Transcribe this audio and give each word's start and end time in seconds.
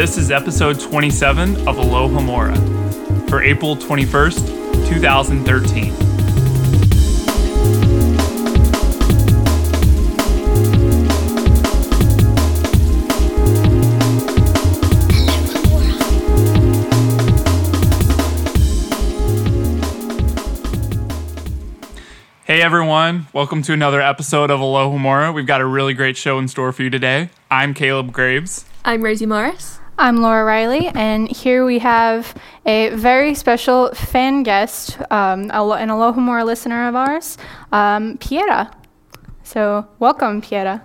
This 0.00 0.16
is 0.16 0.30
episode 0.30 0.80
27 0.80 1.68
of 1.68 1.76
Alohomora 1.76 2.56
for 3.28 3.42
April 3.42 3.76
21st, 3.76 4.88
2013. 4.88 5.92
Hey 22.46 22.62
everyone, 22.62 23.26
welcome 23.34 23.60
to 23.60 23.74
another 23.74 24.00
episode 24.00 24.50
of 24.50 24.60
Alohomora. 24.60 25.34
We've 25.34 25.44
got 25.44 25.60
a 25.60 25.66
really 25.66 25.92
great 25.92 26.16
show 26.16 26.38
in 26.38 26.48
store 26.48 26.72
for 26.72 26.84
you 26.84 26.88
today. 26.88 27.28
I'm 27.50 27.74
Caleb 27.74 28.12
Graves. 28.12 28.64
I'm 28.82 29.02
Rosie 29.02 29.26
Morris. 29.26 29.79
I'm 30.00 30.16
Laura 30.22 30.46
Riley, 30.46 30.86
and 30.94 31.28
here 31.30 31.66
we 31.66 31.78
have 31.80 32.34
a 32.64 32.88
very 32.88 33.34
special 33.34 33.90
fan 33.92 34.44
guest, 34.44 34.98
um, 35.10 35.50
an 35.50 35.50
Alohomora 35.50 36.42
listener 36.42 36.88
of 36.88 36.96
ours, 36.96 37.36
um, 37.70 38.16
Piera. 38.16 38.72
So, 39.42 39.86
welcome, 39.98 40.40
Piera. 40.40 40.80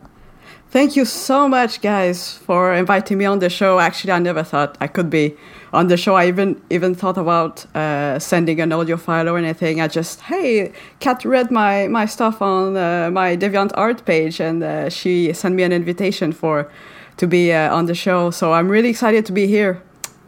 Thank 0.70 0.98
you 0.98 1.06
so 1.06 1.48
much, 1.48 1.80
guys, 1.80 2.34
for 2.40 2.74
inviting 2.74 3.18
me 3.18 3.24
on 3.24 3.40
the 3.40 3.50
show. 3.50 3.80
Actually, 3.80 4.12
I 4.12 4.20
never 4.20 4.44
thought 4.44 4.78
I 4.82 4.88
could 4.88 5.10
be 5.10 5.38
on 5.72 5.88
the 5.88 5.96
show. 5.96 6.16
I 6.16 6.28
even 6.28 6.62
even 6.70 6.94
thought 6.94 7.18
about 7.18 7.66
uh, 7.74 8.20
sending 8.20 8.60
an 8.60 8.74
audio 8.74 8.98
file 8.98 9.30
or 9.30 9.38
anything. 9.38 9.80
I 9.80 9.88
just, 9.88 10.20
hey, 10.24 10.74
Kat 11.00 11.24
read 11.24 11.52
my 11.52 11.88
my 11.88 12.06
stuff 12.06 12.42
on 12.42 12.76
uh, 12.76 13.10
my 13.12 13.38
DeviantArt 13.38 14.04
page, 14.04 14.42
and 14.42 14.62
uh, 14.62 14.90
she 14.90 15.32
sent 15.32 15.56
me 15.56 15.64
an 15.64 15.72
invitation 15.72 16.34
for 16.34 16.70
to 17.18 17.28
be 17.28 17.54
uh, 17.54 17.76
on 17.76 17.86
the 17.86 17.96
show. 17.96 18.32
So 18.32 18.54
I'm 18.54 18.70
really 18.70 18.90
excited 18.90 19.26
to 19.28 19.32
be 19.32 19.48
here. 19.48 19.82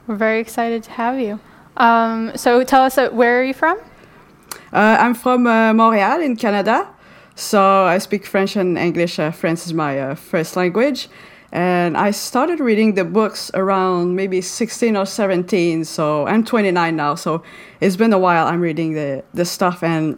We're 0.08 0.16
very 0.16 0.40
excited 0.40 0.84
to 0.84 0.92
have 0.92 1.20
you. 1.20 1.40
Um, 1.76 2.32
so 2.36 2.64
tell 2.64 2.84
us, 2.84 2.98
uh, 2.98 3.10
where 3.10 3.40
are 3.40 3.44
you 3.44 3.54
from? 3.54 3.80
Uh, 4.74 4.98
I'm 5.00 5.14
from 5.14 5.48
uh, 5.48 5.74
Montreal 5.74 6.22
in 6.22 6.36
Canada. 6.36 6.88
So 7.36 7.86
I 7.86 7.98
speak 8.00 8.26
French 8.26 8.56
and 8.56 8.78
English. 8.78 9.20
Uh, 9.20 9.32
French 9.32 9.66
is 9.66 9.74
my 9.74 10.00
uh, 10.00 10.16
first 10.16 10.56
language. 10.56 11.10
And 11.52 11.96
I 11.96 12.12
started 12.12 12.60
reading 12.60 12.96
the 12.96 13.06
books 13.06 13.52
around 13.54 14.16
maybe 14.16 14.42
16 14.42 14.98
or 14.98 15.06
17. 15.06 15.86
So 15.86 16.28
I'm 16.28 16.44
29 16.44 16.96
now. 16.96 17.16
So 17.16 17.44
it's 17.80 17.96
been 17.96 18.12
a 18.12 18.20
while 18.20 18.48
I'm 18.48 18.60
reading 18.60 18.94
the, 18.94 19.24
the 19.34 19.46
stuff. 19.46 19.84
And 19.84 20.18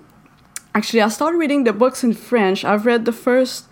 actually, 0.74 1.02
I 1.02 1.10
started 1.10 1.38
reading 1.38 1.66
the 1.66 1.74
books 1.74 2.04
in 2.04 2.14
French. 2.14 2.64
I've 2.64 2.86
read 2.86 3.06
the 3.06 3.12
first 3.12 3.69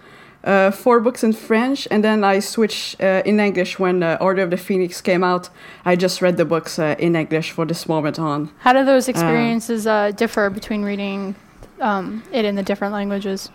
uh, 0.48 0.72
four 0.72 1.00
books 1.02 1.24
in 1.24 1.34
French, 1.34 1.88
and 1.92 2.04
then 2.04 2.24
I 2.24 2.40
switched 2.40 3.02
uh, 3.02 3.22
in 3.26 3.40
English 3.40 3.78
when 3.78 4.02
uh, 4.02 4.18
Order 4.22 4.44
of 4.44 4.50
the 4.50 4.58
Phoenix 4.58 5.02
came 5.02 5.24
out. 5.24 5.50
I 5.84 5.96
just 5.96 6.22
read 6.22 6.38
the 6.38 6.46
books 6.46 6.80
uh, 6.80 6.96
in 6.98 7.16
English 7.16 7.52
for 7.52 7.66
this 7.66 7.88
moment 7.88 8.18
on. 8.18 8.50
How 8.60 8.74
do 8.74 8.86
those 8.86 9.10
experiences 9.10 9.86
uh, 9.86 10.12
differ 10.12 10.50
between 10.50 10.84
reading 10.84 11.36
um, 11.82 12.24
it 12.32 12.46
in 12.46 12.56
the 12.56 12.64
different 12.64 12.94
languages? 12.94 13.50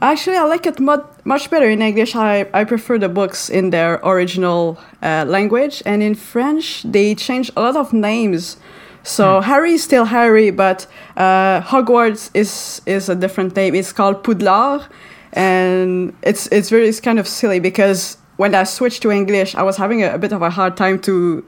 Actually, 0.00 0.36
I 0.36 0.44
like 0.44 0.66
it 0.66 0.80
mu- 0.80 1.04
much 1.24 1.50
better 1.50 1.68
in 1.68 1.82
English. 1.82 2.16
I, 2.16 2.46
I 2.54 2.64
prefer 2.64 2.98
the 2.98 3.08
books 3.08 3.50
in 3.50 3.70
their 3.70 4.00
original 4.02 4.78
uh, 5.02 5.24
language, 5.28 5.82
and 5.84 6.02
in 6.02 6.14
French, 6.14 6.82
they 6.84 7.14
change 7.14 7.52
a 7.54 7.60
lot 7.60 7.76
of 7.76 7.92
names. 7.92 8.56
So 9.02 9.40
hmm. 9.40 9.44
Harry 9.44 9.72
is 9.74 9.84
still 9.84 10.06
Harry, 10.06 10.50
but 10.50 10.86
Hogwarts 11.18 12.30
is 12.32 12.80
is 12.86 13.10
a 13.10 13.14
different 13.14 13.54
name. 13.54 13.74
It's 13.74 13.92
called 13.92 14.24
Poudlard 14.24 14.88
and 15.34 16.16
it's 16.22 16.46
it's 16.46 16.70
very 16.70 16.88
it's 16.88 17.00
kind 17.00 17.18
of 17.18 17.28
silly 17.28 17.60
because 17.60 18.16
when 18.36 18.54
I 18.54 18.64
switched 18.64 19.02
to 19.02 19.10
English, 19.10 19.54
I 19.54 19.62
was 19.62 19.76
having 19.76 20.02
a, 20.02 20.14
a 20.14 20.18
bit 20.18 20.32
of 20.32 20.42
a 20.42 20.50
hard 20.50 20.76
time 20.76 21.00
to 21.00 21.44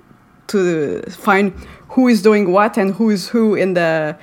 to 0.49 1.03
find 1.11 1.53
who 1.91 2.09
is 2.09 2.23
doing 2.23 2.53
what 2.53 2.77
and 2.77 2.95
who 2.95 3.11
is 3.11 3.29
who 3.29 3.55
in 3.55 3.75
the 3.75 4.17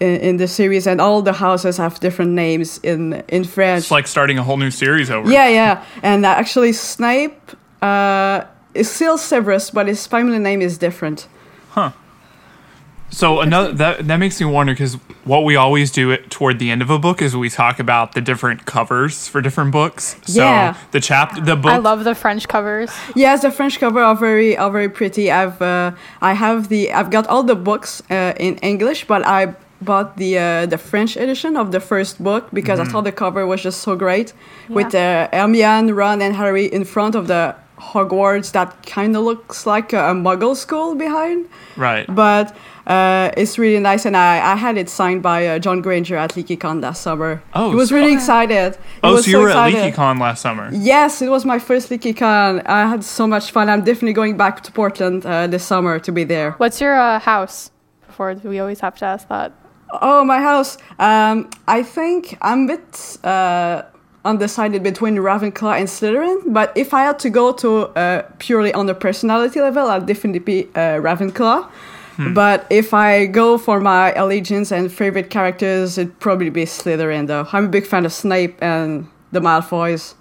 in, 0.00 0.20
in, 0.20 0.36
the 0.36 0.48
series 0.48 0.86
and 0.86 1.00
all 1.00 1.22
the 1.22 1.32
houses 1.32 1.76
have 1.76 1.98
different 2.00 2.32
names 2.32 2.78
in 2.82 3.22
in 3.28 3.44
French. 3.44 3.84
It's 3.84 3.90
like 3.90 4.06
starting 4.06 4.38
a 4.38 4.42
whole 4.42 4.56
new 4.56 4.70
series 4.70 5.10
over. 5.10 5.30
Yeah, 5.30 5.48
yeah. 5.48 5.84
And 6.02 6.26
actually 6.26 6.72
Snape 6.72 7.52
uh, 7.82 8.44
is 8.74 8.90
still 8.90 9.16
Severus, 9.16 9.70
but 9.70 9.86
his 9.86 10.06
family 10.06 10.38
name 10.38 10.60
is 10.60 10.76
different. 10.78 11.28
Huh. 11.70 11.92
So 13.10 13.40
another 13.40 13.72
that 13.72 14.06
that 14.08 14.16
makes 14.16 14.40
me 14.40 14.46
wonder 14.46 14.72
because 14.72 14.94
what 15.24 15.44
we 15.44 15.56
always 15.56 15.90
do 15.90 16.10
it 16.10 16.30
toward 16.30 16.58
the 16.58 16.70
end 16.70 16.82
of 16.82 16.90
a 16.90 16.98
book 16.98 17.22
is 17.22 17.36
we 17.36 17.48
talk 17.48 17.78
about 17.78 18.12
the 18.12 18.20
different 18.20 18.66
covers 18.66 19.28
for 19.28 19.40
different 19.40 19.72
books. 19.72 20.16
So 20.24 20.42
yeah. 20.42 20.76
the 20.90 21.00
chapter, 21.00 21.40
the 21.40 21.56
book. 21.56 21.72
I 21.72 21.76
love 21.78 22.04
the 22.04 22.14
French 22.14 22.48
covers. 22.48 22.90
Yes, 23.14 23.42
the 23.42 23.50
French 23.50 23.78
cover 23.78 24.00
are 24.00 24.16
very 24.16 24.56
are 24.56 24.70
very 24.70 24.88
pretty. 24.88 25.30
I've 25.30 25.60
uh, 25.62 25.92
I 26.20 26.32
have 26.32 26.68
the 26.68 26.92
I've 26.92 27.10
got 27.10 27.26
all 27.28 27.42
the 27.42 27.54
books 27.54 28.02
uh, 28.10 28.34
in 28.38 28.56
English, 28.58 29.06
but 29.06 29.24
I 29.24 29.54
bought 29.80 30.16
the 30.16 30.38
uh, 30.38 30.66
the 30.66 30.78
French 30.78 31.16
edition 31.16 31.56
of 31.56 31.72
the 31.72 31.80
first 31.80 32.22
book 32.22 32.48
because 32.52 32.78
mm-hmm. 32.78 32.88
I 32.88 32.92
thought 32.92 33.04
the 33.04 33.12
cover 33.12 33.46
was 33.46 33.62
just 33.62 33.80
so 33.82 33.96
great 33.96 34.32
yeah. 34.68 34.74
with 34.74 34.94
uh, 34.94 35.28
Hermione, 35.32 35.92
Ron, 35.92 36.20
and 36.20 36.34
Harry 36.34 36.66
in 36.66 36.84
front 36.84 37.14
of 37.14 37.28
the 37.28 37.54
Hogwarts 37.92 38.52
that 38.52 38.86
kind 38.86 39.16
of 39.16 39.24
looks 39.24 39.66
like 39.66 39.92
a, 39.92 40.10
a 40.10 40.14
Muggle 40.14 40.56
school 40.56 40.94
behind. 40.94 41.48
Right. 41.76 42.06
But 42.08 42.56
uh, 42.86 43.30
it's 43.36 43.58
really 43.58 43.80
nice, 43.80 44.04
and 44.04 44.16
I, 44.16 44.52
I 44.52 44.56
had 44.56 44.76
it 44.76 44.88
signed 44.88 45.22
by 45.22 45.46
uh, 45.46 45.58
John 45.58 45.80
Granger 45.80 46.16
at 46.16 46.34
LeakyCon 46.34 46.82
last 46.82 47.02
summer. 47.02 47.42
Oh, 47.54 47.70
he 47.70 47.76
was 47.76 47.88
so 47.88 47.94
really 47.96 48.12
excited. 48.12 48.76
He 48.76 48.80
oh, 49.02 49.20
so 49.20 49.30
you 49.30 49.38
were 49.38 49.48
excited. 49.48 49.78
at 49.78 49.94
LeakyCon 49.94 50.20
last 50.20 50.42
summer? 50.42 50.68
Yes, 50.72 51.22
it 51.22 51.30
was 51.30 51.44
my 51.44 51.58
first 51.58 51.88
LeakyCon. 51.90 52.62
I 52.66 52.86
had 52.86 53.02
so 53.04 53.26
much 53.26 53.52
fun. 53.52 53.68
I'm 53.68 53.84
definitely 53.84 54.12
going 54.12 54.36
back 54.36 54.62
to 54.64 54.72
Portland 54.72 55.24
uh, 55.24 55.46
this 55.46 55.64
summer 55.64 55.98
to 55.98 56.12
be 56.12 56.24
there. 56.24 56.52
What's 56.52 56.80
your 56.80 56.94
uh, 56.94 57.18
house? 57.20 57.70
Before 58.06 58.34
we 58.34 58.58
always 58.60 58.80
have 58.80 58.96
to 58.98 59.06
ask 59.06 59.28
that. 59.28 59.52
Oh, 60.02 60.24
my 60.24 60.40
house. 60.40 60.76
Um, 60.98 61.50
I 61.66 61.82
think 61.82 62.36
I'm 62.42 62.64
a 62.64 62.76
bit 62.76 63.18
uh, 63.24 63.82
undecided 64.24 64.82
between 64.82 65.16
Ravenclaw 65.16 65.78
and 65.78 65.88
Slytherin, 65.88 66.52
but 66.52 66.72
if 66.76 66.94
I 66.94 67.02
had 67.02 67.18
to 67.20 67.30
go 67.30 67.52
to 67.52 67.88
uh, 67.96 68.22
purely 68.38 68.72
on 68.72 68.86
the 68.86 68.94
personality 68.94 69.60
level, 69.60 69.88
I'd 69.88 70.06
definitely 70.06 70.40
be 70.40 70.64
uh, 70.74 71.00
Ravenclaw. 71.00 71.68
Hmm. 72.16 72.32
But 72.32 72.66
if 72.70 72.94
I 72.94 73.26
go 73.26 73.58
for 73.58 73.80
my 73.80 74.12
allegiance 74.12 74.70
and 74.70 74.90
favorite 74.90 75.30
characters, 75.30 75.98
it'd 75.98 76.18
probably 76.20 76.50
be 76.50 76.64
Slytherin, 76.64 77.26
though. 77.26 77.48
I'm 77.52 77.66
a 77.66 77.68
big 77.68 77.86
fan 77.86 78.06
of 78.06 78.12
Snape 78.12 78.56
and 78.62 79.08
the 79.32 79.40
Malfoys. 79.40 80.14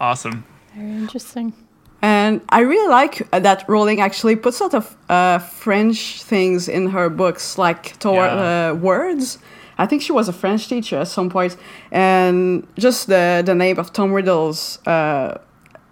Awesome. 0.00 0.44
Very 0.74 0.90
interesting. 0.90 1.52
And 2.02 2.42
I 2.50 2.60
really 2.60 2.88
like 2.88 3.28
that 3.30 3.64
Rowling 3.68 4.00
actually 4.00 4.36
puts 4.36 4.60
a 4.60 4.64
lot 4.64 4.74
of 4.74 4.96
uh, 5.08 5.38
French 5.38 6.22
things 6.22 6.68
in 6.68 6.90
her 6.90 7.10
books, 7.10 7.58
like 7.58 7.98
toward 7.98 8.30
yeah. 8.30 8.70
uh, 8.70 8.74
words. 8.74 9.38
I 9.78 9.86
think 9.86 10.02
she 10.02 10.12
was 10.12 10.28
a 10.28 10.32
French 10.32 10.68
teacher 10.68 10.98
at 10.98 11.08
some 11.08 11.28
point, 11.28 11.56
and 11.90 12.66
just 12.78 13.06
the 13.06 13.42
the 13.44 13.54
name 13.54 13.78
of 13.78 13.92
Tom 13.92 14.12
Riddle's 14.12 14.78
uh, 14.86 15.38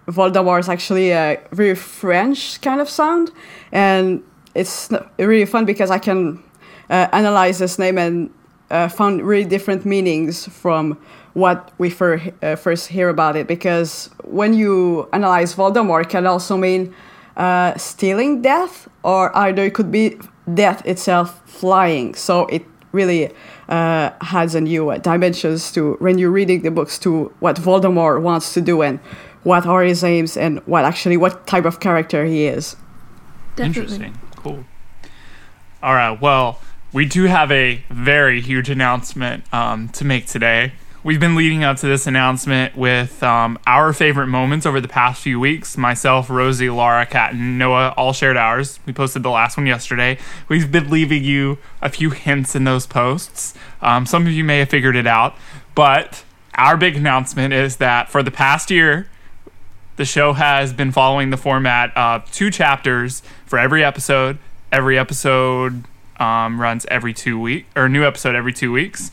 Voldemort 0.08 0.60
is 0.60 0.68
actually 0.68 1.10
a 1.10 1.38
very 1.52 1.74
French 1.74 2.60
kind 2.60 2.80
of 2.80 2.88
sound, 2.88 3.30
and 3.72 4.22
it's 4.54 4.90
really 5.18 5.46
fun 5.46 5.64
because 5.64 5.90
I 5.90 5.98
can 5.98 6.42
uh, 6.90 7.08
analyze 7.12 7.58
this 7.58 7.78
name 7.78 7.98
and 7.98 8.30
uh, 8.70 8.88
found 8.88 9.22
really 9.22 9.44
different 9.44 9.84
meanings 9.84 10.46
from 10.48 10.98
what 11.34 11.72
we 11.78 11.90
fir- 11.90 12.32
uh, 12.42 12.56
first 12.56 12.88
hear 12.88 13.08
about 13.08 13.36
it. 13.36 13.46
Because 13.46 14.10
when 14.22 14.54
you 14.54 15.08
analyze 15.12 15.54
Voldemort, 15.54 16.02
it 16.02 16.08
can 16.08 16.26
also 16.26 16.56
mean 16.56 16.94
uh, 17.36 17.76
stealing 17.76 18.42
death, 18.42 18.88
or 19.02 19.36
either 19.36 19.64
it 19.64 19.74
could 19.74 19.90
be 19.90 20.18
death 20.54 20.86
itself 20.86 21.42
flying. 21.46 22.14
So 22.14 22.46
it 22.46 22.64
really 22.92 23.32
uh, 23.68 24.10
has 24.20 24.54
a 24.54 24.60
new 24.60 24.90
uh, 24.90 24.98
dimensions 24.98 25.72
to 25.72 25.94
when 25.94 26.18
you're 26.18 26.30
reading 26.30 26.62
the 26.62 26.70
books 26.70 26.98
to 27.00 27.32
what 27.40 27.56
Voldemort 27.56 28.22
wants 28.22 28.54
to 28.54 28.60
do 28.60 28.82
and 28.82 28.98
what 29.42 29.66
are 29.66 29.82
his 29.82 30.02
aims 30.02 30.36
and 30.36 30.58
what 30.66 30.84
actually 30.84 31.16
what 31.16 31.46
type 31.46 31.64
of 31.64 31.80
character 31.80 32.24
he 32.24 32.46
is. 32.46 32.76
Definitely. 33.56 33.82
Interesting. 33.82 34.18
Cool. 34.36 34.64
All 35.82 35.94
right. 35.94 36.18
Well, 36.20 36.60
we 36.92 37.04
do 37.04 37.24
have 37.24 37.50
a 37.52 37.84
very 37.90 38.40
huge 38.40 38.70
announcement 38.70 39.44
um, 39.52 39.88
to 39.90 40.04
make 40.04 40.26
today. 40.26 40.72
We've 41.04 41.20
been 41.20 41.34
leading 41.34 41.62
up 41.64 41.76
to 41.80 41.86
this 41.86 42.06
announcement 42.06 42.74
with 42.78 43.22
um, 43.22 43.58
our 43.66 43.92
favorite 43.92 44.28
moments 44.28 44.64
over 44.64 44.80
the 44.80 44.88
past 44.88 45.20
few 45.20 45.38
weeks. 45.38 45.76
Myself, 45.76 46.30
Rosie, 46.30 46.70
Laura, 46.70 47.04
Kat, 47.04 47.34
and 47.34 47.58
Noah 47.58 47.92
all 47.98 48.14
shared 48.14 48.38
ours. 48.38 48.80
We 48.86 48.94
posted 48.94 49.22
the 49.22 49.28
last 49.28 49.58
one 49.58 49.66
yesterday. 49.66 50.16
We've 50.48 50.72
been 50.72 50.88
leaving 50.88 51.22
you 51.22 51.58
a 51.82 51.90
few 51.90 52.08
hints 52.08 52.54
in 52.54 52.64
those 52.64 52.86
posts. 52.86 53.52
Um, 53.82 54.06
some 54.06 54.26
of 54.26 54.32
you 54.32 54.44
may 54.44 54.60
have 54.60 54.70
figured 54.70 54.96
it 54.96 55.06
out, 55.06 55.36
but 55.74 56.24
our 56.54 56.78
big 56.78 56.96
announcement 56.96 57.52
is 57.52 57.76
that 57.76 58.08
for 58.08 58.22
the 58.22 58.30
past 58.30 58.70
year, 58.70 59.10
the 59.96 60.06
show 60.06 60.32
has 60.32 60.72
been 60.72 60.90
following 60.90 61.28
the 61.28 61.36
format 61.36 61.94
of 61.94 62.32
two 62.32 62.50
chapters 62.50 63.22
for 63.44 63.58
every 63.58 63.84
episode. 63.84 64.38
Every 64.72 64.98
episode 64.98 65.84
um, 66.18 66.58
runs 66.58 66.86
every 66.86 67.12
two 67.12 67.38
weeks, 67.38 67.68
or 67.76 67.90
new 67.90 68.06
episode 68.06 68.34
every 68.34 68.54
two 68.54 68.72
weeks. 68.72 69.10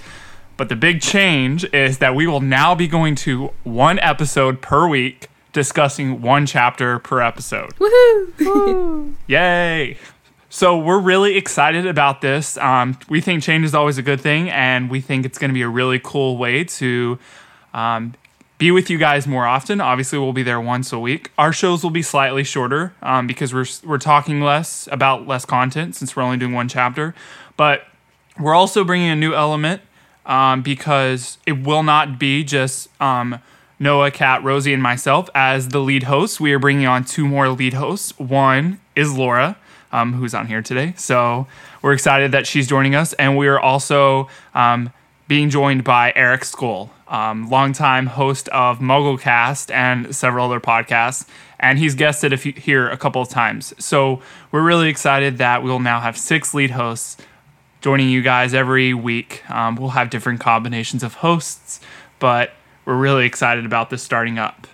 But 0.61 0.69
the 0.69 0.75
big 0.75 1.01
change 1.01 1.65
is 1.73 1.97
that 1.97 2.13
we 2.13 2.27
will 2.27 2.39
now 2.39 2.75
be 2.75 2.87
going 2.87 3.15
to 3.15 3.51
one 3.63 3.97
episode 3.97 4.61
per 4.61 4.87
week 4.87 5.27
discussing 5.53 6.21
one 6.21 6.45
chapter 6.45 6.99
per 6.99 7.19
episode. 7.19 7.71
Woohoo! 7.79 9.15
Yay! 9.27 9.97
So 10.51 10.77
we're 10.77 10.99
really 10.99 11.35
excited 11.35 11.87
about 11.87 12.21
this. 12.21 12.59
Um, 12.59 12.95
we 13.09 13.21
think 13.21 13.41
change 13.41 13.65
is 13.65 13.73
always 13.73 13.97
a 13.97 14.03
good 14.03 14.21
thing, 14.21 14.51
and 14.51 14.91
we 14.91 15.01
think 15.01 15.25
it's 15.25 15.39
going 15.39 15.49
to 15.49 15.53
be 15.55 15.63
a 15.63 15.67
really 15.67 15.99
cool 15.99 16.37
way 16.37 16.63
to 16.63 17.17
um, 17.73 18.13
be 18.59 18.69
with 18.69 18.87
you 18.87 18.99
guys 18.99 19.25
more 19.25 19.47
often. 19.47 19.81
Obviously, 19.81 20.19
we'll 20.19 20.31
be 20.31 20.43
there 20.43 20.61
once 20.61 20.93
a 20.93 20.99
week. 20.99 21.31
Our 21.39 21.51
shows 21.53 21.81
will 21.81 21.89
be 21.89 22.03
slightly 22.03 22.43
shorter 22.43 22.93
um, 23.01 23.25
because 23.25 23.51
we're 23.51 23.65
we're 23.83 23.97
talking 23.97 24.41
less 24.41 24.87
about 24.91 25.25
less 25.25 25.43
content 25.43 25.95
since 25.95 26.15
we're 26.15 26.21
only 26.21 26.37
doing 26.37 26.53
one 26.53 26.67
chapter. 26.67 27.15
But 27.57 27.87
we're 28.39 28.53
also 28.53 28.83
bringing 28.83 29.09
a 29.09 29.15
new 29.15 29.33
element 29.33 29.81
um, 30.31 30.62
because 30.62 31.38
it 31.45 31.51
will 31.51 31.83
not 31.83 32.18
be 32.18 32.44
just 32.44 32.88
um, 33.01 33.38
Noah, 33.78 34.12
Kat, 34.12 34.42
Rosie, 34.42 34.74
and 34.74 34.81
myself 34.81 35.30
as 35.36 35.68
the 35.68 35.80
lead 35.80 36.04
hosts. 36.04 36.39
We 36.39 36.54
are 36.54 36.60
bringing 36.60 36.88
on 36.88 37.04
two 37.04 37.28
more 37.28 37.50
lead 37.50 37.74
hosts. 37.74 38.18
One 38.18 38.80
is 38.95 39.12
Laura, 39.12 39.57
um, 39.92 40.13
who's 40.13 40.33
on 40.33 40.48
here 40.48 40.62
today. 40.62 40.94
So 40.95 41.48
we're 41.81 41.92
excited 41.92 42.31
that 42.31 42.48
she's 42.48 42.66
joining 42.66 42.95
us, 42.95 43.12
and 43.13 43.36
we 43.36 43.50
are 43.50 43.60
also 43.60 44.30
um, 44.56 44.94
being 45.28 45.50
joined 45.50 45.83
by 45.83 46.13
Eric 46.16 46.45
Scull, 46.45 46.92
um, 47.10 47.50
longtime 47.50 48.06
host 48.06 48.48
of 48.50 48.80
MuggleCast 48.80 49.69
and 49.69 50.16
several 50.16 50.45
other 50.45 50.62
podcasts, 50.62 51.28
and 51.60 51.78
he's 51.78 51.94
guested 51.94 52.31
a 52.31 52.38
few, 52.38 52.54
here 52.54 52.88
a 52.88 52.95
couple 52.95 53.22
of 53.22 53.28
times. 53.28 53.74
So 53.83 54.22
we're 54.54 54.63
really 54.63 54.88
excited 54.88 55.39
that 55.39 55.62
we'll 55.62 55.80
now 55.80 56.00
have 56.00 56.18
six 56.18 56.54
lead 56.54 56.72
hosts 56.72 57.18
joining 57.81 58.10
you 58.10 58.22
guys 58.22 58.54
every 58.54 58.94
week. 58.94 59.44
Um, 59.50 59.75
we'll 59.75 59.89
have 59.89 60.10
different 60.10 60.39
combinations 60.39 61.04
of 61.04 61.16
hosts, 61.16 61.81
but 62.19 62.51
we're 62.86 62.95
really 62.95 63.25
excited 63.25 63.66
about 63.66 63.89
this 63.89 64.01
starting 64.01 64.39
up. 64.39 64.68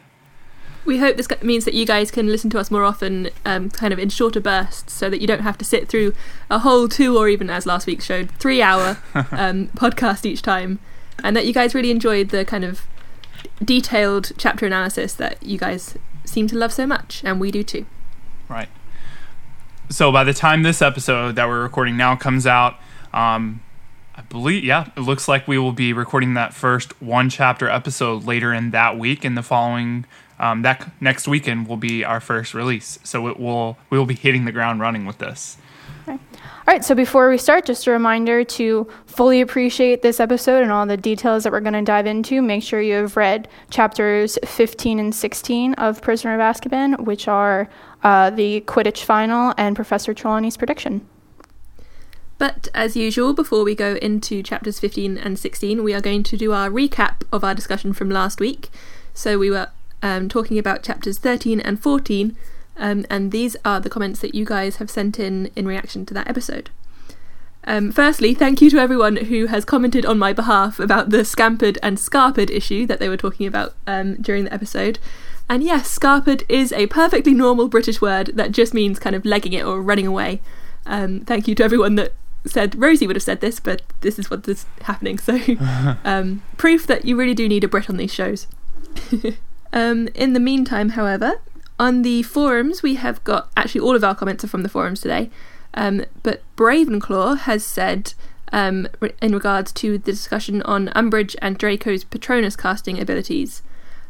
We 0.85 0.99
hope 0.99 1.17
this 1.17 1.27
means 1.41 1.65
that 1.65 1.73
you 1.73 1.85
guys 1.85 2.11
can 2.11 2.27
listen 2.27 2.49
to 2.51 2.59
us 2.59 2.71
more 2.71 2.83
often, 2.85 3.29
um, 3.45 3.69
kind 3.69 3.91
of 3.91 3.99
in 3.99 4.07
shorter 4.09 4.39
bursts, 4.39 4.93
so 4.93 5.09
that 5.09 5.19
you 5.19 5.27
don't 5.27 5.41
have 5.41 5.57
to 5.57 5.65
sit 5.65 5.89
through 5.89 6.13
a 6.49 6.59
whole 6.59 6.87
two 6.87 7.17
or 7.17 7.27
even, 7.27 7.49
as 7.49 7.65
last 7.65 7.87
week 7.87 8.01
showed, 8.01 8.31
three 8.31 8.61
hour 8.61 8.97
um, 9.31 9.67
podcast 9.69 10.25
each 10.25 10.41
time. 10.41 10.79
And 11.23 11.35
that 11.35 11.45
you 11.45 11.53
guys 11.53 11.73
really 11.73 11.91
enjoyed 11.91 12.29
the 12.29 12.45
kind 12.45 12.63
of 12.63 12.87
detailed 13.63 14.31
chapter 14.37 14.65
analysis 14.65 15.13
that 15.15 15.41
you 15.43 15.57
guys 15.57 15.97
seem 16.23 16.47
to 16.47 16.57
love 16.57 16.71
so 16.71 16.85
much, 16.85 17.21
and 17.25 17.39
we 17.41 17.51
do 17.51 17.63
too. 17.63 17.85
Right. 18.47 18.69
So 19.89 20.11
by 20.11 20.23
the 20.23 20.33
time 20.33 20.63
this 20.63 20.81
episode 20.81 21.35
that 21.35 21.47
we're 21.47 21.63
recording 21.63 21.97
now 21.97 22.15
comes 22.15 22.45
out, 22.47 22.75
um, 23.13 23.61
I 24.15 24.21
believe, 24.21 24.63
yeah, 24.63 24.89
it 24.97 25.01
looks 25.01 25.27
like 25.27 25.47
we 25.47 25.57
will 25.57 25.73
be 25.73 25.93
recording 25.93 26.33
that 26.33 26.53
first 26.53 26.99
one 27.01 27.29
chapter 27.29 27.69
episode 27.69 28.25
later 28.25 28.53
in 28.53 28.71
that 28.71 28.97
week. 28.97 29.23
And 29.23 29.37
the 29.37 29.43
following, 29.43 30.05
um, 30.39 30.63
that 30.63 30.91
next 30.99 31.27
weekend 31.27 31.67
will 31.67 31.77
be 31.77 32.03
our 32.03 32.19
first 32.19 32.53
release. 32.53 32.97
So 33.03 33.27
it 33.27 33.39
will 33.39 33.77
we 33.89 33.97
will 33.97 34.05
be 34.05 34.15
hitting 34.15 34.45
the 34.45 34.51
ground 34.51 34.79
running 34.79 35.05
with 35.05 35.19
this. 35.19 35.57
All 36.67 36.73
right, 36.73 36.83
so 36.83 36.95
before 36.95 37.29
we 37.29 37.37
start, 37.37 37.65
just 37.65 37.87
a 37.87 37.91
reminder 37.91 38.43
to 38.43 38.87
fully 39.05 39.39
appreciate 39.41 40.01
this 40.01 40.19
episode 40.19 40.63
and 40.63 40.71
all 40.71 40.85
the 40.85 40.97
details 40.97 41.43
that 41.43 41.51
we're 41.51 41.61
going 41.61 41.73
to 41.73 41.81
dive 41.81 42.05
into. 42.05 42.41
Make 42.41 42.63
sure 42.63 42.81
you 42.81 42.95
have 42.95 43.15
read 43.15 43.47
chapters 43.69 44.37
15 44.43 44.99
and 44.99 45.15
16 45.15 45.73
of 45.75 46.01
Prisoner 46.01 46.35
of 46.35 46.41
Azkaban, 46.41 47.01
which 47.01 47.27
are 47.27 47.69
uh, 48.03 48.31
the 48.31 48.61
Quidditch 48.61 49.03
final 49.03 49.53
and 49.57 49.75
Professor 49.75 50.13
Trelawney's 50.13 50.57
prediction. 50.57 51.07
But 52.37 52.67
as 52.73 52.95
usual, 52.95 53.33
before 53.33 53.63
we 53.63 53.73
go 53.73 53.95
into 53.95 54.43
chapters 54.43 54.79
15 54.79 55.17
and 55.17 55.39
16, 55.39 55.83
we 55.83 55.93
are 55.93 56.01
going 56.01 56.23
to 56.23 56.37
do 56.37 56.53
our 56.53 56.69
recap 56.69 57.23
of 57.31 57.43
our 57.43 57.55
discussion 57.55 57.93
from 57.93 58.09
last 58.09 58.39
week. 58.39 58.69
So 59.13 59.39
we 59.39 59.49
were 59.49 59.69
um, 60.03 60.29
talking 60.29 60.59
about 60.59 60.83
chapters 60.83 61.17
13 61.17 61.59
and 61.59 61.81
14 61.81 62.37
um, 62.77 63.05
and 63.09 63.31
these 63.31 63.55
are 63.65 63.79
the 63.79 63.89
comments 63.89 64.19
that 64.19 64.35
you 64.35 64.45
guys 64.45 64.77
have 64.77 64.89
sent 64.89 65.19
in 65.19 65.51
in 65.55 65.67
reaction 65.67 66.05
to 66.05 66.13
that 66.13 66.29
episode. 66.29 66.69
Um, 67.63 67.91
firstly, 67.91 68.33
thank 68.33 68.61
you 68.61 68.69
to 68.69 68.77
everyone 68.77 69.17
who 69.17 69.47
has 69.47 69.65
commented 69.65 70.05
on 70.05 70.17
my 70.17 70.31
behalf 70.31 70.79
about 70.79 71.09
the 71.09 71.25
scampered 71.25 71.77
and 71.83 71.97
scarpered 71.97 72.49
issue 72.49 72.85
that 72.85 72.99
they 72.99 73.09
were 73.09 73.17
talking 73.17 73.45
about 73.45 73.73
um, 73.85 74.15
during 74.21 74.45
the 74.45 74.53
episode. 74.53 74.99
And 75.49 75.63
yes, 75.63 75.97
scarpered 75.97 76.43
is 76.47 76.71
a 76.71 76.87
perfectly 76.87 77.33
normal 77.33 77.67
British 77.67 77.99
word 77.99 78.31
that 78.35 78.51
just 78.51 78.73
means 78.73 78.99
kind 78.99 79.15
of 79.15 79.25
legging 79.25 79.53
it 79.53 79.65
or 79.65 79.81
running 79.81 80.07
away. 80.07 80.39
Um, 80.85 81.21
thank 81.21 81.47
you 81.47 81.55
to 81.55 81.63
everyone 81.63 81.95
that 81.95 82.13
said 82.47 82.79
Rosie 82.79 83.07
would 83.07 83.15
have 83.15 83.23
said 83.23 83.41
this, 83.41 83.59
but 83.59 83.81
this 84.01 84.17
is 84.19 84.29
what 84.29 84.47
is 84.47 84.65
happening. 84.81 85.17
So, 85.17 85.39
um, 86.03 86.41
proof 86.57 86.87
that 86.87 87.05
you 87.05 87.15
really 87.15 87.33
do 87.33 87.47
need 87.47 87.63
a 87.63 87.67
Brit 87.67 87.89
on 87.89 87.97
these 87.97 88.13
shows. 88.13 88.47
um, 89.73 90.07
in 90.15 90.33
the 90.33 90.39
meantime, 90.39 90.89
however, 90.89 91.41
on 91.79 92.01
the 92.01 92.23
forums, 92.23 92.81
we 92.81 92.95
have 92.95 93.23
got 93.23 93.49
actually 93.55 93.81
all 93.81 93.95
of 93.95 94.03
our 94.03 94.15
comments 94.15 94.43
are 94.43 94.47
from 94.47 94.63
the 94.63 94.69
forums 94.69 95.01
today. 95.01 95.29
Um, 95.73 96.05
but 96.23 96.41
Bravenclaw 96.55 97.39
has 97.39 97.63
said, 97.63 98.13
um, 98.51 98.87
in 99.21 99.33
regards 99.33 99.71
to 99.73 99.97
the 99.97 100.11
discussion 100.11 100.61
on 100.63 100.87
Umbridge 100.89 101.35
and 101.41 101.57
Draco's 101.57 102.03
Patronus 102.03 102.55
casting 102.55 102.99
abilities, 102.99 103.61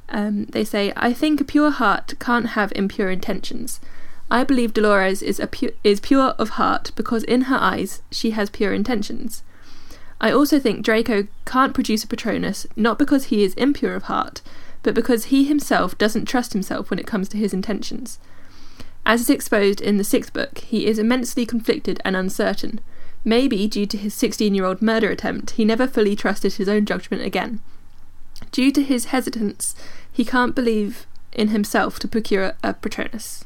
um, 0.09 0.45
they 0.45 0.63
say, 0.63 0.93
I 0.95 1.11
think 1.11 1.41
a 1.41 1.43
pure 1.43 1.71
heart 1.71 2.13
can't 2.19 2.47
have 2.47 2.71
impure 2.75 3.09
intentions. 3.09 3.81
I 4.29 4.43
believe 4.43 4.73
Dolores 4.73 5.21
is, 5.21 5.41
pu- 5.51 5.71
is 5.83 5.99
pure 5.99 6.35
of 6.37 6.49
heart 6.49 6.91
because 6.95 7.23
in 7.23 7.43
her 7.43 7.55
eyes 7.55 8.01
she 8.11 8.31
has 8.31 8.49
pure 8.49 8.73
intentions. 8.73 9.43
I 10.19 10.31
also 10.31 10.59
think 10.59 10.83
Draco 10.83 11.27
can't 11.45 11.73
produce 11.73 12.03
a 12.03 12.07
Patronus 12.07 12.65
not 12.75 12.99
because 12.99 13.25
he 13.25 13.43
is 13.43 13.53
impure 13.53 13.95
of 13.95 14.03
heart, 14.03 14.41
but 14.83 14.95
because 14.95 15.25
he 15.25 15.45
himself 15.45 15.97
doesn't 15.97 16.25
trust 16.25 16.53
himself 16.53 16.89
when 16.89 16.99
it 16.99 17.07
comes 17.07 17.29
to 17.29 17.37
his 17.37 17.53
intentions. 17.53 18.19
As 19.05 19.21
is 19.21 19.29
exposed 19.29 19.79
in 19.79 19.97
the 19.97 20.03
sixth 20.03 20.33
book, 20.33 20.57
he 20.57 20.85
is 20.85 20.99
immensely 20.99 21.45
conflicted 21.45 22.01
and 22.03 22.15
uncertain. 22.15 22.81
Maybe 23.23 23.67
due 23.67 23.85
to 23.85 23.97
his 23.97 24.13
16 24.13 24.53
year 24.53 24.65
old 24.65 24.81
murder 24.81 25.09
attempt, 25.09 25.51
he 25.51 25.63
never 25.63 25.87
fully 25.87 26.15
trusted 26.15 26.53
his 26.53 26.67
own 26.67 26.85
judgment 26.85 27.23
again. 27.23 27.61
Due 28.51 28.71
to 28.71 28.83
his 28.83 29.05
hesitance, 29.05 29.75
he 30.11 30.25
can't 30.25 30.55
believe 30.55 31.07
in 31.31 31.49
himself 31.49 31.99
to 31.99 32.07
procure 32.07 32.53
a 32.63 32.73
Patronus. 32.73 33.45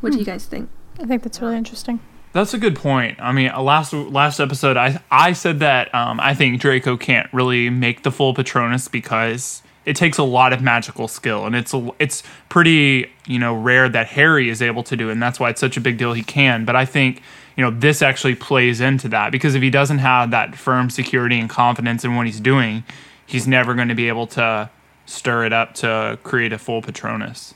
What 0.00 0.10
hmm. 0.10 0.12
do 0.12 0.18
you 0.18 0.24
hmm. 0.24 0.30
guys 0.30 0.46
think? 0.46 0.68
I 0.98 1.06
think 1.06 1.22
that's 1.22 1.40
really 1.40 1.56
interesting. 1.56 2.00
That's 2.32 2.54
a 2.54 2.58
good 2.58 2.76
point. 2.76 3.18
I 3.20 3.32
mean, 3.32 3.50
uh, 3.50 3.60
last 3.60 3.92
last 3.92 4.38
episode, 4.38 4.76
I 4.76 5.00
I 5.10 5.32
said 5.32 5.58
that 5.60 5.92
um, 5.94 6.20
I 6.20 6.34
think 6.34 6.60
Draco 6.60 6.96
can't 6.96 7.32
really 7.32 7.70
make 7.70 8.02
the 8.02 8.12
full 8.12 8.34
Patronus 8.34 8.86
because 8.86 9.62
it 9.84 9.96
takes 9.96 10.18
a 10.18 10.22
lot 10.22 10.52
of 10.52 10.62
magical 10.62 11.08
skill, 11.08 11.46
and 11.46 11.56
it's 11.56 11.74
a, 11.74 11.90
it's 11.98 12.22
pretty 12.48 13.10
you 13.26 13.38
know 13.38 13.54
rare 13.54 13.88
that 13.88 14.06
Harry 14.08 14.48
is 14.48 14.62
able 14.62 14.84
to 14.84 14.96
do, 14.96 15.10
and 15.10 15.20
that's 15.20 15.40
why 15.40 15.50
it's 15.50 15.60
such 15.60 15.76
a 15.76 15.80
big 15.80 15.98
deal 15.98 16.12
he 16.12 16.22
can. 16.22 16.64
But 16.64 16.76
I 16.76 16.84
think 16.84 17.22
you 17.56 17.64
know 17.64 17.70
this 17.70 18.00
actually 18.00 18.36
plays 18.36 18.80
into 18.80 19.08
that 19.08 19.32
because 19.32 19.56
if 19.56 19.62
he 19.62 19.70
doesn't 19.70 19.98
have 19.98 20.30
that 20.30 20.54
firm 20.54 20.88
security 20.88 21.40
and 21.40 21.50
confidence 21.50 22.04
in 22.04 22.14
what 22.14 22.26
he's 22.26 22.40
doing, 22.40 22.84
he's 23.26 23.48
never 23.48 23.74
going 23.74 23.88
to 23.88 23.96
be 23.96 24.06
able 24.06 24.28
to 24.28 24.70
stir 25.06 25.46
it 25.46 25.52
up 25.52 25.74
to 25.74 26.16
create 26.22 26.52
a 26.52 26.58
full 26.58 26.80
Patronus. 26.80 27.54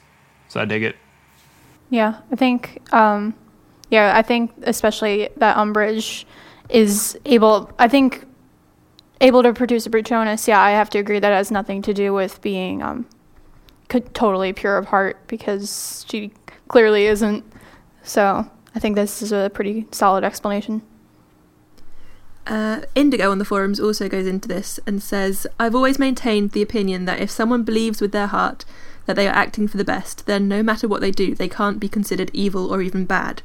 So 0.48 0.60
I 0.60 0.64
dig 0.64 0.82
it. 0.82 0.96
Yeah, 1.90 2.20
I 2.30 2.36
think. 2.36 2.80
Um 2.92 3.34
yeah, 3.90 4.12
I 4.16 4.22
think 4.22 4.52
especially 4.62 5.28
that 5.36 5.56
Umbridge 5.56 6.24
is 6.68 7.16
able. 7.24 7.70
I 7.78 7.88
think 7.88 8.26
able 9.20 9.42
to 9.42 9.52
produce 9.52 9.86
a 9.86 9.90
Patronus. 9.90 10.48
Yeah, 10.48 10.60
I 10.60 10.70
have 10.70 10.90
to 10.90 10.98
agree 10.98 11.18
that 11.18 11.32
has 11.32 11.50
nothing 11.50 11.82
to 11.82 11.94
do 11.94 12.12
with 12.12 12.40
being 12.42 12.82
um, 12.82 13.06
totally 13.88 14.52
pure 14.52 14.76
of 14.76 14.86
heart 14.86 15.16
because 15.28 16.04
she 16.08 16.32
clearly 16.68 17.06
isn't. 17.06 17.44
So 18.02 18.48
I 18.74 18.78
think 18.78 18.96
this 18.96 19.22
is 19.22 19.32
a 19.32 19.50
pretty 19.52 19.86
solid 19.92 20.24
explanation. 20.24 20.82
Uh, 22.46 22.82
Indigo 22.94 23.30
on 23.30 23.38
the 23.38 23.44
forums 23.44 23.80
also 23.80 24.06
goes 24.08 24.26
into 24.26 24.48
this 24.48 24.78
and 24.86 25.02
says, 25.02 25.46
I've 25.58 25.74
always 25.74 25.98
maintained 25.98 26.50
the 26.50 26.60
opinion 26.60 27.06
that 27.06 27.20
if 27.20 27.30
someone 27.30 27.62
believes 27.62 28.02
with 28.02 28.12
their 28.12 28.26
heart 28.26 28.66
that 29.06 29.16
they 29.16 29.26
are 29.26 29.34
acting 29.34 29.68
for 29.68 29.76
the 29.76 29.84
best, 29.84 30.26
then 30.26 30.49
no 30.49 30.62
matter 30.62 30.88
what 30.88 31.00
they 31.00 31.11
do, 31.11 31.34
they 31.34 31.49
can't 31.49 31.80
be 31.80 31.88
considered 31.88 32.30
evil 32.32 32.73
or 32.73 32.82
even 32.82 33.04
bad. 33.04 33.42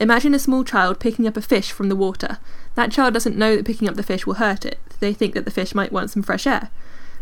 Imagine 0.00 0.34
a 0.34 0.38
small 0.38 0.64
child 0.64 0.98
picking 0.98 1.26
up 1.26 1.36
a 1.36 1.42
fish 1.42 1.70
from 1.70 1.88
the 1.88 1.96
water. 1.96 2.38
That 2.74 2.90
child 2.90 3.14
doesn't 3.14 3.36
know 3.36 3.56
that 3.56 3.66
picking 3.66 3.88
up 3.88 3.94
the 3.94 4.02
fish 4.02 4.26
will 4.26 4.34
hurt 4.34 4.64
it. 4.64 4.78
They 5.00 5.12
think 5.12 5.34
that 5.34 5.44
the 5.44 5.50
fish 5.50 5.74
might 5.74 5.92
want 5.92 6.10
some 6.10 6.22
fresh 6.22 6.46
air. 6.46 6.70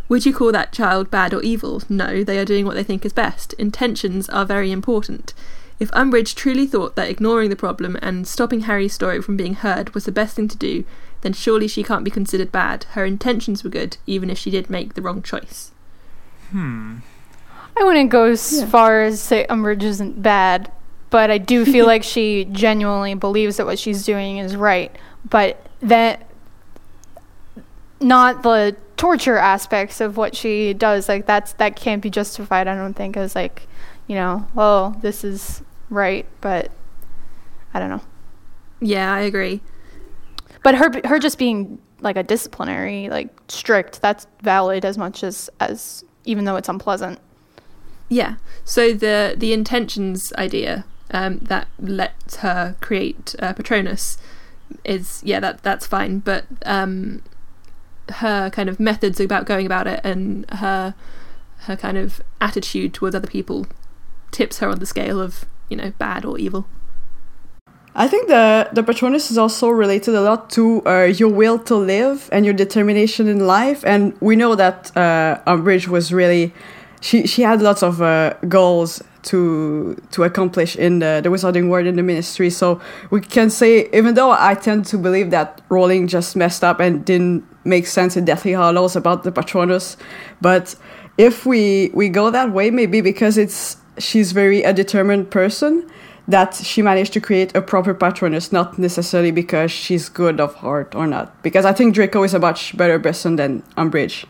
Would 0.08 0.26
you 0.26 0.34
call 0.34 0.50
that 0.52 0.72
child 0.72 1.10
bad 1.10 1.34
or 1.34 1.42
evil? 1.42 1.82
No, 1.88 2.24
they 2.24 2.38
are 2.38 2.44
doing 2.44 2.64
what 2.64 2.74
they 2.74 2.82
think 2.82 3.04
is 3.04 3.12
best. 3.12 3.52
Intentions 3.54 4.28
are 4.28 4.44
very 4.44 4.72
important. 4.72 5.34
If 5.78 5.90
Umbridge 5.92 6.34
truly 6.34 6.66
thought 6.66 6.96
that 6.96 7.08
ignoring 7.08 7.48
the 7.48 7.56
problem 7.56 7.96
and 8.02 8.26
stopping 8.26 8.62
Harry's 8.62 8.92
story 8.92 9.22
from 9.22 9.36
being 9.36 9.54
heard 9.54 9.94
was 9.94 10.04
the 10.04 10.12
best 10.12 10.36
thing 10.36 10.48
to 10.48 10.56
do, 10.56 10.84
then 11.22 11.32
surely 11.32 11.68
she 11.68 11.82
can't 11.82 12.04
be 12.04 12.10
considered 12.10 12.52
bad. 12.52 12.84
Her 12.92 13.04
intentions 13.04 13.62
were 13.62 13.70
good, 13.70 13.96
even 14.06 14.30
if 14.30 14.38
she 14.38 14.50
did 14.50 14.68
make 14.68 14.94
the 14.94 15.02
wrong 15.02 15.22
choice. 15.22 15.70
Hmm. 16.50 16.98
I 17.76 17.84
wouldn't 17.84 18.10
go 18.10 18.24
as 18.24 18.60
yeah. 18.60 18.66
far 18.66 19.02
as 19.02 19.20
say 19.20 19.46
Umbridge 19.48 19.82
isn't 19.82 20.22
bad 20.22 20.70
but 21.10 21.30
I 21.30 21.38
do 21.38 21.64
feel 21.64 21.86
like 21.94 22.02
she 22.02 22.46
genuinely 22.46 23.14
believes 23.14 23.58
that 23.58 23.66
what 23.66 23.78
she's 23.78 24.04
doing 24.04 24.38
is 24.38 24.56
right. 24.56 24.94
But 25.28 25.66
that 25.80 26.26
not 28.00 28.42
the 28.42 28.76
torture 28.96 29.36
aspects 29.36 30.00
of 30.00 30.16
what 30.16 30.34
she 30.34 30.72
does. 30.72 31.08
Like 31.08 31.26
that's 31.26 31.52
that 31.54 31.76
can't 31.76 32.00
be 32.00 32.08
justified. 32.08 32.68
I 32.68 32.74
don't 32.74 32.94
think 32.94 33.16
as 33.16 33.34
like, 33.34 33.66
you 34.06 34.14
know, 34.14 34.46
oh 34.56 34.96
this 35.02 35.24
is 35.24 35.62
right, 35.90 36.26
but 36.40 36.70
I 37.74 37.80
don't 37.80 37.90
know. 37.90 38.02
Yeah, 38.80 39.12
I 39.12 39.20
agree. 39.20 39.60
But 40.62 40.76
her 40.76 40.90
her 41.04 41.18
just 41.18 41.38
being 41.38 41.80
like 42.00 42.16
a 42.16 42.22
disciplinary, 42.22 43.10
like 43.10 43.28
strict, 43.48 44.00
that's 44.00 44.26
valid 44.42 44.84
as 44.84 44.96
much 44.96 45.22
as 45.22 45.50
as 45.60 46.04
even 46.24 46.44
though 46.44 46.56
it's 46.56 46.68
unpleasant. 46.68 47.18
Yeah. 48.10 48.34
So 48.64 48.92
the 48.92 49.34
the 49.36 49.54
intentions 49.54 50.32
idea 50.36 50.84
um, 51.12 51.38
that 51.38 51.68
lets 51.78 52.36
her 52.36 52.76
create 52.80 53.34
uh, 53.38 53.54
Patronus 53.54 54.18
is 54.84 55.22
yeah 55.24 55.40
that 55.40 55.62
that's 55.62 55.86
fine, 55.86 56.18
but 56.18 56.44
um, 56.66 57.22
her 58.10 58.50
kind 58.50 58.68
of 58.68 58.78
methods 58.78 59.20
about 59.20 59.46
going 59.46 59.64
about 59.64 59.86
it 59.86 60.00
and 60.04 60.44
her 60.50 60.94
her 61.60 61.76
kind 61.76 61.96
of 61.96 62.20
attitude 62.40 62.92
towards 62.92 63.14
other 63.14 63.28
people 63.28 63.66
tips 64.32 64.58
her 64.58 64.68
on 64.68 64.80
the 64.80 64.86
scale 64.86 65.20
of 65.20 65.44
you 65.68 65.76
know 65.76 65.92
bad 65.98 66.24
or 66.24 66.36
evil. 66.38 66.66
I 67.94 68.08
think 68.08 68.28
the 68.28 68.68
the 68.72 68.82
Patronus 68.82 69.30
is 69.30 69.38
also 69.38 69.68
related 69.68 70.14
a 70.16 70.20
lot 70.20 70.50
to 70.50 70.84
uh, 70.84 71.04
your 71.04 71.28
will 71.28 71.58
to 71.60 71.76
live 71.76 72.28
and 72.32 72.44
your 72.44 72.54
determination 72.54 73.28
in 73.28 73.46
life, 73.46 73.84
and 73.84 74.16
we 74.20 74.34
know 74.34 74.56
that 74.56 74.96
uh, 74.96 75.40
Umbridge 75.46 75.86
was 75.86 76.12
really 76.12 76.52
she 77.00 77.26
she 77.26 77.42
had 77.42 77.62
lots 77.62 77.82
of 77.82 78.00
uh, 78.02 78.34
goals 78.48 79.02
to 79.22 80.00
to 80.12 80.24
accomplish 80.24 80.76
in 80.76 81.00
the, 81.00 81.20
the 81.22 81.28
Wizarding 81.28 81.68
World 81.68 81.86
in 81.86 81.96
the 81.96 82.02
Ministry. 82.02 82.50
So 82.50 82.80
we 83.10 83.20
can 83.20 83.50
say, 83.50 83.88
even 83.92 84.14
though 84.14 84.30
I 84.30 84.54
tend 84.54 84.86
to 84.86 84.98
believe 84.98 85.30
that 85.30 85.60
Rowling 85.68 86.06
just 86.06 86.36
messed 86.36 86.64
up 86.64 86.80
and 86.80 87.04
didn't 87.04 87.44
make 87.64 87.86
sense 87.86 88.16
in 88.16 88.24
Deathly 88.24 88.52
Hallows 88.52 88.96
about 88.96 89.22
the 89.24 89.32
Patronus, 89.32 89.96
but 90.40 90.76
if 91.18 91.44
we 91.44 91.90
we 91.94 92.08
go 92.08 92.30
that 92.30 92.52
way, 92.52 92.70
maybe 92.70 93.00
because 93.00 93.36
it's 93.36 93.76
she's 93.98 94.32
very 94.32 94.62
a 94.62 94.72
determined 94.72 95.30
person 95.30 95.88
that 96.28 96.54
she 96.54 96.80
managed 96.80 97.12
to 97.12 97.20
create 97.20 97.54
a 97.56 97.62
proper 97.62 97.92
patronus, 97.92 98.52
not 98.52 98.78
necessarily 98.78 99.32
because 99.32 99.70
she's 99.70 100.08
good 100.08 100.40
of 100.40 100.54
heart 100.56 100.94
or 100.94 101.06
not. 101.06 101.42
Because 101.42 101.64
I 101.64 101.72
think 101.72 101.94
Draco 101.94 102.22
is 102.22 102.34
a 102.34 102.38
much 102.38 102.76
better 102.76 103.00
person 103.00 103.36
than 103.36 103.62
Umbridge. 103.76 104.26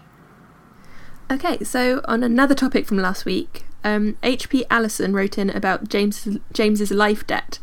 Okay, 1.30 1.62
so 1.62 2.00
on 2.06 2.24
another 2.24 2.56
topic 2.56 2.86
from 2.86 2.96
last 2.96 3.24
week, 3.24 3.62
um, 3.84 4.16
H.P. 4.20 4.64
Allison 4.68 5.12
wrote 5.12 5.38
in 5.38 5.48
about 5.48 5.88
James 5.88 6.26
James's 6.52 6.90
life 6.90 7.24
debt, 7.24 7.60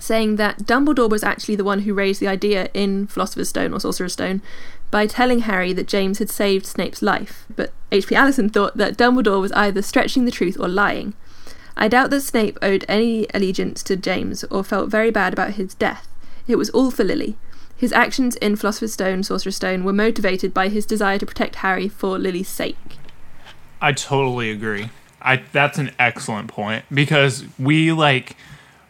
saying 0.00 0.34
that 0.34 0.64
Dumbledore 0.64 1.08
was 1.08 1.22
actually 1.22 1.54
the 1.54 1.62
one 1.62 1.82
who 1.82 1.94
raised 1.94 2.20
the 2.20 2.26
idea 2.26 2.70
in 2.74 3.06
Philosopher's 3.06 3.50
Stone 3.50 3.72
or 3.72 3.78
Sorcerer's 3.78 4.14
Stone 4.14 4.42
by 4.90 5.06
telling 5.06 5.40
Harry 5.40 5.72
that 5.72 5.86
James 5.86 6.18
had 6.18 6.28
saved 6.28 6.66
Snape's 6.66 7.02
life. 7.02 7.46
But 7.54 7.72
H.P. 7.92 8.16
Allison 8.16 8.48
thought 8.48 8.76
that 8.76 8.96
Dumbledore 8.96 9.40
was 9.40 9.52
either 9.52 9.80
stretching 9.80 10.24
the 10.24 10.32
truth 10.32 10.58
or 10.58 10.66
lying. 10.66 11.14
I 11.76 11.86
doubt 11.86 12.10
that 12.10 12.22
Snape 12.22 12.58
owed 12.60 12.84
any 12.88 13.28
allegiance 13.32 13.84
to 13.84 13.96
James 13.96 14.42
or 14.44 14.64
felt 14.64 14.90
very 14.90 15.12
bad 15.12 15.32
about 15.32 15.52
his 15.52 15.74
death. 15.74 16.08
It 16.48 16.56
was 16.56 16.70
all 16.70 16.90
for 16.90 17.04
Lily. 17.04 17.36
His 17.82 17.92
actions 17.92 18.36
in 18.36 18.54
Philosopher's 18.54 18.92
Stone, 18.92 19.24
Sorcerer's 19.24 19.56
Stone 19.56 19.82
were 19.82 19.92
motivated 19.92 20.54
by 20.54 20.68
his 20.68 20.86
desire 20.86 21.18
to 21.18 21.26
protect 21.26 21.56
Harry 21.56 21.88
for 21.88 22.16
Lily's 22.16 22.48
sake. 22.48 22.76
I 23.80 23.90
totally 23.90 24.52
agree. 24.52 24.90
I 25.20 25.42
that's 25.50 25.78
an 25.78 25.90
excellent 25.98 26.46
point 26.46 26.84
because 26.94 27.44
we 27.58 27.90
like 27.90 28.36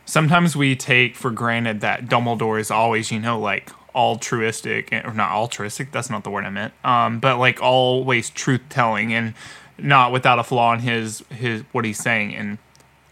sometimes 0.05 0.55
we 0.55 0.77
take 0.77 1.17
for 1.17 1.31
granted 1.31 1.81
that 1.81 2.05
Dumbledore 2.05 2.61
is 2.61 2.71
always, 2.71 3.11
you 3.11 3.19
know, 3.19 3.41
like 3.41 3.71
altruistic 3.95 4.93
or 4.93 5.15
not 5.15 5.31
altruistic, 5.31 5.91
that's 5.91 6.11
not 6.11 6.23
the 6.23 6.31
word 6.31 6.45
I 6.45 6.51
meant. 6.51 6.75
Um, 6.85 7.19
but 7.19 7.39
like 7.39 7.63
always 7.63 8.29
truth 8.29 8.61
telling 8.69 9.15
and 9.15 9.33
not 9.79 10.13
without 10.13 10.39
a 10.39 10.45
flaw 10.45 10.75
in 10.75 10.81
his 10.81 11.25
his 11.31 11.63
what 11.73 11.87
he's 11.87 11.99
saying 11.99 12.35
and 12.35 12.59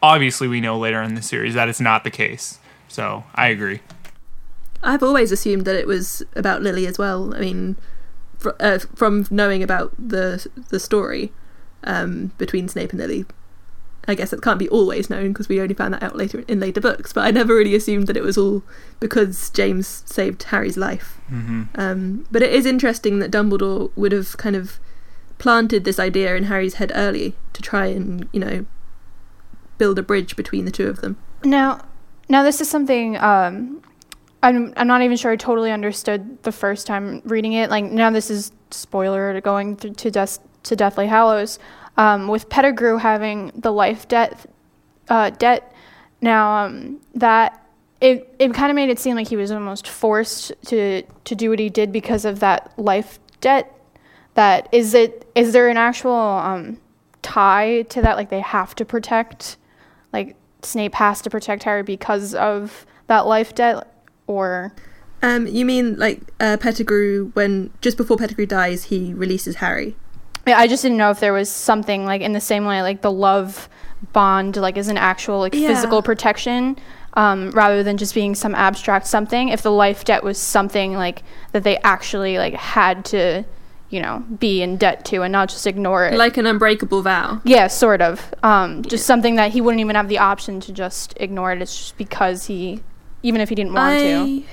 obviously 0.03 0.47
we 0.47 0.61
know 0.61 0.79
later 0.79 1.01
in 1.01 1.15
the 1.15 1.23
series 1.23 1.55
that 1.55 1.71
it's 1.71 1.81
not 1.81 2.05
the 2.05 2.11
case. 2.11 2.59
So, 2.89 3.25
I 3.35 3.49
agree. 3.49 3.81
I've 4.83 5.03
always 5.03 5.33
assumed 5.33 5.65
that 5.67 5.77
it 5.77 5.87
was 5.87 6.23
about 6.35 6.63
Lily 6.63 6.87
as 6.87 6.99
well. 6.99 7.35
I 7.35 7.41
mean, 7.41 7.77
fr- 8.39 8.51
uh, 8.59 8.79
from 8.95 9.27
knowing 9.31 9.63
about 9.63 9.93
the 9.99 10.47
the 10.71 10.81
story 10.81 11.33
um, 11.85 12.33
between 12.39 12.69
Snape 12.69 12.91
and 12.91 13.01
Lily, 13.01 13.27
I 14.09 14.15
guess 14.15 14.33
it 14.33 14.43
can't 14.43 14.59
be 14.59 14.69
always 14.69 15.11
known 15.11 15.29
because 15.29 15.49
we 15.49 15.61
only 15.61 15.75
found 15.75 15.95
that 15.95 16.03
out 16.03 16.17
later 16.17 16.45
in 16.49 16.61
later 16.61 16.81
books. 16.81 17.13
But 17.13 17.25
I 17.25 17.31
never 17.31 17.55
really 17.55 17.75
assumed 17.75 18.07
that 18.07 18.17
it 18.17 18.23
was 18.23 18.39
all 18.39 18.63
because 18.99 19.51
James 19.51 20.03
saved 20.07 20.45
Harry's 20.45 20.77
life. 20.77 21.21
Mm-hmm. 21.31 21.65
Um, 21.75 22.27
but 22.31 22.43
it 22.43 22.53
is 22.53 22.67
interesting 22.67 23.19
that 23.19 23.31
Dumbledore 23.31 23.91
would 23.97 24.13
have 24.13 24.37
kind 24.37 24.57
of 24.57 24.79
planted 25.39 25.85
this 25.85 25.99
idea 25.99 26.37
in 26.37 26.45
Harry's 26.45 26.75
head 26.75 26.93
early 26.95 27.35
to 27.55 27.63
try 27.63 27.87
and 27.87 28.29
you 28.33 28.41
know 28.41 28.67
build 29.79 29.99
a 29.99 30.03
bridge 30.03 30.37
between 30.37 30.65
the 30.65 30.71
two 30.71 30.87
of 30.87 31.01
them. 31.01 31.17
Now, 31.43 31.87
now 32.29 32.43
this 32.43 32.61
is 32.61 32.69
something 32.69 33.17
um, 33.17 33.81
I'm 34.43 34.73
I'm 34.77 34.87
not 34.87 35.03
even 35.03 35.17
sure 35.17 35.31
I 35.31 35.37
totally 35.37 35.71
understood 35.71 36.43
the 36.43 36.53
first 36.53 36.87
time 36.87 37.23
reading 37.25 37.53
it. 37.53 37.71
Like 37.71 37.85
now 37.85 38.11
this 38.11 38.31
is 38.31 38.53
spoiler 38.71 39.41
going 39.41 39.77
to 39.77 40.11
Death 40.11 40.39
to 40.65 40.77
Deathly 40.77 41.07
Hallows. 41.07 41.59
Um, 41.97 42.29
with 42.29 42.49
Pettigrew 42.49 42.97
having 42.97 43.53
the 43.55 43.73
life 43.73 44.09
debt 44.09 44.47
uh, 45.09 45.31
debt, 45.31 45.75
now 46.21 46.65
um, 46.65 47.01
that 47.15 47.67
it 48.01 48.35
it 48.39 48.55
kind 48.55 48.71
of 48.71 48.77
made 48.77 48.89
it 48.89 48.99
seem 48.99 49.17
like 49.17 49.29
he 49.29 49.37
was 49.37 49.51
almost 49.51 49.87
forced 49.87 50.53
to 50.67 51.03
to 51.03 51.35
do 51.35 51.51
what 51.51 51.59
he 51.59 51.69
did 51.69 51.93
because 51.93 52.25
of 52.25 52.41
that 52.41 52.73
life 52.79 53.19
debt. 53.41 53.75
That 54.35 54.69
is 54.73 54.95
it. 54.95 55.31
Is 55.35 55.53
there 55.53 55.69
an 55.69 55.77
actual 55.77 56.15
um, 56.15 56.79
tie 57.21 57.83
to 57.83 58.01
that? 58.03 58.17
Like 58.17 58.31
they 58.31 58.41
have 58.41 58.75
to 58.77 58.85
protect, 58.85 59.59
like 60.13 60.37
Snape 60.63 60.95
has 60.95 61.21
to 61.23 61.31
protect 61.31 61.65
Harry 61.65 61.83
because 61.83 62.35
of 62.35 62.87
that 63.09 63.27
life 63.27 63.55
debt, 63.55 63.87
or 64.31 64.73
Um, 65.23 65.47
you 65.47 65.65
mean 65.67 65.97
like 65.99 66.21
uh, 66.39 66.57
Pettigrew 66.59 67.31
when 67.35 67.71
just 67.83 67.97
before 67.97 68.17
Pettigrew 68.17 68.47
dies, 68.47 68.85
he 68.85 69.13
releases 69.13 69.57
Harry? 69.57 69.97
Yeah, 70.47 70.59
I 70.59 70.67
just 70.67 70.83
didn't 70.83 70.97
know 70.99 71.11
if 71.11 71.21
there 71.21 71.33
was 71.35 71.51
something 71.51 72.07
like 72.07 72.23
in 72.23 72.33
the 72.33 72.41
same 72.41 72.65
way, 72.65 72.81
like 72.83 73.03
the 73.03 73.11
love 73.13 73.69
bond, 74.13 74.57
like 74.57 74.77
is 74.79 74.89
an 74.89 74.97
actual 74.97 75.41
like 75.41 75.55
Yeah. 75.55 75.69
physical 75.69 76.01
protection, 76.01 76.77
um, 77.15 77.51
rather 77.51 77.83
than 77.83 77.97
just 77.99 78.15
being 78.15 78.35
some 78.35 78.55
abstract 78.55 79.07
something. 79.07 79.49
If 79.51 79.61
the 79.63 79.71
life 79.73 80.05
debt 80.05 80.23
was 80.25 80.39
something 80.39 80.95
like 80.95 81.23
that 81.53 81.65
they 81.65 81.77
actually 81.79 82.39
like 82.39 82.55
had 82.55 83.05
to, 83.07 83.45
you 83.91 84.01
know, 84.01 84.25
be 84.39 84.63
in 84.63 84.79
debt 84.79 85.05
to 85.07 85.21
and 85.23 85.31
not 85.33 85.51
just 85.51 85.67
ignore 85.67 86.07
it. 86.07 86.15
Like 86.17 86.39
an 86.39 86.47
unbreakable 86.47 87.03
vow. 87.03 87.41
yeah, 87.45 87.67
sort 87.67 88.01
of. 88.01 88.33
Um, 88.43 88.83
just 88.83 89.05
something 89.05 89.37
that 89.37 89.51
he 89.53 89.61
wouldn't 89.61 89.81
even 89.81 89.97
have 89.97 90.09
the 90.09 90.19
option 90.19 90.61
to 90.61 90.73
just 90.73 91.13
ignore 91.19 91.53
it. 91.53 91.61
It's 91.61 91.77
just 91.77 91.99
because 91.99 92.47
he, 92.47 92.81
even 93.23 93.41
if 93.41 93.49
he 93.49 93.55
didn't 93.55 93.73
want 93.75 93.99
to. 93.99 94.45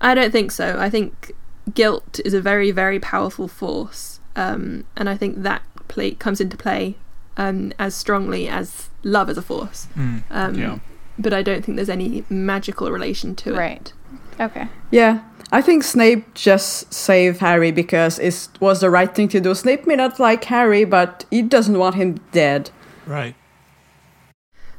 I, 0.00 0.12
I 0.12 0.14
don't 0.14 0.30
think 0.30 0.50
so. 0.52 0.76
I 0.78 0.88
think 0.90 1.32
guilt 1.74 2.20
is 2.24 2.34
a 2.34 2.40
very, 2.40 2.70
very 2.70 2.98
powerful 2.98 3.48
force, 3.48 4.20
um, 4.36 4.84
and 4.96 5.08
I 5.08 5.16
think 5.16 5.42
that 5.42 5.62
play 5.88 6.12
comes 6.12 6.40
into 6.40 6.56
play 6.56 6.96
um, 7.36 7.72
as 7.78 7.94
strongly 7.94 8.48
as 8.48 8.88
love 9.02 9.28
as 9.28 9.36
a 9.38 9.42
force. 9.42 9.88
Mm, 9.96 10.22
Um, 10.30 10.54
yeah. 10.54 10.78
But 11.18 11.34
I 11.34 11.42
don't 11.42 11.62
think 11.64 11.76
there's 11.76 11.90
any 11.90 12.24
magical 12.30 12.90
relation 12.90 13.34
to 13.36 13.54
it. 13.54 13.58
Right. 13.58 13.92
Okay. 14.40 14.68
Yeah, 14.90 15.20
I 15.52 15.60
think 15.60 15.82
Snape 15.82 16.32
just 16.34 16.94
saved 16.94 17.40
Harry 17.40 17.72
because 17.72 18.18
it 18.18 18.48
was 18.58 18.80
the 18.80 18.88
right 18.88 19.14
thing 19.14 19.28
to 19.28 19.40
do. 19.40 19.54
Snape 19.54 19.86
may 19.86 19.96
not 19.96 20.18
like 20.18 20.44
Harry, 20.44 20.84
but 20.84 21.26
he 21.30 21.42
doesn't 21.42 21.76
want 21.78 21.96
him 21.96 22.20
dead. 22.32 22.70
Right. 23.06 23.34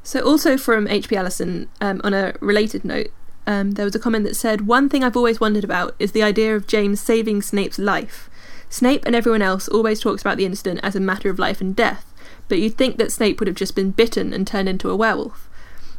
So, 0.03 0.20
also 0.22 0.58
from 0.58 0.88
H.P. 0.88 1.15
Allison, 1.15 1.70
um, 1.79 2.01
on 2.03 2.13
a 2.13 2.34
related 2.39 2.84
note, 2.84 3.10
um, 3.46 3.72
there 3.72 3.86
was 3.86 3.96
a 3.96 4.00
comment 4.00 4.25
that 4.25 4.36
said, 4.36 4.67
One 4.67 4.89
thing 4.89 5.03
I've 5.03 5.17
always 5.17 5.39
wondered 5.39 5.63
about 5.63 5.96
is 6.00 6.12
the 6.12 6.24
idea 6.24 6.55
of 6.55 6.67
James 6.67 7.00
saving 7.00 7.41
Snape's 7.41 7.79
life. 7.79 8.29
Snape 8.70 9.05
and 9.05 9.15
everyone 9.15 9.41
else 9.41 9.67
always 9.67 10.00
talks 10.00 10.22
about 10.22 10.38
the 10.38 10.46
incident 10.46 10.79
as 10.81 10.96
a 10.96 11.00
matter 11.00 11.29
of 11.29 11.39
life 11.39 11.60
and 11.62 11.75
death, 11.75 12.12
but 12.48 12.60
you'd 12.60 12.77
think 12.77 12.98
that 12.98 13.12
Snape 13.12 13.39
would 13.39 13.48
have 13.48 13.55
just 13.55 13.75
been 13.75 13.91
bitten 13.91 14.34
and 14.34 14.48
turned 14.48 14.70
into 14.70 14.89
a 14.89 14.96
werewolf. 14.96 15.50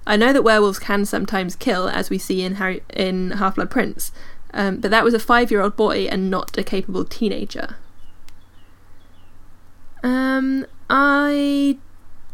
I 0.06 0.16
know 0.16 0.32
that 0.32 0.42
werewolves 0.42 0.78
can 0.78 1.04
sometimes 1.04 1.54
kill, 1.54 1.88
as 1.88 2.10
we 2.10 2.18
see 2.18 2.42
in 2.42 2.56
Harry 2.56 2.82
in 2.92 3.32
Half 3.32 3.56
Blood 3.56 3.70
Prince, 3.70 4.10
um, 4.54 4.78
but 4.78 4.90
that 4.90 5.04
was 5.04 5.14
a 5.14 5.18
five-year-old 5.18 5.76
boy 5.76 6.06
and 6.06 6.30
not 6.30 6.56
a 6.58 6.64
capable 6.64 7.04
teenager. 7.04 7.76
Um, 10.02 10.66
I 10.90 11.78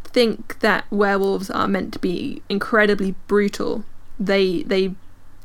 think 0.09 0.61
that 0.61 0.85
werewolves 0.91 1.51
are 1.51 1.69
meant 1.69 1.93
to 1.93 1.99
be 1.99 2.43
incredibly 2.49 3.15
brutal. 3.27 3.85
They 4.19 4.63
they 4.63 4.95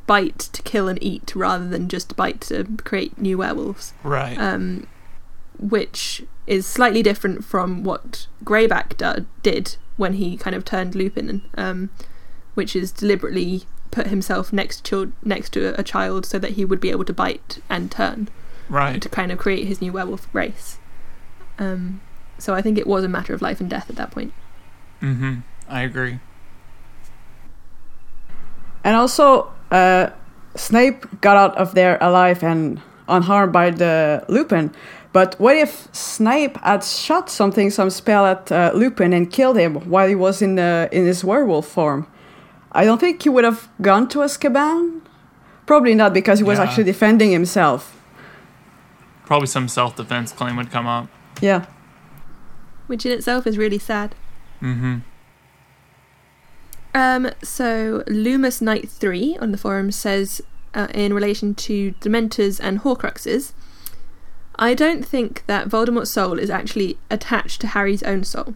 bite 0.06 0.40
to 0.40 0.62
kill 0.64 0.88
and 0.88 1.02
eat 1.02 1.36
rather 1.36 1.68
than 1.68 1.88
just 1.88 2.16
bite 2.16 2.42
to 2.42 2.66
create 2.84 3.18
new 3.18 3.38
werewolves. 3.38 3.94
Right. 4.04 4.38
Um, 4.38 4.88
which 5.60 6.24
is 6.48 6.66
slightly 6.66 7.04
different 7.04 7.46
from 7.46 7.84
what 7.84 8.28
Greyback 8.44 8.98
do- 8.98 9.26
did 9.44 9.78
when 9.96 10.14
he 10.14 10.36
kind 10.36 10.56
of 10.56 10.66
turned 10.66 10.96
Lupin, 10.96 11.44
um, 11.56 11.90
which 12.56 12.76
is 12.76 12.92
deliberately 12.92 13.64
put 13.92 14.08
himself 14.08 14.52
next 14.52 14.84
to 14.86 15.14
next 15.24 15.52
to 15.54 15.80
a 15.80 15.84
child 15.84 16.26
so 16.26 16.40
that 16.40 16.52
he 16.52 16.66
would 16.66 16.82
be 16.82 16.90
able 16.90 17.06
to 17.06 17.14
bite 17.14 17.60
and 17.70 17.92
turn. 17.92 18.30
Right. 18.70 19.02
to 19.02 19.10
kind 19.10 19.32
of 19.32 19.38
create 19.38 19.68
his 19.68 19.82
new 19.82 19.92
werewolf 19.92 20.28
race. 20.34 20.80
Um, 21.60 22.02
so 22.40 22.56
I 22.56 22.62
think 22.62 22.78
it 22.78 22.88
was 22.88 23.04
a 23.04 23.10
matter 23.10 23.34
of 23.34 23.42
life 23.42 23.60
and 23.60 23.70
death 23.70 23.90
at 23.90 23.98
that 23.98 24.10
point. 24.10 24.34
Mm-hmm. 25.04 25.42
I 25.70 25.82
agree. 25.82 26.20
And 28.84 28.96
also, 28.96 29.52
uh, 29.72 30.10
Snape 30.56 31.06
got 31.22 31.38
out 31.38 31.56
of 31.58 31.76
there 31.76 31.98
alive 32.02 32.44
and 32.44 32.82
unharmed 33.08 33.54
by 33.54 33.70
the 33.70 34.24
Lupin. 34.28 34.72
But 35.14 35.36
what 35.40 35.56
if 35.56 35.88
Snape 35.94 36.58
had 36.58 36.84
shot 36.84 37.30
something, 37.30 37.70
some 37.70 37.90
spell 37.90 38.26
at 38.26 38.52
uh, 38.52 38.72
Lupin 38.74 39.14
and 39.14 39.30
killed 39.32 39.58
him 39.58 39.76
while 39.90 40.08
he 40.08 40.16
was 40.16 40.42
in 40.42 40.56
the 40.56 40.90
in 40.92 41.06
his 41.06 41.24
werewolf 41.24 41.68
form? 41.68 42.08
I 42.72 42.86
don't 42.86 43.00
think 43.00 43.22
he 43.22 43.30
would 43.30 43.44
have 43.44 43.70
gone 43.82 44.08
to 44.10 44.20
Azkaban. 44.20 45.02
Probably 45.66 45.94
not, 45.96 46.14
because 46.14 46.40
he 46.40 46.44
was 46.44 46.58
Yeah. 46.58 46.66
actually 46.66 46.86
defending 46.86 47.32
himself. 47.32 47.96
Probably 49.26 49.48
some 49.48 49.68
self-defense 49.68 50.34
claim 50.34 50.56
would 50.58 50.72
come 50.72 50.88
up. 50.88 51.08
Yeah. 51.42 51.66
which 52.88 53.06
in 53.06 53.12
itself 53.14 53.48
is 53.48 53.58
really 53.58 53.80
sad. 53.80 54.14
Mm-hmm. 54.64 55.00
Um, 56.96 57.32
so 57.44 58.04
Loomis 58.08 58.62
Knight 58.62 58.90
Three 58.90 59.38
on 59.38 59.52
the 59.52 59.58
forum 59.58 59.92
says, 59.92 60.42
uh, 60.74 60.88
in 60.94 61.14
relation 61.14 61.54
to 61.56 61.94
Dementors 62.00 62.60
and 62.62 62.80
Horcruxes, 62.80 63.54
I 64.56 64.74
don't 64.74 65.06
think 65.06 65.44
that 65.48 65.68
Voldemort's 65.68 66.12
soul 66.12 66.38
is 66.40 66.50
actually 66.50 66.98
attached 67.10 67.62
to 67.62 67.68
Harry's 67.68 68.04
own 68.04 68.24
soul. 68.24 68.54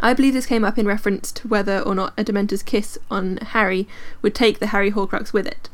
I 0.00 0.14
believe 0.14 0.34
this 0.34 0.46
came 0.46 0.64
up 0.64 0.78
in 0.78 0.86
reference 0.86 1.30
to 1.32 1.48
whether 1.48 1.80
or 1.80 1.94
not 1.94 2.14
a 2.18 2.24
Dementor's 2.24 2.62
kiss 2.62 2.98
on 3.10 3.36
Harry 3.38 3.86
would 4.22 4.34
take 4.34 4.58
the 4.58 4.68
Harry 4.68 4.90
Horcrux 4.90 5.32
with 5.32 5.46
it. 5.46 5.68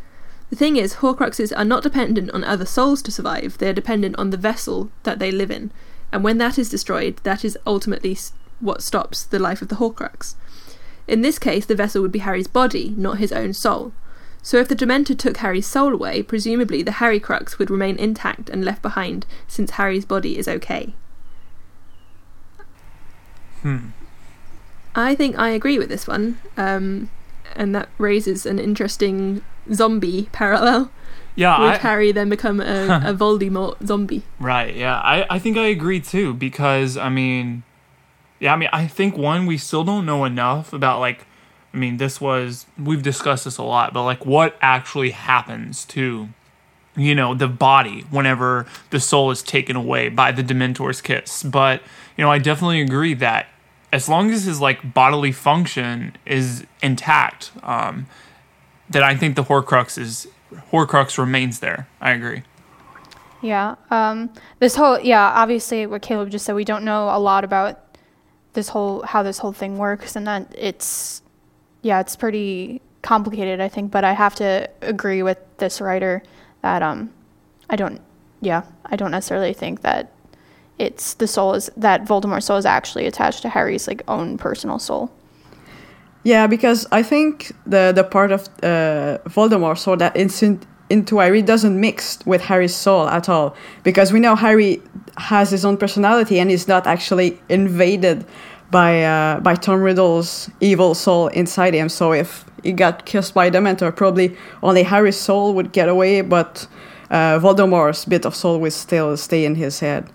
The 0.50 0.56
thing 0.56 0.76
is, 0.76 0.96
Horcruxes 0.96 1.56
are 1.56 1.64
not 1.64 1.82
dependent 1.82 2.30
on 2.30 2.44
other 2.44 2.66
souls 2.66 3.02
to 3.02 3.12
survive, 3.12 3.58
they 3.58 3.68
are 3.68 3.72
dependent 3.72 4.16
on 4.18 4.30
the 4.30 4.36
vessel 4.36 4.90
that 5.04 5.18
they 5.18 5.30
live 5.30 5.50
in, 5.50 5.70
and 6.12 6.24
when 6.24 6.38
that 6.38 6.58
is 6.58 6.70
destroyed, 6.70 7.18
that 7.24 7.44
is 7.44 7.58
ultimately 7.66 8.16
what 8.60 8.82
stops 8.82 9.24
the 9.24 9.38
life 9.38 9.62
of 9.62 9.68
the 9.68 9.76
Horcrux. 9.76 10.34
In 11.08 11.22
this 11.22 11.38
case, 11.38 11.66
the 11.66 11.74
vessel 11.74 12.02
would 12.02 12.12
be 12.12 12.20
Harry's 12.20 12.48
body, 12.48 12.94
not 12.96 13.18
his 13.18 13.32
own 13.32 13.52
soul. 13.52 13.92
So 14.42 14.58
if 14.58 14.68
the 14.68 14.76
Dementor 14.76 15.18
took 15.18 15.38
Harry's 15.38 15.66
soul 15.66 15.92
away, 15.92 16.22
presumably 16.22 16.82
the 16.82 16.92
Horcrux 16.92 17.58
would 17.58 17.70
remain 17.70 17.96
intact 17.96 18.48
and 18.48 18.64
left 18.64 18.82
behind, 18.82 19.26
since 19.48 19.72
Harry's 19.72 20.04
body 20.04 20.38
is 20.38 20.48
okay. 20.48 20.94
Hmm. 23.62 23.88
I 24.94 25.14
think 25.14 25.38
I 25.38 25.50
agree 25.50 25.78
with 25.78 25.88
this 25.88 26.06
one, 26.06 26.38
um, 26.56 27.10
and 27.54 27.74
that 27.74 27.88
raises 27.98 28.46
an 28.46 28.58
interesting 28.58 29.42
zombie 29.72 30.28
parallel. 30.32 30.90
Yeah, 31.34 31.60
Would 31.60 31.72
I, 31.72 31.76
Harry 31.76 32.12
then 32.12 32.30
become 32.30 32.60
a, 32.60 33.02
a 33.04 33.14
Voldemort 33.14 33.84
zombie? 33.86 34.22
Right, 34.40 34.74
yeah. 34.74 34.98
I, 35.00 35.26
I 35.28 35.38
think 35.38 35.58
I 35.58 35.66
agree 35.66 36.00
too 36.00 36.32
because 36.32 36.96
I 36.96 37.10
mean 37.10 37.62
yeah, 38.40 38.52
I 38.52 38.56
mean 38.56 38.68
I 38.72 38.86
think 38.86 39.16
one 39.16 39.46
we 39.46 39.58
still 39.58 39.84
don't 39.84 40.06
know 40.06 40.24
enough 40.24 40.72
about 40.72 41.00
like 41.00 41.26
I 41.72 41.76
mean 41.76 41.96
this 41.96 42.20
was 42.20 42.66
we've 42.78 43.02
discussed 43.02 43.44
this 43.44 43.58
a 43.58 43.62
lot, 43.62 43.92
but 43.92 44.04
like 44.04 44.24
what 44.26 44.56
actually 44.60 45.10
happens 45.10 45.84
to 45.86 46.28
you 46.96 47.14
know 47.14 47.34
the 47.34 47.48
body 47.48 48.04
whenever 48.10 48.66
the 48.90 49.00
soul 49.00 49.30
is 49.30 49.42
taken 49.42 49.76
away 49.76 50.08
by 50.08 50.32
the 50.32 50.42
dementor's 50.42 51.00
kiss. 51.00 51.42
But 51.42 51.82
you 52.16 52.24
know, 52.24 52.30
I 52.30 52.38
definitely 52.38 52.80
agree 52.80 53.14
that 53.14 53.48
as 53.92 54.08
long 54.08 54.30
as 54.30 54.44
his 54.44 54.60
like 54.60 54.94
bodily 54.94 55.32
function 55.32 56.16
is 56.24 56.66
intact, 56.82 57.52
um 57.62 58.06
that 58.88 59.02
I 59.02 59.16
think 59.16 59.36
the 59.36 59.44
Horcrux 59.44 59.98
is 59.98 60.28
Horcrux 60.70 61.18
remains 61.18 61.60
there. 61.60 61.88
I 62.00 62.12
agree. 62.12 62.42
Yeah. 63.42 63.76
Um, 63.90 64.30
this 64.58 64.76
whole 64.76 64.98
yeah, 65.00 65.32
obviously 65.34 65.86
what 65.86 66.02
Caleb 66.02 66.30
just 66.30 66.44
said, 66.44 66.54
we 66.54 66.64
don't 66.64 66.84
know 66.84 67.08
a 67.10 67.18
lot 67.18 67.44
about 67.44 67.85
this 68.56 68.68
whole 68.68 69.02
how 69.02 69.22
this 69.22 69.38
whole 69.38 69.52
thing 69.52 69.78
works, 69.78 70.16
and 70.16 70.26
that 70.26 70.52
it's 70.58 71.22
yeah, 71.82 72.00
it's 72.00 72.16
pretty 72.16 72.82
complicated, 73.02 73.60
I 73.60 73.68
think. 73.68 73.92
But 73.92 74.02
I 74.02 74.12
have 74.12 74.34
to 74.36 74.68
agree 74.82 75.22
with 75.22 75.38
this 75.58 75.80
writer 75.80 76.24
that 76.62 76.82
um, 76.82 77.12
I 77.70 77.76
don't 77.76 78.00
yeah, 78.40 78.64
I 78.84 78.96
don't 78.96 79.12
necessarily 79.12 79.52
think 79.52 79.82
that 79.82 80.12
it's 80.78 81.14
the 81.14 81.28
soul 81.28 81.54
is 81.54 81.70
that 81.76 82.04
Voldemort's 82.04 82.46
soul 82.46 82.56
is 82.56 82.66
actually 82.66 83.06
attached 83.06 83.42
to 83.42 83.48
Harry's 83.48 83.86
like 83.86 84.02
own 84.08 84.36
personal 84.36 84.80
soul. 84.80 85.12
Yeah, 86.24 86.48
because 86.48 86.86
I 86.90 87.04
think 87.04 87.52
the 87.64 87.92
the 87.94 88.02
part 88.02 88.32
of 88.32 88.48
uh, 88.62 89.18
Voldemort 89.28 89.78
so 89.78 89.94
that 89.96 90.16
instant 90.16 90.66
into 90.90 91.18
Harry 91.18 91.42
doesn't 91.42 91.80
mix 91.80 92.18
with 92.26 92.42
Harry's 92.42 92.74
soul 92.74 93.08
at 93.08 93.28
all. 93.28 93.54
Because 93.82 94.12
we 94.12 94.20
know 94.20 94.34
Harry 94.36 94.82
has 95.18 95.50
his 95.50 95.64
own 95.64 95.76
personality 95.76 96.38
and 96.38 96.50
is 96.50 96.68
not 96.68 96.86
actually 96.86 97.40
invaded 97.48 98.24
by 98.70 99.02
uh, 99.04 99.40
by 99.40 99.54
Tom 99.54 99.80
Riddle's 99.80 100.50
evil 100.60 100.94
soul 100.94 101.28
inside 101.28 101.74
him. 101.74 101.88
So 101.88 102.12
if 102.12 102.44
he 102.62 102.72
got 102.72 103.06
kissed 103.06 103.34
by 103.34 103.50
Dementor, 103.50 103.94
probably 103.94 104.36
only 104.62 104.82
Harry's 104.82 105.16
soul 105.16 105.54
would 105.54 105.72
get 105.72 105.88
away, 105.88 106.20
but 106.20 106.66
uh, 107.10 107.38
Voldemort's 107.38 108.04
bit 108.04 108.26
of 108.26 108.34
soul 108.34 108.58
would 108.60 108.72
still 108.72 109.16
stay 109.16 109.44
in 109.44 109.54
his 109.54 109.80
head. 109.80 110.10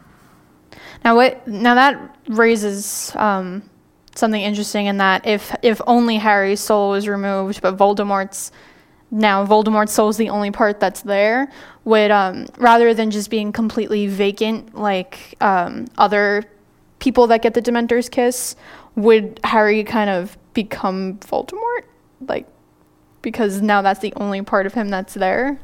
Now 1.04 1.16
what? 1.16 1.48
Now 1.48 1.76
that 1.76 2.18
raises 2.28 3.16
um, 3.16 3.64
something 4.16 4.42
interesting 4.42 4.86
in 4.86 4.98
that 4.98 5.26
if 5.26 5.56
if 5.62 5.82
only 5.88 6.18
Harry's 6.18 6.60
soul 6.60 6.92
was 6.92 7.08
removed, 7.08 7.62
but 7.62 7.78
Voldemort's 7.78 8.52
now 9.12 9.46
Voldemort's 9.46 9.92
soul 9.92 10.10
is 10.10 10.18
the 10.18 10.30
only 10.30 10.52
part 10.52 10.80
that's 10.80 11.02
there, 11.02 11.52
would 11.84 12.12
um, 12.12 12.48
rather 12.58 12.94
than 12.94 13.12
just 13.12 13.30
being 13.30 13.52
completely 13.52 14.08
vacant 14.08 14.74
like 14.76 15.36
um, 15.42 15.86
other 15.98 16.44
people 17.00 17.28
that 17.28 17.42
get 17.42 17.54
the 17.54 17.62
Dementor's 17.62 18.10
kiss, 18.10 18.56
would 18.96 19.40
Harry 19.44 19.84
kind 19.84 20.10
of 20.10 20.38
become 20.54 21.18
Voldemort, 21.20 21.84
like 22.28 22.48
because 23.22 23.62
now 23.62 23.82
that's 23.82 24.00
the 24.00 24.14
only 24.16 24.42
part 24.42 24.66
of 24.66 24.74
him 24.74 24.90
that's 24.90 25.14
there? 25.14 25.60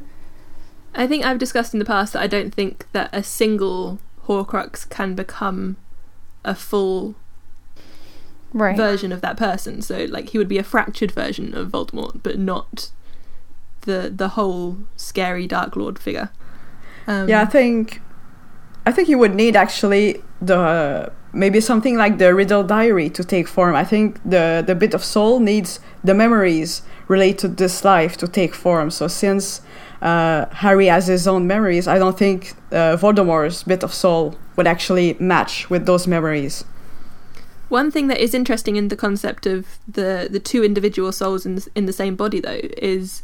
I 0.93 1.07
think 1.07 1.25
I've 1.25 1.37
discussed 1.37 1.73
in 1.73 1.79
the 1.79 1.85
past 1.85 2.13
that 2.13 2.21
I 2.21 2.27
don't 2.27 2.53
think 2.53 2.85
that 2.91 3.09
a 3.13 3.23
single 3.23 3.99
Horcrux 4.25 4.87
can 4.89 5.15
become 5.15 5.77
a 6.43 6.53
full 6.55 7.15
Right. 8.53 8.77
version 8.77 9.11
of 9.11 9.21
that 9.21 9.37
person. 9.37 9.81
So 9.81 10.05
like 10.09 10.29
he 10.29 10.37
would 10.37 10.47
be 10.47 10.57
a 10.57 10.63
fractured 10.63 11.11
version 11.11 11.53
of 11.53 11.69
Voldemort, 11.69 12.21
but 12.23 12.39
not 12.39 12.91
the 13.87 14.13
the 14.15 14.29
whole 14.29 14.77
scary 14.95 15.47
Dark 15.47 15.75
Lord 15.75 15.97
figure. 15.97 16.29
Um, 17.07 17.27
Yeah, 17.27 17.41
I 17.41 17.45
think 17.45 18.01
I 18.85 18.91
think 18.91 19.09
you 19.09 19.17
would 19.17 19.35
need 19.35 19.55
actually 19.55 20.21
the 20.41 21.11
maybe 21.33 21.59
something 21.61 21.97
like 21.97 22.17
the 22.19 22.33
Riddle 22.33 22.63
Diary 22.63 23.09
to 23.09 23.23
take 23.23 23.47
form. 23.47 23.75
I 23.75 23.83
think 23.83 24.19
the 24.23 24.63
the 24.65 24.75
bit 24.75 24.93
of 24.93 25.03
soul 25.03 25.39
needs 25.39 25.79
the 26.03 26.13
memories 26.13 26.83
related 27.07 27.39
to 27.39 27.47
this 27.47 27.83
life 27.83 28.17
to 28.17 28.27
take 28.27 28.53
form. 28.53 28.91
So 28.91 29.07
since 29.07 29.61
uh, 30.01 30.45
Harry 30.63 30.87
has 30.87 31.07
his 31.07 31.27
own 31.27 31.47
memories, 31.47 31.87
I 31.87 31.97
don't 31.97 32.17
think 32.17 32.53
uh, 32.71 32.97
Voldemort's 33.01 33.63
bit 33.63 33.83
of 33.83 33.93
soul 33.93 34.35
would 34.55 34.67
actually 34.67 35.15
match 35.19 35.69
with 35.69 35.85
those 35.85 36.07
memories. 36.07 36.65
One 37.69 37.91
thing 37.91 38.07
that 38.07 38.19
is 38.23 38.33
interesting 38.33 38.75
in 38.77 38.87
the 38.87 38.95
concept 38.95 39.45
of 39.45 39.65
the 39.87 40.27
the 40.31 40.39
two 40.39 40.63
individual 40.63 41.11
souls 41.11 41.45
in 41.45 41.55
the, 41.55 41.67
in 41.75 41.85
the 41.85 41.93
same 41.93 42.15
body 42.15 42.39
though 42.39 42.61
is 42.77 43.23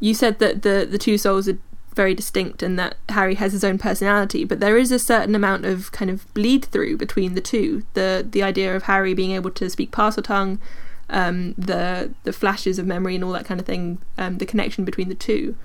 you 0.00 0.14
said 0.14 0.38
that 0.38 0.62
the 0.62 0.86
the 0.90 0.98
two 0.98 1.18
souls 1.18 1.48
are 1.48 1.58
very 1.98 2.14
distinct 2.14 2.62
and 2.62 2.78
that 2.78 2.96
Harry 3.08 3.34
has 3.34 3.52
his 3.52 3.64
own 3.64 3.76
personality, 3.76 4.44
but 4.44 4.60
there 4.60 4.78
is 4.78 4.92
a 4.92 5.00
certain 5.00 5.34
amount 5.34 5.64
of 5.64 5.90
kind 5.90 6.10
of 6.10 6.32
bleed 6.32 6.64
through 6.66 6.96
between 6.96 7.34
the 7.34 7.40
two. 7.40 7.82
The 7.94 8.26
the 8.28 8.42
idea 8.42 8.74
of 8.76 8.84
Harry 8.84 9.14
being 9.14 9.32
able 9.32 9.50
to 9.50 9.68
speak 9.68 9.90
Parseltongue, 9.90 10.58
um, 11.10 11.54
the 11.58 12.14
the 12.22 12.32
flashes 12.32 12.78
of 12.78 12.86
memory 12.86 13.16
and 13.16 13.24
all 13.24 13.32
that 13.32 13.44
kind 13.44 13.58
of 13.60 13.66
thing, 13.66 13.98
um, 14.16 14.38
the 14.38 14.46
connection 14.46 14.84
between 14.84 15.08
the 15.08 15.14
two. 15.14 15.56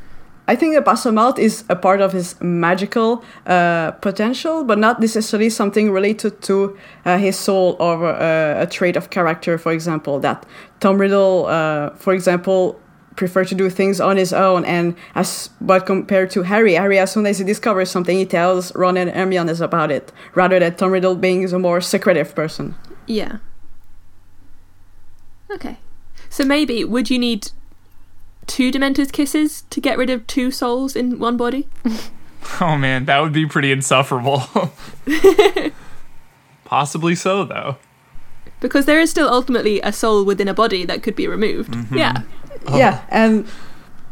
I 0.45 0.55
think 0.57 0.75
the 0.75 0.81
Parselmouth 0.81 1.39
is 1.39 1.63
a 1.69 1.75
part 1.75 2.01
of 2.01 2.11
his 2.11 2.35
magical 2.41 3.23
uh, 3.45 3.91
potential, 3.91 4.65
but 4.65 4.77
not 4.77 4.99
necessarily 4.99 5.49
something 5.49 5.89
related 5.89 6.41
to 6.41 6.77
uh, 7.05 7.17
his 7.17 7.39
soul 7.39 7.77
or 7.79 8.07
uh, 8.07 8.61
a 8.61 8.67
trait 8.67 8.97
of 8.97 9.09
character, 9.09 9.57
for 9.57 9.71
example. 9.71 10.19
That 10.19 10.45
Tom 10.81 10.97
Riddle, 10.97 11.45
uh, 11.45 11.91
for 11.91 12.13
example, 12.13 12.77
prefer 13.15 13.45
to 13.45 13.55
do 13.55 13.69
things 13.69 13.99
on 13.99 14.17
his 14.17 14.33
own, 14.33 14.65
and 14.65 14.95
as 15.15 15.49
but 15.61 15.85
compared 15.85 16.31
to 16.31 16.43
Harry, 16.43 16.73
Harry 16.73 16.99
as 16.99 17.11
soon 17.11 17.25
as 17.25 17.37
he 17.37 17.43
discovers 17.43 17.89
something, 17.89 18.17
he 18.17 18.25
tells 18.25 18.73
Ron 18.75 18.97
and 18.97 19.11
Hermione 19.11 19.53
about 19.59 19.91
it, 19.91 20.11
rather 20.35 20.59
than 20.59 20.75
Tom 20.75 20.91
Riddle 20.91 21.15
being 21.15 21.51
a 21.51 21.59
more 21.59 21.81
secretive 21.81 22.33
person. 22.35 22.75
Yeah. 23.07 23.37
Okay. 25.51 25.77
So 26.29 26.43
maybe 26.43 26.83
would 26.83 27.09
you 27.09 27.19
need 27.19 27.51
two 28.47 28.71
Dementor's 28.71 29.11
kisses 29.11 29.63
to 29.69 29.79
get 29.79 29.97
rid 29.97 30.09
of 30.09 30.25
two 30.25 30.49
souls 30.51 30.95
in 30.95 31.19
one 31.19 31.37
body? 31.37 31.67
Oh 32.59 32.77
man, 32.77 33.05
that 33.05 33.19
would 33.19 33.33
be 33.33 33.45
pretty 33.45 33.71
insufferable. 33.71 34.43
Possibly 36.65 37.15
so, 37.15 37.45
though. 37.45 37.77
Because 38.59 38.85
there 38.85 38.99
is 38.99 39.09
still 39.09 39.27
ultimately 39.29 39.81
a 39.81 39.91
soul 39.91 40.23
within 40.23 40.47
a 40.47 40.53
body 40.53 40.85
that 40.85 41.03
could 41.03 41.15
be 41.15 41.27
removed. 41.27 41.73
Mm-hmm. 41.73 41.97
Yeah. 41.97 42.21
Yeah, 42.71 43.03
and 43.09 43.47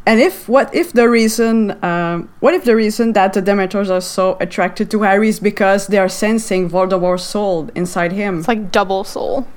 and 0.05 0.19
if 0.19 0.49
what 0.49 0.73
if 0.73 0.93
the 0.93 1.07
reason 1.09 1.83
um, 1.83 2.29
what 2.39 2.53
if 2.53 2.63
the 2.65 2.75
reason 2.75 3.13
that 3.13 3.33
the 3.33 3.41
Dementors 3.41 3.89
are 3.89 4.01
so 4.01 4.37
attracted 4.39 4.89
to 4.91 5.01
Harry 5.03 5.29
is 5.29 5.39
because 5.39 5.87
they 5.87 5.97
are 5.97 6.09
sensing 6.09 6.69
Voldemort's 6.69 7.23
soul 7.23 7.69
inside 7.75 8.11
him? 8.11 8.39
It's 8.39 8.47
like 8.47 8.71
double 8.71 9.03
soul. 9.03 9.47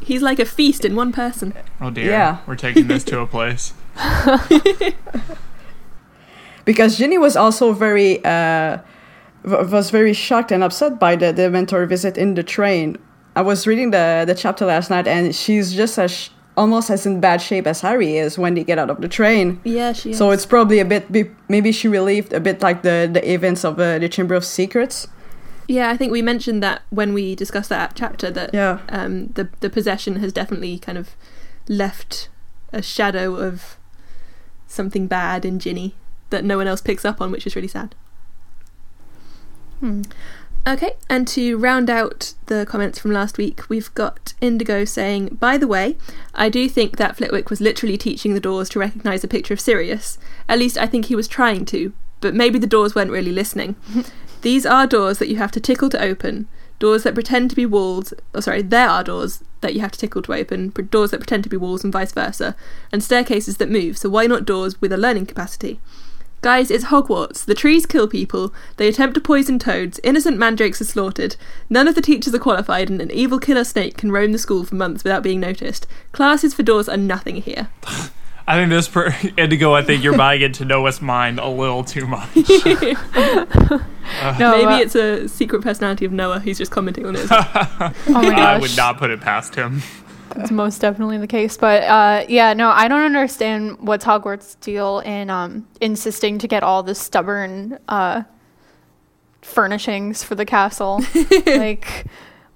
He's 0.00 0.22
like 0.22 0.40
a 0.40 0.44
feast 0.44 0.84
in 0.84 0.96
one 0.96 1.12
person. 1.12 1.54
Oh 1.80 1.90
dear. 1.90 2.10
Yeah. 2.10 2.38
We're 2.46 2.56
taking 2.56 2.88
this 2.88 3.04
to 3.04 3.20
a 3.20 3.26
place. 3.26 3.74
because 6.64 6.96
Ginny 6.98 7.18
was 7.18 7.36
also 7.36 7.72
very 7.72 8.24
uh, 8.24 8.78
w- 9.44 9.68
was 9.70 9.90
very 9.90 10.12
shocked 10.12 10.52
and 10.52 10.64
upset 10.64 10.98
by 10.98 11.16
the 11.16 11.26
Dementor 11.32 11.86
visit 11.88 12.16
in 12.16 12.34
the 12.34 12.42
train. 12.42 12.96
I 13.36 13.42
was 13.42 13.66
reading 13.66 13.90
the 13.90 14.24
the 14.26 14.34
chapter 14.34 14.66
last 14.66 14.90
night, 14.90 15.06
and 15.06 15.34
she's 15.34 15.72
just 15.74 15.98
as 15.98 16.10
sh- 16.10 16.28
almost 16.56 16.90
as 16.90 17.06
in 17.06 17.20
bad 17.20 17.40
shape 17.40 17.66
as 17.66 17.80
Harry 17.80 18.16
is 18.16 18.36
when 18.38 18.54
they 18.54 18.64
get 18.64 18.78
out 18.78 18.90
of 18.90 19.00
the 19.00 19.08
train. 19.08 19.60
Yeah, 19.64 19.92
she 19.92 20.10
is. 20.10 20.18
So 20.18 20.30
it's 20.30 20.46
probably 20.46 20.78
a 20.80 20.84
bit 20.84 21.08
maybe 21.48 21.72
she 21.72 21.88
relieved 21.88 22.32
a 22.32 22.40
bit 22.40 22.60
like 22.62 22.82
the 22.82 23.08
the 23.12 23.22
events 23.32 23.64
of 23.64 23.78
uh, 23.78 23.98
the 23.98 24.08
Chamber 24.08 24.34
of 24.34 24.44
Secrets. 24.44 25.08
yeah, 25.68 25.90
I 25.90 25.96
think 25.96 26.12
we 26.12 26.22
mentioned 26.22 26.62
that 26.62 26.82
when 26.90 27.14
we 27.14 27.34
discussed 27.34 27.68
that 27.70 27.92
chapter 27.94 28.30
that 28.30 28.50
Yeah. 28.52 28.78
um, 28.88 29.28
the 29.34 29.48
the 29.60 29.70
possession 29.70 30.16
has 30.20 30.32
definitely 30.32 30.78
kind 30.78 30.98
of 30.98 31.06
left 31.68 32.28
a 32.72 32.82
shadow 32.82 33.36
of 33.36 33.76
something 34.66 35.06
bad 35.06 35.44
in 35.44 35.58
Ginny 35.58 35.94
that 36.30 36.44
no 36.44 36.56
one 36.56 36.66
else 36.66 36.80
picks 36.82 37.04
up 37.04 37.20
on, 37.20 37.30
which 37.30 37.46
is 37.46 37.54
really 37.56 37.68
sad. 37.68 37.94
Hmm. 39.80 40.02
Okay, 40.64 40.92
and 41.10 41.26
to 41.28 41.56
round 41.56 41.90
out 41.90 42.34
the 42.46 42.64
comments 42.64 42.98
from 43.00 43.10
last 43.10 43.36
week, 43.36 43.68
we've 43.68 43.92
got 43.94 44.34
Indigo 44.40 44.84
saying, 44.84 45.36
By 45.40 45.58
the 45.58 45.66
way, 45.66 45.96
I 46.34 46.48
do 46.48 46.68
think 46.68 46.98
that 46.98 47.16
Flitwick 47.16 47.50
was 47.50 47.60
literally 47.60 47.98
teaching 47.98 48.34
the 48.34 48.40
doors 48.40 48.68
to 48.70 48.78
recognise 48.78 49.24
a 49.24 49.28
picture 49.28 49.54
of 49.54 49.60
Sirius. 49.60 50.18
At 50.48 50.60
least 50.60 50.78
I 50.78 50.86
think 50.86 51.06
he 51.06 51.16
was 51.16 51.26
trying 51.26 51.64
to, 51.66 51.92
but 52.20 52.34
maybe 52.34 52.60
the 52.60 52.68
doors 52.68 52.94
weren't 52.94 53.10
really 53.10 53.32
listening. 53.32 53.74
These 54.42 54.64
are 54.64 54.86
doors 54.86 55.18
that 55.18 55.28
you 55.28 55.36
have 55.36 55.50
to 55.52 55.60
tickle 55.60 55.88
to 55.90 56.00
open, 56.00 56.46
doors 56.78 57.02
that 57.02 57.14
pretend 57.14 57.50
to 57.50 57.56
be 57.56 57.66
walls. 57.66 58.14
Oh, 58.32 58.40
sorry, 58.40 58.62
there 58.62 58.88
are 58.88 59.02
doors 59.02 59.42
that 59.62 59.74
you 59.74 59.80
have 59.80 59.92
to 59.92 59.98
tickle 59.98 60.22
to 60.22 60.32
open, 60.32 60.70
pr- 60.70 60.82
doors 60.82 61.10
that 61.10 61.18
pretend 61.18 61.42
to 61.42 61.50
be 61.50 61.56
walls, 61.56 61.82
and 61.82 61.92
vice 61.92 62.12
versa, 62.12 62.54
and 62.92 63.02
staircases 63.02 63.56
that 63.56 63.68
move, 63.68 63.98
so 63.98 64.08
why 64.08 64.28
not 64.28 64.44
doors 64.44 64.80
with 64.80 64.92
a 64.92 64.96
learning 64.96 65.26
capacity? 65.26 65.80
Guys, 66.42 66.72
it's 66.72 66.86
Hogwarts. 66.86 67.44
The 67.44 67.54
trees 67.54 67.86
kill 67.86 68.08
people, 68.08 68.52
they 68.76 68.88
attempt 68.88 69.14
to 69.14 69.20
poison 69.20 69.60
toads, 69.60 70.00
innocent 70.02 70.38
mandrakes 70.38 70.80
are 70.80 70.84
slaughtered, 70.84 71.36
none 71.70 71.86
of 71.86 71.94
the 71.94 72.02
teachers 72.02 72.34
are 72.34 72.40
qualified, 72.40 72.90
and 72.90 73.00
an 73.00 73.12
evil 73.12 73.38
killer 73.38 73.62
snake 73.62 73.96
can 73.96 74.10
roam 74.10 74.32
the 74.32 74.38
school 74.38 74.64
for 74.64 74.74
months 74.74 75.04
without 75.04 75.22
being 75.22 75.38
noticed. 75.38 75.86
Classes 76.10 76.52
for 76.52 76.64
doors 76.64 76.88
are 76.88 76.96
nothing 76.96 77.36
here. 77.36 77.68
I 78.44 78.56
think 78.56 78.70
this 78.70 78.88
per 78.88 79.14
Indigo, 79.36 79.72
I 79.72 79.82
think 79.82 80.02
you're 80.02 80.16
buying 80.16 80.42
into 80.42 80.64
Noah's 80.64 81.00
mind 81.00 81.38
a 81.38 81.46
little 81.46 81.84
too 81.84 82.08
much. 82.08 82.34
No, 82.34 82.42
Maybe 84.40 84.64
uh, 84.64 84.78
it's 84.78 84.96
a 84.96 85.28
secret 85.28 85.62
personality 85.62 86.04
of 86.04 86.12
Noah 86.12 86.40
who's 86.40 86.58
just 86.58 86.72
commenting 86.72 87.06
on 87.06 87.14
it. 87.14 87.26
oh 87.30 87.92
my 88.08 88.30
gosh. 88.30 88.38
I 88.38 88.58
would 88.58 88.76
not 88.76 88.98
put 88.98 89.10
it 89.10 89.20
past 89.20 89.54
him. 89.54 89.80
It's 90.36 90.50
most 90.50 90.80
definitely 90.80 91.18
the 91.18 91.26
case. 91.26 91.56
But 91.56 91.82
uh, 91.84 92.24
yeah, 92.28 92.52
no, 92.54 92.70
I 92.70 92.88
don't 92.88 93.02
understand 93.02 93.78
what's 93.80 94.04
Hogwarts' 94.04 94.58
deal 94.60 95.00
in 95.00 95.30
um, 95.30 95.66
insisting 95.80 96.38
to 96.38 96.48
get 96.48 96.62
all 96.62 96.82
the 96.82 96.94
stubborn 96.94 97.78
uh, 97.88 98.22
furnishings 99.42 100.22
for 100.22 100.34
the 100.34 100.44
castle. 100.44 101.02
like, 101.46 102.06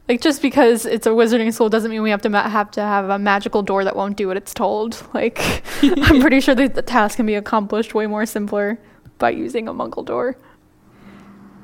like 0.08 0.20
just 0.20 0.42
because 0.42 0.86
it's 0.86 1.06
a 1.06 1.10
wizarding 1.10 1.52
school 1.52 1.68
doesn't 1.68 1.90
mean 1.90 2.02
we 2.02 2.10
have 2.10 2.22
to 2.22 2.28
ma- 2.28 2.48
have 2.48 2.70
to 2.72 2.80
have 2.80 3.10
a 3.10 3.18
magical 3.18 3.62
door 3.62 3.84
that 3.84 3.96
won't 3.96 4.16
do 4.16 4.28
what 4.28 4.36
it's 4.36 4.54
told. 4.54 5.02
Like, 5.14 5.62
I'm 5.82 6.20
pretty 6.20 6.40
sure 6.40 6.54
that 6.54 6.74
the 6.74 6.82
task 6.82 7.16
can 7.16 7.26
be 7.26 7.34
accomplished 7.34 7.94
way 7.94 8.06
more 8.06 8.26
simpler 8.26 8.78
by 9.18 9.30
using 9.30 9.68
a 9.68 9.74
Muggle 9.74 10.04
door. 10.04 10.36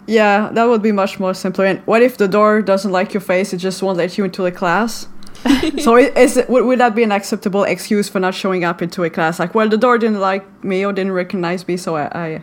Yeah, 0.07 0.51
that 0.53 0.65
would 0.65 0.83
be 0.83 0.93
much 0.93 1.21
more 1.21 1.35
simpler. 1.35 1.67
And 1.67 1.79
what 1.81 2.03
if 2.03 2.17
the 2.17 2.27
door 2.27 2.61
doesn't 2.63 2.91
like 2.91 3.15
your 3.15 3.21
face? 3.21 3.53
It 3.53 3.59
just 3.59 3.83
won't 3.83 3.99
let 3.99 4.19
you 4.19 4.25
into 4.25 4.43
the 4.43 4.51
class. 4.51 5.07
so 5.79 5.97
is 5.97 6.37
it, 6.37 6.49
would, 6.49 6.65
would 6.65 6.79
that 6.81 6.95
be 6.95 7.03
an 7.03 7.13
acceptable 7.13 7.65
excuse 7.65 8.09
for 8.09 8.21
not 8.21 8.35
showing 8.35 8.65
up 8.65 8.83
into 8.83 9.03
a 9.05 9.11
class? 9.11 9.39
Like, 9.39 9.55
well, 9.55 9.69
the 9.69 9.77
door 9.79 9.99
didn't 9.99 10.21
like 10.21 10.45
me 10.65 10.85
or 10.85 10.93
didn't 10.93 11.13
recognize 11.13 11.67
me, 11.67 11.77
so 11.77 11.97
I 11.97 12.05
I, 12.13 12.43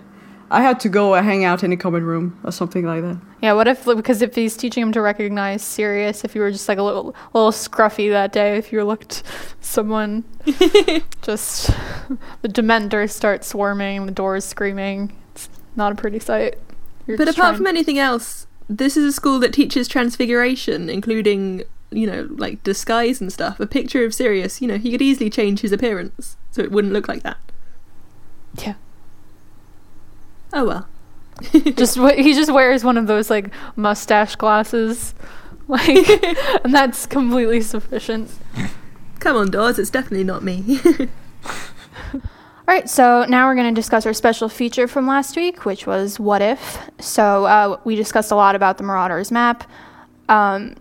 I 0.52 0.62
had 0.62 0.80
to 0.82 0.90
go 0.90 1.14
uh, 1.14 1.22
hang 1.22 1.44
out 1.46 1.64
in 1.64 1.72
a 1.72 1.78
common 1.78 2.04
room 2.04 2.40
or 2.44 2.52
something 2.52 2.86
like 2.86 3.02
that. 3.04 3.18
Yeah, 3.42 3.54
what 3.54 3.68
if 3.68 3.86
because 3.86 4.22
if 4.22 4.36
he's 4.36 4.58
teaching 4.58 4.82
him 4.84 4.92
to 4.94 5.02
recognize 5.02 5.62
Sirius, 5.64 6.24
if 6.26 6.36
you 6.36 6.42
were 6.42 6.52
just 6.52 6.68
like 6.68 6.78
a 6.78 6.84
little 6.84 7.16
little 7.34 7.52
scruffy 7.52 8.10
that 8.12 8.32
day, 8.34 8.58
if 8.58 8.72
you 8.74 8.84
looked 8.84 9.24
someone 9.62 10.24
just 11.22 11.68
the 12.42 12.50
Dementors 12.50 13.12
start 13.12 13.44
swarming, 13.46 14.06
the 14.06 14.12
doors 14.12 14.46
screaming. 14.46 15.16
It's 15.34 15.50
not 15.76 15.92
a 15.92 15.96
pretty 15.96 16.20
sight. 16.20 16.58
You're 17.08 17.18
But 17.18 17.28
apart 17.30 17.36
trying- 17.36 17.56
from 17.58 17.68
anything 17.68 17.98
else, 18.00 18.48
this 18.68 18.98
is 18.98 19.06
a 19.06 19.12
school 19.14 19.40
that 19.40 19.54
teaches 19.54 19.88
transfiguration, 19.88 20.90
including, 20.90 21.64
you 21.92 22.08
know, 22.08 22.28
like 22.32 22.64
disguise 22.64 23.20
and 23.22 23.32
stuff. 23.32 23.60
A 23.60 23.68
picture 23.68 24.06
of 24.06 24.14
Sirius, 24.14 24.62
you 24.62 24.68
know, 24.68 24.78
he 24.78 24.92
could 24.92 25.02
easily 25.02 25.30
change 25.30 25.62
his 25.62 25.72
appearance 25.72 26.38
so 26.52 26.62
it 26.62 26.72
wouldn't 26.72 26.94
look 26.94 27.08
like 27.08 27.24
that. 27.24 27.38
yeah, 28.56 28.76
Oh 30.54 30.66
well. 30.66 30.88
just 31.76 31.98
he 31.98 32.34
just 32.34 32.52
wears 32.52 32.84
one 32.84 32.98
of 32.98 33.08
those 33.08 33.30
like 33.30 33.50
mustache 33.78 34.36
glasses, 34.36 35.14
like, 35.68 36.10
and 36.66 36.74
that's 36.74 37.06
completely 37.06 37.62
sufficient. 37.62 38.32
Come 39.20 39.38
on, 39.38 39.52
Dawes, 39.52 39.80
it's 39.80 39.90
definitely 39.90 40.24
not 40.24 40.44
me. 40.44 40.80
All 42.14 42.76
right, 42.76 42.90
so 42.90 43.26
now 43.28 43.48
we're 43.48 43.56
going 43.56 43.74
to 43.74 43.80
discuss 43.80 44.06
our 44.06 44.14
special 44.14 44.48
feature 44.48 44.88
from 44.88 45.08
last 45.08 45.36
week, 45.36 45.66
which 45.66 45.88
was 45.88 46.20
What 46.20 46.42
If. 46.42 46.78
So 47.00 47.46
uh, 47.46 47.80
we 47.84 47.96
discussed 47.96 48.32
a 48.32 48.36
lot 48.36 48.56
about 48.56 48.78
the 48.78 48.84
Marauders 48.84 49.32
map. 49.32 49.68
Um, 50.30 50.76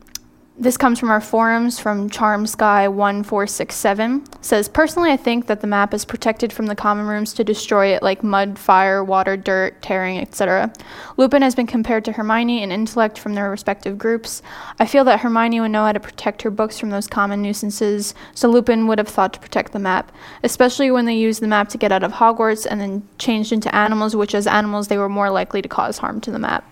this 0.61 0.77
comes 0.77 0.99
from 0.99 1.11
our 1.11 1.21
forums 1.21 1.79
from 1.79 2.11
CharmSky1467. 2.11 4.45
Says, 4.45 4.69
personally, 4.69 5.13
I 5.13 5.17
think 5.17 5.47
that 5.47 5.61
the 5.61 5.69
map 5.69 5.95
is 5.95 6.05
protected 6.05 6.53
from 6.53 6.67
the 6.67 6.75
common 6.75 7.07
rooms 7.07 7.33
to 7.35 7.45
destroy 7.45 7.95
it 7.95 8.03
like 8.03 8.25
mud, 8.25 8.59
fire, 8.59 9.05
water, 9.05 9.37
dirt, 9.37 9.81
tearing, 9.83 10.19
etc. 10.19 10.73
Lupin 11.17 11.43
has 11.43 11.55
been 11.55 11.69
compared 11.69 12.05
to 12.07 12.13
Hermione 12.13 12.65
in 12.65 12.73
intellect 12.73 13.21
from 13.21 13.35
their 13.35 13.51
respective 13.51 13.99
groups. 13.99 14.43
I 14.81 14.87
feel 14.87 15.05
that 15.05 15.21
Hermione 15.21 15.61
would 15.61 15.71
know 15.71 15.85
how 15.85 15.93
to 15.93 16.01
protect 16.01 16.43
her 16.43 16.51
books 16.51 16.77
from 16.77 16.91
those 16.91 17.07
common 17.07 17.41
nuisances, 17.41 18.13
so 18.35 18.49
Lupin 18.49 18.89
would 18.89 18.99
have 18.99 19.07
thought 19.07 19.35
to 19.35 19.41
protect 19.41 19.71
the 19.73 19.79
map, 19.79 20.11
especially 20.43 20.91
when 20.91 21.05
they 21.05 21.17
used 21.17 21.41
the 21.41 21.47
map 21.47 21.69
to 21.69 21.79
get 21.79 21.93
out 21.93 22.03
of 22.03 22.15
Hogwarts 22.15 22.67
and 22.69 22.81
then 22.81 23.07
changed 23.19 23.53
into 23.53 23.73
animals, 23.73 24.17
which 24.17 24.35
as 24.35 24.49
animals 24.49 24.89
they 24.89 24.99
were 24.99 25.09
more 25.09 25.31
likely 25.31 25.63
to 25.63 25.69
cause 25.69 25.99
harm 25.99 26.21
to 26.23 26.33
the 26.33 26.41
map. 26.41 26.69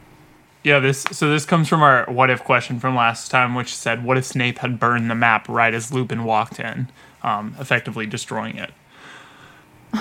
Yeah, 0.67 0.81
this 0.81 1.03
so 1.13 1.31
this 1.31 1.45
comes 1.45 1.69
from 1.69 1.81
our 1.81 2.07
what 2.07 2.29
if 2.29 2.43
question 2.43 2.81
from 2.81 2.97
last 2.97 3.31
time, 3.31 3.55
which 3.55 3.73
said, 3.73 4.03
"What 4.03 4.19
if 4.19 4.25
Snape 4.25 4.59
had 4.59 4.81
burned 4.81 5.09
the 5.09 5.15
map 5.15 5.49
right 5.49 5.73
as 5.73 5.93
Lupin 5.93 6.25
walked 6.25 6.59
in, 6.59 6.89
um, 7.23 7.55
effectively 7.61 8.05
destroying 8.05 8.57
it?" 8.57 8.73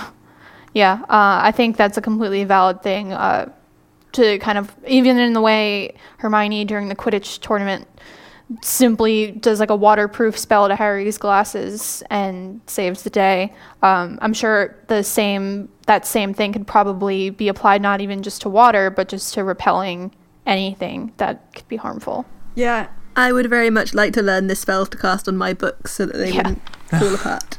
Yeah, 0.74 1.04
uh, 1.04 1.40
I 1.44 1.52
think 1.52 1.78
that's 1.78 1.98
a 1.98 2.02
completely 2.02 2.44
valid 2.46 2.82
thing 2.82 3.14
uh, 3.14 3.50
to 4.14 4.40
kind 4.40 4.58
of, 4.58 4.76
even 4.88 5.18
in 5.20 5.34
the 5.34 5.40
way 5.40 5.96
Hermione 6.18 6.66
during 6.66 6.90
the 6.90 6.96
Quidditch 6.96 7.40
tournament 7.40 7.88
simply 8.62 9.32
does 9.32 9.60
like 9.60 9.70
a 9.70 9.76
waterproof 9.76 10.38
spell 10.38 10.68
to 10.68 10.76
Harry's 10.76 11.18
glasses 11.18 12.04
and 12.10 12.60
saves 12.66 13.04
the 13.04 13.10
day. 13.12 13.54
Um, 13.84 14.18
I'm 14.22 14.34
sure 14.34 14.76
the 14.88 15.04
same 15.04 15.70
that 15.86 16.08
same 16.08 16.34
thing 16.34 16.54
could 16.54 16.66
probably 16.66 17.30
be 17.30 17.50
applied 17.50 17.84
not 17.84 18.02
even 18.02 18.24
just 18.24 18.42
to 18.42 18.50
water, 18.50 18.90
but 18.90 19.08
just 19.08 19.36
to 19.36 19.44
repelling 19.44 20.12
anything 20.46 21.12
that 21.18 21.54
could 21.54 21.68
be 21.68 21.76
harmful. 21.78 22.26
Yeah, 22.56 22.88
I 23.16 23.32
would 23.32 23.50
very 23.50 23.70
much 23.70 23.94
like 23.94 24.14
to 24.14 24.22
learn 24.22 24.48
this 24.48 24.60
spell 24.62 24.86
to 24.86 24.98
cast 24.98 25.28
on 25.28 25.38
my 25.38 25.54
books 25.54 25.94
so 25.94 26.06
that 26.06 26.18
they 26.18 26.32
Yeah. 26.32 26.38
wouldn't 26.38 26.62
fall 26.90 27.16
apart. 27.16 27.58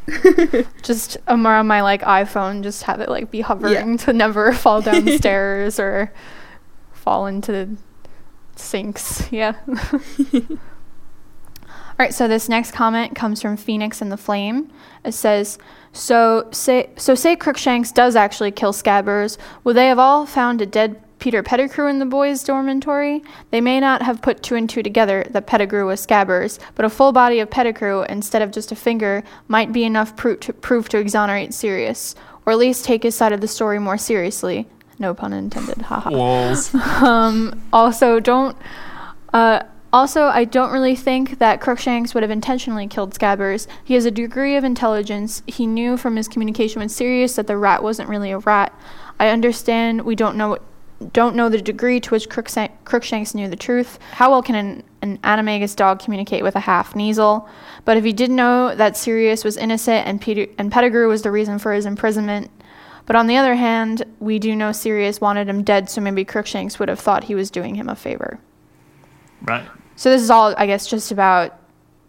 Just 0.83 1.17
um, 1.27 1.45
on 1.47 1.67
my 1.67 1.81
like 1.83 2.03
iPhone, 2.03 2.63
just 2.63 2.85
have 2.85 3.01
it 3.01 3.09
like 3.09 3.31
be 3.31 3.41
hovering 3.41 3.97
to 3.99 4.13
never 4.13 4.53
fall 4.65 4.81
downstairs 4.81 5.81
or 5.81 6.13
fall 6.93 7.27
into 7.27 7.77
sinks. 8.55 9.31
Yeah. 9.33 9.55
All 11.99 12.05
right, 12.05 12.13
so 12.15 12.29
this 12.29 12.49
next 12.49 12.73
comment 12.73 13.15
comes 13.17 13.41
from 13.41 13.57
Phoenix 13.57 14.03
and 14.03 14.13
the 14.13 14.19
Flame. 14.19 14.71
It 15.03 15.13
says, 15.13 15.57
"So 15.93 16.47
say 16.53 16.91
so 16.97 17.15
say 17.15 17.37
Crookshanks 17.37 17.91
does 17.91 18.15
actually 18.17 18.51
kill 18.53 18.73
Scabbers. 18.75 19.39
Would 19.65 19.77
they 19.77 19.87
have 19.89 19.99
all 19.99 20.27
found 20.27 20.61
a 20.61 20.67
dead 20.67 21.01
Peter 21.19 21.43
Pettigrew 21.43 21.87
in 21.89 21.99
the 21.99 22.07
boys' 22.07 22.43
dormitory? 22.45 23.23
They 23.51 23.61
may 23.61 23.81
not 23.81 24.03
have 24.03 24.23
put 24.23 24.43
two 24.43 24.55
and 24.55 24.69
two 24.69 24.83
together 24.83 25.25
that 25.31 25.47
Pettigrew 25.47 25.87
was 25.87 26.07
Scabbers, 26.07 26.59
but 26.75 26.85
a 26.85 26.91
full 26.91 27.13
body 27.13 27.41
of 27.41 27.51
Pettigrew 27.51 28.03
instead 28.03 28.43
of 28.43 28.51
just 28.51 28.71
a 28.73 28.77
finger 28.77 29.23
might 29.49 29.73
be 29.73 29.85
enough 29.85 30.17
pro- 30.17 30.37
to 30.37 30.53
prove 30.53 30.89
to 30.91 30.99
exonerate 30.99 31.55
Sirius, 31.55 32.15
or 32.45 32.53
at 32.53 32.59
least 32.59 32.85
take 32.85 33.03
his 33.03 33.15
side 33.15 33.33
of 33.33 33.41
the 33.41 33.49
story 33.49 33.79
more 33.79 33.99
seriously. 33.99 34.69
No 34.99 35.15
pun 35.15 35.33
intended. 35.33 35.83
Haha. 35.83 36.11
Walls. 36.11 36.75
Um, 37.03 37.63
also, 37.73 38.21
don't. 38.21 38.57
Uh, 39.33 39.61
Also, 39.93 40.25
I 40.25 40.45
don't 40.45 40.73
really 40.73 40.97
think 40.97 41.39
that 41.39 41.61
Crookshanks 41.61 42.13
would 42.13 42.23
have 42.23 42.31
intentionally 42.31 42.87
killed 42.87 43.15
Scabbers. 43.15 43.67
He 43.85 43.95
has 43.95 44.05
a 44.05 44.11
degree 44.11 44.57
of 44.57 44.65
intelligence. 44.65 45.43
He 45.47 45.67
knew 45.67 45.97
from 45.97 46.17
his 46.17 46.29
communication 46.29 46.83
with 46.83 46.91
Sirius 46.91 47.37
that 47.37 47.47
the 47.47 47.57
rat 47.57 47.83
wasn't 47.83 48.09
really 48.11 48.31
a 48.31 48.39
rat. 48.39 48.79
I 49.19 49.29
understand 49.29 50.03
we 50.03 50.15
don't 50.15 50.37
know 50.37 50.59
don't 51.13 51.37
know 51.37 51.49
the 51.49 51.61
degree 51.61 52.01
to 52.01 52.11
which 52.11 52.29
Crookshanks 52.29 53.35
knew 53.35 53.49
the 53.49 53.57
truth. 53.57 53.99
How 54.13 54.31
well 54.31 54.43
can 54.43 54.55
an, 54.55 54.83
an 55.03 55.19
animagus 55.19 55.77
dog 55.77 56.01
communicate 56.01 56.43
with 56.43 56.57
a 56.57 56.61
half 56.61 56.95
Kneazle? 56.95 57.49
But 57.85 57.97
if 57.97 58.05
he 58.05 58.13
did 58.13 58.31
know 58.31 58.75
that 58.75 58.97
Sirius 58.97 59.45
was 59.45 59.57
innocent 59.57 60.07
and, 60.07 60.21
Peter, 60.21 60.47
and 60.59 60.73
Pettigrew 60.73 61.09
was 61.09 61.23
the 61.23 61.31
reason 61.31 61.59
for 61.59 61.73
his 61.73 61.87
imprisonment, 61.87 62.51
but 63.05 63.15
on 63.15 63.27
the 63.27 63.37
other 63.37 63.55
hand, 63.55 64.05
we 64.19 64.39
do 64.39 64.57
know 64.57 64.73
Sirius 64.73 65.21
wanted 65.21 65.49
him 65.49 65.63
dead, 65.63 65.89
so 65.89 66.01
maybe 66.01 66.25
Crookshanks 66.25 66.79
would 66.79 66.89
have 66.89 66.99
thought 66.99 67.25
he 67.25 67.35
was 67.35 67.51
doing 67.51 67.75
him 67.75 67.89
a 67.89 67.95
favor. 67.95 68.41
Right. 69.43 69.65
So 69.95 70.11
this 70.11 70.23
is 70.23 70.31
all, 70.31 70.55
I 70.59 70.67
guess, 70.67 70.87
just 70.87 71.13
about 71.13 71.59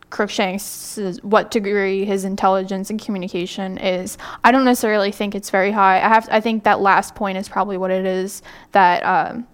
Crookshanks, 0.09 1.19
what 1.21 1.51
degree 1.51 2.05
his 2.05 2.23
intelligence 2.23 2.89
and 2.89 3.01
communication 3.01 3.77
is. 3.77 4.17
I 4.43 4.51
don't 4.51 4.63
necessarily 4.63 5.11
think 5.11 5.35
it's 5.35 5.49
very 5.49 5.71
high. 5.71 5.97
I 5.97 6.07
have, 6.07 6.27
I 6.31 6.39
think 6.39 6.63
that 6.63 6.79
last 6.79 7.15
point 7.15 7.37
is 7.37 7.49
probably 7.49 7.77
what 7.77 7.91
it 7.91 8.05
is. 8.05 8.41
That 8.71 9.03
um, 9.03 9.47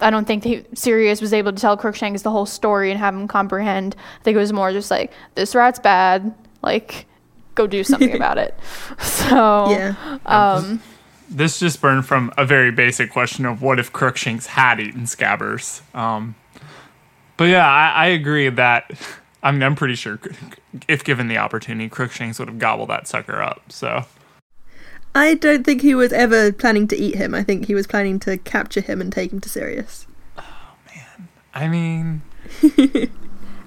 I 0.00 0.10
don't 0.10 0.26
think 0.26 0.44
he, 0.44 0.64
Sirius 0.74 1.20
was 1.20 1.32
able 1.32 1.52
to 1.52 1.60
tell 1.60 1.76
Crookshanks 1.76 2.22
the 2.22 2.30
whole 2.30 2.46
story 2.46 2.90
and 2.90 2.98
have 2.98 3.14
him 3.14 3.28
comprehend. 3.28 3.94
I 4.20 4.22
think 4.22 4.36
it 4.36 4.40
was 4.40 4.52
more 4.52 4.72
just 4.72 4.90
like 4.90 5.12
this 5.34 5.54
rat's 5.54 5.78
bad. 5.78 6.34
Like, 6.62 7.06
go 7.54 7.66
do 7.66 7.84
something 7.84 8.14
about 8.16 8.38
it. 8.38 8.58
So 9.00 9.70
yeah. 9.70 10.18
Um, 10.24 10.80
this 11.28 11.58
just 11.58 11.80
burned 11.82 12.06
from 12.06 12.32
a 12.38 12.46
very 12.46 12.70
basic 12.70 13.10
question 13.10 13.44
of 13.44 13.60
what 13.60 13.78
if 13.78 13.92
Crookshanks 13.92 14.46
had 14.46 14.80
eaten 14.80 15.02
Scabbers. 15.02 15.82
Um, 15.94 16.36
but 17.36 17.44
yeah, 17.44 17.66
I, 17.66 17.90
I 17.90 18.06
agree 18.06 18.48
that 18.48 18.90
I 19.42 19.52
mean, 19.52 19.62
I'm 19.62 19.76
pretty 19.76 19.94
sure 19.94 20.18
if 20.88 21.04
given 21.04 21.28
the 21.28 21.38
opportunity, 21.38 21.88
Crookshanks 21.88 22.38
would 22.38 22.48
have 22.48 22.58
gobbled 22.58 22.90
that 22.90 23.06
sucker 23.06 23.40
up. 23.40 23.70
So. 23.70 24.04
I 25.14 25.34
don't 25.34 25.64
think 25.64 25.82
he 25.82 25.94
was 25.94 26.12
ever 26.12 26.52
planning 26.52 26.86
to 26.88 26.96
eat 26.96 27.14
him. 27.14 27.34
I 27.34 27.42
think 27.42 27.66
he 27.66 27.74
was 27.74 27.86
planning 27.86 28.18
to 28.20 28.36
capture 28.38 28.80
him 28.80 29.00
and 29.00 29.12
take 29.12 29.32
him 29.32 29.40
to 29.40 29.48
Sirius. 29.48 30.06
Oh 30.36 30.42
man, 30.94 31.28
I 31.54 31.68
mean, 31.68 32.22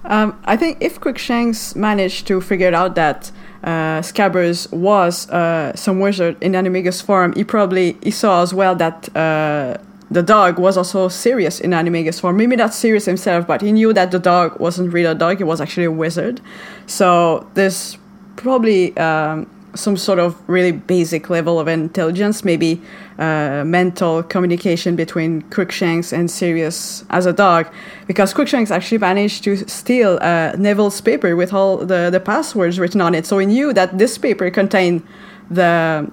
um, 0.04 0.40
I 0.44 0.56
think 0.56 0.78
if 0.80 1.00
Crookshanks 1.00 1.74
managed 1.74 2.26
to 2.28 2.40
figure 2.40 2.74
out 2.74 2.94
that 2.94 3.30
uh, 3.64 4.00
Scabbers 4.00 4.70
was 4.72 5.28
uh, 5.30 5.74
some 5.74 6.00
wizard 6.00 6.36
in 6.42 6.52
Animagus 6.52 7.02
form, 7.02 7.32
he 7.34 7.44
probably 7.44 7.96
he 8.02 8.10
saw 8.10 8.42
as 8.42 8.54
well 8.54 8.74
that 8.76 9.14
uh, 9.16 9.78
the 10.12 10.22
dog 10.22 10.58
was 10.58 10.76
also 10.76 11.08
Sirius 11.08 11.60
in 11.60 11.70
Animagus 11.70 12.20
form. 12.20 12.36
Maybe 12.36 12.56
not 12.56 12.74
Sirius 12.74 13.06
himself, 13.06 13.46
but 13.46 13.62
he 13.62 13.72
knew 13.72 13.92
that 13.92 14.10
the 14.10 14.18
dog 14.18 14.60
wasn't 14.60 14.92
really 14.92 15.10
a 15.10 15.14
dog, 15.14 15.40
it 15.40 15.44
was 15.44 15.60
actually 15.60 15.84
a 15.86 15.90
wizard. 15.90 16.40
So 16.86 17.48
there's 17.54 17.96
probably 18.36 18.96
um, 18.96 19.48
some 19.74 19.96
sort 19.96 20.18
of 20.18 20.36
really 20.48 20.72
basic 20.72 21.30
level 21.30 21.58
of 21.58 21.66
intelligence, 21.66 22.44
maybe 22.44 22.80
uh, 23.18 23.62
mental 23.64 24.22
communication 24.22 24.96
between 24.96 25.42
Crookshanks 25.42 26.12
and 26.12 26.30
Sirius 26.30 27.04
as 27.08 27.24
a 27.24 27.32
dog, 27.32 27.66
because 28.06 28.34
Crookshanks 28.34 28.70
actually 28.70 28.98
managed 28.98 29.44
to 29.44 29.56
steal 29.68 30.18
uh, 30.20 30.52
Neville's 30.58 31.00
paper 31.00 31.36
with 31.36 31.52
all 31.52 31.78
the, 31.78 32.10
the 32.10 32.20
passwords 32.20 32.78
written 32.78 33.00
on 33.00 33.14
it. 33.14 33.24
So 33.24 33.38
he 33.38 33.46
knew 33.46 33.72
that 33.72 33.96
this 33.96 34.18
paper 34.18 34.50
contained 34.50 35.02
the 35.50 36.10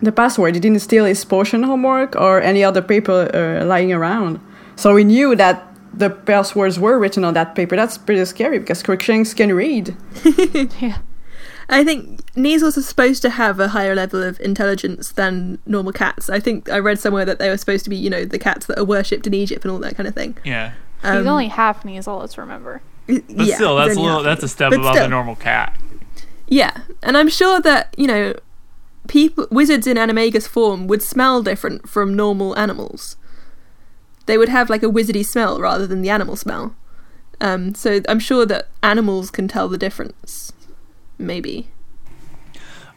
the 0.00 0.12
password. 0.12 0.54
He 0.54 0.60
didn't 0.60 0.80
steal 0.80 1.04
his 1.04 1.24
potion 1.24 1.62
homework 1.62 2.16
or 2.16 2.40
any 2.40 2.62
other 2.62 2.82
paper 2.82 3.30
uh, 3.34 3.64
lying 3.64 3.92
around. 3.92 4.40
So 4.76 4.94
we 4.94 5.04
knew 5.04 5.34
that 5.36 5.66
the 5.92 6.10
passwords 6.10 6.78
were 6.78 6.98
written 6.98 7.24
on 7.24 7.34
that 7.34 7.54
paper. 7.54 7.76
That's 7.76 7.96
pretty 7.96 8.24
scary 8.26 8.58
because 8.58 8.82
Crookshanks 8.82 9.32
can 9.32 9.52
read. 9.54 9.96
yeah. 10.80 10.98
I 11.68 11.82
think 11.82 12.20
Kneazles 12.34 12.76
are 12.76 12.82
supposed 12.82 13.22
to 13.22 13.30
have 13.30 13.58
a 13.58 13.68
higher 13.68 13.94
level 13.94 14.22
of 14.22 14.38
intelligence 14.40 15.12
than 15.12 15.58
normal 15.66 15.92
cats. 15.92 16.30
I 16.30 16.38
think 16.38 16.70
I 16.70 16.78
read 16.78 17.00
somewhere 17.00 17.24
that 17.24 17.38
they 17.38 17.48
were 17.48 17.56
supposed 17.56 17.82
to 17.84 17.90
be, 17.90 17.96
you 17.96 18.08
know, 18.08 18.24
the 18.24 18.38
cats 18.38 18.66
that 18.66 18.78
are 18.78 18.84
worshipped 18.84 19.26
in 19.26 19.34
Egypt 19.34 19.64
and 19.64 19.72
all 19.72 19.78
that 19.80 19.96
kind 19.96 20.06
of 20.06 20.14
thing. 20.14 20.36
Yeah. 20.44 20.74
Um, 21.02 21.18
He's 21.18 21.26
only 21.26 21.48
half 21.48 21.82
Kneazle, 21.82 22.20
let's 22.20 22.38
remember. 22.38 22.82
But 23.06 23.24
yeah, 23.28 23.54
still, 23.56 23.76
that's 23.76 23.96
a 23.96 24.00
little, 24.00 24.22
that's 24.22 24.42
a 24.42 24.48
step 24.48 24.72
above 24.72 24.94
still, 24.94 25.04
the 25.04 25.08
normal 25.08 25.36
cat. 25.36 25.76
Yeah, 26.48 26.82
and 27.02 27.16
I'm 27.16 27.28
sure 27.28 27.60
that 27.60 27.94
you 27.96 28.06
know 28.06 28.34
people 29.08 29.46
wizards 29.50 29.86
in 29.86 29.96
animagus 29.96 30.48
form 30.48 30.86
would 30.86 31.02
smell 31.02 31.42
different 31.42 31.88
from 31.88 32.14
normal 32.14 32.56
animals. 32.58 33.16
They 34.26 34.38
would 34.38 34.48
have 34.48 34.68
like 34.68 34.82
a 34.82 34.90
wizardy 34.90 35.24
smell 35.24 35.60
rather 35.60 35.86
than 35.86 36.02
the 36.02 36.10
animal 36.10 36.36
smell. 36.36 36.74
Um, 37.40 37.74
so 37.74 38.00
I'm 38.08 38.18
sure 38.18 38.46
that 38.46 38.68
animals 38.82 39.30
can 39.30 39.48
tell 39.48 39.68
the 39.68 39.78
difference. 39.78 40.52
Maybe. 41.18 41.68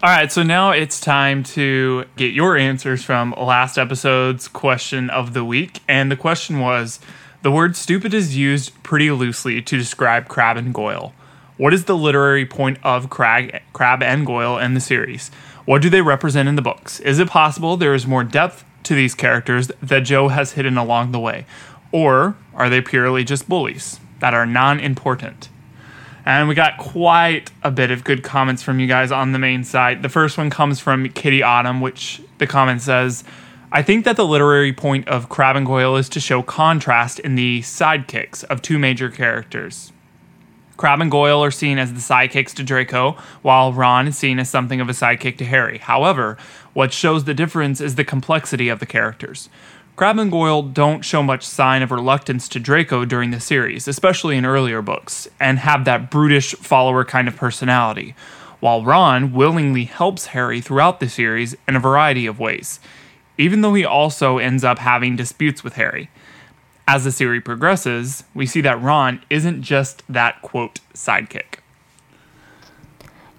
All 0.01 0.09
right, 0.09 0.31
so 0.31 0.43
now 0.43 0.71
it's 0.71 1.01
time 1.01 1.43
to 1.43 2.05
get 2.15 2.33
your 2.33 2.55
answers 2.55 3.03
from 3.03 3.35
last 3.37 3.77
episode's 3.77 4.47
question 4.47 5.09
of 5.09 5.33
the 5.33 5.43
week. 5.43 5.81
And 5.89 6.09
the 6.09 6.15
question 6.15 6.59
was 6.59 7.01
The 7.41 7.51
word 7.51 7.75
stupid 7.75 8.13
is 8.13 8.37
used 8.37 8.81
pretty 8.81 9.11
loosely 9.11 9.61
to 9.61 9.77
describe 9.77 10.29
Crabbe 10.29 10.57
and 10.57 10.73
Goyle. 10.73 11.13
What 11.57 11.73
is 11.73 11.83
the 11.83 11.97
literary 11.97 12.45
point 12.45 12.77
of 12.83 13.09
Crag, 13.09 13.61
Crabbe 13.73 14.01
and 14.01 14.25
Goyle 14.25 14.57
in 14.57 14.73
the 14.73 14.79
series? 14.79 15.31
What 15.65 15.81
do 15.81 15.89
they 15.89 16.01
represent 16.01 16.49
in 16.49 16.55
the 16.55 16.61
books? 16.61 16.99
Is 16.99 17.19
it 17.19 17.29
possible 17.29 17.77
there 17.77 17.93
is 17.93 18.07
more 18.07 18.23
depth 18.23 18.63
to 18.83 18.95
these 18.95 19.13
characters 19.13 19.67
that 19.81 20.01
Jo 20.01 20.29
has 20.29 20.53
hidden 20.53 20.77
along 20.77 21.11
the 21.11 21.19
way? 21.19 21.45
Or 21.91 22.35
are 22.53 22.69
they 22.69 22.81
purely 22.81 23.23
just 23.23 23.49
bullies 23.49 23.99
that 24.19 24.33
are 24.33 24.45
non 24.45 24.79
important? 24.79 25.49
And 26.25 26.47
we 26.47 26.55
got 26.55 26.77
quite 26.77 27.51
a 27.63 27.71
bit 27.71 27.91
of 27.91 28.03
good 28.03 28.23
comments 28.23 28.61
from 28.61 28.79
you 28.79 28.87
guys 28.87 29.11
on 29.11 29.31
the 29.31 29.39
main 29.39 29.63
site. 29.63 30.01
The 30.01 30.09
first 30.09 30.37
one 30.37 30.49
comes 30.49 30.79
from 30.79 31.09
Kitty 31.09 31.41
Autumn, 31.41 31.81
which 31.81 32.21
the 32.37 32.47
comment 32.47 32.81
says, 32.81 33.23
I 33.71 33.83
think 33.83 34.05
that 34.05 34.15
the 34.15 34.25
literary 34.25 34.73
point 34.73 35.07
of 35.07 35.29
Crabbe 35.29 35.55
and 35.55 35.65
Goyle 35.65 35.95
is 35.95 36.09
to 36.09 36.19
show 36.19 36.41
contrast 36.41 37.19
in 37.19 37.35
the 37.35 37.61
sidekicks 37.61 38.43
of 38.45 38.61
two 38.61 38.79
major 38.79 39.09
characters. 39.09 39.91
Crabbe 40.79 41.01
and 41.01 41.11
Goyle 41.11 41.43
are 41.43 41.51
seen 41.51 41.77
as 41.77 41.91
the 41.91 41.99
sidekicks 41.99 42.53
to 42.53 42.63
Draco, 42.63 43.17
while 43.41 43.73
Ron 43.73 44.07
is 44.07 44.17
seen 44.17 44.39
as 44.39 44.49
something 44.49 44.79
of 44.79 44.87
a 44.87 44.93
sidekick 44.93 45.37
to 45.39 45.45
Harry. 45.45 45.79
However, 45.79 46.37
what 46.71 46.93
shows 46.93 47.25
the 47.25 47.33
difference 47.33 47.81
is 47.81 47.95
the 47.95 48.05
complexity 48.05 48.69
of 48.69 48.79
the 48.79 48.85
characters. 48.85 49.49
Crabbe 49.97 50.19
and 50.19 50.31
Goyle 50.31 50.61
don't 50.61 51.03
show 51.03 51.21
much 51.21 51.45
sign 51.45 51.81
of 51.81 51.91
reluctance 51.91 52.47
to 52.47 52.61
Draco 52.61 53.03
during 53.03 53.31
the 53.31 53.41
series, 53.41 53.89
especially 53.89 54.37
in 54.37 54.45
earlier 54.45 54.81
books, 54.81 55.27
and 55.37 55.59
have 55.59 55.83
that 55.83 56.09
brutish 56.09 56.55
follower 56.55 57.03
kind 57.03 57.27
of 57.27 57.35
personality, 57.35 58.15
while 58.61 58.85
Ron 58.85 59.33
willingly 59.33 59.83
helps 59.83 60.27
Harry 60.27 60.61
throughout 60.61 61.01
the 61.01 61.09
series 61.09 61.57
in 61.67 61.75
a 61.75 61.81
variety 61.81 62.25
of 62.25 62.39
ways, 62.39 62.79
even 63.37 63.59
though 63.59 63.73
he 63.73 63.83
also 63.83 64.37
ends 64.37 64.63
up 64.63 64.79
having 64.79 65.17
disputes 65.17 65.61
with 65.61 65.73
Harry 65.73 66.09
as 66.89 67.03
the 67.03 67.11
series 67.11 67.43
progresses, 67.43 68.23
we 68.33 68.47
see 68.47 68.61
that 68.61 68.81
Ron 68.81 69.21
isn't 69.29 69.61
just 69.61 70.01
that 70.09 70.41
quote 70.41 70.79
sidekick. 70.95 71.59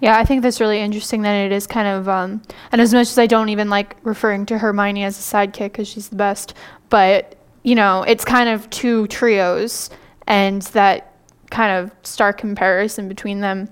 Yeah, 0.00 0.16
I 0.16 0.24
think 0.24 0.42
that's 0.44 0.60
really 0.60 0.78
interesting 0.78 1.22
that 1.22 1.34
it 1.34 1.50
is 1.50 1.66
kind 1.66 1.88
of, 1.88 2.08
um, 2.08 2.42
and 2.70 2.80
as 2.80 2.94
much 2.94 3.08
as 3.08 3.18
I 3.18 3.26
don't 3.26 3.48
even 3.48 3.68
like 3.68 3.96
referring 4.04 4.46
to 4.46 4.58
Hermione 4.58 5.02
as 5.02 5.18
a 5.18 5.36
sidekick 5.36 5.72
because 5.72 5.88
she's 5.88 6.10
the 6.10 6.16
best, 6.16 6.54
but 6.90 7.34
you 7.64 7.74
know, 7.74 8.04
it's 8.04 8.24
kind 8.24 8.48
of 8.48 8.70
two 8.70 9.08
trios 9.08 9.90
and 10.28 10.62
that 10.62 11.16
kind 11.50 11.72
of 11.76 11.90
stark 12.04 12.38
comparison 12.38 13.08
between 13.08 13.40
them. 13.40 13.68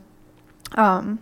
Um, 0.73 1.21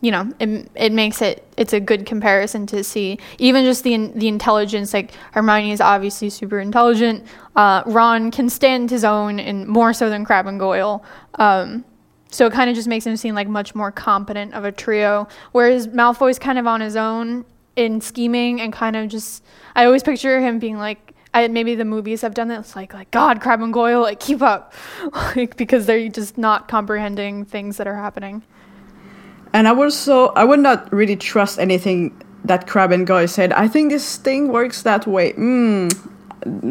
you 0.00 0.12
know, 0.12 0.32
it, 0.38 0.70
it 0.76 0.92
makes 0.92 1.20
it 1.20 1.44
it's 1.56 1.72
a 1.72 1.80
good 1.80 2.06
comparison 2.06 2.66
to 2.66 2.84
see. 2.84 3.18
Even 3.38 3.64
just 3.64 3.82
the 3.82 3.96
the 4.14 4.28
intelligence, 4.28 4.94
like 4.94 5.12
Hermione 5.32 5.72
is 5.72 5.80
obviously 5.80 6.30
super 6.30 6.60
intelligent. 6.60 7.26
Uh, 7.58 7.82
Ron 7.86 8.30
can 8.30 8.48
stand 8.48 8.88
his 8.88 9.02
own, 9.02 9.40
and 9.40 9.66
more 9.66 9.92
so 9.92 10.08
than 10.08 10.24
Crabbe 10.24 10.46
and 10.46 10.60
Goyle. 10.60 11.04
Um, 11.34 11.84
so 12.30 12.46
it 12.46 12.52
kind 12.52 12.70
of 12.70 12.76
just 12.76 12.86
makes 12.86 13.04
him 13.04 13.16
seem 13.16 13.34
like 13.34 13.48
much 13.48 13.74
more 13.74 13.90
competent 13.90 14.54
of 14.54 14.64
a 14.64 14.70
trio. 14.70 15.26
Whereas 15.50 15.88
Malfoy's 15.88 16.38
kind 16.38 16.60
of 16.60 16.68
on 16.68 16.80
his 16.80 16.94
own 16.94 17.44
in 17.74 18.00
scheming 18.00 18.60
and 18.60 18.72
kind 18.72 18.94
of 18.94 19.08
just. 19.08 19.42
I 19.74 19.86
always 19.86 20.04
picture 20.04 20.40
him 20.40 20.60
being 20.60 20.78
like, 20.78 21.14
I, 21.34 21.48
maybe 21.48 21.74
the 21.74 21.84
movies 21.84 22.22
have 22.22 22.32
done 22.32 22.46
this, 22.46 22.76
like 22.76 22.94
like 22.94 23.10
God, 23.10 23.40
Crabbe 23.40 23.62
and 23.62 23.72
Goyle, 23.72 24.02
like 24.02 24.20
keep 24.20 24.40
up, 24.40 24.72
like 25.34 25.56
because 25.56 25.86
they're 25.86 26.08
just 26.08 26.38
not 26.38 26.68
comprehending 26.68 27.44
things 27.44 27.76
that 27.78 27.88
are 27.88 27.96
happening. 27.96 28.44
And 29.52 29.66
I 29.66 29.72
would 29.72 29.92
so 29.92 30.28
I 30.36 30.44
would 30.44 30.60
not 30.60 30.92
really 30.92 31.16
trust 31.16 31.58
anything 31.58 32.22
that 32.44 32.68
Crabbe 32.68 32.92
and 32.92 33.04
Goyle 33.04 33.26
said. 33.26 33.52
I 33.52 33.66
think 33.66 33.90
this 33.90 34.16
thing 34.16 34.52
works 34.52 34.82
that 34.82 35.08
way. 35.08 35.32
Mm, 35.32 35.90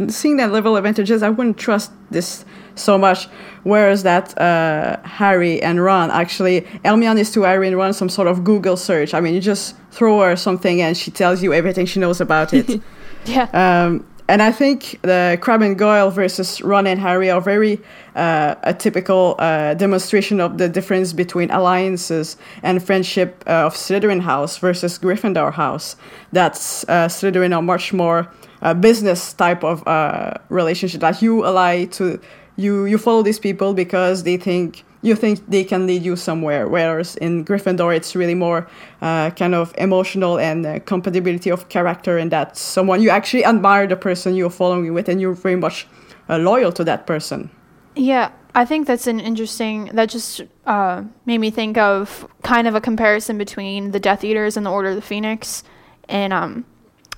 seeing 0.10 0.38
that 0.38 0.52
level 0.52 0.76
of 0.78 0.86
intelligence, 0.86 1.22
I 1.22 1.30
wouldn't 1.30 1.58
trust 1.58 1.92
this 2.12 2.46
so 2.76 2.98
much. 2.98 3.28
Whereas 3.64 4.04
that 4.04 4.38
uh, 4.40 4.98
Harry 5.04 5.62
and 5.62 5.84
Ron 5.84 6.12
actually, 6.12 6.66
Hermione 6.86 7.22
is 7.22 7.32
to 7.32 7.42
Harry 7.44 7.68
and 7.68 7.78
Ron 7.78 7.94
some 7.94 8.10
sort 8.10 8.28
of 8.28 8.44
Google 8.44 8.78
search. 8.78 9.14
I 9.14 9.20
mean, 9.20 9.34
you 9.34 9.42
just 9.42 9.76
throw 9.92 10.22
her 10.22 10.36
something 10.36 10.82
and 10.82 10.96
she 10.96 11.12
tells 11.12 11.44
you 11.44 11.54
everything 11.54 11.86
she 11.86 12.00
knows 12.00 12.22
about 12.22 12.54
it. 12.54 12.82
yeah. 13.26 13.50
Um, 13.54 14.06
and 14.30 14.42
I 14.42 14.52
think 14.52 15.00
the 15.04 15.38
Crabbe 15.42 15.62
and 15.62 15.78
Goyle 15.78 16.12
versus 16.12 16.62
Ron 16.62 16.86
and 16.86 17.00
Harry 17.00 17.30
are 17.30 17.40
very 17.40 17.80
uh, 18.16 18.56
a 18.63 18.74
typical 18.74 19.36
uh, 19.40 19.74
demonstration 19.74 20.42
of 20.42 20.58
the 20.58 20.68
difference 20.68 21.13
between 21.13 21.50
alliances 21.50 22.36
and 22.62 22.84
friendship 22.84 23.44
uh, 23.48 23.68
of 23.68 23.76
Slytherin 23.76 24.22
House 24.22 24.58
versus 24.58 25.00
Gryffindor 25.00 25.54
House. 25.54 25.96
That's 26.34 26.84
uh, 26.90 27.08
Slytherin 27.08 27.56
are 27.56 27.62
much 27.62 27.94
more 27.94 28.30
uh, 28.62 28.74
business 28.74 29.34
type 29.34 29.63
of 29.63 29.88
uh, 29.88 30.34
relationship. 30.50 31.02
Like 31.02 31.22
you 31.22 31.46
ally 31.46 31.86
to 31.86 32.20
you 32.58 32.86
you 32.86 32.98
follow 32.98 33.22
these 33.22 33.40
people 33.40 33.74
because 33.74 34.24
they 34.24 34.36
think 34.36 34.84
you 35.08 35.15
think 35.15 35.50
they 35.50 35.63
can 35.63 35.88
lead 35.88 36.04
you 36.04 36.15
somewhere. 36.15 36.67
Whereas 36.67 37.15
in 37.15 37.46
Gryffindor, 37.46 37.96
it's 37.96 38.15
really 38.15 38.36
more 38.36 38.67
uh, 39.02 39.32
kind 39.32 39.56
of 39.56 39.74
emotional 39.78 40.38
and 40.38 40.65
uh, 40.65 40.80
compatibility 40.80 41.50
of 41.50 41.70
character, 41.70 42.17
and 42.17 42.32
that 42.32 42.58
someone 42.58 43.02
you 43.02 43.10
actually 43.10 43.46
admire 43.46 43.88
the 43.88 43.96
person 43.96 44.36
you're 44.36 44.50
following 44.50 44.93
with, 44.93 45.10
and 45.10 45.22
you're 45.22 45.34
very 45.34 45.56
much 45.56 45.88
uh, 46.30 46.38
loyal 46.38 46.72
to 46.74 46.84
that 46.84 47.08
person. 47.08 47.50
Yeah, 47.96 48.32
I 48.54 48.65
think 48.65 48.88
that's 48.88 49.08
an 49.08 49.20
interesting. 49.20 49.86
That 49.93 50.10
just 50.10 50.41
uh, 50.65 51.04
made 51.26 51.39
me 51.39 51.52
think 51.52 51.78
of 51.78 52.28
kind 52.43 52.67
of 52.67 52.76
a 52.76 52.82
comparison 52.82 53.38
between 53.38 53.91
the 53.91 54.00
Death 54.00 54.24
Eaters 54.24 54.58
and 54.58 54.65
the 54.65 54.72
Order 54.72 54.89
of 54.89 54.96
the 54.96 55.02
Phoenix, 55.02 55.63
and 56.10 56.34
um, 56.34 56.65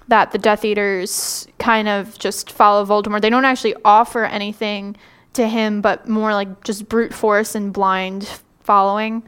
that 0.08 0.32
the 0.32 0.38
Death 0.38 0.66
Eaters 0.66 1.48
kind 1.60 1.88
of 1.88 2.18
just 2.20 2.52
follow 2.52 2.86
Voldemort. 2.86 3.22
They 3.22 3.30
don't 3.30 3.46
actually 3.46 3.76
offer 3.86 4.26
anything 4.26 4.96
to 5.34 5.48
him, 5.48 5.82
but 5.82 6.08
more 6.08 6.34
like 6.34 6.64
just 6.64 6.90
brute 6.90 7.14
force 7.14 7.56
and 7.56 7.74
blind 7.74 8.42
following. 8.62 9.24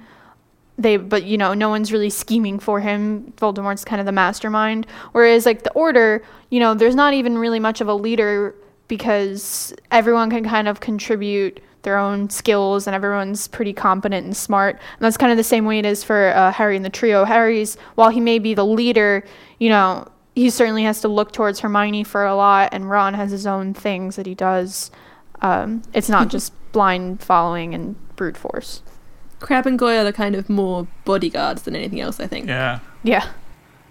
They, 0.78 0.98
but 0.98 1.24
you 1.24 1.38
know, 1.38 1.54
no 1.54 1.70
one's 1.70 1.92
really 1.92 2.10
scheming 2.10 2.60
for 2.60 2.80
him. 2.80 3.34
Voldemort's 3.38 3.86
kind 3.86 4.00
of 4.00 4.06
the 4.06 4.12
mastermind. 4.12 4.88
Whereas, 5.12 5.46
like 5.46 5.64
the 5.64 5.72
Order, 5.74 6.24
you 6.50 6.60
know, 6.60 6.74
there's 6.74 6.96
not 6.96 7.14
even 7.14 7.38
really 7.38 7.60
much 7.60 7.82
of 7.82 7.88
a 7.88 7.94
leader 7.94 8.56
because 8.88 9.74
everyone 9.92 10.30
can 10.30 10.44
kind 10.44 10.68
of 10.68 10.80
contribute 10.80 11.62
their 11.84 11.98
own 11.98 12.30
skills 12.30 12.88
and 12.88 12.96
everyone's 12.96 13.48
pretty 13.48 13.74
competent 13.74 14.26
and 14.26 14.36
smart. 14.36 14.76
And 14.76 15.00
that's 15.00 15.18
kind 15.18 15.32
of 15.32 15.38
the 15.38 15.44
same 15.44 15.66
way 15.66 15.80
it 15.80 15.86
is 15.86 16.04
for 16.04 16.34
uh, 16.36 16.52
Harry 16.52 16.76
and 16.76 16.86
the 16.86 16.90
trio. 16.90 17.26
Harry's, 17.26 17.76
while 17.96 18.10
he 18.10 18.20
may 18.20 18.40
be 18.40 18.54
the 18.54 18.66
leader, 18.66 19.24
you 19.60 19.70
know, 19.70 20.08
he 20.36 20.50
certainly 20.50 20.84
has 20.84 21.02
to 21.02 21.08
look 21.08 21.32
towards 21.32 21.60
Hermione 21.60 22.04
for 22.04 22.26
a 22.26 22.36
lot, 22.36 22.70
and 22.72 22.90
Ron 22.90 23.14
has 23.16 23.32
his 23.32 23.46
own 23.46 23.74
things 23.74 24.16
that 24.16 24.26
he 24.26 24.36
does. 24.36 24.92
Um, 25.41 25.82
it's 25.93 26.10
not 26.10 26.30
just 26.30 26.54
blind 26.71 27.21
following 27.21 27.73
and 27.73 27.95
brute 28.15 28.38
force. 28.38 28.82
Crabbe 29.39 29.65
and 29.65 29.80
Goyle 29.80 30.06
are 30.06 30.12
kind 30.12 30.36
of 30.36 30.49
more 30.49 30.88
bodyguards 31.06 31.63
than 31.63 31.75
anything 31.75 31.99
else. 31.99 32.19
I 32.19 32.27
think 32.27 32.47
Yeah. 32.47 32.80
Yeah, 33.04 33.25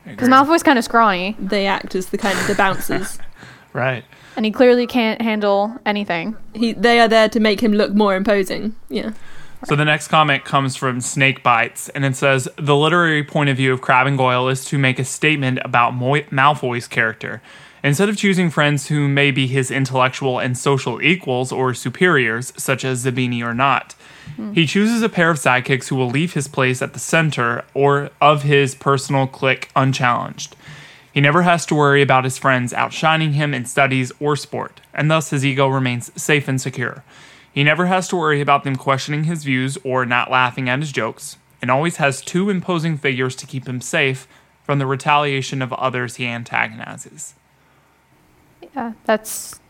because 0.05 0.29
agree. 0.29 0.39
Malfoy's 0.39 0.63
kind 0.63 0.79
of 0.79 0.85
scrawny, 0.85 1.37
they 1.41 1.67
act 1.67 1.95
as 1.97 2.07
the 2.07 2.19
kind 2.19 2.39
of 2.39 2.47
the 2.47 2.55
bouncers. 2.55 3.19
Right. 3.73 4.05
and 4.35 4.45
he 4.45 4.51
clearly 4.51 4.85
can't 4.89 5.23
handle 5.23 5.79
anything. 5.87 6.37
he, 6.55 6.73
they 6.73 6.99
are 6.99 7.07
there 7.07 7.29
to 7.29 7.39
make 7.39 7.61
him 7.61 7.73
look 7.73 7.93
more 7.95 8.17
imposing. 8.17 8.75
Yeah. 8.89 9.13
So 9.67 9.77
the 9.77 9.85
next 9.85 10.09
comment 10.09 10.45
comes 10.45 10.75
from 10.75 11.01
Snake 11.01 11.45
Bites, 11.45 11.89
and 11.91 12.05
it 12.05 12.17
says 12.17 12.49
the 12.57 12.75
literary 12.75 13.23
point 13.23 13.49
of 13.49 13.57
view 13.57 13.73
of 13.73 13.81
Crabbe 13.81 14.09
and 14.09 14.19
Goyle 14.19 14.49
is 14.49 14.65
to 14.65 14.77
make 14.79 14.99
a 14.99 15.05
statement 15.05 15.61
about 15.65 15.95
Moy- 15.95 16.25
Malfoy's 16.33 16.89
character. 16.89 17.41
Instead 17.83 18.09
of 18.09 18.17
choosing 18.17 18.51
friends 18.51 18.89
who 18.89 19.09
may 19.09 19.31
be 19.31 19.47
his 19.47 19.71
intellectual 19.71 20.39
and 20.39 20.57
social 20.57 21.01
equals 21.01 21.51
or 21.51 21.73
superiors, 21.73 22.53
such 22.57 22.85
as 22.85 23.05
Zabini 23.05 23.43
or 23.43 23.55
Nott, 23.55 23.95
he 24.55 24.67
chooses 24.67 25.03
a 25.03 25.09
pair 25.09 25.31
of 25.31 25.39
sidekicks 25.39 25.89
who 25.89 25.97
will 25.97 26.11
leave 26.11 26.35
his 26.35 26.49
place 26.49 26.83
at 26.83 26.93
the 26.93 26.99
center 26.99 27.65
or 27.75 28.11
of 28.21 28.43
his 28.43 28.75
personal 28.75 29.27
clique 29.27 29.71
unchallenged. 29.75 30.57
He 31.13 31.21
never 31.21 31.43
has 31.43 31.67
to 31.67 31.75
worry 31.75 32.03
about 32.03 32.25
his 32.25 32.39
friends 32.39 32.73
outshining 32.73 33.33
him 33.33 33.53
in 33.53 33.65
studies 33.65 34.13
or 34.21 34.37
sport, 34.37 34.81
and 34.95 35.11
thus 35.11 35.31
his 35.31 35.45
ego 35.45 35.67
remains 35.67 36.13
safe 36.21 36.49
and 36.49 36.61
secure. 36.61 37.03
He 37.53 37.65
never 37.65 37.87
has 37.87 38.07
to 38.09 38.17
worry 38.17 38.41
about 38.41 38.63
them 38.63 38.77
questioning 38.77 39.25
his 39.25 39.43
views 39.43 39.77
or 39.83 40.07
not 40.07 40.31
laughing 40.31 40.69
at 40.69 40.79
his 40.79 40.93
jokes, 40.93 41.37
and 41.61 41.71
always 41.71 41.97
has 41.97 42.21
two 42.21 42.49
imposing 42.49 42.97
figures 42.97 43.35
to 43.37 43.47
keep 43.47 43.67
him 43.67 43.81
safe 43.81 44.29
from 44.63 44.79
the 44.79 44.87
retaliation 44.87 45.61
of 45.63 45.73
others 45.73 46.17
he 46.17 46.27
antagonizes. 46.27 47.35
Yeah, 48.75 48.93
that's 49.05 49.61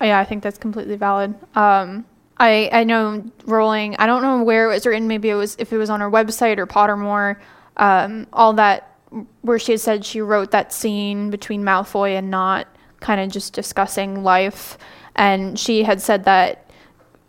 yeah, 0.00 0.18
I 0.18 0.24
think 0.24 0.42
that's 0.42 0.58
completely 0.58 0.96
valid. 0.96 1.34
Um, 1.56 2.04
I 2.38 2.68
I 2.72 2.84
know 2.84 3.24
Rowling. 3.46 3.96
I 3.98 4.06
don't 4.06 4.22
know 4.22 4.42
where 4.42 4.70
it 4.70 4.74
was 4.74 4.86
written. 4.86 5.08
Maybe 5.08 5.30
it 5.30 5.34
was 5.34 5.56
if 5.58 5.72
it 5.72 5.78
was 5.78 5.90
on 5.90 6.00
her 6.00 6.10
website 6.10 6.58
or 6.58 6.66
Pottermore. 6.66 7.36
Um, 7.76 8.26
all 8.32 8.52
that 8.54 8.96
where 9.42 9.58
she 9.58 9.72
had 9.72 9.80
said 9.80 10.04
she 10.04 10.20
wrote 10.20 10.50
that 10.50 10.72
scene 10.72 11.30
between 11.30 11.62
Malfoy 11.62 12.18
and 12.18 12.30
Nott 12.30 12.66
kind 13.00 13.20
of 13.20 13.30
just 13.30 13.52
discussing 13.52 14.22
life, 14.22 14.76
and 15.14 15.58
she 15.58 15.84
had 15.84 16.00
said 16.02 16.24
that 16.24 16.70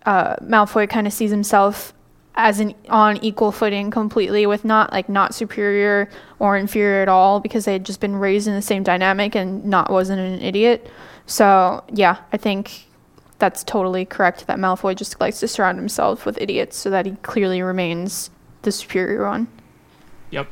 uh, 0.05 0.35
Malfoy 0.37 0.89
kind 0.89 1.07
of 1.07 1.13
sees 1.13 1.31
himself 1.31 1.93
as 2.37 2.59
an 2.59 2.75
on 2.87 3.17
equal 3.17 3.51
footing 3.51 3.89
completely 3.89 4.45
with 4.45 4.63
Nott 4.63 4.91
like 4.93 5.09
not 5.09 5.33
superior 5.33 6.07
or 6.37 6.55
inferior 6.55 7.01
at 7.01 7.09
all 7.09 7.39
because 7.39 7.65
they 7.65 7.73
had 7.73 7.83
just 7.83 7.99
been 7.99 8.15
raised 8.15 8.47
in 8.47 8.53
the 8.53 8.61
same 8.61 8.83
dynamic 8.83 9.35
and 9.35 9.65
Nott 9.65 9.89
wasn't 9.89 10.21
an 10.21 10.39
idiot. 10.41 10.89
So 11.25 11.83
yeah, 11.91 12.19
I 12.31 12.37
think 12.37 12.85
that's 13.39 13.63
totally 13.63 14.05
correct 14.05 14.45
that 14.45 14.59
Malfoy 14.59 14.95
just 14.95 15.19
likes 15.19 15.39
to 15.39 15.47
surround 15.47 15.79
himself 15.79 16.25
with 16.25 16.39
idiots 16.39 16.77
so 16.77 16.91
that 16.91 17.07
he 17.07 17.13
clearly 17.23 17.61
remains 17.61 18.29
the 18.61 18.71
superior 18.71 19.27
one. 19.27 19.47
Yep. 20.29 20.47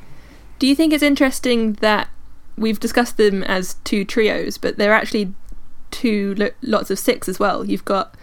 Do 0.57 0.67
you 0.67 0.75
think 0.75 0.91
it's 0.91 1.03
interesting 1.03 1.73
that 1.73 2.09
we've 2.57 2.79
discussed 2.79 3.17
them 3.17 3.43
as 3.43 3.75
two 3.83 4.05
trios, 4.05 4.57
but 4.57 4.77
they're 4.77 4.93
actually 4.93 5.33
two 5.91 6.33
lo- 6.35 6.49
lots 6.63 6.89
of 6.89 6.97
six 6.97 7.29
as 7.29 7.39
well? 7.39 7.63
You've 7.63 7.85
got 7.85 8.15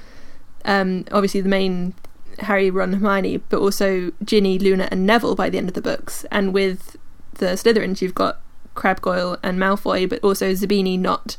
um, 0.64 1.04
obviously 1.12 1.40
the 1.40 1.48
main 1.48 1.94
Harry, 2.42 2.70
Ron, 2.70 2.94
Hermione, 2.94 3.38
but 3.38 3.60
also 3.60 4.12
Ginny, 4.24 4.58
Luna, 4.58 4.88
and 4.90 5.06
Neville 5.06 5.34
by 5.34 5.50
the 5.50 5.58
end 5.58 5.68
of 5.68 5.74
the 5.74 5.82
books. 5.82 6.24
And 6.30 6.52
with 6.52 6.96
the 7.34 7.46
Slytherins, 7.46 8.00
you've 8.00 8.14
got 8.14 8.40
Crabbe, 8.74 9.00
Goyle, 9.00 9.38
and 9.42 9.58
Malfoy, 9.58 10.08
but 10.08 10.22
also 10.22 10.52
Zabini, 10.52 10.98
Nott, 10.98 11.36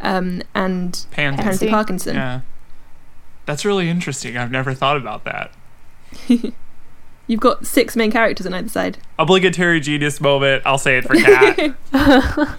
um, 0.00 0.42
and 0.54 1.06
Pansy. 1.10 1.36
Pansy 1.36 1.42
Pansy. 1.42 1.68
Parkinson. 1.68 2.14
Yeah. 2.16 2.40
That's 3.46 3.64
really 3.64 3.88
interesting. 3.88 4.36
I've 4.36 4.50
never 4.50 4.74
thought 4.74 4.96
about 4.96 5.24
that. 5.24 5.52
You've 7.28 7.40
got 7.40 7.66
six 7.66 7.96
main 7.96 8.12
characters 8.12 8.46
on 8.46 8.54
either 8.54 8.68
side. 8.68 8.98
Obligatory 9.18 9.80
genius 9.80 10.20
moment. 10.20 10.62
I'll 10.64 10.78
say 10.78 10.98
it 10.98 11.04
for 11.04 11.14
Kat. 11.16 11.76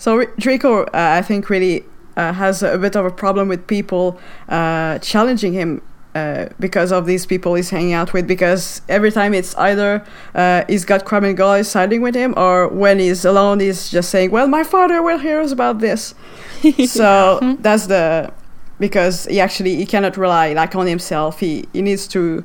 So 0.00 0.24
Draco, 0.38 0.84
uh, 0.84 0.88
I 0.94 1.20
think, 1.20 1.50
really 1.50 1.84
uh, 2.16 2.32
has 2.32 2.62
a 2.62 2.78
bit 2.78 2.96
of 2.96 3.04
a 3.04 3.10
problem 3.10 3.48
with 3.48 3.66
people 3.66 4.18
uh, 4.48 4.98
challenging 5.00 5.52
him 5.52 5.82
uh, 6.14 6.46
because 6.58 6.90
of 6.92 7.06
these 7.06 7.24
people 7.26 7.54
he's 7.54 7.70
hanging 7.70 7.92
out 7.92 8.12
with. 8.12 8.26
Because 8.26 8.82
every 8.88 9.12
time 9.12 9.32
it's 9.34 9.54
either 9.56 10.04
uh, 10.34 10.64
he's 10.68 10.84
got 10.84 11.04
Crabbe 11.04 11.24
and 11.24 11.36
Goyle 11.36 11.64
siding 11.64 12.02
with 12.02 12.14
him, 12.14 12.34
or 12.36 12.68
when 12.68 12.98
he's 12.98 13.24
alone, 13.24 13.60
he's 13.60 13.90
just 13.90 14.10
saying, 14.10 14.30
"Well, 14.30 14.48
my 14.48 14.64
father 14.64 15.02
will 15.02 15.18
hear 15.18 15.40
us 15.40 15.52
about 15.52 15.78
this." 15.78 16.14
so 16.86 17.56
that's 17.60 17.86
the 17.86 18.32
because 18.78 19.26
he 19.26 19.40
actually 19.40 19.76
he 19.76 19.86
cannot 19.86 20.16
rely 20.16 20.52
like 20.52 20.74
on 20.74 20.86
himself. 20.86 21.40
He 21.40 21.66
he 21.72 21.82
needs 21.82 22.08
to. 22.08 22.44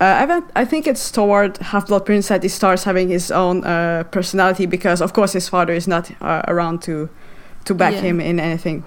Uh, 0.00 0.42
I, 0.56 0.60
I 0.62 0.64
think 0.64 0.86
it's 0.88 1.10
toward 1.12 1.56
Half 1.58 1.86
Blood 1.86 2.04
Prince 2.04 2.26
that 2.28 2.42
he 2.42 2.48
starts 2.48 2.82
having 2.84 3.08
his 3.08 3.30
own 3.30 3.62
uh, 3.64 4.02
personality 4.10 4.66
because, 4.66 5.00
of 5.00 5.12
course, 5.12 5.32
his 5.32 5.48
father 5.48 5.72
is 5.72 5.86
not 5.86 6.10
uh, 6.20 6.42
around 6.48 6.82
to 6.82 7.08
to 7.64 7.74
back 7.74 7.94
Yeah. 7.94 8.00
him 8.00 8.20
in 8.20 8.40
anything. 8.40 8.84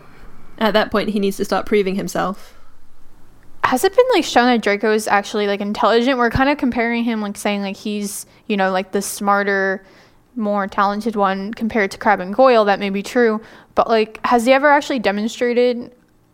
At 0.58 0.74
that 0.74 0.92
point, 0.92 1.10
he 1.10 1.20
needs 1.20 1.38
to 1.38 1.46
start 1.46 1.66
proving 1.66 1.96
himself. 1.96 2.57
Has 3.68 3.84
it 3.84 3.94
been 3.94 4.06
like 4.14 4.24
shown 4.24 4.46
that 4.46 4.62
Draco 4.62 4.94
is 4.94 5.10
actually 5.10 5.46
like 5.46 5.60
intelligent? 5.60 6.18
We're 6.18 6.30
kind 6.30 6.50
of 6.50 6.58
comparing 6.58 7.04
him, 7.04 7.22
like 7.22 7.36
saying 7.38 7.62
like 7.64 7.76
he's 7.76 8.26
you 8.48 8.56
know 8.56 8.72
like 8.72 8.94
the 8.94 9.02
smarter, 9.02 9.84
more 10.38 10.68
talented 10.68 11.18
one 11.18 11.54
compared 11.54 11.92
to 11.92 11.98
Crabbe 11.98 12.22
and 12.22 12.34
Goyle. 12.34 12.64
That 12.64 12.80
may 12.80 12.90
be 12.90 13.04
true, 13.04 13.42
but 13.76 13.90
like 13.90 14.26
has 14.26 14.46
he 14.46 14.54
ever 14.54 14.70
actually 14.70 15.00
demonstrated 15.00 15.94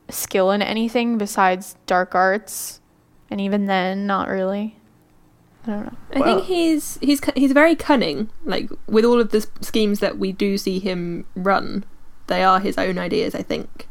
skill 0.10 0.52
in 0.52 0.62
anything 0.62 1.18
besides 1.18 1.76
dark 1.88 2.14
arts? 2.14 2.80
And 3.32 3.42
even 3.42 3.66
then, 3.66 4.06
not 4.06 4.28
really. 4.28 4.78
I 5.66 5.72
don't 5.72 5.86
know. 5.86 5.98
I 6.14 6.20
Well- 6.20 6.36
think 6.36 6.48
he's 6.48 7.00
he's 7.02 7.20
cu- 7.20 7.32
he's 7.36 7.52
very 7.52 7.76
cunning. 7.76 8.30
Like 8.46 8.70
with 8.88 9.06
all 9.06 9.20
of 9.20 9.32
the 9.32 9.48
schemes 9.62 10.02
that 10.02 10.20
we 10.20 10.34
do 10.34 10.56
see 10.60 10.78
him 10.78 11.26
run, 11.36 11.84
they 12.28 12.44
are 12.44 12.60
his 12.60 12.78
own 12.78 13.00
ideas. 13.00 13.34
I 13.34 13.42
think, 13.42 13.88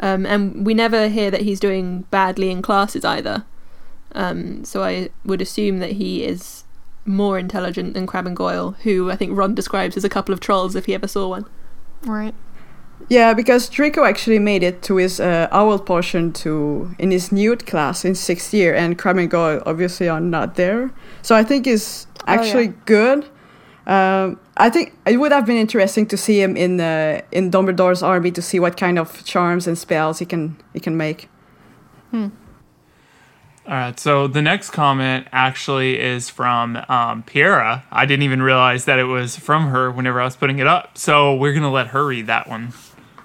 um, 0.00 0.26
and 0.26 0.66
we 0.66 0.74
never 0.74 1.08
hear 1.08 1.30
that 1.30 1.42
he's 1.42 1.60
doing 1.60 2.02
badly 2.10 2.50
in 2.50 2.62
classes 2.62 3.04
either. 3.04 3.44
Um, 4.12 4.64
so 4.64 4.82
I 4.82 5.10
would 5.24 5.40
assume 5.40 5.78
that 5.78 5.92
he 5.92 6.24
is 6.24 6.64
more 7.06 7.38
intelligent 7.38 7.94
than 7.94 8.06
Crabbe 8.06 8.26
and 8.26 8.36
Goyle, 8.36 8.72
who 8.82 9.10
I 9.10 9.16
think 9.16 9.36
Ron 9.36 9.54
describes 9.54 9.96
as 9.96 10.04
a 10.04 10.08
couple 10.08 10.32
of 10.32 10.40
trolls 10.40 10.74
if 10.74 10.86
he 10.86 10.94
ever 10.94 11.06
saw 11.08 11.28
one. 11.28 11.44
Right. 12.02 12.34
Yeah, 13.08 13.32
because 13.34 13.68
Draco 13.68 14.04
actually 14.04 14.38
made 14.38 14.62
it 14.62 14.82
to 14.82 14.96
his 14.96 15.20
uh, 15.20 15.48
owl 15.50 15.78
portion 15.78 16.32
to 16.34 16.94
in 16.98 17.10
his 17.10 17.32
newt 17.32 17.66
class 17.66 18.04
in 18.04 18.14
sixth 18.14 18.52
year, 18.52 18.74
and 18.74 18.98
Crabbe 18.98 19.18
and 19.18 19.30
Goyle 19.30 19.62
obviously 19.64 20.08
are 20.08 20.20
not 20.20 20.56
there. 20.56 20.90
So 21.22 21.34
I 21.34 21.42
think 21.44 21.66
he's 21.66 22.06
Oh, 22.28 22.34
yeah. 22.34 22.40
actually 22.40 22.66
good. 22.84 23.26
Um, 23.86 24.38
I 24.56 24.70
think 24.70 24.94
it 25.06 25.16
would 25.16 25.32
have 25.32 25.46
been 25.46 25.56
interesting 25.56 26.06
to 26.06 26.16
see 26.16 26.40
him 26.40 26.56
in 26.56 26.80
uh, 26.80 27.22
in 27.32 27.50
Dumbledore's 27.50 28.02
army 28.02 28.30
to 28.32 28.42
see 28.42 28.60
what 28.60 28.76
kind 28.76 28.98
of 28.98 29.24
charms 29.24 29.66
and 29.66 29.76
spells 29.78 30.18
he 30.18 30.26
can 30.26 30.56
he 30.72 30.80
can 30.80 30.96
make. 30.96 31.28
All 33.66 33.76
right, 33.76 34.00
so 34.00 34.26
the 34.26 34.42
next 34.42 34.70
comment 34.70 35.28
actually 35.32 36.00
is 36.00 36.28
from 36.28 36.76
um, 36.88 37.22
Piera. 37.22 37.84
I 37.92 38.04
didn't 38.04 38.24
even 38.24 38.42
realize 38.42 38.86
that 38.86 38.98
it 38.98 39.04
was 39.04 39.36
from 39.36 39.68
her 39.68 39.90
whenever 39.92 40.20
I 40.20 40.24
was 40.24 40.34
putting 40.34 40.58
it 40.58 40.66
up. 40.66 40.98
So 40.98 41.36
we're 41.36 41.52
going 41.52 41.62
to 41.62 41.68
let 41.68 41.88
her 41.88 42.04
read 42.04 42.26
that 42.26 42.48
one. 42.48 42.72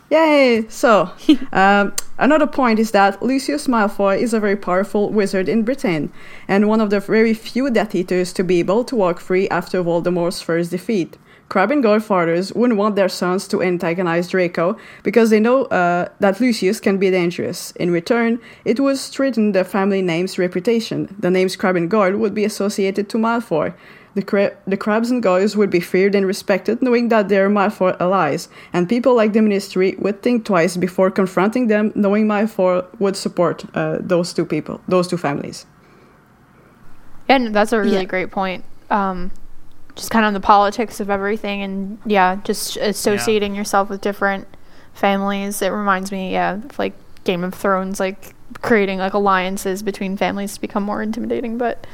Yay! 0.09 0.65
So, 0.69 1.11
um, 1.51 1.93
another 2.19 2.45
point 2.45 2.79
is 2.79 2.91
that 2.91 3.21
Lucius 3.23 3.67
Malfoy 3.67 4.19
is 4.19 4.33
a 4.33 4.39
very 4.39 4.55
powerful 4.55 5.09
wizard 5.09 5.49
in 5.49 5.63
Britain, 5.63 6.11
and 6.47 6.67
one 6.67 6.79
of 6.79 6.91
the 6.91 6.99
very 6.99 7.33
few 7.33 7.71
Death 7.71 7.95
Eaters 7.95 8.31
to 8.33 8.43
be 8.43 8.59
able 8.59 8.83
to 8.85 8.95
walk 8.95 9.19
free 9.19 9.49
after 9.49 9.83
Voldemort's 9.83 10.41
first 10.41 10.71
defeat. 10.71 11.17
Crabbe 11.47 11.71
and 11.71 11.83
Goyle 11.83 11.99
fathers 11.99 12.51
wouldn't 12.53 12.79
want 12.79 12.95
their 12.95 13.09
sons 13.09 13.47
to 13.49 13.61
antagonize 13.61 14.27
Draco 14.27 14.77
because 15.03 15.29
they 15.29 15.39
know 15.39 15.65
uh, 15.65 16.09
that 16.19 16.39
Lucius 16.39 16.79
can 16.79 16.97
be 16.97 17.11
dangerous. 17.11 17.71
In 17.71 17.91
return, 17.91 18.39
it 18.63 18.79
would 18.79 18.97
strengthen 18.97 19.51
the 19.51 19.63
family 19.63 20.01
name's 20.01 20.39
reputation. 20.39 21.15
The 21.19 21.29
names 21.29 21.55
Crabbe 21.55 21.75
and 21.75 21.89
Goyle 21.89 22.17
would 22.17 22.33
be 22.33 22.45
associated 22.45 23.09
to 23.09 23.17
Malfoy. 23.17 23.73
The, 24.15 24.21
cra- 24.21 24.55
the 24.65 24.77
Crabbes 24.77 25.11
and 25.11 25.21
Goyles 25.21 25.55
would 25.57 25.69
be 25.69 25.81
feared 25.81 26.15
and 26.15 26.25
respected, 26.25 26.81
knowing 26.81 27.09
that 27.09 27.27
they're 27.27 27.49
Malfoy 27.49 27.99
allies, 27.99 28.47
and 28.71 28.87
people 28.87 29.13
like 29.13 29.33
the 29.33 29.41
Ministry 29.41 29.95
would 29.99 30.23
think 30.23 30.45
twice 30.45 30.77
before 30.77 31.11
confronting 31.11 31.67
them, 31.67 31.91
knowing 31.95 32.25
my 32.25 32.43
Malfoy 32.43 32.85
would 32.99 33.17
support 33.17 33.65
uh, 33.75 33.97
those 33.99 34.31
two 34.33 34.45
people, 34.45 34.79
those 34.87 35.07
two 35.09 35.17
families. 35.17 35.65
Yeah, 37.29 37.39
no, 37.39 37.49
that's 37.49 37.73
a 37.73 37.79
really 37.79 37.97
Yeah. 37.97 38.03
great 38.05 38.31
point. 38.31 38.63
Um, 38.89 39.31
just 39.95 40.11
kind 40.11 40.25
of 40.25 40.33
the 40.33 40.39
politics 40.39 40.99
of 40.99 41.09
everything, 41.09 41.61
and 41.61 41.97
yeah, 42.05 42.37
just 42.43 42.77
associating 42.77 43.53
yourself 43.55 43.89
with 43.89 43.99
different 44.01 44.47
families. 44.93 45.61
It 45.61 45.69
reminds 45.69 46.11
me, 46.11 46.31
yeah, 46.31 46.53
of 46.55 46.79
like 46.79 46.93
Game 47.25 47.43
of 47.43 47.53
Thrones, 47.53 47.99
like 47.99 48.33
creating 48.61 48.99
like 48.99 49.13
alliances 49.13 49.83
between 49.83 50.15
families 50.15 50.53
to 50.53 50.61
become 50.61 50.83
more 50.83 51.01
intimidating. 51.01 51.57
But 51.57 51.85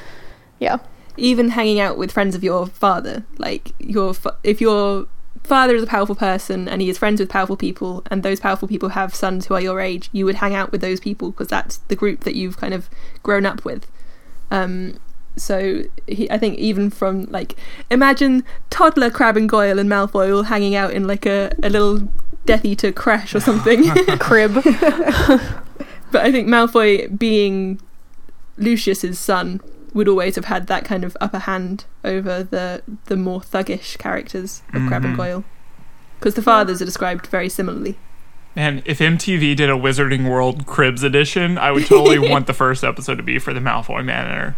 yeah, 0.59 0.77
even 1.17 1.49
hanging 1.49 1.79
out 1.79 1.97
with 1.97 2.11
friends 2.11 2.35
of 2.35 2.43
your 2.43 2.65
father 2.67 3.23
like 3.37 3.73
your 3.79 4.13
fa- 4.13 4.37
if 4.43 4.61
your 4.61 5.07
father 5.43 5.75
is 5.75 5.83
a 5.83 5.87
powerful 5.87 6.15
person 6.15 6.67
and 6.67 6.81
he 6.81 6.89
is 6.89 6.97
friends 6.97 7.19
with 7.19 7.29
powerful 7.29 7.57
people 7.57 8.03
and 8.11 8.21
those 8.23 8.39
powerful 8.39 8.67
people 8.67 8.89
have 8.89 9.13
sons 9.15 9.47
who 9.47 9.53
are 9.53 9.61
your 9.61 9.79
age 9.79 10.09
you 10.11 10.25
would 10.25 10.35
hang 10.35 10.53
out 10.53 10.71
with 10.71 10.81
those 10.81 10.99
people 10.99 11.31
because 11.31 11.47
that's 11.47 11.77
the 11.87 11.95
group 11.95 12.21
that 12.21 12.35
you've 12.35 12.57
kind 12.57 12.73
of 12.73 12.89
grown 13.23 13.45
up 13.45 13.65
with 13.65 13.87
um 14.51 14.97
so 15.37 15.83
he, 16.07 16.29
I 16.29 16.37
think 16.37 16.59
even 16.59 16.89
from 16.89 17.23
like 17.25 17.55
imagine 17.89 18.43
toddler 18.69 19.09
Crabbe 19.09 19.37
and 19.37 19.49
Goyle 19.49 19.79
and 19.79 19.89
Malfoy 19.89 20.35
all 20.35 20.43
hanging 20.43 20.75
out 20.75 20.91
in 20.91 21.07
like 21.07 21.25
a, 21.25 21.51
a 21.63 21.69
little 21.69 22.09
Death 22.45 22.65
Eater 22.65 22.91
crash 22.91 23.33
or 23.33 23.39
something. 23.39 23.89
crib. 24.19 24.53
But 26.11 26.25
I 26.25 26.31
think 26.31 26.47
Malfoy 26.47 27.17
being 27.17 27.79
Lucius's 28.57 29.17
son 29.17 29.61
would 29.93 30.07
always 30.07 30.35
have 30.35 30.45
had 30.45 30.67
that 30.67 30.85
kind 30.85 31.03
of 31.03 31.17
upper 31.19 31.39
hand 31.39 31.85
over 32.03 32.43
the 32.43 32.81
the 33.05 33.17
more 33.17 33.41
thuggish 33.41 33.97
characters 33.97 34.61
of 34.73 34.87
Crabbe 34.87 35.05
and. 35.05 35.17
Goyle. 35.17 35.43
Because 36.19 36.35
the 36.35 36.41
fathers 36.41 36.81
are 36.81 36.85
described 36.85 37.27
very 37.27 37.49
similarly. 37.49 37.97
And 38.55 38.83
if 38.85 38.99
MTV 38.99 39.55
did 39.55 39.69
a 39.69 39.73
Wizarding 39.73 40.29
World 40.29 40.67
Cribs 40.67 41.03
edition, 41.03 41.57
I 41.57 41.71
would 41.71 41.85
totally 41.85 42.19
want 42.29 42.47
the 42.47 42.53
first 42.53 42.83
episode 42.83 43.15
to 43.15 43.23
be 43.23 43.39
for 43.39 43.53
the 43.53 43.59
Malfoy 43.59 44.03
Manor. 44.05 44.55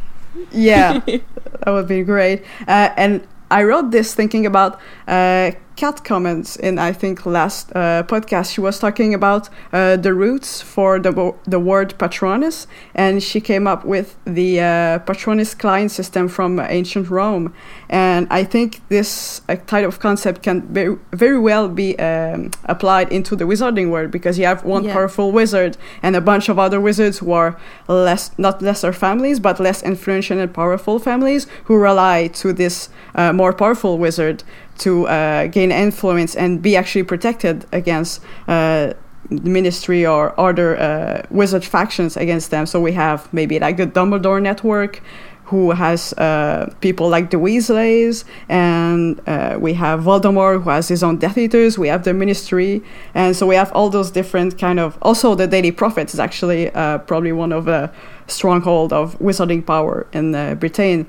Yeah, 0.51 0.99
that 1.05 1.67
would 1.67 1.87
be 1.87 2.03
great. 2.03 2.43
Uh, 2.67 2.89
and 2.97 3.25
I 3.51 3.63
wrote 3.63 3.91
this 3.91 4.15
thinking 4.15 4.45
about 4.45 4.79
uh, 5.07 5.51
Kat 5.75 6.03
comments 6.03 6.55
in 6.55 6.77
I 6.77 6.91
think 6.93 7.25
last 7.25 7.71
uh, 7.75 8.03
podcast. 8.03 8.53
She 8.53 8.61
was 8.61 8.77
talking 8.77 9.13
about 9.15 9.49
uh, 9.71 9.95
the 9.97 10.13
roots 10.13 10.61
for 10.61 10.99
the 10.99 11.33
the 11.45 11.59
word 11.59 11.95
patronus, 11.97 12.67
and 12.93 13.23
she 13.23 13.41
came 13.41 13.65
up 13.65 13.83
with 13.83 14.15
the 14.25 14.59
uh, 14.61 14.99
patronus 14.99 15.55
client 15.55 15.89
system 15.91 16.27
from 16.27 16.59
ancient 16.59 17.09
Rome. 17.09 17.53
And 17.89 18.27
I 18.29 18.43
think 18.43 18.81
this 18.89 19.41
uh, 19.49 19.55
type 19.65 19.87
of 19.87 19.99
concept 19.99 20.43
can 20.43 20.61
very, 20.73 20.95
very 21.11 21.39
well 21.39 21.67
be 21.67 21.97
um, 21.97 22.51
applied 22.65 23.11
into 23.11 23.35
the 23.35 23.45
wizarding 23.45 23.89
world 23.89 24.11
because 24.11 24.37
you 24.37 24.45
have 24.45 24.63
one 24.63 24.83
Yeah. 24.83 24.93
powerful 24.93 25.31
wizard 25.31 25.77
and 26.03 26.15
a 26.15 26.21
bunch 26.21 26.49
of 26.49 26.59
other 26.59 26.79
wizards 26.79 27.17
who 27.19 27.31
are 27.33 27.55
less 27.87 28.31
not 28.37 28.61
lesser 28.61 28.93
families 28.93 29.39
but 29.39 29.59
less 29.59 29.81
influential 29.83 30.39
and 30.39 30.53
powerful 30.53 30.99
families 30.99 31.47
who 31.65 31.75
rely 31.75 32.27
to 32.41 32.53
this 32.53 32.89
uh, 33.15 33.33
more 33.33 33.53
powerful 33.53 33.97
wizard 33.97 34.43
to 34.79 35.07
uh, 35.07 35.47
gain 35.47 35.71
influence 35.71 36.35
and 36.35 36.61
be 36.61 36.75
actually 36.75 37.03
protected 37.03 37.65
against 37.71 38.21
uh, 38.47 38.93
the 39.29 39.49
ministry 39.49 40.05
or 40.05 40.37
other 40.39 40.77
uh, 40.79 41.21
wizard 41.29 41.63
factions 41.63 42.17
against 42.17 42.51
them. 42.51 42.65
So 42.65 42.79
we 42.81 42.93
have 42.93 43.31
maybe 43.33 43.59
like 43.59 43.77
the 43.77 43.87
Dumbledore 43.87 44.41
network. 44.41 45.01
Who 45.47 45.71
has 45.71 46.13
uh, 46.13 46.73
people 46.79 47.09
like 47.09 47.29
the 47.29 47.37
Weasleys, 47.37 48.23
and 48.49 49.21
uh, 49.27 49.57
we 49.59 49.73
have 49.73 49.99
Voldemort, 49.99 50.63
who 50.63 50.69
has 50.69 50.87
his 50.87 51.03
own 51.03 51.17
Death 51.17 51.37
Eaters. 51.37 51.77
We 51.77 51.89
have 51.89 52.05
the 52.05 52.13
Ministry, 52.13 52.81
and 53.13 53.35
so 53.35 53.45
we 53.45 53.53
have 53.53 53.71
all 53.73 53.89
those 53.89 54.09
different 54.09 54.57
kind 54.57 54.79
of. 54.79 54.97
Also, 55.01 55.35
the 55.35 55.45
Daily 55.45 55.71
Prophet 55.71 56.11
is 56.11 56.19
actually 56.19 56.71
uh, 56.71 56.99
probably 56.99 57.33
one 57.33 57.51
of 57.51 57.65
the 57.65 57.91
stronghold 58.25 58.93
of 58.93 59.19
wizarding 59.19 59.63
power 59.63 60.07
in 60.13 60.31
Britain 60.57 61.05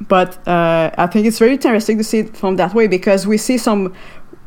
but 0.00 0.46
uh, 0.46 0.90
I 0.96 1.06
think 1.06 1.26
it's 1.26 1.38
very 1.38 1.52
interesting 1.52 1.98
to 1.98 2.04
see 2.04 2.20
it 2.20 2.36
from 2.36 2.56
that 2.56 2.74
way 2.74 2.86
because 2.86 3.26
we 3.26 3.38
see 3.38 3.58
some. 3.58 3.94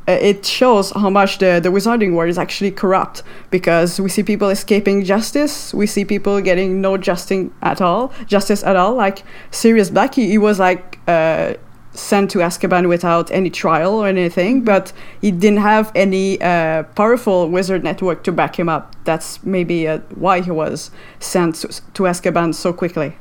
Uh, 0.07 0.13
it 0.13 0.43
shows 0.43 0.91
how 0.91 1.09
much 1.09 1.37
the, 1.37 1.59
the 1.61 1.69
wizarding 1.69 2.15
world 2.15 2.29
is 2.29 2.37
actually 2.39 2.71
corrupt 2.71 3.21
because 3.51 4.01
we 4.01 4.09
see 4.09 4.23
people 4.23 4.49
escaping 4.49 5.03
justice. 5.03 5.71
We 5.71 5.85
see 5.85 6.03
people 6.03 6.41
getting 6.41 6.81
no 6.81 6.97
justice 6.97 7.49
at 7.61 7.79
all, 7.79 8.11
justice 8.25 8.63
at 8.63 8.75
all. 8.75 8.95
Like 8.95 9.23
Sirius 9.51 9.91
Black, 9.91 10.15
he, 10.15 10.27
he 10.27 10.39
was 10.39 10.57
like 10.57 10.97
uh, 11.07 11.53
sent 11.93 12.31
to 12.31 12.39
Azkaban 12.39 12.87
without 12.87 13.29
any 13.31 13.49
trial 13.49 13.93
or 13.93 14.07
anything, 14.07 14.63
but 14.63 14.93
he 15.21 15.31
didn't 15.31 15.59
have 15.59 15.91
any 15.93 16.41
uh, 16.41 16.83
powerful 16.95 17.49
wizard 17.49 17.83
network 17.83 18.23
to 18.23 18.31
back 18.31 18.57
him 18.57 18.69
up. 18.69 18.95
That's 19.05 19.43
maybe 19.43 19.87
uh, 19.87 19.99
why 20.15 20.41
he 20.41 20.51
was 20.51 20.91
sent 21.19 21.55
to, 21.55 21.67
to 21.67 22.03
Azkaban 22.03 22.55
so 22.55 22.73
quickly. 22.73 23.15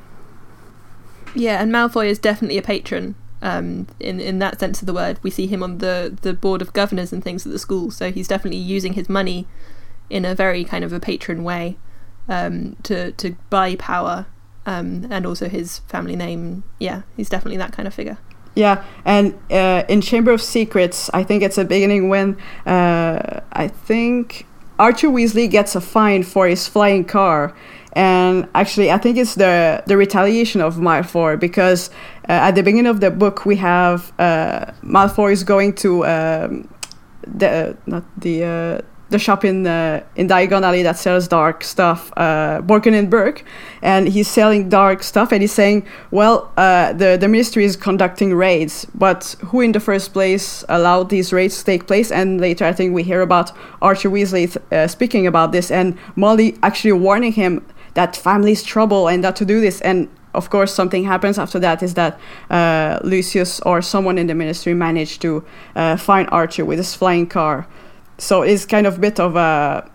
Yeah, 1.38 1.62
and 1.62 1.72
Malfoy 1.72 2.08
is 2.08 2.18
definitely 2.18 2.58
a 2.58 2.62
patron. 2.62 3.14
Um, 3.40 3.86
in 4.00 4.18
in 4.18 4.40
that 4.40 4.58
sense 4.58 4.82
of 4.82 4.86
the 4.86 4.92
word, 4.92 5.20
we 5.22 5.30
see 5.30 5.46
him 5.46 5.62
on 5.62 5.78
the 5.78 6.16
the 6.22 6.34
board 6.34 6.60
of 6.60 6.72
governors 6.72 7.12
and 7.12 7.22
things 7.22 7.46
at 7.46 7.52
the 7.52 7.58
school. 7.58 7.90
So 7.90 8.10
he's 8.10 8.26
definitely 8.26 8.58
using 8.58 8.94
his 8.94 9.08
money 9.08 9.46
in 10.10 10.24
a 10.24 10.34
very 10.34 10.64
kind 10.64 10.84
of 10.84 10.92
a 10.92 10.98
patron 10.98 11.44
way 11.44 11.76
um, 12.28 12.76
to 12.82 13.12
to 13.12 13.36
buy 13.50 13.76
power, 13.76 14.26
um, 14.66 15.06
and 15.10 15.24
also 15.24 15.48
his 15.48 15.78
family 15.80 16.16
name. 16.16 16.64
Yeah, 16.80 17.02
he's 17.16 17.28
definitely 17.28 17.58
that 17.58 17.72
kind 17.72 17.86
of 17.86 17.94
figure. 17.94 18.18
Yeah, 18.56 18.84
and 19.04 19.38
uh, 19.52 19.84
in 19.88 20.00
Chamber 20.00 20.32
of 20.32 20.42
Secrets, 20.42 21.08
I 21.14 21.22
think 21.22 21.44
it's 21.44 21.58
a 21.58 21.64
beginning 21.64 22.08
when 22.08 22.36
uh, 22.66 23.40
I 23.52 23.68
think 23.68 24.46
Arthur 24.80 25.08
Weasley 25.08 25.48
gets 25.48 25.76
a 25.76 25.80
fine 25.80 26.24
for 26.24 26.48
his 26.48 26.66
flying 26.66 27.04
car, 27.04 27.54
and 27.92 28.48
actually, 28.54 28.90
I 28.90 28.98
think 28.98 29.16
it's 29.16 29.34
the 29.34 29.82
the 29.86 29.96
retaliation 29.96 30.60
of 30.60 30.76
Malfoy 30.76 31.38
because 31.38 31.90
uh, 32.28 32.48
at 32.48 32.52
the 32.52 32.62
beginning 32.62 32.86
of 32.86 33.00
the 33.00 33.10
book 33.10 33.46
we 33.46 33.56
have 33.56 34.12
uh, 34.18 34.66
Malfoy 34.82 35.32
is 35.32 35.42
going 35.44 35.74
to 35.76 36.04
um, 36.06 36.68
the 37.26 37.76
not 37.86 38.04
the 38.20 38.44
uh, 38.44 38.80
the 39.10 39.18
shop 39.18 39.44
in 39.44 39.66
uh, 39.66 40.02
in 40.16 40.28
Diagon 40.28 40.62
Alley 40.62 40.82
that 40.82 40.98
sells 40.98 41.28
dark 41.28 41.64
stuff, 41.64 42.12
uh, 42.16 42.60
Borgin 42.60 42.94
and 42.94 43.08
Burke, 43.08 43.42
and 43.80 44.08
he's 44.08 44.28
selling 44.28 44.68
dark 44.68 45.02
stuff, 45.02 45.32
and 45.32 45.40
he's 45.40 45.52
saying, 45.52 45.86
well, 46.10 46.52
uh, 46.56 46.92
the 46.92 47.16
the 47.18 47.28
ministry 47.28 47.64
is 47.64 47.76
conducting 47.76 48.34
raids, 48.34 48.86
but 48.94 49.34
who 49.46 49.60
in 49.60 49.72
the 49.72 49.80
first 49.80 50.12
place 50.12 50.64
allowed 50.68 51.08
these 51.08 51.32
raids 51.32 51.58
to 51.58 51.64
take 51.64 51.86
place? 51.86 52.12
And 52.12 52.40
later, 52.40 52.66
I 52.66 52.72
think 52.72 52.94
we 52.94 53.02
hear 53.02 53.22
about 53.22 53.52
Arthur 53.80 54.10
Weasley 54.10 54.56
uh, 54.72 54.86
speaking 54.88 55.26
about 55.26 55.52
this, 55.52 55.70
and 55.70 55.96
Molly 56.16 56.58
actually 56.62 56.92
warning 56.92 57.32
him 57.32 57.64
that 57.98 58.14
family's 58.16 58.62
trouble 58.62 59.08
and 59.08 59.24
that 59.24 59.34
to 59.36 59.44
do 59.44 59.60
this, 59.60 59.80
and 59.80 60.08
of 60.32 60.50
course, 60.50 60.72
something 60.72 61.04
happens 61.04 61.36
after 61.38 61.58
that 61.58 61.82
is 61.82 61.94
that 61.94 62.12
uh, 62.48 63.00
Lucius 63.02 63.60
or 63.60 63.82
someone 63.82 64.18
in 64.18 64.26
the 64.28 64.34
ministry 64.34 64.72
managed 64.72 65.20
to 65.22 65.44
uh, 65.74 65.96
find 65.96 66.28
Arthur 66.30 66.64
with 66.64 66.78
his 66.78 66.94
flying 66.94 67.26
car. 67.26 67.66
So 68.18 68.42
it's 68.42 68.64
kind 68.66 68.86
of 68.86 68.98
a 68.98 69.00
bit 69.00 69.18
of 69.18 69.34
a 69.34 69.90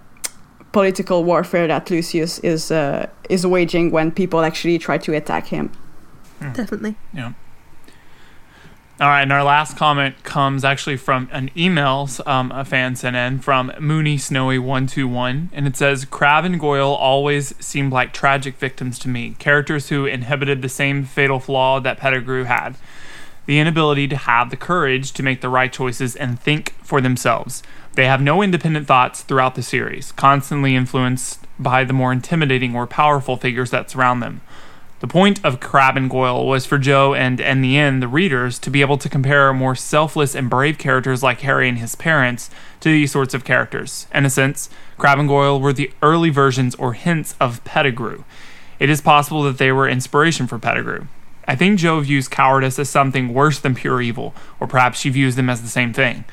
political 0.74 1.24
warfare 1.24 1.68
that 1.68 1.89
Lucius 1.89 2.39
is 2.39 2.72
uh, 2.72 3.08
is 3.30 3.45
waging 3.45 3.91
when 3.91 4.12
people 4.12 4.41
actually 4.41 4.78
try 4.80 4.97
to 4.97 5.14
attack 5.14 5.47
him. 5.47 5.70
Definitely. 6.54 6.95
Yeah. 7.14 7.34
All 9.04 9.10
right, 9.10 9.24
and 9.24 9.34
our 9.34 9.43
last 9.43 9.76
comment 9.76 10.24
comes 10.24 10.64
actually 10.64 10.95
from 10.95 11.28
an 11.34 11.51
email 11.58 12.08
um, 12.26 12.54
a 12.54 12.64
fan 12.64 12.95
sent 12.95 13.18
in 13.18 13.39
from 13.39 13.74
Mooney 13.78 14.18
Snowy 14.18 14.58
one 14.58 14.88
two 14.88 15.10
one, 15.10 15.49
and 15.51 15.68
it 15.68 15.76
says 15.76 16.06
Crabbe 16.06 16.45
and 16.45 16.58
Goyle 16.58 16.93
always 16.93 17.54
seemed 17.60 17.91
like 17.91 18.14
tragic 18.14 18.56
victims 18.56 18.97
to 18.99 19.10
me, 19.10 19.36
characters 19.39 19.89
who 19.89 20.06
inhabited 20.06 20.62
the 20.62 20.70
same 20.70 21.04
fatal 21.04 21.41
flaw 21.41 21.82
that 21.82 21.97
Pettigrew 21.97 22.45
had. 22.45 22.78
the 23.45 23.60
inability 23.60 24.08
to 24.08 24.16
have 24.16 24.49
the 24.49 24.58
courage 24.58 25.12
to 25.14 25.24
make 25.24 25.41
the 25.41 25.49
right 25.49 25.74
choices 25.74 26.16
and 26.16 26.39
think 26.39 26.74
for 26.84 27.01
themselves. 27.01 27.62
They 27.93 28.06
have 28.06 28.22
no 28.22 28.41
independent 28.41 28.88
thoughts 28.88 29.22
throughout 29.22 29.56
the 29.56 29.62
series, 29.62 30.12
constantly 30.14 30.76
influenced 30.76 31.45
by 31.60 31.84
the 31.84 31.93
more 31.93 32.12
intimidating 32.12 32.76
or 32.76 32.88
powerful 32.88 33.38
figures 33.38 33.72
that 33.72 33.89
surround 33.91 34.22
them. 34.24 34.41
The 35.04 35.10
point 35.10 35.43
of 35.43 35.60
Crabbe 35.60 35.97
and 35.97 36.10
Goyle 36.10 36.47
was 36.47 36.66
for 36.66 36.78
Jo 36.78 37.14
and, 37.14 37.41
in 37.41 37.60
the 37.60 37.78
end, 37.78 38.01
the 38.01 38.08
readers 38.08 38.58
to 38.60 38.70
be 38.70 38.80
able 38.80 38.97
to 38.99 39.10
compare 39.10 39.51
more 39.51 39.76
selfless 39.76 40.34
and 40.34 40.49
brave 40.49 40.78
characters 40.78 41.22
like 41.22 41.41
Harry 41.41 41.68
and 41.68 41.78
his 41.78 41.93
parents 41.93 42.49
to 42.80 42.88
these 42.88 43.12
sorts 43.12 43.34
of 43.34 43.43
characters. 43.43 44.08
In 44.14 44.26
a 44.26 44.30
sense, 44.30 44.70
Crabbe 44.97 45.20
and 45.20 45.28
Goyle 45.28 45.60
were 45.60 45.74
the 45.74 45.91
early 46.01 46.30
versions 46.30 46.74
or 46.76 46.93
hints 46.93 47.36
of 47.41 47.62
Pettigrew. 47.66 48.24
It 48.80 48.89
is 48.89 49.01
possible 49.01 49.43
that 49.43 49.58
they 49.58 49.74
were 49.74 49.89
inspiration 49.89 50.47
for 50.47 50.58
Pettigrew. 50.58 51.08
I 51.49 51.58
think 51.58 51.80
Jo 51.80 51.99
views 51.99 52.30
cowardice 52.30 52.80
as 52.80 52.89
something 52.89 53.34
worse 53.34 53.60
than 53.60 53.76
pure 53.76 54.01
evil, 54.01 54.34
or 54.62 54.68
perhaps 54.68 54.99
she 55.01 55.10
views 55.10 55.36
them 55.36 55.49
as 55.49 55.62
the 55.62 55.68
same 55.68 55.91
thing. 55.91 56.24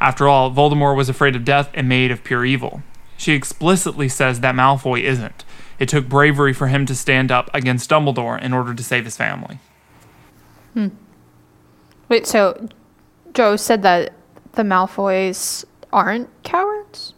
After 0.00 0.28
all, 0.28 0.52
Voldemort 0.52 0.96
was 0.96 1.08
afraid 1.08 1.34
of 1.34 1.44
death 1.44 1.68
and 1.74 1.88
made 1.88 2.12
of 2.12 2.22
pure 2.22 2.44
evil. 2.44 2.84
She 3.16 3.32
explicitly 3.32 4.08
says 4.08 4.38
that 4.38 4.54
Malfoy 4.54 5.02
isn't. 5.02 5.44
It 5.80 5.88
took 5.88 6.08
bravery 6.08 6.52
for 6.52 6.68
him 6.68 6.86
to 6.86 6.94
stand 6.94 7.32
up 7.32 7.50
against 7.52 7.90
Dumbledore 7.90 8.40
in 8.40 8.52
order 8.52 8.74
to 8.74 8.84
save 8.84 9.04
his 9.06 9.16
family. 9.16 9.58
Hmm. 10.74 10.88
Wait, 12.08 12.26
so 12.26 12.68
Jo 13.34 13.56
said 13.56 13.82
that 13.82 14.12
the 14.52 14.62
Malfoys 14.62 15.64
aren't 15.92 16.28
cowards? 16.44 17.14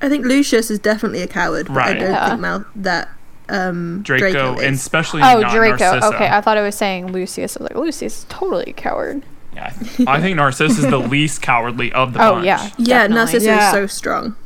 I 0.00 0.08
think 0.08 0.24
Lucius 0.24 0.70
is 0.70 0.78
definitely 0.80 1.22
a 1.22 1.28
coward, 1.28 1.66
but 1.68 1.76
Right. 1.76 1.96
I 1.96 2.00
don't 2.00 2.10
Yeah. 2.10 2.28
think 2.30 2.40
Mal- 2.40 2.64
that 2.76 3.08
um, 3.48 4.00
Draco, 4.02 4.30
Draco, 4.32 4.60
and 4.60 4.74
especially 4.76 5.20
Oh, 5.22 5.40
not 5.40 5.52
Draco. 5.52 5.76
Narcissa. 5.76 6.14
Okay, 6.14 6.26
I 6.28 6.40
thought 6.40 6.56
I 6.56 6.62
was 6.62 6.74
saying 6.74 7.12
Lucius. 7.12 7.56
I 7.56 7.62
was 7.62 7.70
like, 7.70 7.76
Lucius 7.78 8.20
is 8.20 8.26
totally 8.30 8.64
a 8.68 8.72
coward. 8.72 9.22
Yeah, 9.54 9.72
I 10.06 10.20
think 10.22 10.36
Narcissus 10.36 10.78
is 10.78 10.86
the 10.90 10.98
least 11.14 11.42
cowardly 11.42 11.92
of 11.92 12.14
the 12.14 12.24
Oh, 12.24 12.34
bunch. 12.36 12.46
yeah. 12.46 12.70
yeah, 12.78 13.06
definitely. 13.08 13.14
Narcissa 13.16 13.46
Yeah. 13.46 13.66
is 13.66 13.72
so 13.72 13.86
strong. 13.86 14.36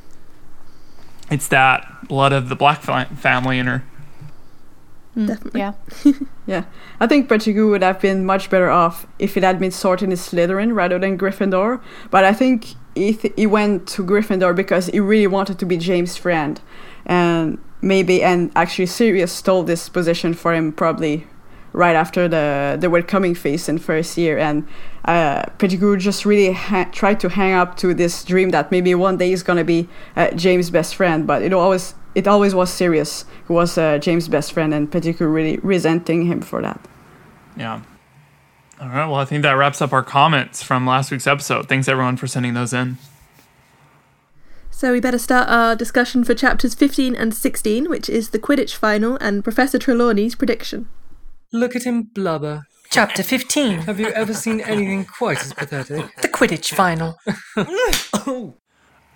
It's 1.30 1.48
that 1.48 2.06
blood 2.08 2.32
of 2.32 2.48
the 2.48 2.56
Black 2.56 2.82
family 2.82 3.58
in 3.58 3.66
her. 3.66 3.84
Hmm, 5.14 5.26
Definitely. 5.26 5.60
Yeah. 5.60 5.72
Yeah, 6.46 6.62
I 7.00 7.08
think 7.08 7.28
Pettigrew 7.28 7.68
would 7.70 7.82
have 7.82 8.00
been 8.00 8.24
much 8.24 8.50
better 8.50 8.70
off 8.70 9.04
if 9.18 9.36
it 9.36 9.42
had 9.42 9.58
been 9.58 9.72
sorted 9.72 10.08
in 10.10 10.14
Slytherin 10.14 10.76
rather 10.76 10.96
than 10.96 11.18
Gryffindor. 11.18 11.80
But 12.08 12.22
I 12.24 12.32
think 12.32 12.66
he, 12.94 13.14
th- 13.14 13.34
he 13.34 13.48
went 13.48 13.88
to 13.88 14.04
Gryffindor 14.04 14.54
because 14.54 14.86
he 14.86 15.00
really 15.00 15.26
wanted 15.26 15.58
to 15.58 15.66
be 15.66 15.76
James' 15.76 16.16
friend, 16.16 16.60
and 17.04 17.58
maybe 17.82 18.22
and 18.22 18.52
actually 18.54 18.86
Sirius 18.86 19.32
stole 19.32 19.64
this 19.64 19.88
position 19.88 20.34
for 20.34 20.54
him 20.54 20.70
probably 20.72 21.26
right 21.76 21.94
after 21.94 22.26
the 22.26 22.76
the 22.80 22.88
welcoming 22.88 23.34
feast 23.34 23.68
in 23.68 23.78
first 23.78 24.16
year, 24.16 24.38
and 24.38 24.66
uh, 25.04 25.44
Pettigrew 25.58 25.96
just 25.98 26.24
really 26.24 26.52
ha- 26.52 26.88
tried 26.90 27.20
to 27.20 27.28
hang 27.28 27.52
up 27.52 27.76
to 27.76 27.94
this 27.94 28.24
dream 28.24 28.50
that 28.50 28.72
maybe 28.72 28.94
one 28.94 29.18
day 29.18 29.28
he's 29.28 29.42
gonna 29.44 29.62
be 29.64 29.88
uh, 30.16 30.30
James' 30.32 30.70
best 30.70 30.96
friend, 30.96 31.26
but 31.26 31.42
it 31.42 31.52
always 31.52 31.94
it 32.14 32.26
always 32.26 32.54
was 32.54 32.72
Sirius. 32.72 33.26
who 33.44 33.54
was 33.54 33.78
uh, 33.78 33.98
James' 33.98 34.26
best 34.26 34.52
friend, 34.52 34.74
and 34.74 34.90
Pettigrew 34.90 35.28
really 35.28 35.58
resenting 35.58 36.26
him 36.26 36.40
for 36.40 36.62
that. 36.62 36.80
Yeah. 37.56 37.82
All 38.80 38.88
right. 38.88 39.06
Well, 39.06 39.20
I 39.20 39.24
think 39.24 39.42
that 39.42 39.52
wraps 39.52 39.80
up 39.80 39.92
our 39.92 40.02
comments 40.02 40.62
from 40.62 40.86
last 40.86 41.10
week's 41.10 41.26
episode. 41.26 41.68
Thanks 41.68 41.88
everyone 41.88 42.16
for 42.16 42.26
sending 42.26 42.54
those 42.54 42.72
in. 42.72 42.96
So 44.70 44.92
we 44.92 45.00
better 45.00 45.18
start 45.18 45.48
our 45.48 45.74
discussion 45.74 46.22
for 46.24 46.34
chapters 46.34 46.74
15 46.74 47.16
and 47.16 47.32
16, 47.32 47.88
which 47.88 48.10
is 48.10 48.30
the 48.30 48.38
Quidditch 48.38 48.74
final 48.74 49.16
and 49.22 49.42
Professor 49.42 49.78
Trelawney's 49.78 50.34
prediction. 50.34 50.88
Look 51.56 51.74
at 51.74 51.84
him 51.84 52.02
blubber. 52.02 52.66
Chapter 52.90 53.22
15 53.22 53.78
Have 53.78 53.98
you 53.98 54.08
ever 54.08 54.34
seen 54.34 54.60
anything 54.60 55.06
quite 55.06 55.40
as 55.40 55.54
pathetic? 55.54 56.14
The 56.20 56.28
Quidditch 56.28 56.74
Final. 56.74 57.16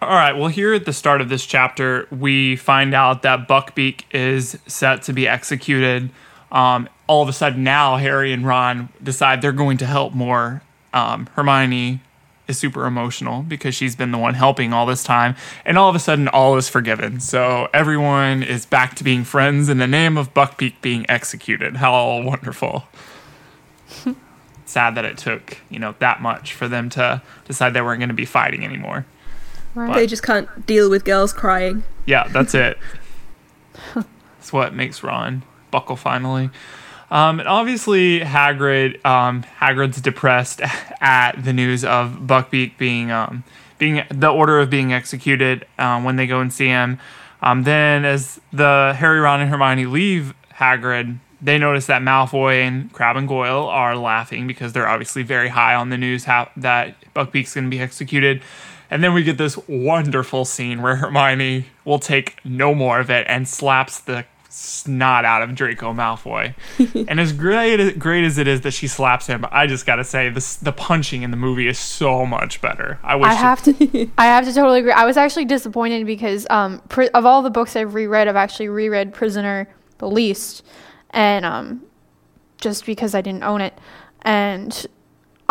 All 0.01 0.09
right. 0.09 0.33
Well, 0.33 0.49
here 0.49 0.73
at 0.73 0.87
the 0.87 0.95
start 0.95 1.21
of 1.21 1.29
this 1.29 1.45
chapter, 1.45 2.09
we 2.11 2.57
find 2.57 2.95
out 2.95 3.21
that 3.23 3.47
Buckbeak 3.47 4.05
is 4.11 4.59
set 4.67 5.03
to 5.03 5.13
be 5.13 5.29
executed. 5.29 6.09
Um, 6.51 6.89
all 7.07 7.23
of 7.23 7.29
a 7.29 7.35
sudden, 7.35 7.63
now 7.63 7.99
Harry 7.99 8.33
and 8.33 8.47
Ron 8.47 8.89
decide 9.03 9.43
they're 9.43 9.53
going 9.53 9.77
to 9.77 9.87
help 9.87 10.15
more. 10.15 10.63
Um, 10.95 11.27
Hermione 11.35 12.01
is 12.51 12.59
super 12.59 12.85
emotional 12.85 13.43
because 13.43 13.75
she's 13.75 13.97
been 13.97 14.11
the 14.11 14.19
one 14.19 14.35
helping 14.35 14.75
all 14.75 14.85
this 14.85 15.03
time, 15.03 15.35
and 15.65 15.79
all 15.79 15.89
of 15.89 15.95
a 15.95 15.99
sudden, 15.99 16.29
all 16.29 16.57
is 16.59 16.69
forgiven. 16.69 17.21
So 17.21 17.69
everyone 17.73 18.43
is 18.43 18.67
back 18.67 18.95
to 18.97 19.05
being 19.05 19.25
friends 19.25 19.69
in 19.71 19.79
the 19.79 19.87
name 19.87 20.19
of 20.19 20.35
Buckbeak 20.35 20.75
being 20.83 21.07
executed. 21.09 21.77
How 21.77 22.21
wonderful! 22.21 22.85
Sad 24.67 24.95
that 24.97 25.05
it 25.05 25.17
took 25.17 25.59
you 25.71 25.79
know 25.79 25.95
that 26.01 26.21
much 26.21 26.53
for 26.53 26.69
them 26.69 26.91
to 26.91 27.23
decide 27.47 27.73
they 27.73 27.81
weren't 27.81 28.01
going 28.01 28.09
to 28.09 28.15
be 28.15 28.27
fighting 28.27 28.65
anymore. 28.65 29.07
Right. 29.75 29.95
They 29.95 30.07
just 30.07 30.23
can't 30.23 30.67
deal 30.67 30.91
with 30.91 31.05
girls 31.05 31.33
crying. 31.33 31.85
Yeah, 32.05 32.29
that's 32.29 32.55
it. 32.55 32.77
That's 33.95 34.53
what 34.53 34.75
makes 34.75 35.03
Ron 35.03 35.43
buckle 35.71 35.97
finally. 35.97 36.51
Um, 37.11 37.41
and 37.41 37.49
obviously, 37.49 38.21
Hagrid. 38.21 39.05
Um, 39.05 39.43
Hagrid's 39.43 40.01
depressed 40.01 40.61
at 41.01 41.33
the 41.43 41.53
news 41.53 41.85
of 41.85 42.21
Buckbeak 42.21 42.79
being 42.79 43.11
um, 43.11 43.45
being 43.79 44.05
the 44.11 44.29
order 44.29 44.61
of 44.61 44.71
being 44.71 44.93
executed 44.93 45.67
um, 45.79 46.05
when 46.05 46.17
they 46.17 46.27
go 46.27 46.41
and 46.41 46.53
see 46.53 46.67
him. 46.67 46.99
Um, 47.43 47.65
then, 47.65 48.05
as 48.05 48.41
the 48.53 48.95
Harry, 48.97 49.19
Ron, 49.19 49.41
and 49.41 49.51
Hermione 49.51 49.87
leave 49.87 50.35
Hagrid, 50.55 51.19
they 51.41 51.59
notice 51.59 51.87
that 51.87 52.03
Malfoy 52.03 52.67
and 52.67 52.93
Crabbe 52.93 53.17
and 53.17 53.27
Goyle 53.27 53.67
are 53.67 53.97
laughing 53.97 54.47
because 54.47 54.73
they're 54.73 54.89
obviously 54.89 55.23
very 55.23 55.49
high 55.49 55.75
on 55.75 55.89
the 55.89 55.97
news 55.97 56.25
how, 56.25 56.51
that 56.59 56.95
Buckbeak's 57.15 57.55
going 57.55 57.65
to 57.65 57.71
be 57.71 57.81
executed. 57.81 58.43
And 58.91 59.03
then 59.03 59.15
we 59.15 59.23
get 59.23 59.39
this 59.39 59.57
wonderful 59.67 60.45
scene 60.45 60.83
where 60.83 60.97
Hermione 60.97 61.67
will 61.85 61.99
take 61.99 62.37
no 62.45 62.75
more 62.75 63.01
of 63.01 63.09
it 63.09 63.25
and 63.29 63.49
slaps 63.49 64.01
the 64.01 64.27
snot 64.51 65.25
out 65.25 65.43
of 65.43 65.55
Draco 65.55 65.93
Malfoy. 65.93 66.55
and 67.09 67.21
as 67.21 67.33
great 67.33 67.99
great 67.99 68.25
as 68.25 68.37
it 68.37 68.49
is 68.49 68.63
that 68.63 68.73
she 68.73 68.87
slaps 68.87 69.27
him, 69.27 69.47
I 69.51 69.67
just 69.67 69.87
gotta 69.87 70.05
say 70.05 70.29
this 70.29 70.57
the 70.57 70.73
punching 70.73 71.23
in 71.23 71.31
the 71.31 71.37
movie 71.37 71.69
is 71.69 71.79
so 71.79 72.27
much 72.27 72.61
better. 72.61 72.99
I 73.03 73.17
wish 73.17 73.29
I 73.29 73.35
have 73.35 73.63
to. 73.65 74.11
I 74.19 74.27
have 74.27 74.45
to 74.45 74.53
totally 74.53 74.81
agree. 74.81 74.93
I 74.93 75.05
was 75.05 75.17
actually 75.17 75.45
disappointed 75.45 76.05
because 76.05 76.47
um, 76.51 76.83
pri- 76.89 77.11
of 77.15 77.25
all 77.25 77.43
the 77.43 77.51
books 77.51 77.77
I've 77.77 77.95
reread, 77.95 78.29
I've 78.29 78.37
actually 78.37 78.69
reread 78.69 79.15
Prisoner 79.15 79.69
the 79.99 80.09
least, 80.09 80.65
and 81.11 81.45
um, 81.45 81.83
just 82.59 82.85
because 82.85 83.15
I 83.15 83.21
didn't 83.21 83.45
own 83.45 83.61
it, 83.61 83.79
and 84.23 84.87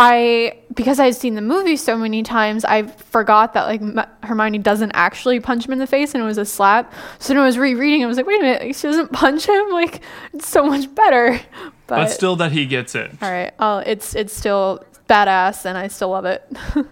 I 0.01 0.57
because 0.73 0.97
I 0.97 1.05
had 1.05 1.15
seen 1.15 1.35
the 1.35 1.41
movie 1.41 1.75
so 1.75 1.97
many 1.97 2.23
times, 2.23 2.63
I 2.63 2.83
forgot 2.83 3.53
that 3.53 3.65
like 3.65 3.81
M- 3.81 3.99
Hermione 4.23 4.59
doesn't 4.59 4.93
actually 4.93 5.41
punch 5.41 5.65
him 5.65 5.73
in 5.73 5.79
the 5.79 5.87
face, 5.87 6.13
and 6.13 6.23
it 6.23 6.25
was 6.25 6.37
a 6.37 6.45
slap. 6.45 6.93
So 7.19 7.33
when 7.33 7.43
I 7.43 7.45
was 7.45 7.57
rereading, 7.57 8.01
I 8.01 8.07
was 8.07 8.15
like, 8.15 8.25
wait 8.25 8.39
a 8.39 8.43
minute, 8.43 8.61
like, 8.61 8.75
she 8.75 8.87
doesn't 8.87 9.11
punch 9.11 9.45
him. 9.45 9.69
Like 9.71 10.01
it's 10.33 10.47
so 10.47 10.65
much 10.65 10.93
better. 10.95 11.39
But, 11.89 11.95
but 11.95 12.11
still 12.11 12.35
that 12.35 12.51
he 12.51 12.67
gets 12.67 12.93
it. 12.93 13.11
all 13.19 13.31
right. 13.31 13.51
Oh, 13.57 13.79
it's 13.79 14.13
it's 14.13 14.31
still 14.31 14.83
badass, 15.09 15.65
and 15.65 15.75
I 15.75 15.87
still 15.87 16.09
love 16.09 16.25
it. 16.25 16.47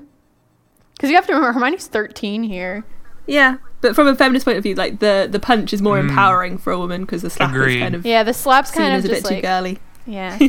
Because 0.95 1.11
you 1.11 1.15
have 1.15 1.27
to 1.27 1.33
remember, 1.33 1.53
Hermione's 1.53 1.85
thirteen 1.85 2.41
here. 2.41 2.83
Yeah, 3.27 3.57
but 3.81 3.93
from 3.93 4.07
a 4.07 4.15
feminist 4.15 4.45
point 4.45 4.57
of 4.57 4.63
view, 4.63 4.73
like 4.73 4.97
the 4.97 5.27
the 5.29 5.39
punch 5.39 5.71
is 5.71 5.83
more 5.83 5.97
mm. 5.97 6.09
empowering 6.09 6.57
for 6.57 6.73
a 6.73 6.79
woman 6.79 7.01
because 7.01 7.21
the 7.21 7.29
slap 7.29 7.51
Agreed. 7.51 7.75
is 7.75 7.81
kind 7.83 7.93
of 7.93 8.05
Yeah, 8.07 8.23
the 8.23 8.33
slap's 8.33 8.71
kind 8.71 8.95
of 8.95 8.97
as 8.97 9.05
a 9.05 9.07
just 9.09 9.29
bit 9.29 9.35
too 9.35 9.41
girly. 9.43 9.77
yeah. 10.07 10.39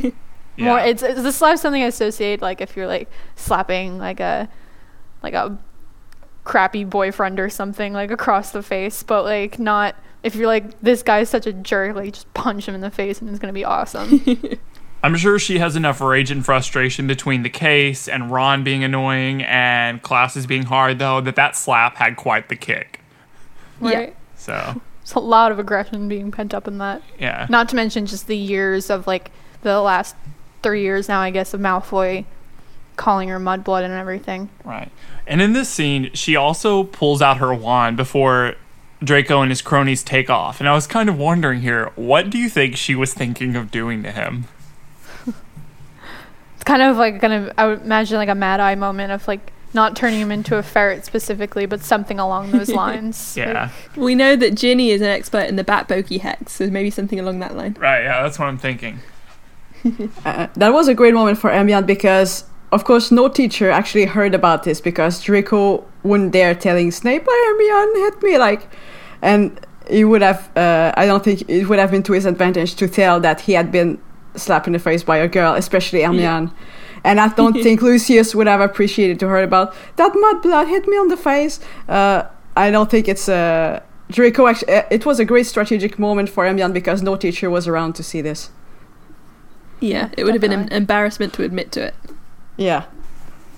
Yeah. 0.58 0.64
More, 0.66 0.80
it's, 0.80 1.02
it's 1.02 1.22
the 1.22 1.32
slap's 1.32 1.60
something 1.62 1.82
I 1.82 1.86
associate 1.86 2.42
like 2.42 2.60
if 2.60 2.76
you're 2.76 2.88
like 2.88 3.08
slapping 3.36 3.96
like 3.98 4.18
a 4.20 4.48
like 5.22 5.34
a 5.34 5.56
crappy 6.44 6.82
boyfriend 6.84 7.38
or 7.38 7.48
something 7.48 7.92
like 7.92 8.10
across 8.10 8.50
the 8.50 8.62
face, 8.62 9.02
but 9.02 9.24
like 9.24 9.58
not 9.58 9.94
if 10.24 10.34
you're 10.34 10.48
like 10.48 10.80
this 10.80 11.02
guy's 11.04 11.28
such 11.28 11.46
a 11.46 11.52
jerk, 11.52 11.94
like 11.94 12.12
just 12.12 12.32
punch 12.34 12.66
him 12.66 12.74
in 12.74 12.80
the 12.80 12.90
face 12.90 13.20
and 13.20 13.30
it's 13.30 13.38
gonna 13.38 13.52
be 13.52 13.64
awesome. 13.64 14.20
I'm 15.04 15.14
sure 15.14 15.38
she 15.38 15.60
has 15.60 15.76
enough 15.76 16.00
rage 16.00 16.32
and 16.32 16.44
frustration 16.44 17.06
between 17.06 17.44
the 17.44 17.50
case 17.50 18.08
and 18.08 18.32
Ron 18.32 18.64
being 18.64 18.82
annoying 18.82 19.42
and 19.44 20.02
classes 20.02 20.44
being 20.44 20.64
hard 20.64 20.98
though 20.98 21.20
that 21.20 21.36
that 21.36 21.54
slap 21.54 21.96
had 21.98 22.16
quite 22.16 22.48
the 22.48 22.56
kick. 22.56 23.00
right? 23.80 24.16
So 24.34 24.80
It's 25.02 25.14
a 25.14 25.20
lot 25.20 25.52
of 25.52 25.60
aggression 25.60 26.08
being 26.08 26.32
pent 26.32 26.52
up 26.52 26.66
in 26.66 26.78
that. 26.78 27.02
yeah. 27.18 27.46
Not 27.48 27.68
to 27.68 27.76
mention 27.76 28.06
just 28.06 28.26
the 28.26 28.36
years 28.36 28.90
of 28.90 29.06
like 29.06 29.30
the 29.62 29.80
last 29.80 30.16
three 30.62 30.82
years 30.82 31.08
now, 31.08 31.20
I 31.20 31.30
guess, 31.30 31.54
of 31.54 31.60
Malfoy 31.60 32.24
calling 32.96 33.28
her 33.28 33.38
mudblood 33.38 33.84
and 33.84 33.92
everything. 33.92 34.50
Right. 34.64 34.90
And 35.26 35.40
in 35.40 35.52
this 35.52 35.68
scene, 35.68 36.10
she 36.14 36.36
also 36.36 36.84
pulls 36.84 37.22
out 37.22 37.38
her 37.38 37.54
wand 37.54 37.96
before 37.96 38.56
Draco 39.02 39.40
and 39.40 39.50
his 39.50 39.62
cronies 39.62 40.02
take 40.02 40.28
off. 40.28 40.60
And 40.60 40.68
I 40.68 40.74
was 40.74 40.86
kind 40.86 41.08
of 41.08 41.16
wondering 41.16 41.60
here, 41.60 41.92
what 41.94 42.30
do 42.30 42.38
you 42.38 42.48
think 42.48 42.76
she 42.76 42.94
was 42.94 43.14
thinking 43.14 43.56
of 43.56 43.70
doing 43.70 44.02
to 44.02 44.10
him? 44.12 44.46
It's 45.26 46.64
kind 46.64 46.82
of 46.82 46.96
like 46.96 47.20
gonna 47.20 47.52
I 47.56 47.66
would 47.66 47.82
imagine 47.82 48.16
like 48.16 48.28
a 48.28 48.34
mad 48.34 48.58
eye 48.58 48.74
moment 48.74 49.12
of 49.12 49.28
like 49.28 49.52
not 49.74 49.94
turning 49.94 50.20
him 50.20 50.32
into 50.32 50.56
a 50.56 50.62
ferret 50.62 51.04
specifically, 51.04 51.66
but 51.66 51.82
something 51.82 52.18
along 52.18 52.50
those 52.52 52.70
lines. 52.70 53.36
Yeah. 53.36 53.70
We 53.96 54.14
know 54.14 54.34
that 54.34 54.54
Ginny 54.54 54.90
is 54.90 55.00
an 55.00 55.06
expert 55.06 55.44
in 55.44 55.56
the 55.56 55.64
Bat 55.64 55.88
Bogey 55.88 56.18
hex, 56.18 56.52
so 56.52 56.68
maybe 56.68 56.90
something 56.90 57.20
along 57.20 57.38
that 57.40 57.56
line. 57.56 57.76
Right, 57.78 58.02
yeah, 58.02 58.22
that's 58.22 58.38
what 58.38 58.46
I'm 58.46 58.58
thinking. 58.58 58.98
Uh, 60.24 60.48
that 60.54 60.72
was 60.72 60.88
a 60.88 60.94
great 60.94 61.14
moment 61.14 61.38
for 61.38 61.50
Hermione 61.50 61.86
because, 61.86 62.44
of 62.72 62.84
course, 62.84 63.10
no 63.10 63.28
teacher 63.28 63.70
actually 63.70 64.06
heard 64.06 64.34
about 64.34 64.64
this 64.64 64.80
because 64.80 65.22
Draco 65.22 65.84
wouldn't 66.02 66.32
dare 66.32 66.54
telling 66.54 66.90
Snape, 66.90 67.24
"Oh, 67.28 67.44
Hermione 67.46 68.00
hit 68.00 68.22
me," 68.22 68.38
like, 68.38 68.68
and 69.22 69.58
he 69.90 70.04
would 70.04 70.22
have. 70.22 70.50
Uh, 70.56 70.92
I 70.96 71.06
don't 71.06 71.24
think 71.24 71.48
it 71.48 71.66
would 71.68 71.78
have 71.78 71.90
been 71.90 72.02
to 72.04 72.12
his 72.12 72.26
advantage 72.26 72.74
to 72.76 72.88
tell 72.88 73.20
that 73.20 73.42
he 73.42 73.52
had 73.52 73.70
been 73.72 73.98
slapped 74.36 74.66
in 74.66 74.72
the 74.72 74.78
face 74.78 75.02
by 75.02 75.18
a 75.18 75.28
girl, 75.28 75.54
especially 75.54 76.02
Hermione. 76.02 76.50
And 77.04 77.20
I 77.20 77.28
don't 77.28 77.54
think 77.62 77.82
Lucius 77.82 78.34
would 78.34 78.46
have 78.46 78.60
appreciated 78.60 79.20
to 79.20 79.26
hear 79.26 79.42
about 79.42 79.74
that 79.96 80.12
mud 80.14 80.42
blood 80.42 80.68
hit 80.68 80.86
me 80.86 80.96
on 80.96 81.08
the 81.08 81.16
face. 81.16 81.60
Uh, 81.88 82.24
I 82.56 82.70
don't 82.70 82.90
think 82.90 83.08
it's 83.08 83.28
a. 83.28 83.82
Draco 84.10 84.46
actually, 84.46 84.72
it 84.90 85.04
was 85.04 85.20
a 85.20 85.24
great 85.24 85.46
strategic 85.46 85.98
moment 85.98 86.30
for 86.30 86.46
Hermione 86.46 86.72
because 86.72 87.02
no 87.02 87.14
teacher 87.14 87.50
was 87.50 87.68
around 87.68 87.94
to 87.96 88.02
see 88.02 88.22
this. 88.22 88.50
Yeah, 89.80 90.10
it 90.16 90.24
would 90.24 90.34
have 90.34 90.40
been 90.40 90.52
an 90.52 90.72
embarrassment 90.72 91.32
to 91.34 91.44
admit 91.44 91.72
to 91.72 91.84
it. 91.86 91.94
Yeah. 92.56 92.84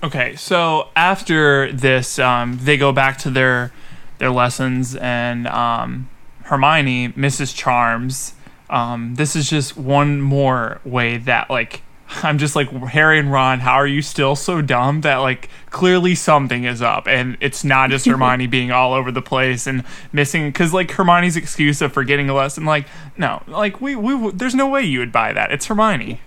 Okay, 0.03 0.35
so 0.35 0.89
after 0.95 1.71
this, 1.71 2.17
um, 2.19 2.59
they 2.61 2.77
go 2.77 2.91
back 2.91 3.17
to 3.19 3.29
their 3.29 3.71
their 4.17 4.31
lessons, 4.31 4.95
and 4.95 5.47
um, 5.47 6.09
Hermione, 6.43 7.13
misses 7.15 7.53
Charms. 7.53 8.33
Um, 8.69 9.15
this 9.15 9.35
is 9.35 9.49
just 9.49 9.75
one 9.75 10.21
more 10.21 10.79
way 10.85 11.17
that 11.17 11.49
like 11.49 11.81
I'm 12.23 12.37
just 12.37 12.55
like 12.55 12.69
Harry 12.71 13.19
and 13.19 13.31
Ron. 13.31 13.59
How 13.59 13.73
are 13.73 13.87
you 13.87 14.01
still 14.01 14.35
so 14.35 14.61
dumb 14.61 15.01
that 15.01 15.17
like 15.17 15.49
clearly 15.69 16.15
something 16.15 16.65
is 16.65 16.81
up, 16.81 17.07
and 17.07 17.37
it's 17.39 17.63
not 17.63 17.89
just 17.89 18.05
Hermione 18.07 18.47
being 18.47 18.71
all 18.71 18.93
over 18.93 19.11
the 19.11 19.21
place 19.21 19.67
and 19.67 19.83
missing 20.11 20.49
because 20.49 20.73
like 20.73 20.91
Hermione's 20.91 21.35
excuse 21.35 21.81
of 21.81 21.93
forgetting 21.93 22.29
a 22.29 22.33
lesson. 22.33 22.65
Like 22.65 22.87
no, 23.17 23.41
like 23.47 23.81
we 23.81 23.95
we 23.95 24.31
there's 24.31 24.55
no 24.55 24.67
way 24.67 24.83
you 24.83 24.99
would 24.99 25.11
buy 25.11 25.33
that. 25.33 25.51
It's 25.51 25.65
Hermione. 25.65 26.19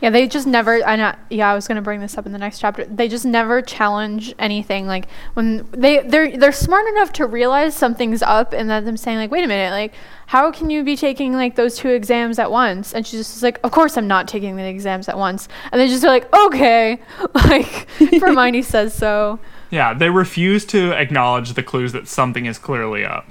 Yeah, 0.00 0.10
they 0.10 0.26
just 0.26 0.46
never. 0.46 0.84
I 0.84 0.96
know. 0.96 1.14
Yeah, 1.30 1.50
I 1.50 1.54
was 1.54 1.66
gonna 1.66 1.82
bring 1.82 2.00
this 2.00 2.18
up 2.18 2.26
in 2.26 2.32
the 2.32 2.38
next 2.38 2.58
chapter. 2.58 2.84
They 2.84 3.08
just 3.08 3.24
never 3.24 3.62
challenge 3.62 4.34
anything. 4.38 4.86
Like 4.86 5.08
when 5.34 5.66
they 5.72 6.00
they're 6.00 6.36
they're 6.36 6.52
smart 6.52 6.86
enough 6.88 7.12
to 7.14 7.26
realize 7.26 7.74
something's 7.74 8.22
up, 8.22 8.52
and 8.52 8.68
then 8.68 8.84
them 8.84 8.96
saying 8.96 9.16
like, 9.16 9.30
"Wait 9.30 9.44
a 9.44 9.48
minute, 9.48 9.70
like 9.70 9.94
how 10.26 10.50
can 10.52 10.68
you 10.68 10.84
be 10.84 10.96
taking 10.96 11.32
like 11.32 11.56
those 11.56 11.76
two 11.76 11.88
exams 11.88 12.38
at 12.38 12.50
once?" 12.50 12.92
And 12.92 13.06
she's 13.06 13.20
just 13.20 13.42
like, 13.42 13.58
"Of 13.64 13.70
course 13.70 13.96
I'm 13.96 14.06
not 14.06 14.28
taking 14.28 14.56
the 14.56 14.66
exams 14.66 15.08
at 15.08 15.16
once." 15.16 15.48
And 15.72 15.80
they 15.80 15.88
just 15.88 16.04
are 16.04 16.08
like, 16.08 16.32
"Okay," 16.34 17.00
like 17.34 17.88
Hermione 18.20 18.62
says 18.62 18.94
so. 18.94 19.38
Yeah, 19.68 19.94
they 19.94 20.10
refuse 20.10 20.64
to 20.66 20.92
acknowledge 20.92 21.54
the 21.54 21.62
clues 21.62 21.92
that 21.92 22.06
something 22.06 22.46
is 22.46 22.56
clearly 22.56 23.04
up. 23.04 23.26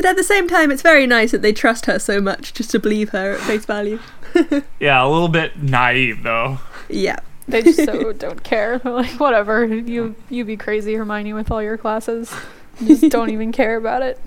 But 0.00 0.08
at 0.08 0.16
the 0.16 0.24
same 0.24 0.48
time, 0.48 0.70
it's 0.70 0.80
very 0.80 1.06
nice 1.06 1.30
that 1.32 1.42
they 1.42 1.52
trust 1.52 1.84
her 1.84 1.98
so 1.98 2.22
much 2.22 2.54
just 2.54 2.70
to 2.70 2.78
believe 2.78 3.10
her 3.10 3.32
at 3.32 3.40
face 3.40 3.66
value. 3.66 3.98
Yeah, 4.80 5.04
a 5.04 5.08
little 5.08 5.28
bit 5.28 5.60
naive 5.62 6.22
though. 6.22 6.58
Yeah. 6.88 7.18
They 7.46 7.60
just 7.62 7.84
so 7.84 8.12
don't 8.24 8.42
care. 8.42 8.78
They're 8.78 8.92
like, 9.04 9.20
"Whatever, 9.20 9.66
you 9.66 10.14
you 10.30 10.46
be 10.46 10.56
crazy, 10.56 10.94
Hermione, 10.94 11.34
with 11.34 11.50
all 11.50 11.62
your 11.62 11.76
classes." 11.76 12.32
Just 12.86 13.10
don't 13.10 13.28
even 13.28 13.52
care 13.52 13.76
about 13.76 14.00
it. 14.00 14.18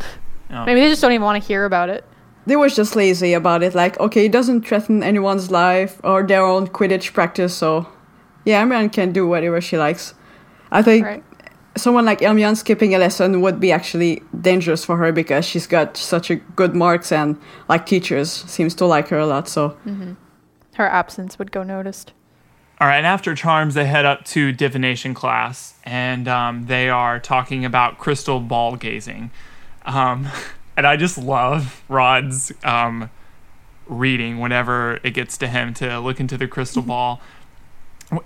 Yeah. 0.51 0.65
Maybe 0.65 0.81
they 0.81 0.89
just 0.89 1.01
don't 1.01 1.11
even 1.13 1.23
want 1.23 1.41
to 1.41 1.47
hear 1.47 1.65
about 1.65 1.89
it. 1.89 2.03
They 2.45 2.55
was 2.55 2.75
just 2.75 2.95
lazy 2.95 3.33
about 3.33 3.63
it. 3.63 3.73
Like, 3.73 3.99
okay, 3.99 4.25
it 4.25 4.31
doesn't 4.31 4.67
threaten 4.67 5.01
anyone's 5.01 5.49
life 5.49 5.99
or 6.03 6.21
their 6.21 6.43
own 6.43 6.67
Quidditch 6.67 7.13
practice, 7.13 7.55
so 7.55 7.87
yeah, 8.45 8.59
Hermione 8.59 8.89
can 8.89 9.11
do 9.11 9.25
whatever 9.25 9.59
she 9.59 9.77
likes. 9.77 10.13
I 10.69 10.83
think 10.83 11.05
Right. 11.05 11.23
Someone 11.75 12.05
like 12.05 12.21
Hermione 12.21 12.55
skipping 12.55 12.93
a 12.93 12.99
lesson 12.99 13.41
would 13.41 13.59
be 13.59 13.71
actually 13.71 14.21
dangerous 14.39 14.85
for 14.85 14.97
her 14.97 15.11
because 15.11 15.43
she's 15.43 15.65
got 15.65 15.97
such 15.97 16.29
a 16.29 16.35
good 16.35 16.75
marks 16.75 17.11
and 17.11 17.39
like 17.67 17.85
teachers 17.85 18.31
seems 18.31 18.75
to 18.75 18.85
like 18.85 19.07
her 19.07 19.17
a 19.17 19.25
lot. 19.25 19.47
So 19.47 19.69
Her 20.75 20.87
absence 20.87 21.39
would 21.39 21.51
go 21.51 21.63
noticed. 21.63 22.13
All 22.81 22.87
right, 22.87 22.97
and 22.97 23.05
after 23.05 23.35
Charms, 23.35 23.75
they 23.75 23.85
head 23.85 24.03
up 24.03 24.25
to 24.25 24.51
divination 24.51 25.13
class, 25.13 25.75
and 25.83 26.27
um, 26.27 26.65
they 26.65 26.89
are 26.89 27.19
talking 27.19 27.63
about 27.63 27.97
crystal 27.97 28.39
ball 28.39 28.75
gazing. 28.75 29.31
Um, 29.85 30.27
and 30.77 30.85
I 30.85 30.97
just 30.97 31.17
love 31.17 31.83
Ron's 31.87 32.51
um, 32.63 33.09
reading 33.87 34.39
whenever 34.39 34.99
it 35.03 35.11
gets 35.11 35.37
to 35.37 35.47
him 35.47 35.73
to 35.75 35.99
look 35.99 36.19
into 36.19 36.37
the 36.37 36.47
crystal 36.47 36.81
ball, 36.93 37.21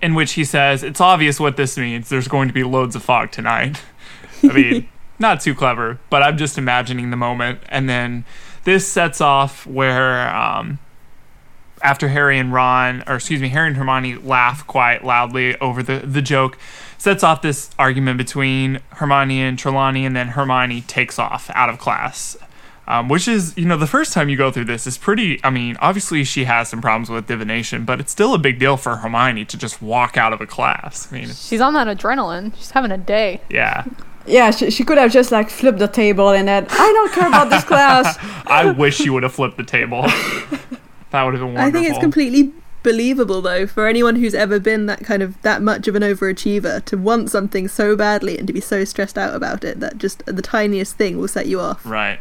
in 0.00 0.14
which 0.14 0.32
he 0.32 0.44
says, 0.44 0.82
It's 0.82 1.00
obvious 1.00 1.38
what 1.40 1.56
this 1.56 1.76
means. 1.76 2.08
There's 2.08 2.28
going 2.28 2.48
to 2.48 2.54
be 2.54 2.64
loads 2.64 2.96
of 2.96 3.02
fog 3.02 3.30
tonight. 3.30 3.82
I 4.42 4.48
mean, 4.48 4.88
not 5.18 5.40
too 5.40 5.54
clever, 5.54 5.98
but 6.10 6.22
I'm 6.22 6.36
just 6.36 6.58
imagining 6.58 7.10
the 7.10 7.16
moment. 7.16 7.60
And 7.68 7.88
then 7.88 8.24
this 8.64 8.86
sets 8.86 9.20
off 9.20 9.66
where. 9.66 10.28
Um, 10.34 10.78
after 11.82 12.08
Harry 12.08 12.38
and 12.38 12.52
Ron, 12.52 13.04
or 13.06 13.16
excuse 13.16 13.40
me, 13.40 13.48
Harry 13.48 13.68
and 13.68 13.76
Hermione 13.76 14.16
laugh 14.16 14.66
quite 14.66 15.04
loudly 15.04 15.56
over 15.60 15.82
the, 15.82 16.00
the 16.00 16.22
joke, 16.22 16.58
sets 16.98 17.22
off 17.22 17.42
this 17.42 17.70
argument 17.78 18.18
between 18.18 18.80
Hermione 18.90 19.40
and 19.40 19.58
Trelawney, 19.58 20.04
and 20.04 20.16
then 20.16 20.28
Hermione 20.28 20.82
takes 20.82 21.18
off 21.18 21.50
out 21.54 21.68
of 21.68 21.78
class. 21.78 22.36
Um, 22.90 23.08
which 23.10 23.28
is, 23.28 23.54
you 23.58 23.66
know, 23.66 23.76
the 23.76 23.86
first 23.86 24.14
time 24.14 24.30
you 24.30 24.36
go 24.38 24.50
through 24.50 24.64
this 24.64 24.86
is 24.86 24.96
pretty. 24.96 25.38
I 25.44 25.50
mean, 25.50 25.76
obviously 25.78 26.24
she 26.24 26.44
has 26.44 26.70
some 26.70 26.80
problems 26.80 27.10
with 27.10 27.26
divination, 27.26 27.84
but 27.84 28.00
it's 28.00 28.10
still 28.10 28.32
a 28.32 28.38
big 28.38 28.58
deal 28.58 28.78
for 28.78 28.96
Hermione 28.96 29.44
to 29.44 29.58
just 29.58 29.82
walk 29.82 30.16
out 30.16 30.32
of 30.32 30.40
a 30.40 30.46
class. 30.46 31.06
I 31.12 31.16
mean, 31.16 31.28
She's 31.28 31.60
on 31.60 31.74
that 31.74 31.86
adrenaline. 31.86 32.56
She's 32.56 32.70
having 32.70 32.90
a 32.90 32.96
day. 32.96 33.42
yeah. 33.50 33.84
yeah, 34.26 34.50
she, 34.50 34.70
she 34.70 34.84
could 34.84 34.96
have 34.96 35.12
just 35.12 35.30
like 35.30 35.50
flipped 35.50 35.78
the 35.78 35.86
table 35.86 36.30
and 36.30 36.48
then 36.48 36.66
I 36.70 36.92
don't 36.94 37.12
care 37.12 37.28
about 37.28 37.50
this 37.50 37.62
class. 37.64 38.16
I 38.46 38.70
wish 38.70 38.96
she 38.96 39.10
would 39.10 39.22
have 39.22 39.34
flipped 39.34 39.58
the 39.58 39.64
table. 39.64 40.02
that 41.10 41.24
would 41.24 41.34
have 41.34 41.42
been 41.42 41.52
wonderful. 41.54 41.58
I 41.58 41.70
think 41.70 41.88
it's 41.90 41.98
completely 41.98 42.54
believable 42.82 43.42
though 43.42 43.66
for 43.66 43.86
anyone 43.86 44.16
who's 44.16 44.34
ever 44.34 44.58
been 44.58 44.86
that 44.86 45.04
kind 45.04 45.22
of 45.22 45.40
that 45.42 45.60
much 45.60 45.88
of 45.88 45.94
an 45.94 46.02
overachiever 46.02 46.82
to 46.86 46.96
want 46.96 47.28
something 47.28 47.68
so 47.68 47.96
badly 47.96 48.38
and 48.38 48.46
to 48.46 48.52
be 48.52 48.60
so 48.62 48.82
stressed 48.84 49.18
out 49.18 49.34
about 49.34 49.62
it 49.62 49.80
that 49.80 49.98
just 49.98 50.24
the 50.24 50.40
tiniest 50.40 50.96
thing 50.96 51.18
will 51.18 51.28
set 51.28 51.46
you 51.46 51.60
off. 51.60 51.84
Right. 51.84 52.18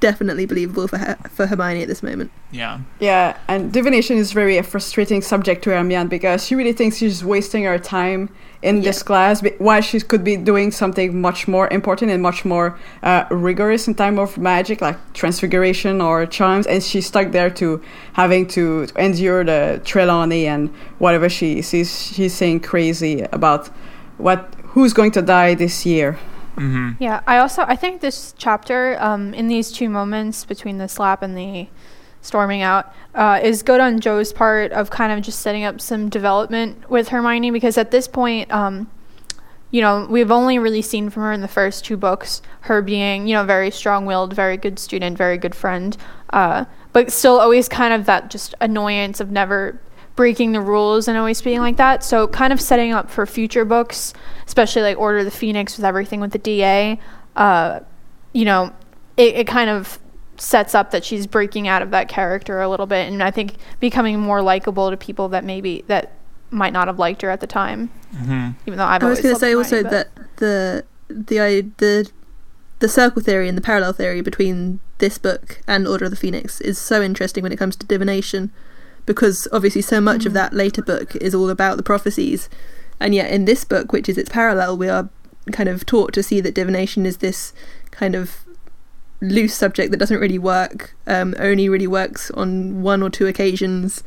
Definitely 0.00 0.46
believable 0.46 0.86
for 0.86 0.98
Her- 0.98 1.16
for 1.28 1.46
Hermione 1.46 1.82
at 1.82 1.88
this 1.88 2.02
moment. 2.02 2.30
Yeah. 2.52 2.78
Yeah, 3.00 3.36
and 3.48 3.72
divination 3.72 4.16
is 4.16 4.32
very 4.32 4.56
a 4.56 4.62
frustrating 4.62 5.22
subject 5.22 5.64
to 5.64 5.70
Hermione 5.70 6.08
because 6.08 6.46
she 6.46 6.54
really 6.54 6.72
thinks 6.72 6.98
she's 6.98 7.24
wasting 7.24 7.64
her 7.64 7.78
time 7.78 8.28
in 8.62 8.80
this 8.82 9.02
class 9.02 9.40
be- 9.40 9.50
while 9.58 9.80
she 9.80 10.00
could 10.00 10.24
be 10.24 10.36
doing 10.36 10.70
something 10.72 11.20
much 11.20 11.46
more 11.48 11.68
important 11.72 12.10
and 12.10 12.22
much 12.22 12.44
more 12.44 12.76
uh, 13.02 13.24
rigorous 13.30 13.86
in 13.88 13.94
time 13.94 14.18
of 14.18 14.36
magic 14.38 14.80
like 14.80 14.96
transfiguration 15.14 16.00
or 16.00 16.26
charms 16.26 16.66
and 16.66 16.82
she's 16.82 17.06
stuck 17.06 17.30
there 17.32 17.50
to 17.50 17.80
having 18.14 18.46
to, 18.48 18.86
to 18.86 18.98
endure 19.00 19.44
the 19.44 19.80
Trelawney 19.84 20.46
and 20.46 20.70
whatever 20.98 21.28
she 21.28 21.62
sees 21.62 22.12
she's 22.14 22.34
saying 22.34 22.60
crazy 22.60 23.22
about 23.32 23.68
what 24.16 24.52
who's 24.74 24.92
going 24.92 25.10
to 25.12 25.22
die 25.22 25.54
this 25.54 25.86
year. 25.86 26.18
Mm-hmm. 26.58 27.02
Yeah, 27.02 27.20
I 27.26 27.38
also 27.38 27.62
I 27.62 27.76
think 27.76 28.00
this 28.00 28.34
chapter, 28.36 28.96
um, 29.00 29.32
in 29.34 29.48
these 29.48 29.70
two 29.70 29.88
moments 29.88 30.44
between 30.44 30.78
the 30.78 30.88
slap 30.88 31.22
and 31.22 31.36
the 31.36 31.68
storming 32.20 32.62
out, 32.62 32.92
uh, 33.14 33.40
is 33.42 33.62
good 33.62 33.80
on 33.80 34.00
Jo's 34.00 34.32
part 34.32 34.72
of 34.72 34.90
kind 34.90 35.12
of 35.12 35.22
just 35.22 35.40
setting 35.40 35.64
up 35.64 35.80
some 35.80 36.08
development 36.08 36.90
with 36.90 37.08
Hermione 37.08 37.50
because 37.50 37.78
at 37.78 37.90
this 37.90 38.08
point, 38.08 38.50
um, 38.52 38.90
you 39.70 39.80
know, 39.80 40.06
we've 40.08 40.30
only 40.30 40.58
really 40.58 40.82
seen 40.82 41.10
from 41.10 41.22
her 41.24 41.32
in 41.32 41.42
the 41.42 41.48
first 41.48 41.84
two 41.84 41.96
books 41.96 42.42
her 42.62 42.82
being, 42.82 43.26
you 43.26 43.34
know, 43.34 43.44
very 43.44 43.70
strong-willed, 43.70 44.32
very 44.32 44.56
good 44.56 44.78
student, 44.78 45.16
very 45.16 45.38
good 45.38 45.54
friend, 45.54 45.96
uh, 46.30 46.64
but 46.92 47.12
still 47.12 47.38
always 47.38 47.68
kind 47.68 47.92
of 47.92 48.06
that 48.06 48.30
just 48.30 48.54
annoyance 48.60 49.20
of 49.20 49.30
never 49.30 49.80
breaking 50.18 50.50
the 50.50 50.60
rules 50.60 51.06
and 51.06 51.16
always 51.16 51.40
being 51.40 51.60
like 51.60 51.76
that. 51.76 52.02
So 52.02 52.26
kind 52.26 52.52
of 52.52 52.60
setting 52.60 52.92
up 52.92 53.08
for 53.08 53.24
future 53.24 53.64
books, 53.64 54.12
especially 54.48 54.82
like 54.82 54.98
Order 54.98 55.18
of 55.18 55.24
the 55.24 55.30
Phoenix 55.30 55.76
with 55.76 55.84
everything 55.84 56.18
with 56.18 56.32
the 56.32 56.38
DA. 56.38 56.98
Uh, 57.36 57.78
you 58.32 58.44
know, 58.44 58.72
it, 59.16 59.36
it 59.36 59.46
kind 59.46 59.70
of 59.70 60.00
sets 60.36 60.74
up 60.74 60.90
that 60.90 61.04
she's 61.04 61.28
breaking 61.28 61.68
out 61.68 61.82
of 61.82 61.92
that 61.92 62.08
character 62.08 62.60
a 62.60 62.68
little 62.68 62.86
bit, 62.86 63.06
and 63.06 63.22
I 63.22 63.30
think 63.30 63.58
becoming 63.78 64.18
more 64.18 64.42
likable 64.42 64.90
to 64.90 64.96
people 64.96 65.28
that 65.28 65.44
maybe 65.44 65.84
that 65.86 66.14
might 66.50 66.72
not 66.72 66.88
have 66.88 66.98
liked 66.98 67.22
her 67.22 67.30
at 67.30 67.38
the 67.40 67.46
time. 67.46 67.88
Mm-hmm. 68.12 68.50
Even 68.66 68.76
though 68.76 68.86
I've 68.86 69.04
I 69.04 69.08
was 69.08 69.20
going 69.20 69.36
to 69.36 69.40
say 69.40 69.54
also 69.54 69.84
that 69.84 70.08
the 70.38 70.84
the 71.08 71.40
i- 71.40 71.70
the 71.76 72.10
the 72.80 72.88
circle 72.88 73.22
theory 73.22 73.48
and 73.48 73.56
the 73.56 73.62
parallel 73.62 73.92
theory 73.92 74.20
between 74.20 74.80
this 74.98 75.16
book 75.16 75.60
and 75.68 75.86
Order 75.86 76.06
of 76.06 76.10
the 76.10 76.16
Phoenix 76.16 76.60
is 76.60 76.76
so 76.76 77.02
interesting 77.02 77.44
when 77.44 77.52
it 77.52 77.56
comes 77.56 77.76
to 77.76 77.86
divination, 77.86 78.50
because 79.08 79.48
obviously 79.52 79.80
so 79.80 80.02
much 80.02 80.26
of 80.26 80.34
that 80.34 80.52
later 80.52 80.82
book 80.82 81.16
is 81.16 81.34
all 81.34 81.48
about 81.48 81.78
the 81.78 81.82
prophecies, 81.82 82.50
and 83.00 83.14
yet 83.14 83.30
in 83.30 83.46
this 83.46 83.64
book, 83.64 83.90
which 83.90 84.06
is 84.06 84.18
its 84.18 84.28
parallel, 84.28 84.76
we 84.76 84.86
are 84.86 85.08
kind 85.50 85.68
of 85.68 85.86
taught 85.86 86.12
to 86.12 86.22
see 86.22 86.42
that 86.42 86.54
divination 86.54 87.06
is 87.06 87.16
this 87.16 87.54
kind 87.90 88.14
of 88.14 88.44
loose 89.22 89.54
subject 89.54 89.90
that 89.90 89.96
doesn't 89.96 90.20
really 90.20 90.38
work, 90.38 90.94
um, 91.06 91.34
only 91.38 91.70
really 91.70 91.86
works 91.86 92.30
on 92.32 92.82
one 92.82 93.02
or 93.02 93.08
two 93.08 93.26
occasions, 93.26 94.04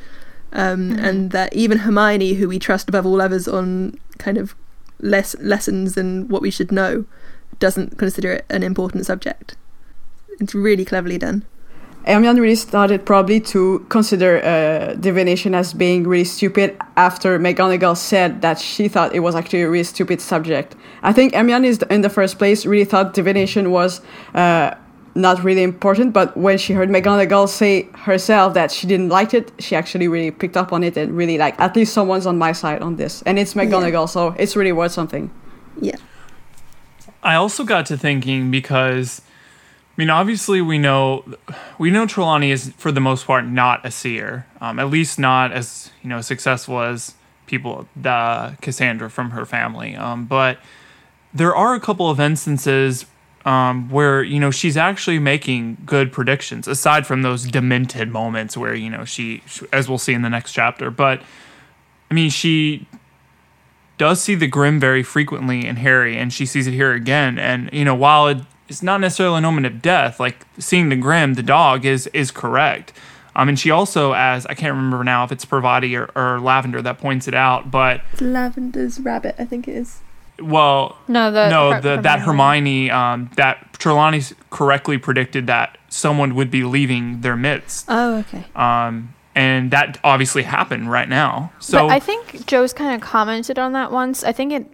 um, 0.53 0.91
and 0.99 1.31
that 1.31 1.51
even 1.55 1.79
Hermione, 1.79 2.35
who 2.35 2.47
we 2.47 2.59
trust 2.59 2.87
above 2.87 3.05
all 3.07 3.21
others 3.21 3.47
on 3.47 3.97
kind 4.19 4.37
of 4.37 4.53
less 4.99 5.35
lessons 5.39 5.95
than 5.95 6.27
what 6.27 6.43
we 6.43 6.51
should 6.51 6.71
know, 6.71 7.05
doesn't 7.57 7.97
consider 7.97 8.33
it 8.33 8.45
an 8.51 8.61
important 8.61 9.07
subject. 9.07 9.55
It's 10.39 10.53
really 10.53 10.85
cleverly 10.85 11.17
done. 11.17 11.43
Hermione 12.05 12.39
really 12.39 12.55
started 12.55 13.05
probably 13.05 13.39
to 13.41 13.85
consider 13.89 14.43
uh, 14.43 14.95
divination 14.95 15.53
as 15.53 15.73
being 15.73 16.07
really 16.07 16.23
stupid 16.23 16.75
after 16.97 17.37
McGonagall 17.37 17.95
said 17.95 18.41
that 18.41 18.59
she 18.59 18.87
thought 18.87 19.13
it 19.13 19.19
was 19.19 19.35
actually 19.35 19.61
a 19.61 19.69
really 19.69 19.83
stupid 19.83 20.19
subject. 20.19 20.75
I 21.03 21.13
think 21.13 21.35
Hermione 21.35 21.67
is 21.67 21.79
in 21.89 22.01
the 22.01 22.09
first 22.09 22.39
place 22.39 22.65
really 22.65 22.85
thought 22.85 23.13
divination 23.13 23.69
was 23.69 24.01
uh, 24.33 24.73
not 25.13 25.43
really 25.43 25.61
important, 25.61 26.13
but 26.13 26.35
when 26.35 26.57
she 26.57 26.73
heard 26.73 26.89
McGonagall 26.89 27.47
say 27.47 27.83
herself 27.93 28.53
that 28.55 28.71
she 28.71 28.87
didn't 28.87 29.09
like 29.09 29.33
it, 29.33 29.51
she 29.59 29.75
actually 29.75 30.07
really 30.07 30.31
picked 30.31 30.57
up 30.57 30.73
on 30.73 30.83
it 30.83 30.97
and 30.97 31.15
really 31.15 31.37
like 31.37 31.59
at 31.59 31.75
least 31.75 31.93
someone's 31.93 32.25
on 32.25 32.37
my 32.37 32.51
side 32.51 32.81
on 32.81 32.95
this, 32.95 33.21
and 33.23 33.37
it's 33.37 33.53
McGonagall, 33.53 34.09
so 34.09 34.29
it's 34.39 34.55
really 34.55 34.71
worth 34.71 34.91
something. 34.91 35.29
Yeah. 35.79 35.97
I 37.23 37.35
also 37.35 37.63
got 37.63 37.85
to 37.87 37.97
thinking 37.97 38.49
because 38.49 39.21
I 39.97 40.01
mean 40.01 40.09
obviously 40.09 40.61
we 40.61 40.77
know 40.77 41.25
we 41.77 41.91
know 41.91 42.05
Trelawney 42.05 42.51
is 42.51 42.71
for 42.77 42.91
the 42.91 43.01
most 43.01 43.25
part 43.25 43.45
not 43.45 43.85
a 43.85 43.91
seer. 43.91 44.47
Um, 44.61 44.79
at 44.79 44.89
least 44.89 45.19
not 45.19 45.51
as, 45.51 45.91
you 46.01 46.09
know, 46.09 46.21
successful 46.21 46.81
as 46.81 47.15
people 47.45 47.87
the 47.95 48.55
Cassandra 48.61 49.09
from 49.09 49.31
her 49.31 49.45
family. 49.45 49.95
Um, 49.95 50.25
but 50.25 50.59
there 51.33 51.55
are 51.55 51.75
a 51.75 51.79
couple 51.79 52.09
of 52.09 52.19
instances 52.19 53.05
um, 53.45 53.89
where 53.89 54.21
you 54.23 54.39
know 54.39 54.51
she's 54.51 54.77
actually 54.77 55.19
making 55.19 55.77
good 55.85 56.11
predictions 56.11 56.67
aside 56.67 57.07
from 57.07 57.21
those 57.21 57.43
demented 57.45 58.09
moments 58.09 58.55
where 58.55 58.75
you 58.75 58.89
know 58.89 59.05
she 59.05 59.43
as 59.73 59.89
we'll 59.89 59.97
see 59.97 60.13
in 60.13 60.21
the 60.21 60.29
next 60.29 60.53
chapter 60.53 60.91
but 60.91 61.21
i 62.09 62.13
mean 62.13 62.29
she 62.29 62.87
does 63.97 64.21
see 64.21 64.35
the 64.35 64.47
grim 64.47 64.79
very 64.79 65.01
frequently 65.01 65.65
in 65.65 65.77
harry 65.77 66.15
and 66.17 66.31
she 66.31 66.45
sees 66.45 66.67
it 66.67 66.73
here 66.73 66.93
again 66.93 67.39
and 67.39 67.69
you 67.73 67.83
know 67.83 67.95
while 67.95 68.27
it, 68.27 68.37
it's 68.71 68.81
not 68.81 68.99
necessarily 69.01 69.37
an 69.37 69.45
omen 69.45 69.65
of 69.65 69.81
death 69.81 70.19
like 70.19 70.45
seeing 70.57 70.89
the 70.89 70.95
grim 70.95 71.33
the 71.35 71.43
dog 71.43 71.85
is 71.85 72.07
is 72.07 72.31
correct 72.31 72.93
um, 73.35 73.47
and 73.49 73.59
she 73.59 73.69
also 73.69 74.13
as 74.13 74.45
i 74.47 74.53
can't 74.53 74.73
remember 74.75 75.03
now 75.03 75.23
if 75.23 75.31
it's 75.31 75.45
Parvati 75.45 75.95
or, 75.95 76.09
or 76.15 76.39
lavender 76.39 76.81
that 76.81 76.97
points 76.97 77.27
it 77.27 77.33
out 77.33 77.69
but 77.69 78.01
It's 78.13 78.21
Lavender's 78.21 78.99
rabbit, 78.99 79.35
I 79.37 79.45
think 79.45 79.67
it 79.67 79.75
is. 79.75 79.99
well 80.41 80.97
No, 81.07 81.29
the 81.31 81.49
no, 81.49 81.71
Her- 81.73 81.81
the, 81.81 82.01
that 82.01 82.21
Hermione, 82.21 82.89
um, 82.89 83.29
that 83.35 83.73
Trelawney 83.73 84.21
correctly 84.49 84.97
predicted 84.97 85.47
that 85.47 85.77
someone 85.89 86.35
would 86.35 86.49
be 86.51 86.63
leaving 86.63 87.21
their 87.21 87.35
midst, 87.35 87.85
Oh, 87.89 88.17
okay. 88.19 88.45
um, 88.55 89.13
and 89.35 89.71
that 89.71 89.97
obviously 90.03 90.43
happened 90.43 90.91
right 90.91 91.07
now. 91.09 91.51
So 91.59 91.87
but 91.87 91.93
I 91.93 91.99
think 91.99 92.45
Jo's 92.47 92.73
kind 92.73 92.93
of 92.95 93.01
commented 93.01 93.57
on 93.57 93.73
that 93.73 93.91
once. 93.91 94.23
I 94.23 94.31
think 94.33 94.51
it. 94.53 94.65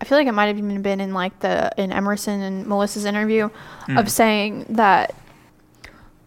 I 0.00 0.04
feel 0.04 0.16
like 0.16 0.26
it 0.26 0.32
might 0.32 0.46
have 0.46 0.58
even 0.58 0.80
been 0.82 1.00
in 1.00 1.12
like 1.12 1.38
the 1.40 1.70
in 1.76 1.92
Emerson 1.92 2.40
and 2.40 2.66
Melissa's 2.66 3.04
interview 3.04 3.50
of 3.96 4.10
saying 4.10 4.66
that 4.70 5.14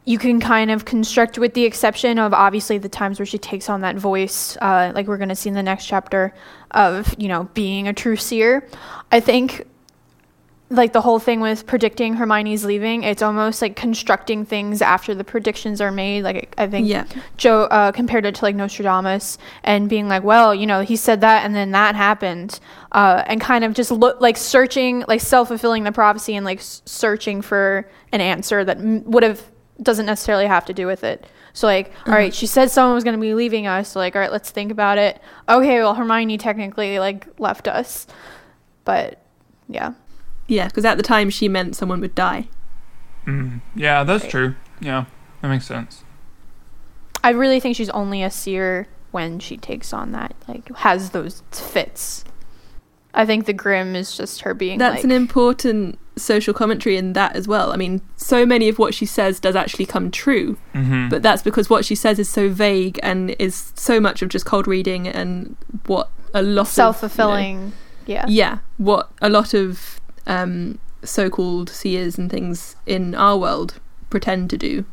you 0.06 0.18
can 0.18 0.40
kind 0.40 0.70
of 0.70 0.86
construct 0.86 1.38
with 1.38 1.54
the 1.54 1.64
exception 1.64 2.20
of 2.20 2.34
obviously 2.34 2.78
the 2.78 2.90
times 2.90 3.20
where 3.20 3.26
she 3.26 3.38
takes 3.38 3.70
on 3.70 3.82
that 3.82 3.96
voice, 3.96 4.58
uh, 4.62 4.92
like 4.94 5.08
we're 5.08 5.18
going 5.18 5.30
to 5.30 5.36
see 5.36 5.50
in 5.50 5.56
the 5.56 5.64
next 5.64 5.86
chapter 5.86 6.34
of 6.72 7.16
you 7.18 7.28
know 7.28 7.46
being 7.54 7.88
a 7.88 7.94
true 7.94 8.16
seer. 8.18 8.68
I 9.12 9.20
think 9.20 9.66
like 10.70 10.92
the 10.92 11.02
whole 11.02 11.20
thing 11.20 11.40
with 11.40 11.68
predicting 11.68 12.16
Hermione's 12.16 12.66
leaving, 12.66 13.04
it's 13.04 13.22
almost 13.22 13.62
like 13.62 13.76
constructing 13.76 14.44
things 14.46 14.82
after 14.82 15.14
the 15.14 15.24
predictions 15.24 15.80
are 15.80 15.92
made. 15.92 16.24
Like 16.24 16.54
I 16.58 16.68
think 16.68 16.88
Yeah. 16.88 17.06
Jo 17.38 17.62
uh, 17.64 17.92
compared 17.92 18.26
it 18.26 18.36
to 18.36 18.46
like 18.46 18.56
Nostradamus 18.56 19.38
and 19.64 19.88
being 19.88 20.08
like, 20.08 20.24
well, 20.24 20.54
you 20.54 20.66
know, 20.66 20.82
he 20.82 20.96
said 20.96 21.22
that 21.22 21.46
and 21.46 21.56
then 21.56 21.72
that 21.72 21.96
happened, 21.96 22.60
uh, 22.94 23.24
and 23.28 23.42
kind 23.42 23.64
of 23.64 23.74
just 23.74 23.92
look 23.92 24.22
like 24.22 24.38
searching, 24.38 25.04
like 25.08 25.22
self 25.22 25.48
fulfilling 25.50 25.84
the 25.84 25.92
prophecy 25.92 26.36
and 26.36 26.46
like 26.46 26.60
s- 26.60 26.82
searching 26.86 27.42
for 27.42 27.90
an 28.12 28.22
answer 28.22 28.64
that 28.64 28.78
m- 28.78 29.04
would 29.06 29.24
have 29.24 29.42
doesn't 29.82 30.06
necessarily 30.06 30.46
have 30.46 30.66
to 30.66 30.74
do 30.74 30.86
with 30.86 31.04
it. 31.04 31.26
So 31.54 31.68
like, 31.68 31.92
all 32.08 32.14
right, 32.14 32.34
she 32.34 32.46
said 32.48 32.72
someone 32.72 32.96
was 32.96 33.04
going 33.04 33.16
to 33.16 33.22
be 33.22 33.34
leaving 33.34 33.68
us. 33.68 33.90
So 33.90 34.00
like, 34.00 34.16
all 34.16 34.22
right, 34.22 34.32
let's 34.32 34.50
think 34.52 34.72
about 34.72 34.98
it. 34.98 35.20
Okay, 35.50 35.80
well, 35.80 35.94
Hermione 35.96 36.38
technically 36.38 37.00
like 37.00 37.28
left 37.40 37.68
us, 37.68 38.08
but 38.86 39.20
yeah. 39.68 39.94
Yeah, 40.48 40.68
because 40.68 40.86
at 40.86 40.98
the 40.98 41.04
time 41.04 41.30
she 41.30 41.48
meant 41.48 41.76
someone 41.76 42.00
would 42.02 42.16
die. 42.16 42.48
mm, 43.26 43.62
yeah, 43.76 44.04
that's 44.04 44.28
true. 44.28 44.56
Yeah, 44.82 45.06
that 45.42 45.48
makes 45.48 45.66
sense. 45.66 46.04
I 47.24 47.30
really 47.30 47.60
think 47.60 47.76
she's 47.76 47.90
only 47.90 48.22
a 48.24 48.30
seer 48.30 48.88
when 49.12 49.40
she 49.40 49.56
takes 49.58 49.94
on 49.94 50.12
that, 50.12 50.36
like 50.48 50.76
has 50.78 51.12
those 51.12 51.44
fits. 51.52 52.26
I 53.14 53.26
think 53.26 53.46
the 53.46 53.54
grim 53.54 53.96
is 53.96 54.18
just 54.18 54.42
her 54.42 54.54
being 54.54 54.80
That's 54.80 54.96
like, 54.98 55.04
an 55.04 55.12
important 55.12 56.00
social 56.16 56.54
commentary 56.54 56.98
in 56.98 57.14
that 57.14 57.36
as 57.36 57.48
well. 57.48 57.72
I 57.72 57.76
mean, 57.76 58.02
so 58.18 58.46
many 58.46 58.70
of 58.70 58.80
what 58.80 58.94
she 58.94 59.06
says 59.06 59.40
does 59.40 59.56
actually 59.56 59.86
come 59.86 60.10
true, 60.12 60.58
hmm 60.74 61.10
but 61.10 61.22
that's 61.22 61.42
because 61.44 61.70
what 61.70 61.86
she 61.86 61.96
says 61.96 62.18
is 62.20 62.30
so 62.30 62.50
vague 62.50 63.00
and 63.04 63.36
is 63.40 63.72
so 63.76 64.00
much 64.00 64.22
of 64.22 64.30
just 64.30 64.46
cold 64.46 64.68
reading 64.68 65.08
and 65.08 65.56
what 65.86 66.10
a 66.34 66.42
lot 66.42 66.42
of, 66.42 66.48
you 66.48 66.56
know, 66.56 66.64
self 66.64 67.00
fulfilling. 67.02 67.72
yeah. 68.08 68.26
yeah, 68.28 68.60
what 68.78 69.12
a 69.22 69.30
lot 69.30 69.54
of 69.54 70.00
um, 70.26 70.80
so-called 71.04 71.70
seers 71.70 72.18
and 72.18 72.32
things 72.32 72.76
in 72.86 73.14
our 73.14 73.38
world 73.38 73.80
pretend 74.10 74.50
to 74.50 74.58
do. 74.58 74.86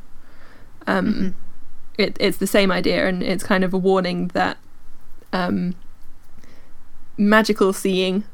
Um, 0.86 1.06
Mhm. 1.14 1.34
it, 1.98 2.16
it's 2.20 2.36
the 2.38 2.46
same 2.46 2.70
idea, 2.72 3.06
and 3.06 3.22
it's 3.22 3.44
kind 3.44 3.62
of 3.64 3.72
a 3.72 3.78
warning 3.78 4.28
that 4.34 4.56
um, 5.32 5.74
magical 7.20 7.72
seeing 7.72 8.24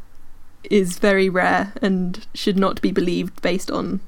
is 0.70 0.98
very 0.98 1.28
rare 1.28 1.72
and 1.82 2.26
should 2.34 2.56
not 2.56 2.80
be 2.80 2.92
believed 2.92 3.42
based 3.42 3.70
on 3.70 4.00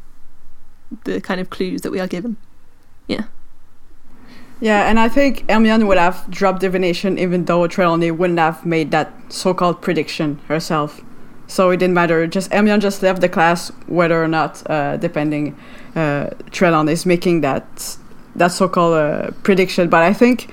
the 1.04 1.20
kind 1.20 1.40
of 1.40 1.50
clues 1.50 1.82
that 1.82 1.90
we 1.90 2.00
are 2.00 2.06
given. 2.06 2.36
Yeah, 3.06 3.24
Yeah, 4.60 4.88
and 4.88 4.98
I 4.98 5.08
think 5.08 5.48
Hermione 5.50 5.84
would 5.84 5.98
have 5.98 6.30
dropped 6.30 6.60
divination 6.60 7.18
even 7.18 7.44
though 7.44 7.66
Trelawney 7.66 8.10
wouldn't 8.10 8.38
have 8.38 8.66
made 8.66 8.90
that 8.90 9.12
so-called 9.28 9.80
prediction 9.82 10.40
herself. 10.48 11.00
So 11.46 11.70
it 11.70 11.78
didn't 11.78 11.94
matter. 11.94 12.26
Just 12.26 12.52
Hermione 12.52 12.80
just 12.80 13.02
left 13.02 13.20
the 13.20 13.28
class 13.28 13.70
whether 13.86 14.22
or 14.22 14.28
not, 14.28 14.68
uh, 14.70 14.96
depending, 14.98 15.56
uh, 15.94 16.30
Trelawney 16.50 16.92
is 16.92 17.06
making 17.06 17.40
that 17.40 17.96
that 18.36 18.52
so-called 18.52 18.94
uh, 18.94 19.30
prediction. 19.42 19.88
But 19.88 20.02
I 20.02 20.12
think 20.12 20.50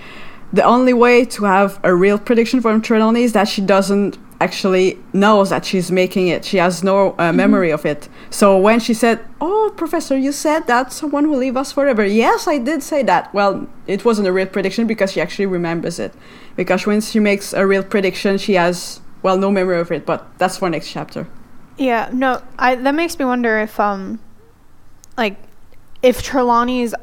the 0.55 0.63
only 0.63 0.93
way 0.93 1.25
to 1.25 1.43
have 1.43 1.79
a 1.83 1.93
real 1.93 2.17
prediction 2.17 2.61
from 2.61 2.81
Trelawney 2.81 3.23
is 3.23 3.33
that 3.33 3.49
she 3.49 3.61
doesn't 3.61 4.17
actually 4.39 4.97
knows 5.11 5.49
that 5.49 5.65
she's 5.65 5.91
making 5.91 6.29
it. 6.29 6.45
She 6.45 6.57
has 6.57 6.81
no 6.81 7.13
uh, 7.17 7.33
memory 7.33 7.71
of 7.71 7.85
it. 7.85 8.07
So 8.29 8.57
when 8.57 8.79
she 8.79 8.93
said, 8.93 9.19
"Oh, 9.41 9.73
professor, 9.75 10.17
you 10.17 10.31
said 10.31 10.67
that 10.67 10.93
someone 10.93 11.29
will 11.29 11.39
leave 11.39 11.57
us 11.57 11.73
forever," 11.73 12.05
yes, 12.05 12.47
I 12.47 12.57
did 12.57 12.81
say 12.83 13.03
that. 13.03 13.33
Well, 13.33 13.67
it 13.85 14.05
wasn't 14.05 14.29
a 14.29 14.31
real 14.31 14.47
prediction 14.47 14.87
because 14.87 15.11
she 15.11 15.19
actually 15.19 15.47
remembers 15.47 15.99
it. 15.99 16.13
Because 16.55 16.85
when 16.85 17.01
she 17.01 17.19
makes 17.19 17.51
a 17.51 17.67
real 17.67 17.83
prediction, 17.83 18.37
she 18.37 18.53
has 18.53 19.01
well 19.23 19.37
no 19.37 19.51
memory 19.51 19.79
of 19.79 19.91
it. 19.91 20.05
But 20.05 20.25
that's 20.37 20.57
for 20.57 20.69
next 20.69 20.89
chapter. 20.89 21.27
Yeah, 21.77 22.09
no, 22.13 22.41
I 22.57 22.75
that 22.75 22.95
makes 22.95 23.19
me 23.19 23.25
wonder 23.25 23.59
if 23.59 23.77
um 23.77 24.19
like 25.17 25.35
if 26.01 26.23
Trelawney's 26.23 26.95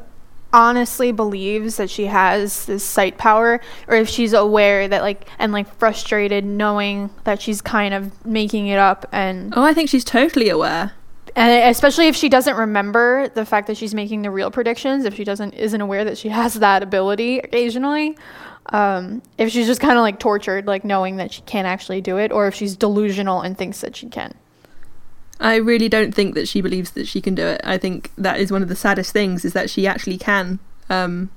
honestly 0.53 1.11
believes 1.11 1.77
that 1.77 1.89
she 1.89 2.05
has 2.05 2.65
this 2.67 2.83
sight 2.83 3.17
power 3.17 3.59
or 3.87 3.95
if 3.95 4.07
she's 4.07 4.33
aware 4.33 4.87
that 4.87 5.01
like 5.01 5.27
and 5.39 5.51
like 5.51 5.67
frustrated 5.79 6.45
knowing 6.45 7.09
that 7.23 7.41
she's 7.41 7.61
kind 7.61 7.93
of 7.93 8.25
making 8.25 8.67
it 8.67 8.77
up 8.77 9.05
and 9.11 9.51
Oh, 9.57 9.63
I 9.63 9.73
think 9.73 9.89
she's 9.89 10.03
totally 10.05 10.49
aware. 10.49 10.91
and 11.35 11.69
especially 11.71 12.05
if 12.07 12.15
she 12.15 12.29
doesn't 12.29 12.55
remember 12.55 13.27
the 13.29 13.45
fact 13.45 13.65
that 13.67 13.75
she's 13.77 13.95
making 13.95 14.21
the 14.21 14.29
real 14.29 14.51
predictions 14.51 15.05
if 15.05 15.15
she 15.15 15.23
doesn't 15.23 15.53
isn't 15.53 15.81
aware 15.81 16.05
that 16.05 16.17
she 16.17 16.29
has 16.29 16.53
that 16.55 16.83
ability 16.83 17.39
occasionally 17.39 18.15
um, 18.67 19.21
if 19.37 19.49
she's 19.51 19.65
just 19.67 19.81
kind 19.81 19.97
of 19.97 20.01
like 20.03 20.19
tortured 20.19 20.67
like 20.67 20.85
knowing 20.85 21.17
that 21.17 21.31
she 21.33 21.41
can't 21.41 21.67
actually 21.67 21.99
do 22.01 22.17
it 22.17 22.31
or 22.31 22.47
if 22.47 22.53
she's 22.55 22.75
delusional 22.77 23.41
and 23.41 23.57
thinks 23.57 23.81
that 23.81 23.95
she 23.95 24.07
can 24.07 24.33
I 25.39 25.55
really 25.55 25.89
don't 25.89 26.13
think 26.13 26.35
that 26.35 26.47
she 26.47 26.61
believes 26.61 26.91
that 26.91 27.07
she 27.07 27.19
can 27.21 27.35
do 27.35 27.45
it. 27.45 27.59
I 27.63 27.77
think 27.77 28.11
that 28.17 28.39
is 28.39 28.51
one 28.51 28.61
of 28.61 28.69
the 28.69 28.75
saddest 28.75 29.11
things 29.11 29.43
is 29.43 29.53
that 29.53 29.69
she 29.69 29.85
actually 29.87 30.17
can, 30.17 30.59
um, 30.89 31.29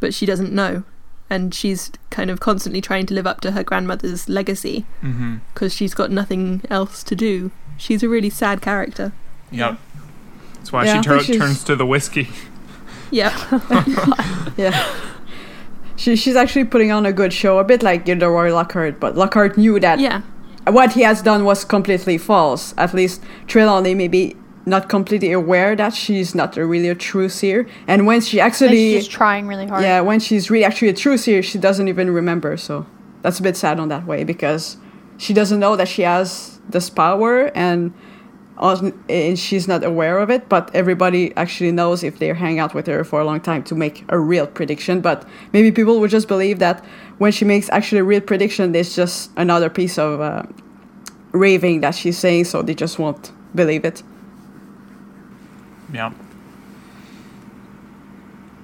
but 0.00 0.12
she 0.14 0.26
doesn't 0.26 0.52
know, 0.52 0.82
and 1.30 1.54
she's 1.54 1.92
kind 2.10 2.30
of 2.30 2.40
constantly 2.40 2.80
trying 2.80 3.06
to 3.06 3.14
live 3.14 3.26
up 3.26 3.40
to 3.42 3.52
her 3.52 3.62
grandmother's 3.62 4.28
legacy 4.28 4.84
because 5.52 5.74
she's 5.74 5.94
got 5.94 6.10
nothing 6.10 6.62
else 6.70 7.02
to 7.04 7.14
do. 7.14 7.50
She's 7.76 8.02
a 8.02 8.08
really 8.08 8.30
sad 8.30 8.60
character. 8.62 9.12
Yep. 9.52 9.78
That's 10.56 10.72
why 10.72 10.84
Yeah, 10.86 11.00
she 11.02 11.08
tur- 11.08 11.20
think 11.20 11.38
turns 11.38 11.62
to 11.64 11.76
the 11.76 11.86
whiskey. 11.86 12.28
Yeah, 13.10 13.30
Yeah. 14.56 14.92
She, 15.96 16.16
she's 16.16 16.34
actually 16.34 16.64
putting 16.64 16.90
on 16.90 17.06
a 17.06 17.12
good 17.12 17.32
show, 17.32 17.58
a 17.58 17.64
bit 17.64 17.82
like 17.82 18.04
Gilderoy 18.04 18.52
Lockhart, 18.52 18.98
but 18.98 19.14
Lockhart 19.16 19.56
knew 19.56 19.78
that 19.78 20.00
yeah, 20.00 20.22
what 20.66 20.92
he 20.92 21.02
has 21.02 21.22
done 21.22 21.44
was 21.44 21.64
completely 21.64 22.18
false. 22.18 22.74
At 22.76 22.94
least 22.94 23.22
Trelawney 23.46 23.94
may 23.94 24.08
be 24.08 24.36
not 24.66 24.88
completely 24.88 25.32
aware 25.32 25.76
that 25.76 25.94
she's 25.94 26.34
not 26.34 26.56
a 26.56 26.64
really 26.64 26.88
a 26.88 26.94
true 26.94 27.28
seer. 27.28 27.66
And 27.86 28.06
when 28.06 28.20
she 28.20 28.40
and 28.40 28.46
actually, 28.46 28.94
she's 28.94 29.08
trying 29.08 29.46
really 29.46 29.66
hard 29.66 29.82
yeah, 29.82 30.00
when 30.00 30.20
she's 30.20 30.50
really 30.50 30.64
actually 30.64 30.88
a 30.88 30.94
true 30.94 31.16
seer, 31.18 31.42
she 31.42 31.58
doesn't 31.58 31.88
even 31.88 32.10
remember. 32.10 32.56
So 32.56 32.86
that's 33.22 33.38
a 33.38 33.42
bit 33.42 33.56
sad 33.56 33.78
on 33.78 33.88
that 33.88 34.06
way 34.06 34.24
because 34.24 34.76
she 35.18 35.32
doesn't 35.32 35.60
know 35.60 35.76
that 35.76 35.88
she 35.88 36.02
has 36.02 36.60
this 36.68 36.90
power 36.90 37.50
and 37.54 37.92
and 38.56 39.36
she's 39.36 39.66
not 39.66 39.82
aware 39.82 40.18
of 40.18 40.30
it. 40.30 40.48
But 40.48 40.70
everybody 40.74 41.36
actually 41.36 41.72
knows 41.72 42.02
if 42.02 42.18
they 42.18 42.28
hang 42.28 42.58
out 42.58 42.72
with 42.72 42.86
her 42.86 43.04
for 43.04 43.20
a 43.20 43.24
long 43.24 43.40
time 43.40 43.64
to 43.64 43.74
make 43.74 44.04
a 44.08 44.18
real 44.18 44.46
prediction. 44.46 45.00
But 45.00 45.26
maybe 45.52 45.72
people 45.72 46.00
would 46.00 46.10
just 46.10 46.28
believe 46.28 46.58
that 46.60 46.84
when 47.18 47.32
she 47.32 47.44
makes 47.44 47.68
actually 47.70 48.00
a 48.00 48.04
real 48.04 48.20
prediction, 48.20 48.72
there's 48.72 48.94
just 48.94 49.30
another 49.36 49.70
piece 49.70 49.98
of 49.98 50.20
uh, 50.20 50.42
raving 51.32 51.80
that 51.80 51.94
she's 51.94 52.18
saying, 52.18 52.44
so 52.44 52.62
they 52.62 52.74
just 52.74 52.98
won't 52.98 53.32
believe 53.54 53.84
it. 53.84 54.02
Yeah. 55.92 56.12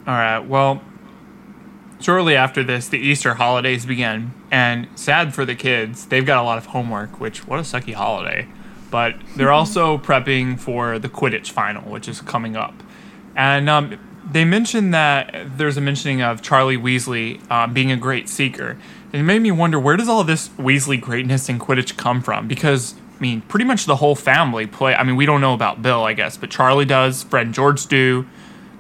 All 0.07 0.15
right. 0.15 0.41
Well, 0.41 0.83
shortly 2.01 2.35
after 2.35 2.65
this, 2.65 2.89
the 2.89 2.99
Easter 2.99 3.35
holidays 3.35 3.87
begin, 3.87 4.33
and 4.51 4.89
sad 4.97 5.35
for 5.35 5.45
the 5.45 5.55
kids, 5.55 6.07
they've 6.07 6.27
got 6.27 6.39
a 6.39 6.43
lot 6.43 6.59
of 6.59 6.67
homework. 6.67 7.21
Which 7.21 7.47
what 7.47 7.61
a 7.61 7.63
sucky 7.63 7.95
holiday! 7.95 8.49
But 8.91 9.17
they're 9.37 9.53
also 9.61 9.99
prepping 9.99 10.59
for 10.59 10.99
the 10.99 11.09
Quidditch 11.09 11.51
final, 11.51 11.89
which 11.91 12.09
is 12.09 12.21
coming 12.21 12.57
up, 12.57 12.75
and 13.37 13.69
um, 13.69 13.99
they 14.31 14.45
mentioned 14.45 14.95
that 14.95 15.57
there's 15.57 15.77
a 15.77 15.81
mentioning 15.81 16.23
of 16.23 16.43
Charlie 16.43 16.77
Weasley 16.77 17.41
uh, 17.51 17.67
being 17.67 17.91
a 17.91 17.97
great 17.97 18.29
seeker. 18.29 18.77
And 19.13 19.21
it 19.21 19.25
made 19.25 19.43
me 19.43 19.51
wonder 19.51 19.79
where 19.79 19.97
does 19.97 20.09
all 20.09 20.23
this 20.25 20.49
Weasley 20.51 21.01
greatness 21.01 21.49
in 21.49 21.59
Quidditch 21.59 21.97
come 21.97 22.23
from? 22.23 22.47
Because 22.47 22.95
I 23.21 23.21
mean, 23.21 23.43
pretty 23.43 23.65
much 23.65 23.85
the 23.87 23.97
whole 23.97 24.15
family 24.15 24.67
play. 24.67 24.95
I 24.95 25.03
mean, 25.03 25.17
we 25.17 25.27
don't 25.27 25.41
know 25.41 25.53
about 25.53 25.83
Bill, 25.83 26.05
I 26.05 26.15
guess, 26.15 26.37
but 26.37 26.51
Charlie 26.51 26.85
does, 26.85 27.23
Fred 27.25 27.47
and 27.47 27.55
George 27.55 27.87
do, 27.87 28.27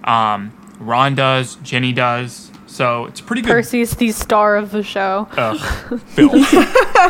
um, 0.05 0.53
Ron 0.79 1.15
does, 1.15 1.57
Ginny 1.57 1.93
does. 1.93 2.51
So 2.67 3.05
it's 3.07 3.21
pretty 3.21 3.43
good. 3.43 3.51
Percy's 3.51 3.97
the 3.97 4.13
star 4.13 4.57
of 4.57 4.71
the 4.71 4.83
show. 4.83 5.29
Ugh, 5.33 6.01
filth, 6.07 6.51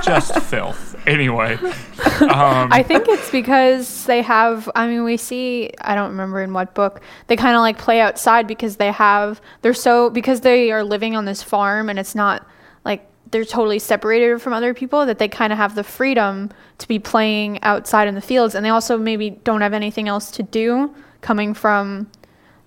just 0.03 0.35
filth. 0.41 0.90
Anyway, 1.11 1.55
um, 2.21 2.73
I 2.73 2.85
think 2.87 3.09
it's 3.09 3.31
because 3.31 4.05
they 4.05 4.23
have. 4.23 4.71
I 4.77 4.87
mean, 4.87 5.03
we 5.03 5.17
see. 5.17 5.73
I 5.81 5.97
don't 5.97 6.11
remember 6.11 6.41
in 6.41 6.53
what 6.53 6.73
book 6.73 7.01
they 7.27 7.35
kind 7.35 7.57
of 7.57 7.63
like 7.63 7.79
play 7.79 8.01
outside 8.01 8.47
because 8.47 8.77
they 8.77 8.93
have. 8.93 9.41
They're 9.63 9.75
so 9.75 10.09
because 10.09 10.43
they 10.43 10.71
are 10.71 10.85
living 10.85 11.17
on 11.17 11.25
this 11.25 11.43
farm 11.43 11.89
and 11.89 11.99
it's 11.99 12.15
not 12.15 12.47
like 12.85 13.05
they're 13.33 13.45
totally 13.45 13.81
separated 13.81 14.41
from 14.41 14.53
other 14.53 14.73
people 14.73 15.05
that 15.07 15.19
they 15.19 15.27
kind 15.27 15.53
of 15.53 15.59
have 15.59 15.75
the 15.75 15.83
freedom 15.83 16.51
to 16.79 16.87
be 16.87 17.01
playing 17.01 17.61
outside 17.63 18.07
in 18.07 18.15
the 18.15 18.21
fields 18.21 18.55
and 18.55 18.65
they 18.65 18.71
also 18.71 18.97
maybe 18.97 19.31
don't 19.31 19.61
have 19.61 19.75
anything 19.75 20.09
else 20.09 20.31
to 20.31 20.43
do 20.43 20.95
coming 21.21 21.55
from 21.55 22.11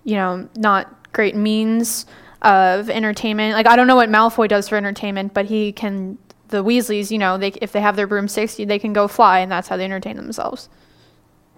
you 0.03 0.15
know 0.15 0.47
not 0.55 1.11
great 1.11 1.35
means 1.35 2.05
of 2.43 2.89
entertainment 2.89 3.55
like 3.55 3.67
i 3.67 3.75
don't 3.75 3.87
know 3.87 3.95
what 3.95 4.09
malfoy 4.09 4.47
does 4.47 4.69
for 4.69 4.75
entertainment 4.75 5.33
but 5.33 5.45
he 5.45 5.71
can 5.71 6.17
the 6.49 6.63
weasleys 6.63 7.09
you 7.11 7.17
know 7.17 7.37
they 7.37 7.49
if 7.61 7.71
they 7.71 7.81
have 7.81 7.95
their 7.95 8.07
broomsticks 8.07 8.55
they 8.55 8.77
can 8.79 8.93
go 8.93 9.07
fly 9.07 9.39
and 9.39 9.51
that's 9.51 9.67
how 9.69 9.77
they 9.77 9.85
entertain 9.85 10.15
themselves 10.17 10.69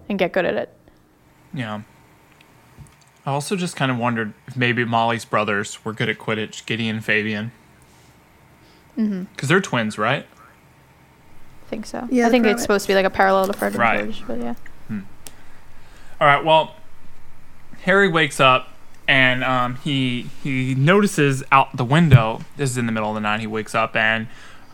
and 0.08 0.18
get 0.18 0.32
good 0.32 0.44
at 0.44 0.54
it 0.54 0.72
yeah. 1.54 1.82
I 3.24 3.30
also 3.30 3.56
just 3.56 3.74
kind 3.76 3.90
of 3.90 3.98
wondered 3.98 4.34
if 4.46 4.56
maybe 4.56 4.84
Molly's 4.84 5.24
brothers 5.24 5.84
were 5.84 5.92
good 5.92 6.08
at 6.08 6.16
Quidditch, 6.18 6.64
Gideon 6.66 6.96
and 6.96 7.04
Fabian. 7.04 7.50
Because 8.94 9.48
they're 9.48 9.60
twins, 9.60 9.98
right? 9.98 10.26
i 11.64 11.68
think 11.68 11.84
so 11.86 12.06
Yeah, 12.10 12.28
i 12.28 12.30
think 12.30 12.46
it's 12.46 12.62
supposed 12.62 12.84
to 12.84 12.88
be 12.88 12.94
like 12.94 13.04
a 13.04 13.10
parallel 13.10 13.46
to 13.48 13.52
fred 13.52 13.72
and 13.72 13.80
Right. 13.80 14.04
george 14.04 14.22
but 14.26 14.38
yeah 14.38 14.54
All 16.20 16.26
right. 16.26 16.42
Well, 16.44 16.74
Harry 17.82 18.08
wakes 18.08 18.38
up 18.40 18.68
and 19.08 19.44
um, 19.44 19.76
he 19.76 20.30
he 20.42 20.74
notices 20.74 21.42
out 21.52 21.76
the 21.76 21.84
window. 21.84 22.40
This 22.56 22.70
is 22.70 22.78
in 22.78 22.86
the 22.86 22.92
middle 22.92 23.10
of 23.10 23.14
the 23.16 23.20
night. 23.20 23.40
He 23.40 23.46
wakes 23.46 23.74
up 23.74 23.94
and 23.96 24.26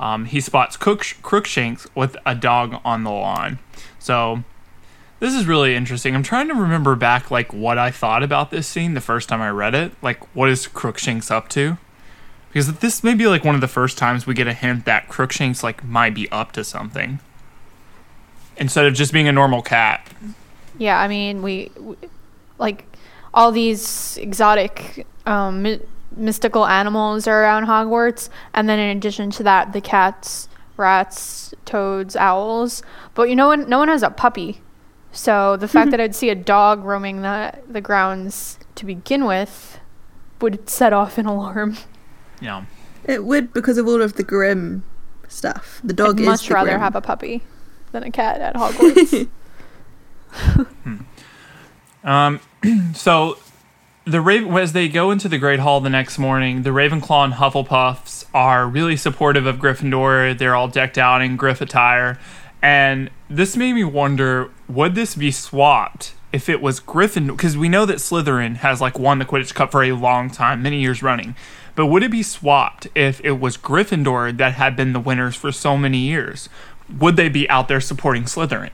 um, 0.03 0.25
he 0.25 0.41
spots 0.41 0.77
Crookshanks 0.77 1.87
with 1.95 2.17
a 2.27 2.35
dog 2.35 2.81
on 2.85 3.05
the 3.05 3.11
lawn. 3.11 3.61
So 4.01 4.43
this 5.21 5.33
is 5.33 5.47
really 5.47 5.77
interesting. 5.77 6.17
I'm 6.17 6.25
trying 6.25 6.49
to 6.49 6.55
remember 6.55 6.97
back 6.97 7.31
like 7.31 7.53
what 7.53 7.79
I 7.79 7.93
thought 7.93 8.25
about 8.25 8.51
this 8.51 8.67
scene 8.67 8.95
the 8.95 9.01
first 9.01 9.29
time 9.29 9.41
I 9.41 9.51
read 9.51 9.77
it. 9.77 9.93
Like, 10.03 10.35
what 10.35 10.49
is 10.49 10.67
Crookshanks 10.67 11.31
up 11.31 11.49
to? 11.51 11.79
Because 12.49 12.81
this 12.81 13.05
may 13.05 13.15
be 13.15 13.29
like 13.29 13.45
one 13.45 13.55
of 13.55 13.61
the 13.61 13.69
first 13.69 13.97
times 13.97 14.27
we 14.27 14.35
get 14.35 14.49
a 14.49 14.53
hint 14.53 14.87
that 14.87 15.09
Crookshanks 15.09 15.63
like 15.63 15.85
might 15.85 16.15
be 16.17 16.29
up 16.33 16.51
to 16.53 16.65
something 16.65 17.21
instead 18.57 18.87
of 18.87 18.95
just 18.95 19.13
being 19.13 19.29
a 19.29 19.33
normal 19.33 19.63
cat. 19.63 20.13
Yeah, 20.79 20.99
I 20.99 21.07
mean, 21.07 21.43
we, 21.43 21.71
we 21.79 21.95
like 22.59 22.85
all 23.33 23.53
these 23.53 24.17
exotic 24.17 25.07
um, 25.27 25.63
mystical 26.17 26.67
animals 26.67 27.27
are 27.27 27.43
around 27.43 27.67
Hogwarts, 27.67 28.29
and 28.55 28.69
then 28.69 28.79
in 28.79 28.97
addition 28.97 29.31
to 29.33 29.43
that, 29.43 29.73
the 29.73 29.81
cats, 29.81 30.49
rats, 30.77 31.55
toads, 31.65 32.17
owls. 32.17 32.83
But 33.15 33.29
you 33.29 33.37
know, 33.37 33.49
what? 33.49 33.69
no 33.69 33.79
one 33.79 33.89
has 33.89 34.03
a 34.03 34.11
puppy, 34.11 34.61
so 35.13 35.57
the 35.57 35.69
fact 35.69 35.91
that 35.91 36.01
I'd 36.01 36.15
see 36.15 36.31
a 36.31 36.35
dog 36.35 36.85
roaming 36.85 37.23
the 37.23 37.55
the 37.69 37.81
grounds 37.81 38.59
to 38.77 38.87
begin 38.87 39.25
with 39.25 39.81
would 40.41 40.69
set 40.69 40.93
off 40.93 41.19
an 41.19 41.27
alarm. 41.27 41.77
Yeah. 42.41 42.65
It 43.05 43.25
would 43.25 43.53
because 43.53 43.79
of 43.79 43.87
all 43.87 44.01
of 44.01 44.15
the 44.15 44.23
grim 44.23 44.85
stuff. 45.29 45.81
The 45.83 45.93
dog 45.93 46.17
I'd 46.17 46.21
is 46.21 46.27
much 46.27 46.49
the 46.49 46.55
rather 46.55 46.71
grim. 46.71 46.81
have 46.81 46.97
a 46.97 47.01
puppy 47.01 47.43
than 47.93 48.03
a 48.05 48.11
cat 48.11 48.41
at 48.41 48.55
Hogwarts. 48.57 49.29
Um, 52.05 52.41
so 52.95 53.39
the 54.05 54.21
Raven, 54.21 54.53
as 54.57 54.73
they 54.73 54.89
go 54.89 55.11
into 55.11 55.29
the 55.29 55.39
Great 55.39 55.61
Hall 55.61 55.81
the 55.81 55.91
next 55.91 56.19
morning, 56.19 56.63
the 56.63 56.71
Ravenclaw 56.71 57.25
and 57.25 57.35
Hufflepuffs 57.35 58.25
are 58.35 58.67
really 58.67 58.97
supportive 58.97 59.47
of 59.47 59.57
Gryffindor. 59.57 60.37
They're 60.37 60.57
all 60.57 60.69
decked 60.69 60.99
out 60.99 61.23
in 61.23 61.37
Griff 61.37 61.61
attire, 61.61 62.19
and 62.61 63.11
this 63.31 63.57
made 63.57 63.75
me 63.75 63.85
wonder: 63.85 64.51
would 64.69 64.95
this 64.95 65.15
be 65.15 65.31
swapped 65.31 66.15
if 66.33 66.49
it 66.49 66.61
was 66.61 66.81
Gryffindor? 66.81 67.37
Because 67.37 67.57
we 67.57 67.69
know 67.69 67.87
that 67.87 67.99
Slytherin 67.99 68.57
has 68.57 68.81
like 68.81 68.99
won 68.99 69.21
the 69.21 69.25
Quidditch 69.25 69.55
Cup 69.55 69.71
for 69.71 69.85
a 69.85 69.93
long 69.93 70.31
time, 70.31 70.63
many 70.63 70.81
years 70.81 71.03
running. 71.03 71.37
But 71.75 71.87
would 71.87 72.03
it 72.03 72.11
be 72.11 72.23
swapped 72.23 72.89
if 72.95 73.21
it 73.25 73.41
was 73.41 73.57
Gryffindor 73.57 74.37
that 74.37 74.55
had 74.55 74.77
been 74.77 74.93
the 74.93 75.01
winners 75.01 75.37
for 75.37 75.53
so 75.53 75.79
many 75.79 75.99
years? 75.99 76.49
Would 76.99 77.17
they 77.17 77.29
be 77.29 77.49
out 77.49 77.69
there 77.69 77.81
supporting 77.81 78.25
Slytherin? 78.25 78.71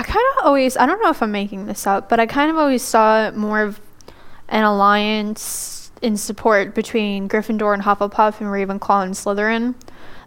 I 0.00 0.02
kind 0.02 0.24
of 0.38 0.46
always, 0.46 0.78
I 0.78 0.86
don't 0.86 1.02
know 1.02 1.10
if 1.10 1.22
I'm 1.22 1.30
making 1.30 1.66
this 1.66 1.86
up, 1.86 2.08
but 2.08 2.18
I 2.18 2.24
kind 2.24 2.50
of 2.50 2.56
always 2.56 2.80
saw 2.82 3.30
more 3.32 3.60
of 3.60 3.78
an 4.48 4.64
alliance 4.64 5.92
in 6.00 6.16
support 6.16 6.74
between 6.74 7.28
Gryffindor 7.28 7.74
and 7.74 7.82
Hufflepuff 7.82 8.40
and 8.40 8.48
Ravenclaw 8.48 9.04
and 9.04 9.12
Slytherin. 9.14 9.74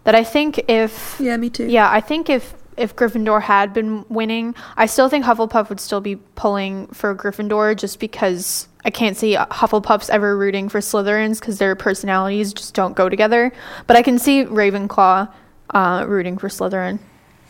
That 0.04 0.14
I 0.14 0.22
think 0.22 0.60
if, 0.68 1.16
Yeah, 1.18 1.36
me 1.38 1.50
too. 1.50 1.66
yeah, 1.66 1.90
I 1.90 2.00
think 2.00 2.30
if 2.30 2.54
if 2.76 2.94
Gryffindor 2.94 3.42
had 3.42 3.72
been 3.72 4.04
winning, 4.08 4.54
I 4.76 4.86
still 4.86 5.08
think 5.08 5.24
Hufflepuff 5.24 5.68
would 5.70 5.80
still 5.80 6.00
be 6.00 6.16
pulling 6.36 6.86
for 6.88 7.12
Gryffindor 7.14 7.76
just 7.76 7.98
because 7.98 8.68
I 8.84 8.90
can't 8.90 9.16
see 9.16 9.34
Hufflepuffs 9.34 10.08
ever 10.10 10.36
rooting 10.36 10.68
for 10.68 10.78
Slytherins 10.80 11.40
because 11.40 11.58
their 11.58 11.74
personalities 11.74 12.52
just 12.52 12.74
don't 12.74 12.94
go 12.94 13.08
together. 13.08 13.52
But 13.88 13.96
I 13.96 14.02
can 14.02 14.18
see 14.20 14.44
Ravenclaw 14.44 15.32
uh, 15.70 16.04
rooting 16.06 16.36
for 16.38 16.48
Slytherin. 16.48 16.98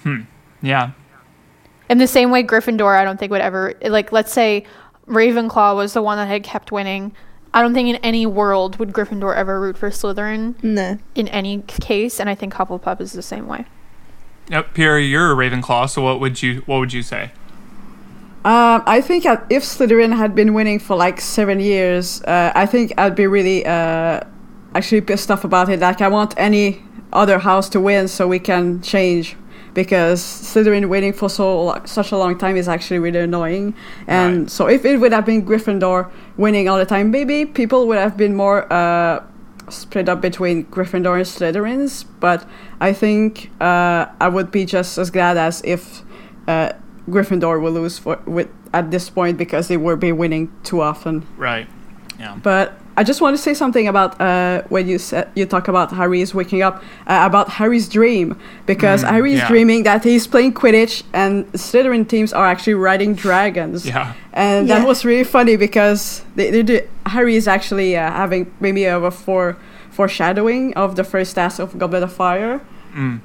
Hmm. 0.03 0.21
Yeah, 0.63 0.91
In 1.89 1.99
the 1.99 2.07
same 2.07 2.31
way, 2.31 2.43
Gryffindor, 2.43 2.97
I 2.97 3.05
don't 3.05 3.19
think 3.19 3.31
would 3.31 3.41
ever 3.41 3.75
like. 3.83 4.11
Let's 4.13 4.33
say 4.33 4.65
Ravenclaw 5.07 5.77
was 5.77 5.93
the 5.93 6.03
one 6.03 6.17
that 6.19 6.27
had 6.27 6.43
kept 6.43 6.73
winning. 6.73 7.15
I 7.53 7.63
don't 7.63 7.75
think 7.75 7.89
in 7.89 7.97
any 7.97 8.27
world 8.27 8.79
would 8.79 8.93
Gryffindor 8.93 9.35
ever 9.37 9.61
root 9.61 9.77
for 9.79 9.91
Slytherin 9.91 10.61
No. 10.65 10.99
in 11.15 11.29
any 11.29 11.63
case, 11.69 12.19
and 12.19 12.29
I 12.29 12.35
think 12.35 12.55
Hufflepuff 12.55 13.01
is 13.01 13.13
the 13.13 13.23
same 13.23 13.47
way. 13.47 13.67
Yep, 14.49 14.75
Pierre, 14.75 14.99
you're 14.99 15.33
a 15.33 15.37
Ravenclaw, 15.37 15.89
so 15.89 16.03
what 16.03 16.21
would 16.21 16.43
you 16.43 16.63
what 16.67 16.79
would 16.79 16.93
you 16.93 17.03
say? 17.03 17.31
Um, 18.45 18.83
I 18.87 19.01
think 19.01 19.25
if 19.25 19.63
Slytherin 19.63 20.17
had 20.17 20.35
been 20.35 20.53
winning 20.53 20.79
for 20.79 20.97
like 20.97 21.19
seven 21.21 21.61
years, 21.61 22.23
uh, 22.25 22.53
I 22.55 22.67
think 22.67 22.93
I'd 22.99 23.15
be 23.15 23.27
really 23.27 23.65
uh, 23.65 24.21
actually 24.75 25.01
pissed 25.01 25.31
off 25.31 25.45
about 25.45 25.71
it. 25.71 25.81
Like 25.81 26.03
I 26.03 26.09
want 26.09 26.35
any 26.37 26.83
other 27.13 27.39
house 27.39 27.71
to 27.71 27.81
win 27.81 28.07
so 28.09 28.29
we 28.29 28.39
can 28.39 28.83
change 28.83 29.37
because 29.75 30.23
Slytherin 30.23 30.89
waiting 30.89 31.13
for 31.13 31.29
so 31.29 31.81
such 31.85 32.13
a 32.13 32.17
long 32.17 32.39
time 32.39 32.57
is 32.57 32.69
actually 32.69 32.99
really 33.01 33.21
annoying. 33.21 33.75
And 34.07 34.43
Right. 34.43 34.51
so 34.51 34.67
if 34.69 34.85
it 34.85 34.99
would 34.99 35.13
have 35.13 35.27
been 35.27 35.45
Gryffindor 35.45 36.11
winning 36.37 36.69
all 36.69 36.79
the 36.79 36.87
time, 36.87 37.11
maybe 37.11 37.45
people 37.45 37.87
would 37.89 37.99
have 37.99 38.17
been 38.17 38.35
more 38.35 38.73
uh, 38.73 39.23
split 39.69 40.09
up 40.09 40.21
between 40.21 40.65
Gryffindor 40.67 41.17
and 41.17 41.27
Slytherins. 41.27 42.05
But 42.21 42.47
I 42.81 42.93
think 42.93 43.51
uh, 43.61 44.07
I 44.21 44.29
would 44.29 44.51
be 44.51 44.65
just 44.65 44.97
as 44.99 45.11
glad 45.11 45.37
as 45.37 45.61
if 45.65 46.03
uh, 46.47 46.73
Gryffindor 47.09 47.61
will 47.61 47.73
lose 47.73 47.99
for 47.99 48.19
with 48.27 48.49
at 48.73 48.91
this 48.91 49.11
point 49.11 49.39
because 49.39 49.69
they 49.69 49.77
would 49.77 50.01
be 50.01 50.13
winning 50.13 50.51
too 50.63 50.81
often. 50.81 51.27
Right. 51.37 51.69
Yeah. 52.19 52.39
But 52.43 52.79
I 52.97 53.03
just 53.03 53.21
want 53.21 53.37
to 53.37 53.43
say 53.43 53.55
something 53.55 53.89
about 53.89 54.21
uh, 54.21 54.63
when 54.69 54.87
you 54.87 54.99
said 54.99 55.29
you 55.35 55.47
talk 55.47 55.67
about 55.69 55.91
Harry's 55.93 56.33
waking 56.35 56.63
up 56.63 56.77
uh, 57.07 57.23
about 57.27 57.49
Harry's 57.59 57.89
dream 57.89 58.37
because 58.67 59.03
Mm, 59.05 59.27
is 59.33 59.39
yeah. 59.41 59.49
dreaming 59.49 59.83
that 59.85 60.05
he's 60.05 60.27
playing 60.29 60.55
Quidditch 60.55 61.03
and 61.13 61.45
Slytherin 61.55 62.07
teams 62.09 62.33
are 62.33 62.47
actually 62.47 62.75
riding 62.75 63.15
dragons. 63.15 63.85
Yeah. 63.85 64.13
And 64.33 64.69
that 64.71 64.87
was 64.87 65.05
really 65.05 65.25
funny 65.25 65.57
because 65.57 66.23
they, 66.37 66.51
they 66.51 66.63
do, 66.63 66.81
Harry 67.07 67.35
is 67.37 67.47
actually 67.49 67.97
uh, 67.97 68.11
having 68.11 68.53
maybe 68.61 68.85
a 68.85 69.11
fore, 69.11 69.57
foreshadowing 69.91 70.75
of 70.75 70.95
the 70.97 71.05
first 71.05 71.35
task 71.35 71.59
of 71.61 71.79
Goblet 71.79 72.03
of 72.03 72.13
Fire. 72.13 72.61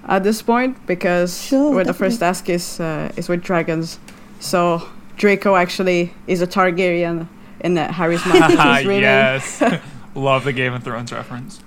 at 0.08 0.24
this 0.24 0.42
point 0.42 0.74
because 0.88 1.44
Sure, 1.46 1.76
where 1.76 1.86
the 1.86 1.94
first 1.94 2.20
task 2.20 2.50
is 2.50 2.80
uh, 2.80 3.12
is 3.20 3.30
with 3.30 3.42
dragons. 3.44 4.00
So 4.40 4.82
Draco 5.18 5.56
actually 5.56 6.12
is 6.26 6.42
a 6.42 6.48
Targaryen 6.48 7.28
in 7.62 7.78
uh, 7.78 7.92
Harry's 7.92 8.26
mind. 8.26 8.42
which 8.54 8.60
is 8.82 8.86
really, 8.88 9.02
yes. 9.02 9.62
Love 10.16 10.44
the 10.44 10.54
Game 10.54 10.74
of 10.74 10.84
Thrones 10.84 11.12
reference. 11.12 11.62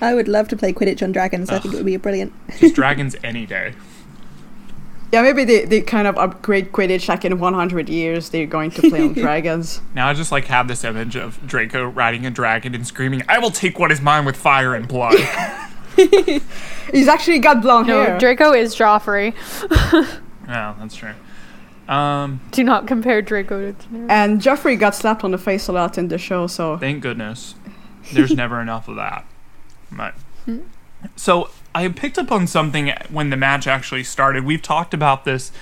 I 0.00 0.14
would 0.14 0.28
love 0.28 0.48
to 0.48 0.56
play 0.56 0.72
Quidditch 0.72 1.02
on 1.02 1.12
dragons. 1.12 1.50
I 1.50 1.58
think 1.60 1.74
it 1.74 1.76
would 1.78 1.86
be 1.86 1.94
a 1.94 1.98
brilliant. 1.98 2.32
Just 2.58 2.74
dragons 2.74 3.16
any 3.24 3.46
day. 3.46 3.74
Yeah, 5.12 5.22
maybe 5.22 5.44
they, 5.44 5.64
they 5.64 5.80
kind 5.80 6.08
of 6.08 6.18
upgrade 6.18 6.72
Quidditch 6.72 7.08
like 7.08 7.24
in 7.24 7.38
100 7.38 7.88
years 7.88 8.30
they're 8.30 8.46
going 8.46 8.72
to 8.72 8.90
play 8.90 9.00
on 9.02 9.12
dragons. 9.12 9.80
Now 9.94 10.08
I 10.08 10.12
just 10.14 10.32
like 10.32 10.46
have 10.46 10.66
this 10.66 10.82
image 10.82 11.14
of 11.14 11.38
Draco 11.46 11.84
riding 11.86 12.26
a 12.26 12.32
dragon 12.32 12.74
and 12.74 12.84
screaming, 12.84 13.22
"I 13.28 13.38
will 13.38 13.52
take 13.52 13.78
what 13.78 13.92
is 13.92 14.00
mine 14.00 14.24
with 14.24 14.34
fire 14.34 14.74
and 14.74 14.88
blood." 14.88 15.14
He's 16.90 17.06
actually 17.06 17.38
got 17.38 17.62
blonde 17.62 17.86
No, 17.86 18.02
hair. 18.02 18.18
Draco 18.18 18.52
is 18.54 18.74
Joffrey. 18.74 19.34
yeah, 20.48 20.74
that's 20.80 20.96
true. 20.96 21.12
Um, 21.88 22.40
Do 22.50 22.64
not 22.64 22.86
compare 22.86 23.20
Draco 23.22 23.72
to 23.72 23.78
Daenerys. 23.88 24.06
and 24.10 24.40
Joffrey 24.40 24.78
got 24.78 24.94
slapped 24.94 25.22
on 25.24 25.32
the 25.32 25.38
face 25.38 25.68
a 25.68 25.72
lot 25.72 25.98
in 25.98 26.08
the 26.08 26.18
show, 26.18 26.46
so 26.46 26.78
thank 26.78 27.02
goodness. 27.02 27.54
There's 28.12 28.32
never 28.34 28.60
enough 28.60 28.88
of 28.88 28.96
that. 28.96 29.26
But 29.92 30.14
so 31.16 31.50
I 31.74 31.86
picked 31.88 32.18
up 32.18 32.32
on 32.32 32.46
something 32.46 32.92
when 33.10 33.30
the 33.30 33.36
match 33.36 33.66
actually 33.66 34.04
started. 34.04 34.44
We've 34.44 34.62
talked 34.62 34.94
about 34.94 35.24
this 35.24 35.52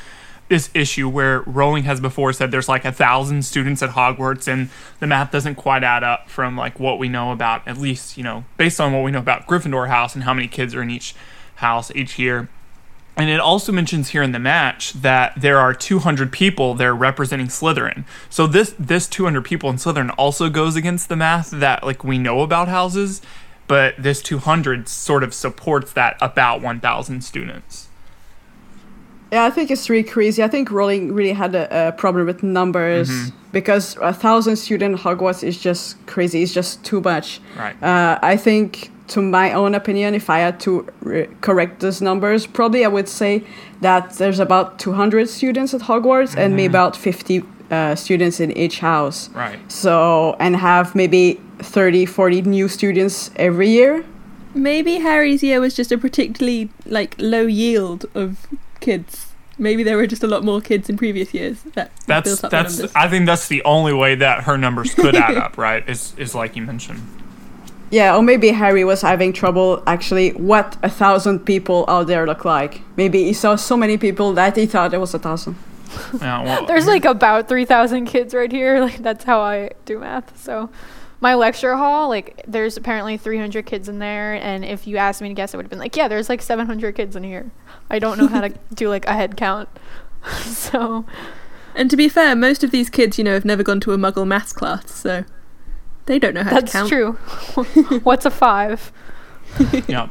this 0.48 0.68
issue 0.74 1.08
where 1.08 1.40
Rowling 1.42 1.84
has 1.84 1.98
before 1.98 2.30
said 2.34 2.50
there's 2.50 2.68
like 2.68 2.84
a 2.84 2.92
thousand 2.92 3.42
students 3.42 3.82
at 3.82 3.90
Hogwarts 3.90 4.46
and 4.46 4.68
the 5.00 5.06
math 5.06 5.30
doesn't 5.30 5.54
quite 5.54 5.82
add 5.82 6.04
up 6.04 6.28
from 6.28 6.58
like 6.58 6.78
what 6.78 6.98
we 6.98 7.08
know 7.08 7.32
about 7.32 7.66
at 7.66 7.78
least 7.78 8.18
you 8.18 8.22
know 8.22 8.44
based 8.58 8.78
on 8.78 8.92
what 8.92 9.02
we 9.02 9.10
know 9.10 9.20
about 9.20 9.46
Gryffindor 9.46 9.88
house 9.88 10.14
and 10.14 10.24
how 10.24 10.34
many 10.34 10.48
kids 10.48 10.74
are 10.74 10.82
in 10.82 10.90
each 10.90 11.14
house 11.56 11.90
each 11.94 12.18
year. 12.18 12.48
And 13.16 13.28
it 13.28 13.40
also 13.40 13.72
mentions 13.72 14.08
here 14.10 14.22
in 14.22 14.32
the 14.32 14.38
match 14.38 14.94
that 14.94 15.34
there 15.36 15.58
are 15.58 15.74
200 15.74 16.32
people 16.32 16.74
there 16.74 16.94
representing 16.94 17.48
Slytherin. 17.48 18.04
So 18.30 18.46
this 18.46 18.74
this 18.78 19.06
200 19.06 19.44
people 19.44 19.68
in 19.68 19.76
Slytherin 19.76 20.14
also 20.16 20.48
goes 20.48 20.76
against 20.76 21.08
the 21.10 21.16
math 21.16 21.50
that 21.50 21.84
like 21.84 22.04
we 22.04 22.16
know 22.18 22.40
about 22.40 22.68
houses, 22.68 23.20
but 23.68 23.94
this 23.98 24.22
200 24.22 24.88
sort 24.88 25.22
of 25.22 25.34
supports 25.34 25.92
that 25.92 26.16
about 26.20 26.62
1,000 26.62 27.20
students. 27.22 27.88
yeah, 29.32 29.44
I 29.44 29.50
think 29.50 29.70
it's 29.70 29.88
really 29.88 30.04
crazy. 30.04 30.42
I 30.42 30.48
think 30.48 30.70
Rowling 30.70 31.12
really 31.14 31.32
had 31.32 31.54
a, 31.54 31.88
a 31.88 31.92
problem 31.92 32.26
with 32.26 32.42
numbers 32.42 33.10
because 33.50 33.96
a 34.00 34.12
thousand 34.12 34.56
student 34.56 34.98
Hogwarts 34.98 35.42
is 35.42 35.58
just 35.58 36.04
crazy. 36.06 36.42
It's 36.42 36.52
just 36.52 36.84
too 36.84 37.00
much. 37.00 37.40
Right. 37.56 37.74
Uh, 37.82 38.18
I 38.22 38.36
think, 38.36 38.90
to 39.12 39.22
my 39.22 39.52
own 39.52 39.74
opinion, 39.74 40.14
if 40.14 40.28
I 40.30 40.38
had 40.38 40.58
to 40.60 40.86
re- 41.00 41.28
correct 41.40 41.80
those 41.80 42.00
numbers, 42.00 42.46
probably 42.46 42.84
I 42.84 42.88
would 42.88 43.08
say 43.08 43.44
that 43.80 44.14
there's 44.14 44.38
about 44.38 44.78
200 44.78 45.28
students 45.28 45.74
at 45.74 45.82
Hogwarts 45.82 46.36
and 46.36 46.56
maybe 46.56 46.66
about 46.66 46.96
50 46.96 47.44
uh, 47.70 47.94
students 47.94 48.40
in 48.40 48.52
each 48.56 48.80
house. 48.80 49.28
Right. 49.30 49.58
So, 49.70 50.36
and 50.38 50.56
have 50.56 50.94
maybe 50.94 51.40
30, 51.58 52.06
40 52.06 52.42
new 52.42 52.68
students 52.68 53.30
every 53.36 53.68
year. 53.68 54.04
Maybe 54.54 54.98
Harry's 54.98 55.42
year 55.42 55.60
was 55.60 55.74
just 55.74 55.92
a 55.92 55.98
particularly 55.98 56.70
like 56.86 57.14
low 57.18 57.46
yield 57.46 58.06
of 58.14 58.46
kids. 58.80 59.28
Maybe 59.58 59.82
there 59.82 59.96
were 59.96 60.06
just 60.06 60.22
a 60.22 60.26
lot 60.26 60.44
more 60.44 60.60
kids 60.60 60.88
in 60.90 60.96
previous 60.96 61.32
years. 61.32 61.62
That 61.74 61.90
That's 62.06 62.28
built 62.28 62.44
up 62.44 62.50
the 62.50 62.56
that's 62.56 62.78
numbers. 62.78 62.92
I 62.96 63.08
think 63.08 63.26
that's 63.26 63.48
the 63.48 63.62
only 63.64 63.92
way 63.92 64.14
that 64.16 64.44
her 64.44 64.58
numbers 64.58 64.94
could 64.94 65.14
add 65.14 65.36
up, 65.44 65.56
right? 65.56 65.86
Is 65.88 66.14
is 66.16 66.34
like 66.34 66.56
you 66.56 66.62
mentioned. 66.62 67.00
Yeah, 67.92 68.16
or 68.16 68.22
maybe 68.22 68.48
Harry 68.48 68.84
was 68.84 69.02
having 69.02 69.34
trouble 69.34 69.82
actually 69.86 70.30
what 70.30 70.78
a 70.82 70.88
thousand 70.88 71.40
people 71.40 71.84
out 71.88 72.06
there 72.06 72.26
look 72.26 72.42
like. 72.46 72.80
Maybe 72.96 73.24
he 73.24 73.34
saw 73.34 73.54
so 73.54 73.76
many 73.76 73.98
people 73.98 74.32
that 74.32 74.56
he 74.56 74.64
thought 74.64 74.94
it 74.94 74.98
was 74.98 75.12
a 75.12 75.18
thousand. 75.18 75.56
Yeah, 76.18 76.42
well, 76.42 76.64
There's 76.70 76.86
like 76.86 77.04
about 77.04 77.48
3,000 77.50 78.06
kids 78.06 78.32
right 78.32 78.50
here. 78.50 78.80
Like 78.86 79.02
that's 79.02 79.24
how 79.24 79.42
I 79.42 79.72
do 79.84 79.98
math. 79.98 80.42
So 80.42 80.70
my 81.20 81.34
lecture 81.34 81.76
hall, 81.76 82.08
like 82.08 82.42
there's 82.48 82.78
apparently 82.78 83.18
300 83.18 83.66
kids 83.66 83.90
in 83.90 83.98
there, 83.98 84.34
and 84.34 84.64
if 84.64 84.86
you 84.86 84.96
asked 84.96 85.20
me 85.20 85.28
to 85.28 85.34
guess, 85.34 85.52
I 85.52 85.58
would 85.58 85.66
have 85.66 85.70
been 85.70 85.78
like, 85.78 85.94
yeah, 85.94 86.08
there's 86.08 86.30
like 86.30 86.40
700 86.40 86.94
kids 86.94 87.14
in 87.14 87.24
here. 87.24 87.50
I 87.90 87.98
don't 87.98 88.16
know 88.16 88.26
how 88.26 88.40
to 88.40 88.48
do 88.74 88.88
like 88.88 89.04
a 89.04 89.12
head 89.12 89.36
count. 89.36 89.68
so 90.44 91.04
And 91.74 91.90
to 91.90 91.96
be 91.98 92.08
fair, 92.08 92.34
most 92.34 92.64
of 92.64 92.70
these 92.70 92.88
kids, 92.88 93.18
you 93.18 93.24
know, 93.24 93.34
have 93.34 93.44
never 93.44 93.62
gone 93.62 93.80
to 93.80 93.92
a 93.92 93.98
Muggle 93.98 94.26
maths 94.26 94.54
class, 94.54 94.90
so 94.90 95.24
they 96.06 96.18
don't 96.18 96.34
know 96.34 96.42
how 96.42 96.60
that's 96.60 96.72
to 96.72 96.78
count. 96.78 96.88
true. 96.88 97.12
What's 98.00 98.24
a 98.24 98.30
five? 98.30 98.92
yeah. 99.86 100.08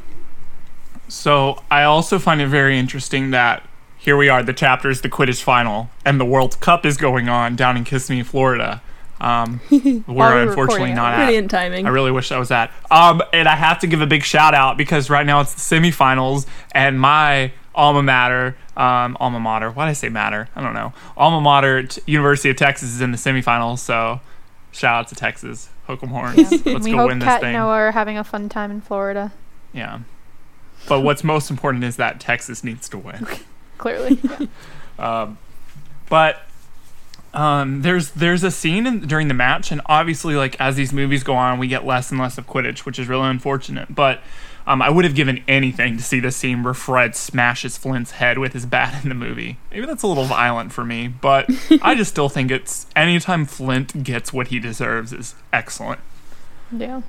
So 1.07 1.61
I 1.69 1.83
also 1.83 2.19
find 2.19 2.41
it 2.41 2.47
very 2.47 2.77
interesting 2.79 3.31
that 3.31 3.67
here 3.97 4.17
we 4.17 4.29
are. 4.29 4.41
The 4.41 4.53
chapter 4.53 4.89
is 4.89 5.01
the 5.01 5.09
Quidditch 5.09 5.43
final, 5.43 5.89
and 6.05 6.19
the 6.19 6.25
World 6.25 6.59
Cup 6.59 6.85
is 6.85 6.97
going 6.97 7.29
on 7.29 7.55
down 7.55 7.77
in 7.77 7.83
Kissimmee, 7.83 8.23
Florida. 8.23 8.81
Um, 9.19 9.61
we're 9.71 10.01
we're 10.07 10.41
unfortunately 10.41 10.93
not 10.93 11.13
at. 11.13 11.25
Brilliant 11.25 11.51
timing. 11.51 11.85
I 11.85 11.89
really 11.89 12.11
wish 12.11 12.31
I 12.31 12.39
was 12.39 12.49
at. 12.49 12.71
Um, 12.89 13.21
and 13.33 13.47
I 13.47 13.55
have 13.55 13.79
to 13.79 13.87
give 13.87 14.01
a 14.01 14.07
big 14.07 14.23
shout 14.23 14.55
out 14.55 14.77
because 14.77 15.09
right 15.09 15.25
now 15.25 15.41
it's 15.41 15.53
the 15.53 15.75
semifinals, 15.75 16.47
and 16.71 16.99
my 16.99 17.51
alma 17.75 18.01
mater, 18.01 18.55
um, 18.75 19.15
alma 19.19 19.39
mater. 19.39 19.69
Why 19.69 19.85
did 19.85 19.91
I 19.91 19.93
say 19.93 20.09
matter? 20.09 20.49
I 20.55 20.61
don't 20.61 20.73
know. 20.73 20.93
Alma 21.15 21.39
mater, 21.39 21.83
t- 21.83 22.01
University 22.07 22.49
of 22.49 22.57
Texas, 22.57 22.89
is 22.89 23.01
in 23.01 23.11
the 23.11 23.17
semifinals. 23.17 23.79
So 23.79 24.19
shout 24.71 24.95
out 24.95 25.07
to 25.09 25.15
Texas. 25.15 25.69
Hook 25.91 26.03
'em 26.03 26.09
horns. 26.09 26.65
Let's 26.65 26.85
we 26.85 26.91
go 26.91 26.97
hope 26.97 27.07
win 27.09 27.19
this 27.19 27.27
Kat 27.27 27.41
thing. 27.41 27.49
and 27.49 27.57
Noah 27.57 27.73
are 27.73 27.91
having 27.91 28.17
a 28.17 28.23
fun 28.23 28.49
time 28.49 28.71
in 28.71 28.81
Florida. 28.81 29.31
Yeah. 29.73 29.99
But 30.87 31.01
what's 31.01 31.23
most 31.23 31.51
important 31.51 31.83
is 31.83 31.97
that 31.97 32.19
Texas 32.19 32.63
needs 32.63 32.89
to 32.89 32.97
win. 32.97 33.27
Clearly. 33.77 34.19
Um, 34.99 35.39
but 36.09 36.43
um, 37.33 37.81
there's 37.81 38.11
there's 38.11 38.43
a 38.43 38.51
scene 38.51 38.85
in, 38.85 39.07
during 39.07 39.29
the 39.29 39.33
match, 39.33 39.71
and 39.71 39.81
obviously, 39.87 40.35
like 40.35 40.55
as 40.59 40.75
these 40.75 40.93
movies 40.93 41.23
go 41.23 41.33
on, 41.33 41.57
we 41.57 41.67
get 41.67 41.85
less 41.85 42.11
and 42.11 42.19
less 42.19 42.37
of 42.37 42.45
Quidditch, 42.45 42.79
which 42.79 42.99
is 42.99 43.07
really 43.07 43.27
unfortunate. 43.27 43.95
But 43.95 44.19
um, 44.71 44.81
I 44.81 44.89
would 44.89 45.03
have 45.03 45.15
given 45.15 45.43
anything 45.47 45.97
to 45.97 46.03
see 46.03 46.19
the 46.21 46.31
scene 46.31 46.63
where 46.63 46.73
Fred 46.73 47.15
smashes 47.15 47.77
Flint's 47.77 48.11
head 48.11 48.37
with 48.37 48.53
his 48.53 48.65
bat 48.65 49.03
in 49.03 49.09
the 49.09 49.15
movie. 49.15 49.57
Maybe 49.69 49.85
that's 49.85 50.03
a 50.03 50.07
little 50.07 50.23
violent 50.25 50.71
for 50.71 50.85
me, 50.85 51.07
but 51.09 51.49
I 51.81 51.93
just 51.95 52.11
still 52.11 52.29
think 52.29 52.51
it's 52.51 52.85
anytime 52.95 53.45
Flint 53.45 54.03
gets 54.03 54.31
what 54.31 54.47
he 54.47 54.59
deserves 54.59 55.11
is 55.11 55.35
excellent. 55.51 55.99
yeah. 56.75 57.01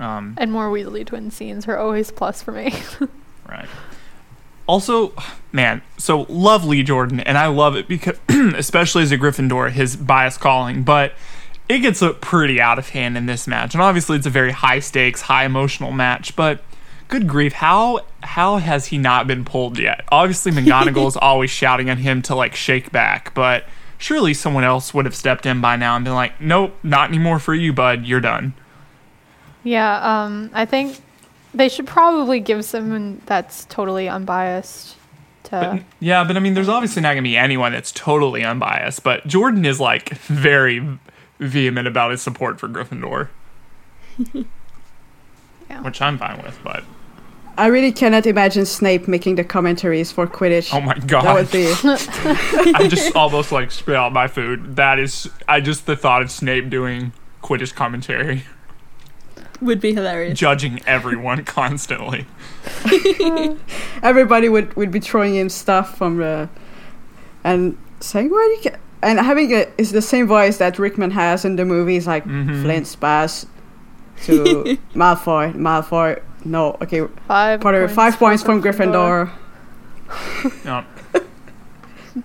Um, 0.00 0.34
And 0.38 0.52
more 0.52 0.70
Weasley 0.70 1.04
twin 1.04 1.30
scenes 1.30 1.66
are 1.68 1.76
always 1.76 2.10
plus 2.10 2.42
for 2.42 2.52
me. 2.52 2.72
Right. 3.48 3.68
Also, 4.66 5.14
man, 5.52 5.80
so 5.96 6.26
love 6.28 6.62
Lee 6.66 6.82
Jordan, 6.82 7.20
and 7.20 7.38
I 7.38 7.46
love 7.46 7.76
it 7.76 7.88
because, 7.88 8.18
especially 8.28 9.02
as 9.04 9.10
a 9.10 9.16
Gryffindor, 9.16 9.70
his 9.70 9.96
bias 9.96 10.36
calling, 10.36 10.82
but 10.82 11.14
it 11.68 11.80
gets 11.80 12.02
pretty 12.20 12.60
out 12.60 12.78
of 12.78 12.88
hand 12.90 13.16
in 13.16 13.26
this 13.26 13.46
match. 13.46 13.74
And 13.74 13.82
obviously, 13.82 14.16
it's 14.16 14.26
a 14.26 14.30
very 14.30 14.52
high 14.52 14.80
stakes, 14.80 15.22
high 15.22 15.44
emotional 15.44 15.92
match, 15.92 16.34
but 16.34 16.62
good 17.08 17.26
grief, 17.26 17.54
how 17.54 18.00
how 18.22 18.58
has 18.58 18.86
he 18.86 18.98
not 18.98 19.26
been 19.26 19.44
pulled 19.44 19.78
yet? 19.78 20.04
Obviously, 20.10 20.52
McGonagall 20.52 21.08
is 21.08 21.16
always 21.20 21.50
shouting 21.50 21.90
at 21.90 21.98
him 21.98 22.22
to 22.22 22.34
like 22.34 22.54
shake 22.54 22.92
back, 22.92 23.34
but 23.34 23.64
surely 23.98 24.32
someone 24.32 24.64
else 24.64 24.94
would 24.94 25.04
have 25.04 25.16
stepped 25.16 25.44
in 25.44 25.60
by 25.60 25.76
now 25.76 25.96
and 25.96 26.04
been 26.04 26.14
like, 26.14 26.40
nope, 26.40 26.74
not 26.82 27.08
anymore 27.08 27.38
for 27.38 27.54
you, 27.54 27.72
bud, 27.72 28.04
you're 28.04 28.20
done. 28.20 28.54
yeah, 29.64 30.24
um, 30.24 30.50
I 30.54 30.64
think 30.64 31.00
they 31.52 31.68
should 31.68 31.86
probably 31.86 32.40
give 32.40 32.64
someone 32.64 33.20
that's 33.26 33.64
totally 33.66 34.08
unbiased 34.08 34.96
to. 35.44 35.84
Yeah, 35.98 36.24
but 36.24 36.36
I 36.36 36.40
mean, 36.40 36.54
there's 36.54 36.68
obviously 36.68 37.02
not 37.02 37.08
going 37.08 37.24
to 37.24 37.28
be 37.28 37.36
anyone 37.36 37.72
that's 37.72 37.90
totally 37.92 38.44
unbiased, 38.44 39.02
but 39.02 39.26
Jordan 39.26 39.64
is 39.64 39.80
like 39.80 40.10
very 40.10 40.98
vehement 41.38 41.86
about 41.88 42.10
his 42.10 42.22
support 42.22 42.58
for 42.60 42.68
Gryffindor. 42.68 43.28
Yeah. 45.70 45.82
Which 45.82 46.00
I'm 46.00 46.16
fine 46.16 46.42
with, 46.42 46.58
but 46.64 46.82
I 47.58 47.66
really 47.66 47.92
cannot 47.92 48.26
imagine 48.26 48.64
Snape 48.64 49.06
making 49.06 49.34
the 49.34 49.44
commentaries 49.44 50.10
for 50.10 50.26
Quidditch. 50.26 50.72
oh 50.72 50.80
my 50.80 50.94
that 50.94 51.06
god, 51.06 51.34
would 51.34 51.50
be 51.50 51.66
I 52.74 52.86
just 52.88 53.14
almost 53.14 53.52
like 53.52 53.70
spit 53.70 53.94
out 53.94 54.12
my 54.14 54.28
food. 54.28 54.76
That 54.76 54.98
is, 54.98 55.28
I 55.46 55.60
just 55.60 55.84
the 55.84 55.94
thought 55.94 56.22
of 56.22 56.30
Snape 56.30 56.70
doing 56.70 57.12
Quidditch 57.42 57.74
commentary, 57.74 58.44
Would 59.60 59.80
be 59.82 59.92
hilarious. 59.92 60.38
judging 60.38 60.80
everyone 60.86 61.44
constantly. 61.44 62.24
everybody 64.02 64.48
would, 64.48 64.74
would 64.74 64.90
be 64.90 65.00
throwing 65.00 65.34
him 65.34 65.50
stuff 65.50 65.98
from 65.98 66.16
the 66.16 66.48
and 67.44 67.76
saying 68.00 68.30
why 68.30 68.46
do 68.50 68.56
you 68.56 68.62
get 68.72 68.80
and 69.02 69.18
having 69.20 69.50
it 69.50 69.72
is 69.78 69.92
the 69.92 70.02
same 70.02 70.26
voice 70.26 70.56
that 70.58 70.78
Rickman 70.78 71.10
has 71.12 71.44
in 71.44 71.56
the 71.56 71.64
movies 71.64 72.06
like 72.06 72.24
Mhm. 72.26 72.62
Flint's 72.62 72.96
pass 72.96 73.46
to 74.24 74.34
Malfoy 74.94 75.52
Malfoy 75.54 76.20
no 76.44 76.76
okay 76.82 77.06
Five 77.26 77.60
Potter 77.60 77.80
points 77.86 77.94
five 77.94 78.18
points 78.18 78.42
from 78.42 78.62
Gryffindor 78.62 79.30
Yeah. 80.64 80.84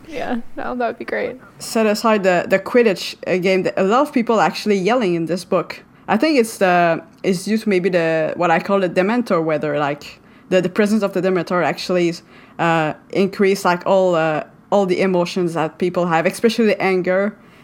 Yeah, 0.07 0.41
no, 0.55 0.75
that 0.75 0.87
would 0.87 0.97
be 0.97 1.05
great. 1.05 1.39
set 1.59 1.85
aside 1.85 2.23
the 2.23 2.45
the 2.49 2.57
Quidditch 2.59 3.15
uh, 3.27 3.37
game 3.37 3.63
that 3.63 3.73
a 3.77 3.83
lot 3.83 4.01
of 4.01 4.11
people 4.13 4.39
actually 4.39 4.77
yelling 4.77 5.13
in 5.15 5.25
this 5.27 5.45
book 5.45 5.83
I 6.07 6.17
think 6.17 6.39
it's 6.39 6.57
the 6.57 7.03
it's 7.21 7.45
due 7.45 7.57
to 7.57 7.69
maybe 7.69 7.89
the 7.89 8.33
what 8.35 8.49
I 8.49 8.59
call 8.59 8.79
the 8.79 8.89
Dementor 8.89 9.43
weather 9.43 9.77
like 9.77 10.19
the, 10.49 10.61
the 10.61 10.69
presence 10.69 11.03
of 11.03 11.13
the 11.13 11.21
Dementor 11.21 11.63
actually 11.63 12.13
uh, 12.59 12.93
increase 13.11 13.65
like 13.65 13.85
all 13.85 14.15
uh, 14.15 14.43
all 14.73 14.85
the 14.93 14.99
emotions 15.01 15.53
that 15.53 15.77
people 15.77 16.05
have, 16.13 16.25
especially 16.25 16.65
the 16.73 16.81
anger 16.81 17.21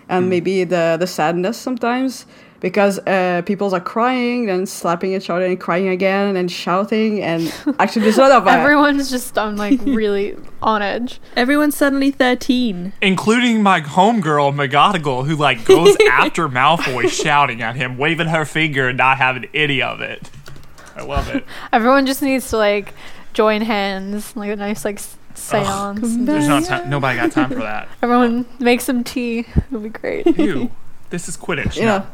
and 0.07 0.25
Hmm. 0.25 0.29
maybe 0.29 0.63
the 0.73 0.97
the 0.99 1.07
sadness 1.07 1.57
sometimes. 1.67 2.25
Because 2.61 2.99
uh, 3.07 3.41
people 3.45 3.73
are 3.73 3.79
crying 3.95 4.49
and 4.49 4.67
slapping 4.67 5.13
each 5.13 5.29
other 5.29 5.45
and 5.45 5.57
crying 5.57 5.87
again 5.87 6.35
and 6.35 6.51
shouting 6.51 7.23
and 7.23 7.41
actually 7.79 8.01
there's 8.03 8.17
a 8.17 8.21
lot 8.27 8.33
of 8.33 8.43
uh, 8.47 8.51
Everyone's 8.51 9.09
just 9.09 9.37
on 9.37 9.55
like 9.55 9.79
really 10.01 10.35
on 10.61 10.81
edge. 10.81 11.21
Everyone's 11.37 11.77
suddenly 11.77 12.11
13. 12.11 12.91
including 13.01 13.63
my 13.63 13.79
homegirl 13.79 14.51
McGonagall, 14.59 15.25
who 15.25 15.35
like 15.37 15.63
goes 15.63 15.95
after 16.11 16.49
Malfoy, 16.49 17.07
shouting 17.09 17.61
at 17.61 17.77
him, 17.77 17.97
waving 17.97 18.27
her 18.27 18.43
finger, 18.43 18.89
and 18.89 18.97
not 18.97 19.15
having 19.17 19.45
any 19.53 19.81
of 19.81 20.01
it. 20.01 20.29
I 20.97 21.03
love 21.03 21.29
it. 21.33 21.45
Everyone 21.71 22.05
just 22.05 22.21
needs 22.21 22.49
to 22.49 22.57
like 22.57 22.93
join 23.31 23.61
hands, 23.61 24.35
like 24.35 24.51
a 24.51 24.57
nice 24.57 24.83
like 24.83 24.97
s- 24.97 25.15
seance. 25.35 26.01
and 26.03 26.27
There's 26.27 26.47
not 26.47 26.63
time. 26.65 26.89
Nobody 26.89 27.17
got 27.17 27.31
time 27.31 27.49
for 27.49 27.55
that. 27.55 27.87
everyone 28.01 28.45
make 28.59 28.81
some 28.81 29.03
tea. 29.03 29.39
It'll 29.55 29.79
be 29.79 29.89
great. 29.89 30.25
Ew. 30.37 30.71
This 31.09 31.27
is 31.27 31.35
Quidditch. 31.37 31.75
you 31.77 31.85
now. 31.85 32.07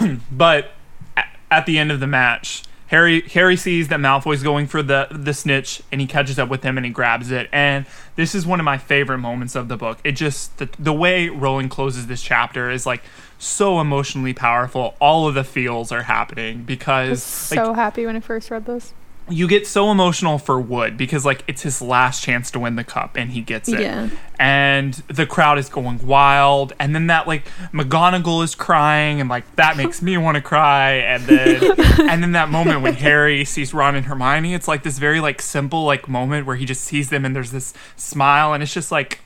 know 0.00 0.18
But 0.32 0.70
a- 1.16 1.24
at 1.50 1.66
the 1.66 1.78
end 1.78 1.90
of 1.90 2.00
the 2.00 2.06
match, 2.06 2.62
Harry 2.88 3.22
Harry 3.22 3.56
sees 3.56 3.88
that 3.88 3.98
Malfoy's 3.98 4.42
going 4.42 4.66
for 4.66 4.82
the 4.82 5.08
the 5.10 5.34
snitch, 5.34 5.82
and 5.90 6.00
he 6.00 6.06
catches 6.06 6.38
up 6.38 6.48
with 6.48 6.62
him 6.62 6.76
and 6.76 6.84
he 6.86 6.92
grabs 6.92 7.30
it. 7.30 7.48
And 7.52 7.86
this 8.14 8.34
is 8.34 8.46
one 8.46 8.60
of 8.60 8.64
my 8.64 8.78
favorite 8.78 9.18
moments 9.18 9.56
of 9.56 9.68
the 9.68 9.76
book. 9.76 9.98
It 10.04 10.12
just 10.12 10.58
the, 10.58 10.68
the 10.78 10.92
way 10.92 11.28
Rowling 11.28 11.68
closes 11.68 12.06
this 12.06 12.22
chapter 12.22 12.70
is 12.70 12.86
like 12.86 13.02
so 13.38 13.80
emotionally 13.80 14.34
powerful. 14.34 14.94
All 15.00 15.26
of 15.26 15.34
the 15.34 15.42
feels 15.44 15.90
are 15.90 16.02
happening 16.04 16.56
I 16.56 16.58
was 16.60 16.66
because 16.66 17.22
so 17.22 17.72
happy 17.72 18.06
when 18.06 18.14
I 18.16 18.20
first 18.20 18.50
read 18.50 18.66
this. 18.66 18.94
You 19.28 19.48
get 19.48 19.66
so 19.66 19.90
emotional 19.90 20.38
for 20.38 20.60
Wood 20.60 20.96
because 20.96 21.24
like 21.24 21.42
it's 21.48 21.62
his 21.62 21.82
last 21.82 22.22
chance 22.22 22.50
to 22.52 22.60
win 22.60 22.76
the 22.76 22.84
cup 22.84 23.16
and 23.16 23.30
he 23.30 23.40
gets 23.40 23.68
it. 23.68 23.80
Yeah. 23.80 24.10
And 24.38 24.94
the 25.08 25.26
crowd 25.26 25.58
is 25.58 25.68
going 25.68 26.06
wild 26.06 26.72
and 26.78 26.94
then 26.94 27.08
that 27.08 27.26
like 27.26 27.44
McGonagall 27.72 28.44
is 28.44 28.54
crying 28.54 29.20
and 29.20 29.28
like 29.28 29.56
that 29.56 29.76
makes 29.76 30.00
me 30.00 30.16
want 30.16 30.36
to 30.36 30.40
cry 30.40 30.92
and 30.92 31.24
then 31.24 31.62
and 32.08 32.22
then 32.22 32.32
that 32.32 32.50
moment 32.50 32.82
when 32.82 32.94
Harry 32.94 33.44
sees 33.44 33.74
Ron 33.74 33.96
and 33.96 34.06
Hermione 34.06 34.54
it's 34.54 34.68
like 34.68 34.82
this 34.82 34.98
very 34.98 35.20
like 35.20 35.42
simple 35.42 35.84
like 35.84 36.08
moment 36.08 36.46
where 36.46 36.56
he 36.56 36.64
just 36.64 36.82
sees 36.82 37.10
them 37.10 37.24
and 37.24 37.34
there's 37.34 37.50
this 37.50 37.74
smile 37.96 38.52
and 38.52 38.62
it's 38.62 38.74
just 38.74 38.92
like 38.92 39.20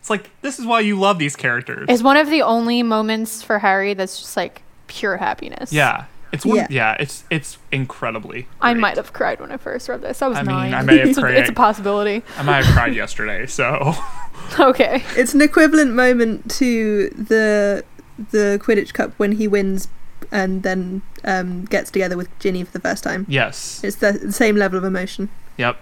it's 0.00 0.10
like 0.10 0.30
this 0.40 0.58
is 0.58 0.66
why 0.66 0.80
you 0.80 0.98
love 0.98 1.18
these 1.18 1.36
characters. 1.36 1.86
It's 1.88 2.02
one 2.02 2.16
of 2.16 2.30
the 2.30 2.42
only 2.42 2.82
moments 2.82 3.42
for 3.42 3.58
Harry 3.60 3.94
that's 3.94 4.18
just 4.20 4.36
like 4.36 4.62
pure 4.86 5.16
happiness. 5.16 5.72
yeah. 5.72 6.06
It's 6.36 6.46
one, 6.46 6.56
yeah. 6.56 6.66
Yeah. 6.70 6.96
it's 7.00 7.24
it's 7.30 7.58
incredibly. 7.72 8.46
I 8.60 8.72
might 8.74 8.96
have 8.96 9.12
cried 9.12 9.40
when 9.40 9.50
I 9.52 9.56
first 9.56 9.88
read 9.88 10.02
this. 10.02 10.22
I 10.22 10.28
was 10.28 10.38
I 10.38 10.42
mean, 10.42 10.56
nine. 10.56 10.74
I 10.74 10.82
may 10.82 10.98
have 10.98 11.08
it's, 11.10 11.18
a, 11.18 11.20
cried. 11.22 11.34
it's 11.36 11.50
a 11.50 11.52
possibility. 11.52 12.22
I 12.38 12.42
might 12.42 12.64
have 12.64 12.74
cried 12.74 12.94
yesterday, 12.94 13.46
so 13.46 13.94
Okay. 14.60 15.02
It's 15.16 15.34
an 15.34 15.40
equivalent 15.42 15.92
moment 15.94 16.50
to 16.52 17.08
the 17.10 17.84
the 18.30 18.58
Quidditch 18.62 18.94
Cup 18.94 19.12
when 19.18 19.32
he 19.32 19.46
wins 19.48 19.88
and 20.32 20.62
then 20.62 21.02
um, 21.24 21.64
gets 21.66 21.90
together 21.90 22.16
with 22.16 22.28
Ginny 22.38 22.64
for 22.64 22.72
the 22.72 22.80
first 22.80 23.04
time. 23.04 23.26
yes. 23.28 23.82
It's 23.84 23.96
the, 23.96 24.12
the 24.12 24.32
same 24.32 24.56
level 24.56 24.78
of 24.78 24.84
emotion. 24.84 25.28
Yep. 25.58 25.76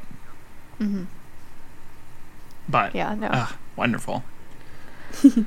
Mm-hmm. 0.81 1.05
But 2.69 2.95
Yeah. 2.95 3.15
No. 3.15 3.29
ugh, 3.29 3.53
wonderful. 3.77 4.25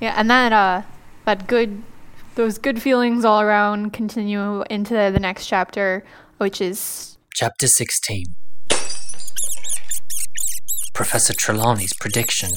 Yeah, 0.00 0.12
and 0.18 0.28
that 0.30 0.52
uh 0.52 0.82
that 1.24 1.46
good 1.46 1.82
those 2.36 2.58
good 2.58 2.80
feelings 2.80 3.24
all 3.24 3.40
around 3.40 3.92
continue 3.92 4.62
into 4.70 4.92
the 4.94 5.18
next 5.18 5.46
chapter, 5.46 6.04
which 6.36 6.60
is 6.60 7.18
Chapter 7.34 7.66
16 7.66 8.24
Professor 10.94 11.34
Trelawney's 11.34 11.92
prediction. 11.98 12.50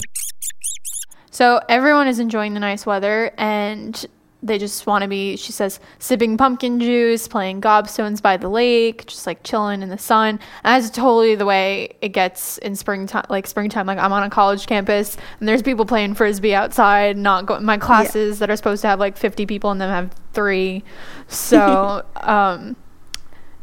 so 1.32 1.60
everyone 1.68 2.08
is 2.08 2.20
enjoying 2.20 2.54
the 2.54 2.60
nice 2.60 2.86
weather 2.86 3.32
and 3.38 4.06
they 4.42 4.58
just 4.58 4.88
want 4.88 5.02
to 5.02 5.08
be 5.08 5.36
she 5.36 5.52
says 5.52 5.80
sipping 6.00 6.38
pumpkin 6.38 6.80
juice 6.80 7.28
playing 7.28 7.60
gobstones 7.60 8.22
by 8.22 8.38
the 8.38 8.48
lake 8.48 9.06
just 9.06 9.28
like 9.28 9.44
chilling 9.44 9.82
in 9.82 9.90
the 9.90 9.98
sun. 9.98 10.40
And 10.64 10.84
that's 10.84 10.96
totally 10.96 11.36
the 11.36 11.46
way 11.46 11.96
it 12.02 12.10
gets 12.10 12.58
in 12.60 12.76
springtime 12.76 13.26
like 13.30 13.48
springtime 13.48 13.86
like 13.86 13.98
i'm 13.98 14.14
on 14.14 14.24
a 14.24 14.30
college 14.30 14.66
campus 14.66 15.18
and 15.40 15.48
there's 15.48 15.62
people 15.62 15.86
playing 15.86 16.14
frisbee 16.14 16.56
outside 16.56 17.18
not 17.18 17.46
going 17.46 17.66
my 17.66 17.78
classes 17.78 18.40
that 18.40 18.50
are 18.50 18.56
supposed 18.56 18.82
to 18.82 18.88
have 18.88 19.00
like 19.00 19.18
50 19.18 19.46
people 19.46 19.72
and 19.72 19.82
them 19.82 19.90
have 19.90 20.12
three. 20.34 20.84
So 21.28 22.06
um 22.16 22.76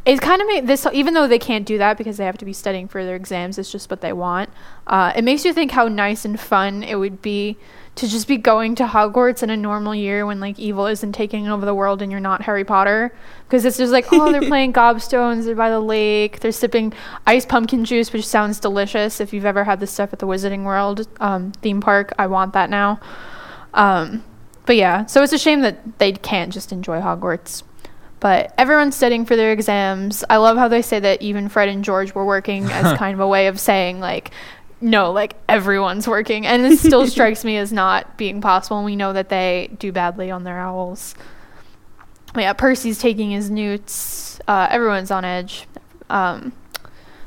it 0.07 0.21
kind 0.21 0.41
of 0.41 0.47
made 0.47 0.67
this 0.67 0.87
even 0.93 1.15
though 1.15 1.27
they 1.27 1.39
can't 1.39 1.67
do 1.67 1.79
that 1.79 1.99
because 1.99 2.17
they 2.17 2.25
have 2.25 2.39
to 2.39 2.45
be 2.45 2.53
studying 2.53 2.87
for 2.87 3.05
their 3.05 3.17
exams 3.17 3.59
it's 3.59 3.73
just 3.73 3.91
what 3.91 4.01
they 4.01 4.13
want 4.13 4.49
uh, 4.87 5.13
it 5.17 5.25
makes 5.25 5.45
you 5.45 5.53
think 5.53 5.73
how 5.73 5.89
nice 5.89 6.25
and 6.25 6.39
fun 6.39 6.85
it 6.85 6.95
would 6.95 7.21
be 7.21 7.59
to 7.97 8.07
just 8.07 8.29
be 8.29 8.37
going 8.37 8.75
to 8.75 8.87
hogwarts 8.87 9.43
in 9.43 9.49
a 9.49 9.57
normal 9.57 9.95
year 9.95 10.27
when 10.27 10.39
like 10.39 10.59
evil 10.59 10.87
isn't 10.87 11.13
taking 11.13 11.49
over 11.49 11.65
the 11.65 11.75
world 11.75 12.03
and 12.03 12.13
you're 12.13 12.21
not 12.21 12.43
harry 12.43 12.65
potter. 12.65 13.13
Because 13.47 13.65
it's 13.65 13.79
just 13.79 13.93
like 13.93 14.07
oh 14.13 14.31
they're 14.31 14.41
playing 14.49 14.73
gobstones 14.73 15.45
they're 15.45 15.55
by 15.55 15.71
the 15.71 15.81
lake 15.81 16.41
they're 16.41 16.53
sipping 16.53 16.93
iced 17.27 17.49
pumpkin 17.49 17.85
juice 17.85 18.13
which 18.13 18.27
sounds 18.27 18.61
delicious. 18.61 19.21
If 19.21 19.33
you've 19.33 19.47
ever 19.47 19.65
had 19.65 19.81
this 19.81 19.91
stuff 19.91 20.13
at 20.13 20.19
the 20.19 20.27
wizarding 20.27 20.65
world 20.65 21.09
um, 21.21 21.53
theme 21.53 21.81
park 21.81 22.13
i 22.19 22.27
want 22.27 22.53
that 22.53 22.71
now. 22.71 23.01
Um, 23.73 24.23
but 24.67 24.77
yeah 24.77 25.07
so 25.07 25.23
it's 25.23 25.33
a 25.33 25.39
shame 25.39 25.63
that 25.63 25.99
they 25.99 26.13
can't 26.13 26.53
just 26.53 26.73
enjoy 26.73 27.01
hogwarts. 27.01 27.63
But 28.21 28.55
everyone's 28.57 28.97
studying 28.97 29.27
for 29.27 29.37
their 29.37 29.53
exams. 29.53 30.25
I 30.31 30.39
love 30.39 30.57
how 30.57 30.69
they 30.69 30.81
say 30.81 30.99
that 31.01 31.21
even 31.21 31.49
Fred 31.51 31.69
and 31.69 31.85
George 31.85 32.15
were 32.15 32.25
working 32.25 32.65
as 32.65 32.97
kind 32.99 33.15
of 33.15 33.21
a 33.21 33.29
way 33.29 33.47
of 33.47 33.61
saying 33.61 34.01
like 34.01 34.31
no, 34.81 35.13
like 35.13 35.35
everyone's 35.49 36.07
working. 36.07 36.47
And 36.47 36.65
it 36.65 36.79
still 36.79 37.07
strikes 37.09 37.45
me 37.45 37.57
as 37.57 37.73
not 37.73 38.17
being 38.17 38.41
possible. 38.41 38.79
And 38.79 38.87
we 38.87 38.97
know 38.97 39.13
that 39.13 39.29
they 39.29 39.71
do 39.79 39.93
badly 39.93 40.31
on 40.31 40.45
their 40.45 40.59
owls. 40.59 41.15
But 42.35 42.43
yeah, 42.43 42.53
Percy's 42.53 42.99
taking 42.99 43.31
his 43.31 43.51
newts. 43.51 44.39
Uh, 44.47 44.69
everyone's 44.71 45.11
on 45.11 45.25
edge. 45.25 45.67
Um, 46.11 46.53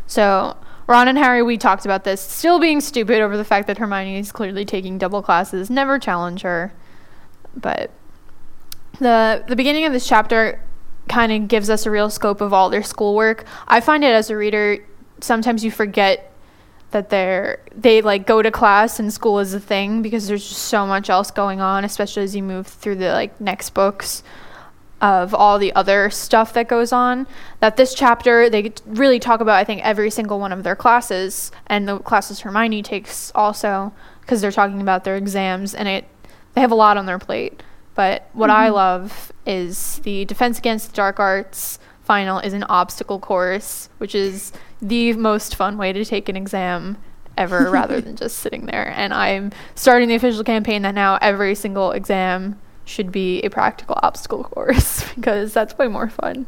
so 0.06 0.56
Ron 0.88 1.08
and 1.08 1.18
Harry, 1.18 1.41
we 1.41 1.58
talked 1.58 1.86
about 1.86 2.04
this, 2.04 2.22
still 2.22 2.60
being 2.60 2.82
stupid 2.82 3.22
over 3.22 3.38
the 3.38 3.43
fact 3.43 3.68
that 3.68 3.78
Hermione 3.78 4.20
is 4.20 4.32
clearly 4.32 4.66
taking 4.66 4.97
double 4.97 5.22
classes. 5.22 5.70
Never 5.70 6.00
challenge 6.00 6.41
her. 6.43 6.74
But 7.56 7.91
the 9.00 9.43
the 9.47 9.56
beginning 9.56 9.86
of 9.86 9.93
this 9.93 10.08
chapter 10.08 10.64
kind 11.08 11.32
of 11.32 11.47
gives 11.47 11.70
us 11.70 11.86
a 11.86 11.91
real 11.91 12.10
scope 12.10 12.41
of 12.41 12.54
all 12.54 12.70
their 12.70 12.84
schoolwork. 12.84 13.45
I 13.68 13.82
find 13.82 14.04
it 14.04 14.14
as 14.14 14.30
a 14.30 14.38
reader, 14.38 14.78
sometimes 15.22 15.64
you 15.64 15.72
forget 15.72 16.28
that 16.92 17.10
they're 17.10 17.60
they 17.76 18.02
like 18.02 18.26
go 18.26 18.42
to 18.42 18.52
class 18.52 19.00
and 19.00 19.14
school 19.14 19.40
is 19.40 19.54
a 19.54 19.60
thing 19.60 20.02
because 20.02 20.28
there's 20.28 20.48
just 20.48 20.64
so 20.64 20.86
much 20.88 21.10
else 21.10 21.32
going 21.32 21.62
on, 21.62 21.86
especially 21.86 22.24
as 22.24 22.36
you 22.36 22.44
move 22.44 22.68
through 22.68 22.96
the 22.96 23.12
like 23.12 23.40
next 23.40 23.72
books 23.72 24.24
of 25.02 25.34
all 25.34 25.58
the 25.58 25.74
other 25.74 26.10
stuff 26.10 26.54
that 26.54 26.68
goes 26.68 26.92
on. 26.92 27.28
That 27.60 27.78
this 27.78 27.94
chapter 27.94 28.49
they 28.49 28.74
really 28.86 29.20
talk 29.20 29.40
about 29.40 29.57
I 29.57 29.64
think 29.64 29.84
every 29.84 30.10
single 30.10 30.40
one 30.40 30.52
of 30.52 30.64
their 30.64 30.76
classes 30.76 31.52
and 31.68 31.88
the 31.88 31.99
classes 31.99 32.41
Hermione 32.41 32.84
takes 32.84 33.32
also 33.36 33.94
because 34.22 34.41
they're 34.41 34.52
talking 34.52 34.82
about 34.82 35.03
their 35.03 35.16
exams 35.16 35.76
and 35.76 35.88
it 35.88 36.06
they 36.53 36.61
have 36.61 36.72
a 36.72 36.76
lot 36.76 36.98
on 36.98 37.06
their 37.06 37.20
plate. 37.20 37.61
But 37.95 38.30
what 38.34 38.49
I 38.49 38.68
mm-hmm. 38.68 38.76
love 38.76 39.32
is 39.45 39.99
the 39.99 40.26
Defense 40.26 40.57
Against 40.57 40.90
the 40.90 40.95
Dark 40.95 41.20
Arts 41.20 41.80
final 42.10 42.40
is 42.40 42.53
an 42.53 42.64
obstacle 42.64 43.19
course, 43.19 43.88
which 43.99 44.15
is 44.15 44.52
the 44.81 45.14
most 45.14 45.56
fun 45.56 45.77
way 45.77 45.94
to 45.94 46.03
take 46.03 46.27
an 46.27 46.36
exam 46.36 46.98
ever 47.38 47.69
rather 47.72 48.02
than 48.02 48.15
just 48.15 48.40
sitting 48.40 48.65
there. 48.65 48.91
And 48.98 49.14
I'm 49.14 49.52
starting 49.76 50.10
the 50.10 50.15
official 50.15 50.44
campaign 50.44 50.81
that 50.81 50.95
now 50.95 51.19
every 51.22 51.53
single 51.53 51.91
exam 51.91 52.60
should 52.84 53.11
be 53.11 53.41
a 53.41 53.49
practical 53.52 53.95
obstacle 54.02 54.44
course 54.44 55.07
because 55.15 55.53
that's 55.53 55.77
way 55.77 55.88
more 55.88 56.10
fun. 56.10 56.48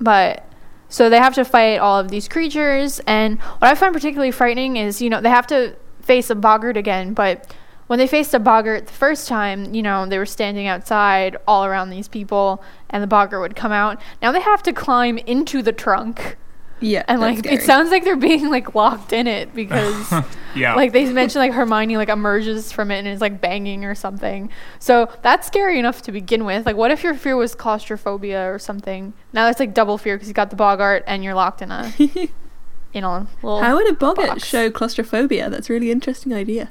But 0.00 0.44
so 0.88 1.08
they 1.08 1.18
have 1.18 1.34
to 1.34 1.44
fight 1.44 1.76
all 1.76 1.96
of 1.96 2.08
these 2.08 2.26
creatures, 2.26 3.00
and 3.06 3.38
what 3.38 3.70
I 3.70 3.76
find 3.76 3.94
particularly 3.94 4.32
frightening 4.32 4.76
is, 4.76 5.00
you 5.00 5.08
know, 5.08 5.20
they 5.20 5.30
have 5.30 5.46
to 5.48 5.76
face 6.02 6.30
a 6.30 6.34
boggart 6.34 6.76
again, 6.76 7.14
but 7.14 7.54
when 7.86 7.98
they 7.98 8.06
faced 8.06 8.32
a 8.34 8.38
boggart 8.38 8.86
the 8.86 8.92
first 8.92 9.28
time, 9.28 9.74
you 9.74 9.82
know, 9.82 10.06
they 10.06 10.18
were 10.18 10.26
standing 10.26 10.66
outside 10.66 11.36
all 11.46 11.64
around 11.64 11.90
these 11.90 12.08
people, 12.08 12.62
and 12.90 13.02
the 13.02 13.06
boggart 13.06 13.40
would 13.40 13.56
come 13.56 13.72
out. 13.72 14.00
Now 14.22 14.32
they 14.32 14.40
have 14.40 14.62
to 14.64 14.72
climb 14.72 15.18
into 15.18 15.60
the 15.62 15.72
trunk, 15.72 16.36
Yeah, 16.80 17.04
and 17.08 17.20
like 17.20 17.38
scary. 17.38 17.56
it 17.56 17.62
sounds 17.62 17.90
like 17.90 18.04
they're 18.04 18.16
being 18.16 18.50
like 18.50 18.74
locked 18.74 19.12
in 19.12 19.26
it 19.26 19.54
because 19.60 20.12
Yeah. 20.56 20.74
like 20.74 20.92
they 20.92 21.04
mentioned 21.12 21.40
like 21.40 21.52
Hermione 21.52 21.96
like 21.96 22.08
emerges 22.08 22.72
from 22.72 22.90
it 22.90 22.98
and 23.00 23.08
is 23.08 23.20
like 23.20 23.40
banging 23.40 23.84
or 23.84 23.94
something. 23.94 24.50
So 24.78 25.10
that's 25.22 25.46
scary 25.46 25.78
enough 25.78 26.00
to 26.02 26.12
begin 26.12 26.44
with. 26.44 26.64
Like 26.66 26.76
what 26.76 26.90
if 26.90 27.02
your 27.02 27.14
fear 27.14 27.36
was 27.36 27.54
claustrophobia 27.54 28.50
or 28.52 28.58
something? 28.58 29.12
Now 29.32 29.46
that's 29.46 29.60
like 29.60 29.74
double 29.74 29.98
fear 29.98 30.16
because 30.16 30.28
you 30.28 30.34
got 30.34 30.50
the 30.50 30.56
boggart 30.56 31.04
and 31.06 31.22
you're 31.24 31.34
locked 31.34 31.60
in 31.62 31.70
a 31.70 31.92
in 32.92 33.02
a 33.04 33.26
little. 33.42 33.60
How 33.60 33.74
would 33.76 33.88
a 33.90 33.94
boggart 33.94 34.28
box. 34.28 34.44
show 34.46 34.70
claustrophobia? 34.70 35.50
That's 35.50 35.68
a 35.68 35.72
really 35.72 35.90
interesting 35.90 36.32
idea. 36.32 36.70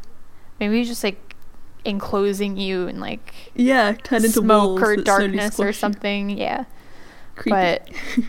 Maybe 0.60 0.84
just 0.84 1.04
like 1.04 1.36
enclosing 1.86 2.58
you 2.58 2.88
in 2.88 3.00
like 3.00 3.52
Yeah, 3.56 3.94
turn 3.94 4.24
into 4.24 4.40
smoke 4.40 4.82
or 4.82 4.96
darkness 4.98 5.60
or 5.60 5.74
something. 5.74 6.30
Yeah. 6.30 6.66
Creepy. 7.36 7.50
But 7.50 7.90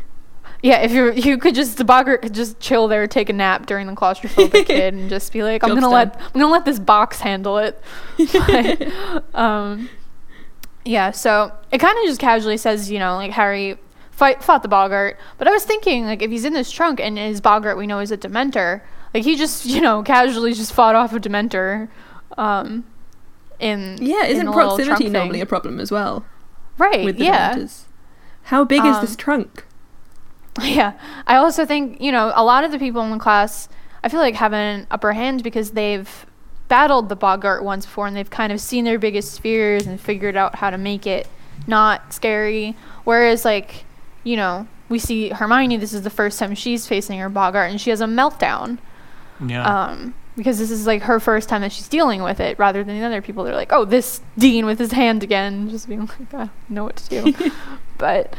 Yeah, 0.64 0.78
if 0.78 0.92
you 0.92 1.12
you 1.12 1.36
could 1.36 1.54
just 1.54 1.76
the 1.76 1.84
Boggart 1.84 2.22
could 2.22 2.32
just 2.32 2.58
chill 2.58 2.88
there, 2.88 3.06
take 3.06 3.28
a 3.28 3.34
nap 3.34 3.66
during 3.66 3.86
the 3.86 3.92
claustrophobic 3.92 4.64
kid, 4.66 4.94
and 4.94 5.10
just 5.10 5.30
be 5.30 5.42
like, 5.42 5.62
I'm 5.62 5.74
gonna 5.74 5.90
let. 5.90 6.18
I'm 6.18 6.40
gonna 6.40 6.50
let 6.50 6.64
this 6.64 6.78
box 6.78 7.20
handle 7.20 7.58
it. 7.58 7.78
But, 8.32 9.38
um, 9.38 9.90
yeah, 10.86 11.10
so 11.10 11.52
it 11.70 11.78
kind 11.78 11.98
of 11.98 12.04
just 12.06 12.18
casually 12.18 12.56
says, 12.56 12.90
you 12.90 12.98
know, 12.98 13.16
like 13.16 13.32
Harry 13.32 13.76
fight 14.10 14.42
fought 14.42 14.62
the 14.62 14.68
Boggart, 14.68 15.18
but 15.36 15.46
I 15.46 15.50
was 15.50 15.64
thinking 15.64 16.06
like 16.06 16.22
if 16.22 16.30
he's 16.30 16.46
in 16.46 16.54
this 16.54 16.70
trunk 16.70 16.98
and 16.98 17.18
his 17.18 17.42
Boggart 17.42 17.76
we 17.76 17.86
know 17.86 17.98
is 17.98 18.10
a 18.10 18.16
Dementor, 18.16 18.80
like 19.12 19.24
he 19.24 19.36
just 19.36 19.66
you 19.66 19.82
know 19.82 20.02
casually 20.02 20.54
just 20.54 20.72
fought 20.72 20.94
off 20.94 21.12
a 21.12 21.20
Dementor. 21.20 21.90
Um, 22.36 22.84
in 23.60 23.98
Yeah, 24.00 24.24
isn't 24.26 24.46
a 24.46 24.50
little 24.50 24.76
proximity 24.76 25.08
normally 25.08 25.40
a 25.40 25.46
problem 25.46 25.78
as 25.80 25.90
well 25.92 26.24
right? 26.78 27.04
with 27.04 27.18
the 27.18 27.24
yeah. 27.24 27.54
Dementors? 27.54 27.82
How 28.44 28.64
big 28.64 28.84
is 28.84 28.96
Um, 28.96 29.00
this 29.00 29.16
trunk? 29.16 29.64
Yeah. 30.62 30.92
I 31.26 31.34
also 31.36 31.64
think, 31.66 32.00
you 32.00 32.12
know, 32.12 32.32
a 32.34 32.44
lot 32.44 32.62
of 32.62 32.70
the 32.70 32.78
people 32.78 33.02
in 33.02 33.10
the 33.10 33.18
class, 33.18 33.68
I 34.04 34.08
feel 34.08 34.20
like 34.20 34.36
have 34.36 34.52
an 34.52 34.86
upper 34.90 35.12
hand 35.12 35.42
because 35.42 35.72
they've 35.72 36.26
battled 36.68 37.08
the 37.08 37.16
Boggart 37.16 37.64
once 37.64 37.84
before 37.86 38.06
and 38.06 38.16
they've 38.16 38.30
kind 38.30 38.52
of 38.52 38.60
seen 38.60 38.84
their 38.84 38.98
biggest 38.98 39.40
fears 39.40 39.86
and 39.86 40.00
figured 40.00 40.36
out 40.36 40.56
how 40.56 40.70
to 40.70 40.78
make 40.78 41.06
it 41.06 41.26
not 41.66 42.12
scary. 42.12 42.76
Whereas, 43.04 43.44
like, 43.44 43.84
you 44.22 44.36
know, 44.36 44.68
we 44.88 44.98
see 45.00 45.30
Hermione, 45.30 45.76
this 45.76 45.92
is 45.92 46.02
the 46.02 46.10
first 46.10 46.38
time 46.38 46.54
she's 46.54 46.86
facing 46.86 47.18
her 47.18 47.28
Boggart 47.28 47.70
and 47.70 47.80
she 47.80 47.90
has 47.90 48.00
a 48.00 48.06
meltdown. 48.06 48.78
Yeah. 49.44 49.64
Um, 49.64 50.14
because 50.36 50.58
this 50.58 50.70
is 50.70 50.86
like 50.86 51.02
her 51.02 51.20
first 51.20 51.48
time 51.48 51.60
that 51.62 51.72
she's 51.72 51.88
dealing 51.88 52.22
with 52.22 52.40
it 52.40 52.58
rather 52.58 52.82
than 52.82 52.98
the 52.98 53.06
other 53.06 53.22
people. 53.22 53.44
They're 53.44 53.54
like, 53.54 53.72
oh, 53.72 53.84
this 53.84 54.20
Dean 54.36 54.66
with 54.66 54.78
his 54.78 54.92
hand 54.92 55.22
again. 55.22 55.68
Just 55.70 55.88
being 55.88 56.00
like, 56.00 56.34
I 56.34 56.36
don't 56.38 56.50
know 56.68 56.84
what 56.84 56.96
to 56.96 57.22
do. 57.32 57.50
but 57.98 58.34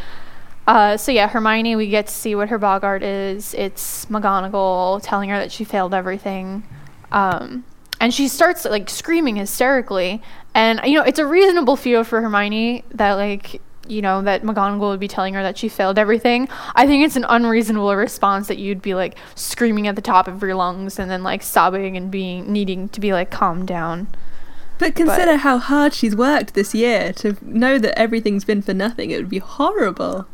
uh, 0.67 0.97
so 0.97 1.11
yeah, 1.11 1.27
Hermione, 1.27 1.76
we 1.76 1.88
get 1.88 2.07
to 2.07 2.13
see 2.13 2.35
what 2.35 2.49
her 2.49 2.59
Boggart 2.59 3.03
is. 3.03 3.53
It's 3.53 4.05
McGonagall 4.05 5.01
telling 5.03 5.30
her 5.30 5.38
that 5.38 5.51
she 5.51 5.63
failed 5.63 5.93
everything. 5.93 6.63
Um, 7.11 7.63
and 8.01 8.13
she 8.13 8.27
starts 8.27 8.65
like 8.65 8.89
screaming 8.89 9.38
hysterically. 9.38 10.22
And 10.53 10.81
you 10.85 10.95
know, 10.95 11.03
it's 11.03 11.19
a 11.19 11.26
reasonable 11.26 11.76
fear 11.76 12.03
for 12.03 12.22
Hermione 12.22 12.84
that 12.91 13.13
like 13.13 13.61
you 13.88 14.02
know 14.02 14.22
that 14.22 14.44
McGonagall 14.44 14.90
would 14.90 14.99
be 14.99 15.07
telling 15.07 15.34
her 15.34 15.44
that 15.44 15.57
she 15.57 15.70
failed 15.70 15.98
everything. 15.98 16.48
I 16.76 16.88
think 16.88 17.06
it's 17.06 17.16
an 17.16 17.26
unreasonable 17.28 17.95
response 17.95 18.48
that 18.48 18.57
you'd 18.57 18.82
be 18.82 18.94
like 18.94 19.18
screaming 19.36 19.88
at 19.88 19.95
the 19.95 20.02
top 20.02 20.28
of 20.28 20.41
your 20.41 20.56
lungs 20.56 20.99
and 20.99 21.10
then 21.10 21.24
like 21.24 21.44
sobbing 21.44 21.95
and 21.98 22.12
being 22.12 22.52
needing 22.52 22.90
to 22.90 22.99
be 22.99 23.14
like 23.14 23.32
calmed 23.32 23.68
down. 23.68 24.07
But 24.78 24.95
consider 24.95 25.38
how 25.38 25.57
hard 25.57 25.94
she's 25.94 26.16
worked 26.16 26.53
this 26.53 26.76
year 26.76 27.14
to 27.14 27.38
know 27.41 27.78
that 27.80 27.98
everything's 27.98 28.44
been 28.44 28.62
for 28.62 28.74
nothing. 28.74 29.12
It 29.12 29.18
would 29.18 29.30
be 29.30 29.40
horrible. 29.40 30.28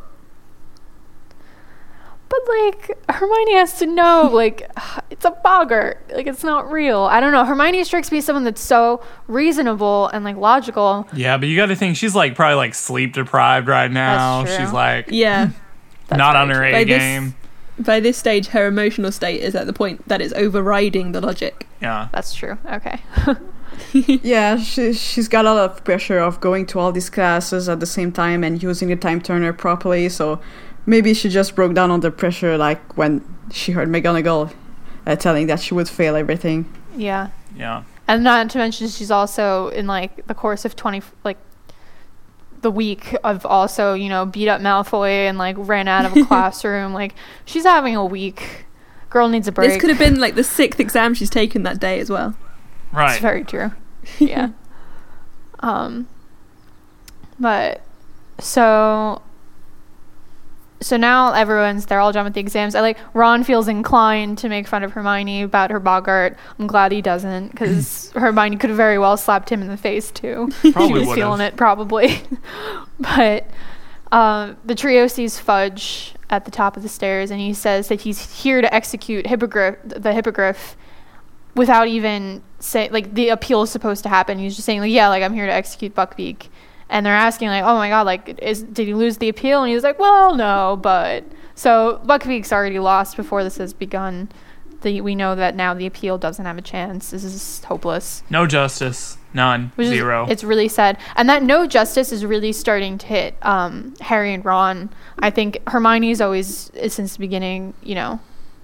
But 2.32 2.40
like 2.48 2.98
Hermione 3.10 3.56
has 3.56 3.78
to 3.80 3.86
know, 3.86 4.30
like 4.32 4.70
it's 5.10 5.26
a 5.26 5.32
boggart, 5.44 6.10
like 6.16 6.28
it's 6.28 6.44
not 6.45 6.72
real. 6.72 7.02
I 7.02 7.20
don't 7.20 7.34
know. 7.34 7.44
Hermione 7.44 7.84
strikes 7.84 8.10
me 8.12 8.20
as 8.20 8.26
someone 8.26 8.45
that's 8.45 8.62
so 8.62 9.03
reasonable 9.28 10.08
and 10.08 10.24
like 10.24 10.38
logical. 10.38 11.08
yeah, 11.14 11.38
but 11.38 11.49
you 11.49 11.58
got 11.58 11.66
to 11.68 11.76
think 11.76 11.98
she's 11.98 12.16
like 12.16 12.36
probably 12.36 12.56
like 12.56 12.74
sleep 12.74 13.14
deprived 13.14 13.68
right 13.68 13.91
now. 13.91 14.44
That's 14.44 14.56
true. 14.56 14.66
She's 14.66 14.74
like 14.74 15.08
Yeah. 15.10 15.49
Not 16.12 16.36
on 16.38 16.49
her 16.49 16.56
true. 16.56 16.66
A 16.68 16.72
By 16.72 16.84
this- 16.86 16.99
game. 16.99 17.36
By 17.80 17.99
this 17.99 18.18
stage, 18.18 18.48
her 18.48 18.68
emotional 18.68 19.12
state 19.12 19.41
is 19.41 19.56
at 19.56 19.66
the 19.66 19.74
point 19.74 20.08
that 20.08 20.22
it's 20.22 20.34
overriding 20.34 21.14
the 21.14 21.22
logic. 21.22 21.66
Yeah. 21.82 22.10
That's 22.14 22.34
true. 22.34 22.58
Okay. 22.72 23.02
Yeah, 23.94 24.58
she, 24.58 24.94
she's 24.94 25.28
got 25.28 25.45
a 25.45 25.53
lot 25.53 25.70
of 25.72 25.84
pressure 25.84 26.20
of 26.20 26.40
going 26.41 26.66
to 26.68 26.80
all 26.80 26.91
these 26.91 27.10
classes 27.10 27.68
at 27.70 27.80
the 27.80 27.86
same 27.86 28.12
time 28.12 28.44
and 28.44 28.62
using 28.62 28.90
the 28.90 28.95
time 28.95 29.22
turner 29.22 29.53
properly. 29.53 30.10
So 30.10 30.40
maybe 30.86 31.14
she 31.14 31.30
just 31.30 31.56
broke 31.56 31.74
down 31.74 31.91
under 31.91 32.12
pressure, 32.12 32.58
like 32.58 32.98
when 32.98 33.24
she 33.52 33.72
heard 33.74 33.90
McGonagall 33.90 34.53
uh, 35.06 35.16
telling 35.16 35.48
that 35.48 35.60
she 35.60 35.74
would 35.74 35.90
fail 35.90 36.16
everything. 36.16 36.66
yeah. 36.95 37.30
Yeah. 37.56 37.84
And 38.08 38.24
not 38.24 38.49
to 38.52 38.58
mention 38.58 38.88
she's 38.88 39.12
also 39.12 39.68
in 39.70 39.86
like 39.88 40.26
the 40.28 40.34
course 40.34 40.64
of 40.66 40.76
20 40.76 41.02
like 41.24 41.38
the 42.62 42.72
week 42.72 43.16
of 43.24 43.45
also, 43.45 43.94
you 43.94 44.08
know, 44.10 44.26
beat 44.26 44.48
up 44.48 44.62
Malfoy 44.62 45.28
and 45.28 45.38
like 45.38 45.56
ran 45.58 45.88
out 45.88 46.06
of 46.06 46.16
a 46.16 46.26
classroom. 46.32 46.94
Like 46.94 47.14
she's 47.45 47.64
having 47.64 47.95
a 47.95 48.06
week. 48.06 48.66
Girl 49.10 49.28
needs 49.28 49.48
a 49.48 49.52
break. 49.52 49.70
This 49.72 49.82
could 49.82 49.90
have 49.90 49.99
been 49.99 50.20
like 50.20 50.36
the 50.36 50.44
sixth 50.44 50.80
exam 50.80 51.14
she's 51.14 51.30
taken 51.30 51.64
that 51.64 51.80
day 51.80 51.99
as 51.99 52.10
well. 52.10 52.36
Right. 52.94 53.12
It's 53.14 53.22
very 53.22 53.44
true. 53.44 53.72
Yeah. 54.20 54.49
um 55.60 56.08
but 57.40 57.82
so 58.40 59.22
so 60.82 60.98
now 60.98 61.32
everyone's 61.34 61.86
they're 61.86 61.99
all 61.99 62.12
done 62.12 62.26
with 62.26 62.34
the 62.34 62.40
exams. 62.40 62.76
I 62.76 62.82
like 62.82 62.98
Ron 63.14 63.44
feels 63.44 63.68
inclined 63.68 64.40
to 64.40 64.49
make 64.49 64.68
fun 64.68 64.84
of 64.84 64.91
Hermione 64.91 65.44
about 65.44 65.72
her 65.72 65.80
boggart. 65.80 66.38
I'm 66.60 66.68
glad 66.68 66.91
he 66.91 67.02
doesn't 67.02 67.52
because 67.52 68.12
Hermione 68.16 68.58
could 68.58 68.72
have 68.72 68.78
very 68.78 68.98
well 68.98 69.16
slapped 69.16 69.52
him 69.52 69.62
in 69.62 69.68
the 69.68 69.78
face 69.78 70.12
too. 70.12 70.49
Probably 70.72 70.88
she 70.88 70.94
was 70.94 71.08
would've. 71.08 71.16
feeling 71.16 71.41
it 71.41 71.56
probably. 71.56 72.22
but 72.99 73.48
um, 74.12 74.58
the 74.66 74.76
trio 74.76 75.08
sees 75.08 75.40
Fudge 75.40 76.16
at 76.30 76.45
the 76.45 76.52
top 76.52 76.78
of 76.78 76.84
the 76.84 76.90
stairs, 76.90 77.30
and 77.30 77.40
he 77.40 77.53
says 77.53 77.88
that 77.90 78.02
he's 78.02 78.41
here 78.41 78.62
to 78.62 78.74
execute 78.74 79.28
hippogriff, 79.28 79.78
the 79.84 80.14
hippogriff, 80.14 80.76
without 81.56 81.88
even 81.88 82.41
say 82.60 82.90
like 82.90 83.14
the 83.14 83.30
appeal 83.30 83.62
is 83.62 83.70
supposed 83.70 84.03
to 84.03 84.10
happen. 84.10 84.40
He's 84.40 84.56
just 84.56 84.66
saying 84.66 84.80
like, 84.80 84.91
yeah, 84.91 85.10
like 85.10 85.24
I'm 85.24 85.34
here 85.34 85.45
to 85.45 85.53
execute 85.53 85.94
Buckbeak, 85.95 86.48
and 86.91 87.03
they're 87.03 87.15
asking 87.15 87.47
like, 87.47 87.63
oh 87.63 87.76
my 87.76 87.89
god, 87.89 88.05
like 88.05 88.38
is 88.43 88.61
did 88.61 88.85
he 88.85 88.93
lose 88.93 89.18
the 89.18 89.30
appeal? 89.30 89.63
And 89.63 89.72
he's 89.72 89.81
like, 89.84 89.97
well, 89.97 90.35
no, 90.35 90.77
but 90.80 91.23
so 91.55 91.99
Buckbeak's 92.05 92.51
already 92.53 92.77
lost 92.80 93.18
before 93.18 93.43
this 93.43 93.57
has 93.57 93.73
begun. 93.73 94.30
The, 94.81 94.99
we 95.01 95.13
know 95.13 95.35
that 95.35 95.55
now 95.55 95.76
the 95.76 95.85
appeal 95.85 96.18
doesn't 96.18 96.43
have 96.43 96.57
a 96.57 96.61
chance. 96.61 97.11
This 97.11 97.23
is 97.23 97.63
hopeless. 97.65 98.23
No 98.31 98.47
justice. 98.47 99.15
None. 99.31 99.72
Which 99.76 99.85
is- 99.88 99.93
Zero. 99.93 100.26
it's 100.27 100.43
really 100.43 100.68
sad, 100.68 100.97
and 101.15 101.30
that 101.30 101.43
no 101.43 101.68
justice 101.68 102.11
is 102.11 102.26
really 102.26 102.51
starting 102.51 102.97
to 102.97 103.05
hit 103.05 103.35
um, 103.43 103.93
Harry 104.01 104.34
and 104.34 104.43
Ron. 104.43 104.89
I 105.19 105.30
think 105.30 105.59
Hermione's 105.69 106.19
always, 106.19 106.72
since 106.89 107.13
the 107.13 107.19
beginning, 107.19 107.76
you 107.84 107.93
know, 107.95 108.19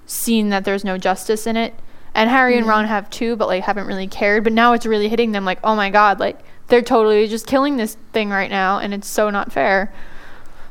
seen 0.07 0.49
that 0.49 0.65
there's 0.65 0.83
no 0.83 0.97
justice 0.97 1.45
in 1.47 1.55
it, 1.55 1.73
and 2.15 2.29
Harry 2.31 2.57
and 2.57 2.65
Ron 2.65 2.85
have 2.85 3.09
too, 3.11 3.35
but 3.35 3.47
like 3.47 3.63
haven't 3.63 3.85
really 3.85 4.07
cared. 4.07 4.43
But 4.43 4.53
now 4.53 4.73
it's 4.73 4.87
really 4.87 5.09
hitting 5.09 5.33
them, 5.33 5.45
like, 5.45 5.59
oh 5.63 5.75
my 5.75 5.89
god, 5.91 6.19
like 6.19 6.39
they're 6.67 6.81
totally 6.81 7.27
just 7.27 7.47
killing 7.47 7.77
this 7.77 7.95
thing 8.13 8.29
right 8.29 8.49
now, 8.49 8.79
and 8.79 8.93
it's 8.93 9.07
so 9.07 9.29
not 9.29 9.51
fair. 9.51 9.93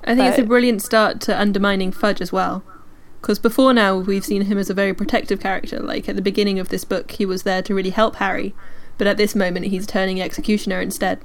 I 0.05 0.15
think 0.15 0.29
it's 0.29 0.39
a 0.39 0.45
brilliant 0.45 0.83
start 0.83 1.21
to 1.23 1.39
undermining 1.39 1.91
Fudge 1.91 2.21
as 2.21 2.33
well. 2.33 2.63
Because 3.21 3.39
before 3.41 3.73
now, 3.73 3.99
we've 3.99 4.25
seen 4.25 4.43
him 4.43 4.57
as 4.57 4.71
a 4.71 4.75
very 4.75 4.95
protective 4.95 5.41
character. 5.41 5.81
Like 5.81 6.09
at 6.09 6.15
the 6.15 6.23
beginning 6.23 6.61
of 6.61 6.69
this 6.69 6.85
book, 6.85 7.11
he 7.11 7.27
was 7.27 7.43
there 7.43 7.61
to 7.63 7.75
really 7.75 7.91
help 7.91 8.17
Harry. 8.17 8.55
But 8.99 9.09
at 9.09 9.17
this 9.17 9.35
moment, 9.35 9.67
he's 9.67 9.87
turning 9.87 10.21
executioner 10.21 10.81
instead. 10.81 11.21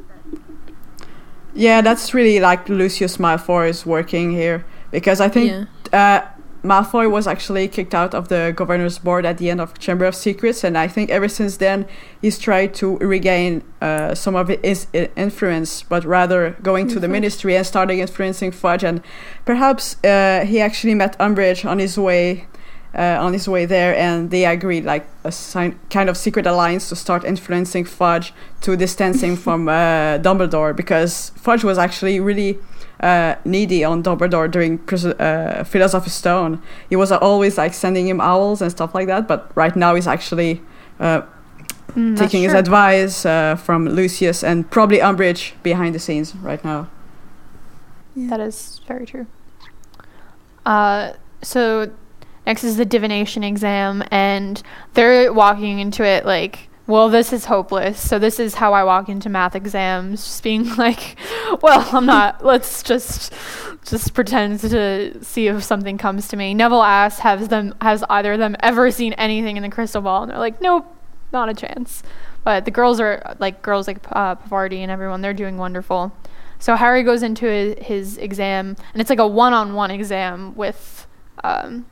Yeah, 1.53 1.81
that's 1.81 2.13
really 2.13 2.39
like 2.39 2.69
Lucius 2.69 3.17
Malfoy 3.17 3.69
is 3.69 3.85
working 3.85 4.31
here 4.31 4.65
because 4.89 5.21
I 5.21 5.29
think 5.29 5.67
uh, 5.93 6.23
Malfoy 6.63 7.09
was 7.09 7.25
actually 7.25 7.67
kicked 7.67 7.95
out 7.95 8.13
of 8.13 8.27
the 8.27 8.53
governor's 8.55 8.99
board 8.99 9.25
at 9.25 9.39
the 9.39 9.49
end 9.49 9.59
of 9.59 9.79
Chamber 9.79 10.05
of 10.05 10.15
Secrets, 10.15 10.63
and 10.63 10.77
I 10.77 10.87
think 10.87 11.09
ever 11.09 11.27
since 11.27 11.57
then 11.57 11.87
he's 12.21 12.37
tried 12.37 12.75
to 12.75 12.97
regain 12.97 13.63
uh, 13.81 14.13
some 14.13 14.35
of 14.35 14.47
his 14.47 14.85
influence, 14.93 15.81
but 15.81 16.05
rather 16.05 16.51
going 16.61 16.87
to 16.89 16.99
the 16.99 17.07
ministry 17.07 17.55
and 17.55 17.65
starting 17.65 17.99
influencing 17.99 18.51
Fudge, 18.51 18.83
and 18.83 19.01
perhaps 19.43 19.95
uh, 20.03 20.45
he 20.45 20.61
actually 20.61 20.93
met 20.93 21.17
Umbridge 21.19 21.65
on 21.65 21.79
his 21.79 21.97
way. 21.97 22.47
Uh, 22.93 23.17
on 23.21 23.31
his 23.31 23.47
way 23.47 23.63
there, 23.63 23.95
and 23.95 24.31
they 24.31 24.45
agreed, 24.45 24.83
like 24.83 25.07
a 25.23 25.31
sign, 25.31 25.79
kind 25.89 26.09
of 26.09 26.17
secret 26.17 26.45
alliance, 26.45 26.89
to 26.89 26.95
start 26.97 27.23
influencing 27.23 27.85
Fudge 27.85 28.33
to 28.59 28.75
distance 28.75 29.23
him 29.23 29.37
from 29.45 29.69
uh, 29.69 30.17
Dumbledore 30.17 30.75
because 30.75 31.29
Fudge 31.37 31.63
was 31.63 31.77
actually 31.77 32.19
really 32.19 32.59
uh, 33.01 33.35
needy 33.45 33.83
on 33.83 34.03
Dumbledore 34.03 34.49
during 34.49 34.77
Pris- 34.77 35.05
uh, 35.05 35.63
Philosopher's 35.67 36.13
Stone. 36.13 36.61
He 36.89 36.95
was 36.95 37.11
always 37.11 37.57
like 37.57 37.73
sending 37.73 38.07
him 38.07 38.21
owls 38.21 38.61
and 38.61 38.71
stuff 38.71 38.93
like 38.95 39.07
that, 39.07 39.27
but 39.27 39.51
right 39.55 39.75
now 39.75 39.95
he's 39.95 40.07
actually 40.07 40.61
uh, 40.99 41.21
Mm, 41.95 42.15
that's 42.15 42.31
taking 42.31 42.43
his 42.43 42.51
true. 42.53 42.59
advice 42.59 43.25
uh, 43.25 43.55
from 43.57 43.85
Lucius 43.85 44.45
and 44.45 44.69
probably 44.71 44.99
Umbridge 44.99 45.51
behind 45.61 45.93
the 45.93 45.99
scenes 45.99 46.33
right 46.37 46.63
now. 46.63 46.87
That 48.15 48.39
is 48.39 48.79
very 48.87 49.05
true. 49.05 49.27
Uh, 50.65 51.13
so 51.41 51.91
next 52.45 52.63
is 52.63 52.77
the 52.77 52.85
divination 52.85 53.43
exam, 53.43 54.03
and 54.09 54.61
they're 54.93 55.33
walking 55.33 55.79
into 55.79 56.03
it 56.05 56.25
like, 56.25 56.69
well, 56.87 57.09
this 57.09 57.31
is 57.31 57.45
hopeless. 57.45 57.99
So 57.99 58.19
this 58.19 58.39
is 58.39 58.55
how 58.55 58.73
I 58.73 58.83
walk 58.83 59.07
into 59.07 59.29
math 59.29 59.55
exams, 59.55 60.23
just 60.23 60.43
being 60.43 60.75
like, 60.77 61.17
well, 61.61 61.87
I'm 61.91 62.05
not. 62.05 62.43
Let's 62.51 62.83
just 62.83 63.33
just 63.85 64.13
pretend 64.13 64.59
to 64.59 65.23
see 65.23 65.47
if 65.47 65.63
something 65.63 65.97
comes 65.97 66.27
to 66.29 66.37
me. 66.37 66.53
Neville 66.53 66.83
asks, 66.83 67.21
has 67.21 67.47
them 67.47 67.73
has 67.81 68.03
either 68.09 68.33
of 68.33 68.39
them 68.39 68.55
ever 68.59 68.91
seen 68.91 69.13
anything 69.13 69.57
in 69.57 69.63
the 69.63 69.69
crystal 69.69 70.01
ball? 70.01 70.23
And 70.23 70.31
they're 70.31 70.39
like, 70.39 70.61
nope, 70.61 70.85
not 71.31 71.49
a 71.49 71.53
chance. 71.53 72.03
But 72.43 72.65
the 72.65 72.71
girls 72.71 72.99
are 72.99 73.35
like 73.39 73.61
girls 73.61 73.87
like 73.87 73.99
uh, 74.11 74.35
Parvati 74.35 74.81
and 74.81 74.91
everyone. 74.91 75.21
They're 75.21 75.33
doing 75.33 75.57
wonderful. 75.57 76.11
So 76.59 76.75
Harry 76.75 77.01
goes 77.01 77.23
into 77.23 77.47
his, 77.47 77.75
his 77.79 78.17
exam, 78.17 78.75
and 78.93 79.01
it's 79.01 79.09
like 79.09 79.19
a 79.19 79.25
one-on-one 79.25 79.89
exam 79.89 80.55
with 80.55 81.07
um, 81.43 81.85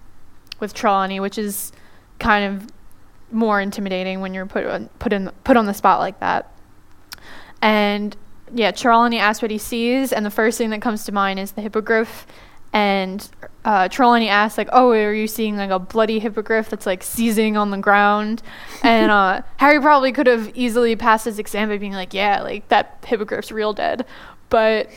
with 0.59 0.73
Trelawney, 0.73 1.19
which 1.19 1.37
is 1.37 1.71
kind 2.19 2.45
of 2.45 2.67
more 3.31 3.61
intimidating 3.61 4.21
when 4.21 4.33
you're 4.33 4.45
put 4.45 4.65
on, 4.65 4.89
put 4.99 5.13
in 5.13 5.29
put 5.43 5.57
on 5.57 5.65
the 5.65 5.73
spot 5.73 5.99
like 5.99 6.19
that. 6.19 6.51
And 7.61 8.15
yeah, 8.53 8.71
Trelawney 8.71 9.19
asks 9.19 9.41
what 9.41 9.51
he 9.51 9.57
sees, 9.57 10.11
and 10.11 10.25
the 10.25 10.31
first 10.31 10.57
thing 10.57 10.69
that 10.71 10.81
comes 10.81 11.05
to 11.05 11.11
mind 11.11 11.39
is 11.39 11.51
the 11.51 11.61
hippogriff. 11.61 12.25
And 12.71 13.27
uh, 13.65 13.89
Trelawney 13.89 14.29
asks, 14.29 14.57
like, 14.57 14.69
"Oh, 14.71 14.91
are 14.91 15.13
you 15.13 15.27
seeing 15.27 15.57
like 15.57 15.71
a 15.71 15.79
bloody 15.79 16.19
hippogriff 16.19 16.69
that's 16.69 16.85
like 16.85 17.01
seizing 17.01 17.57
on 17.57 17.71
the 17.71 17.77
ground?" 17.77 18.43
And 18.83 19.11
uh, 19.11 19.41
Harry 19.57 19.79
probably 19.81 20.11
could 20.11 20.27
have 20.27 20.55
easily 20.55 20.95
passed 20.95 21.25
his 21.25 21.39
exam 21.39 21.69
by 21.69 21.77
being 21.77 21.93
like, 21.93 22.13
"Yeah, 22.13 22.41
like 22.41 22.67
that 22.69 23.03
hippogriff's 23.05 23.51
real 23.51 23.73
dead," 23.73 24.05
but 24.49 24.89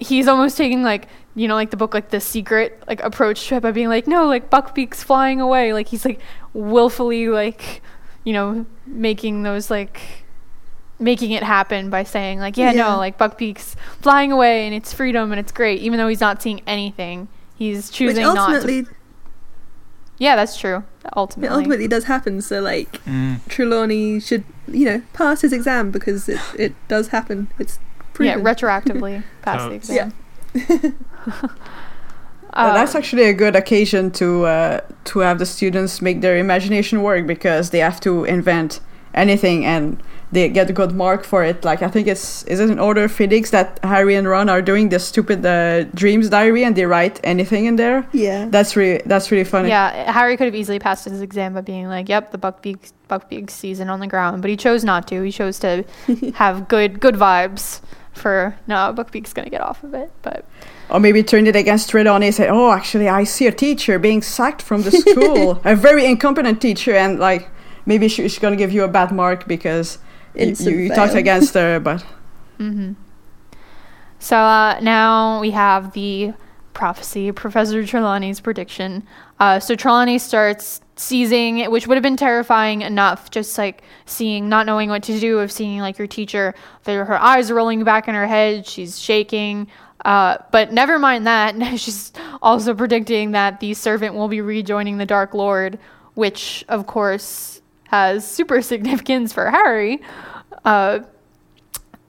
he's 0.00 0.26
almost 0.28 0.56
taking 0.56 0.82
like 0.82 1.06
you 1.34 1.46
know 1.48 1.54
like 1.54 1.70
the 1.70 1.76
book 1.76 1.94
like 1.94 2.10
the 2.10 2.20
secret 2.20 2.82
like 2.88 3.02
approach 3.02 3.46
to 3.48 3.56
it 3.56 3.60
by 3.62 3.70
being 3.72 3.88
like 3.88 4.06
no 4.06 4.26
like 4.26 4.50
buckbeak's 4.50 5.02
flying 5.02 5.40
away 5.40 5.72
like 5.72 5.88
he's 5.88 6.04
like 6.04 6.20
willfully 6.52 7.28
like 7.28 7.80
you 8.24 8.32
know 8.32 8.66
making 8.86 9.42
those 9.44 9.70
like 9.70 10.00
making 10.98 11.30
it 11.32 11.42
happen 11.42 11.90
by 11.90 12.02
saying 12.04 12.38
like 12.38 12.56
yeah, 12.56 12.72
Yeah. 12.72 12.88
no 12.90 12.96
like 12.98 13.18
buckbeak's 13.18 13.76
flying 14.00 14.30
away 14.32 14.66
and 14.66 14.74
it's 14.74 14.92
freedom 14.92 15.32
and 15.32 15.38
it's 15.40 15.52
great 15.52 15.80
even 15.80 15.98
though 15.98 16.08
he's 16.08 16.20
not 16.20 16.40
seeing 16.42 16.60
anything 16.66 17.28
he's 17.56 17.88
Which 17.88 17.92
choosing 17.96 18.22
not 18.24 18.36
ultimately, 18.38 18.82
to 18.84 18.90
yeah 20.18 20.36
that's 20.36 20.56
true 20.58 20.84
it 21.04 21.10
ultimately, 21.16 21.56
ultimately 21.56 21.88
does 21.88 22.04
happen. 22.04 22.40
So 22.40 22.60
like, 22.62 23.04
Mm. 23.04 23.46
Trelawney 23.46 24.20
should 24.20 24.44
you 24.66 24.86
know 24.86 25.02
pass 25.12 25.42
his 25.42 25.52
exam 25.52 25.90
because 25.90 26.28
it 26.30 26.40
it 26.58 26.74
does 26.88 27.08
happen. 27.08 27.48
It's 27.58 27.78
yeah 28.20 28.36
retroactively 28.36 29.22
pass 29.42 29.62
the 29.68 29.74
exam. 29.74 30.12
Uh, 32.52 32.68
Uh, 32.70 32.74
that's 32.74 32.94
actually 32.94 33.24
a 33.24 33.32
good 33.32 33.56
occasion 33.56 34.12
to 34.12 34.44
uh, 34.46 34.80
to 35.02 35.18
have 35.18 35.40
the 35.40 35.46
students 35.46 36.00
make 36.00 36.20
their 36.20 36.36
imagination 36.38 37.02
work 37.02 37.26
because 37.26 37.70
they 37.70 37.80
have 37.80 37.98
to 38.00 38.22
invent 38.24 38.78
anything 39.12 39.64
and 39.64 40.00
they 40.34 40.48
get 40.48 40.68
a 40.68 40.72
good 40.72 40.92
mark 40.92 41.24
for 41.24 41.42
it. 41.44 41.64
Like 41.64 41.80
I 41.82 41.88
think 41.88 42.06
it's 42.08 42.42
is 42.44 42.60
it 42.60 42.68
in 42.70 42.78
Order 42.78 43.04
of 43.04 43.12
Phoenix 43.12 43.50
that 43.50 43.78
Harry 43.82 44.14
and 44.14 44.26
Ron 44.28 44.48
are 44.48 44.62
doing 44.62 44.88
this 44.90 45.04
stupid 45.06 45.44
uh, 45.46 45.84
dreams 45.94 46.28
diary 46.28 46.64
and 46.64 46.74
they 46.76 46.86
write 46.86 47.20
anything 47.24 47.64
in 47.66 47.76
there. 47.76 48.06
yeah. 48.12 48.48
That's 48.50 48.76
really 48.76 49.00
that's 49.06 49.30
really 49.30 49.44
funny. 49.44 49.68
Yeah, 49.68 50.12
Harry 50.12 50.36
could 50.36 50.46
have 50.46 50.54
easily 50.54 50.78
passed 50.78 51.04
his 51.06 51.22
exam 51.22 51.54
by 51.54 51.60
being 51.62 51.88
like, 51.88 52.08
"Yep, 52.08 52.32
the 52.32 52.38
Buckbeak 52.38 52.92
Buckbeak 53.08 53.48
season 53.50 53.88
on 53.88 54.00
the 54.00 54.06
ground," 54.06 54.42
but 54.42 54.50
he 54.50 54.56
chose 54.56 54.84
not 54.84 55.06
to. 55.08 55.22
He 55.22 55.32
chose 55.32 55.58
to 55.60 55.84
have 56.34 56.68
good 56.68 57.00
good 57.00 57.14
vibes 57.14 57.80
for 58.12 58.56
no, 58.66 58.94
Buckbeak's 58.96 59.32
gonna 59.32 59.50
get 59.50 59.60
off 59.60 59.82
of 59.84 59.94
it. 59.94 60.10
But 60.22 60.44
Or 60.90 61.00
maybe 61.00 61.22
turn 61.22 61.46
it 61.46 61.56
against 61.56 61.90
Trelawney 61.90 62.26
and 62.26 62.34
said, 62.34 62.48
"Oh, 62.50 62.70
actually, 62.72 63.08
I 63.08 63.24
see 63.24 63.46
a 63.46 63.52
teacher 63.52 63.98
being 63.98 64.22
sacked 64.22 64.62
from 64.62 64.82
the 64.82 64.90
school, 64.90 65.60
a 65.64 65.74
very 65.74 66.04
incompetent 66.06 66.60
teacher, 66.60 66.94
and 66.94 67.18
like 67.18 67.48
maybe 67.86 68.08
she's 68.08 68.38
gonna 68.38 68.56
give 68.56 68.72
you 68.72 68.84
a 68.84 68.88
bad 68.88 69.10
mark 69.12 69.46
because 69.46 69.98
you, 70.34 70.54
you, 70.58 70.78
you 70.78 70.88
talked 70.88 71.14
against 71.14 71.54
her." 71.54 71.80
But 71.84 72.04
so 74.18 74.36
uh, 74.36 74.78
now 74.80 75.40
we 75.40 75.50
have 75.50 75.92
the 75.92 76.32
prophecy, 76.72 77.30
Professor 77.32 77.86
Trelawney's 77.86 78.40
prediction. 78.40 79.06
Uh, 79.40 79.60
so 79.60 79.74
Trelawney 79.74 80.18
starts 80.18 80.80
seizing, 80.96 81.70
which 81.70 81.86
would 81.86 81.96
have 81.96 82.02
been 82.02 82.16
terrifying 82.16 82.82
enough, 82.82 83.30
just 83.30 83.56
like 83.58 83.82
seeing, 84.06 84.48
not 84.48 84.66
knowing 84.66 84.90
what 84.90 85.02
to 85.04 85.18
do, 85.18 85.38
of 85.38 85.50
seeing 85.50 85.80
like 85.80 85.98
your 85.98 86.06
teacher, 86.06 86.54
her 86.86 87.20
eyes 87.20 87.50
are 87.50 87.54
rolling 87.54 87.82
back 87.84 88.08
in 88.08 88.14
her 88.14 88.26
head, 88.26 88.66
she's 88.66 88.98
shaking. 88.98 89.66
Uh, 90.04 90.36
but 90.50 90.72
never 90.72 90.98
mind 90.98 91.26
that. 91.26 91.56
She's 91.80 92.12
also 92.42 92.74
predicting 92.74 93.30
that 93.30 93.60
the 93.60 93.72
servant 93.72 94.14
will 94.14 94.28
be 94.28 94.42
rejoining 94.42 94.98
the 94.98 95.06
Dark 95.06 95.32
Lord, 95.32 95.78
which, 96.12 96.62
of 96.68 96.86
course, 96.86 97.53
has 97.94 98.26
super 98.28 98.60
significance 98.60 99.32
for 99.32 99.50
Harry. 99.50 100.02
Uh, 100.64 101.00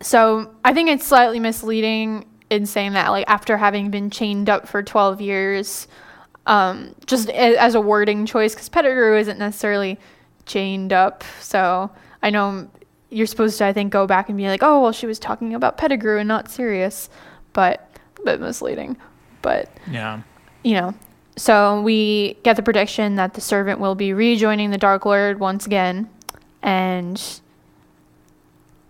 so 0.02 0.52
I 0.64 0.74
think 0.74 0.90
it's 0.90 1.06
slightly 1.06 1.40
misleading 1.40 2.26
in 2.50 2.66
saying 2.66 2.94
that, 2.94 3.10
like, 3.10 3.26
after 3.28 3.58
having 3.58 3.92
been 3.92 4.10
chained 4.10 4.50
up 4.50 4.68
for 4.68 4.82
12 4.82 5.22
years, 5.22 5.88
um, 6.48 6.96
just 7.06 7.30
a- 7.30 7.58
as 7.58 7.76
a 7.76 7.82
wording 7.82 8.26
choice, 8.26 8.54
because 8.54 8.70
Pettigrew 8.70 9.18
isn't 9.18 9.38
necessarily 9.40 10.00
chained 10.46 10.92
up. 10.94 11.24
So 11.40 11.92
I 12.24 12.30
know 12.32 12.68
you're 13.10 13.28
supposed 13.28 13.58
to, 13.60 13.66
I 13.66 13.74
think, 13.74 13.92
go 13.94 14.06
back 14.08 14.28
and 14.30 14.38
be 14.38 14.48
like, 14.48 14.64
oh, 14.64 14.82
well, 14.82 14.92
she 14.92 15.06
was 15.08 15.20
talking 15.20 15.54
about 15.54 15.78
Pettigrew 15.78 16.18
and 16.20 16.28
not 16.28 16.50
Sirius, 16.50 17.10
but 17.54 17.88
a 18.20 18.24
bit 18.26 18.40
misleading. 18.42 18.98
But 19.42 19.70
Yeah. 19.90 20.22
you 20.64 20.74
know, 20.76 20.94
so 21.38 21.82
we 21.82 22.38
get 22.44 22.56
the 22.56 22.64
prediction 22.64 23.16
that 23.16 23.34
the 23.34 23.42
servant 23.42 23.80
will 23.80 23.96
be 23.96 24.14
rejoining 24.14 24.72
the 24.72 24.78
Dark 24.78 25.06
Lord 25.06 25.40
once 25.40 25.66
again. 25.66 26.10
And 26.62 27.22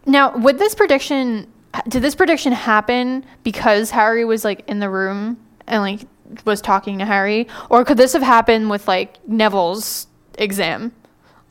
now, 0.06 0.38
would 0.38 0.60
this 0.60 0.76
prediction, 0.76 1.52
did 1.88 2.02
this 2.02 2.16
prediction 2.16 2.54
happen 2.54 3.26
because 3.44 3.92
Harry 3.92 4.26
was 4.26 4.46
like 4.46 4.64
in 4.70 4.80
the 4.80 4.90
room 4.90 5.38
and 5.68 5.82
like 5.82 6.02
was 6.46 6.62
talking 6.62 7.00
to 7.00 7.06
Harry? 7.06 7.48
Or 7.70 7.84
could 7.84 7.98
this 7.98 8.14
have 8.14 8.22
happened 8.22 8.70
with 8.70 8.88
like 8.88 9.18
Neville's 9.28 10.08
exam? 10.38 10.94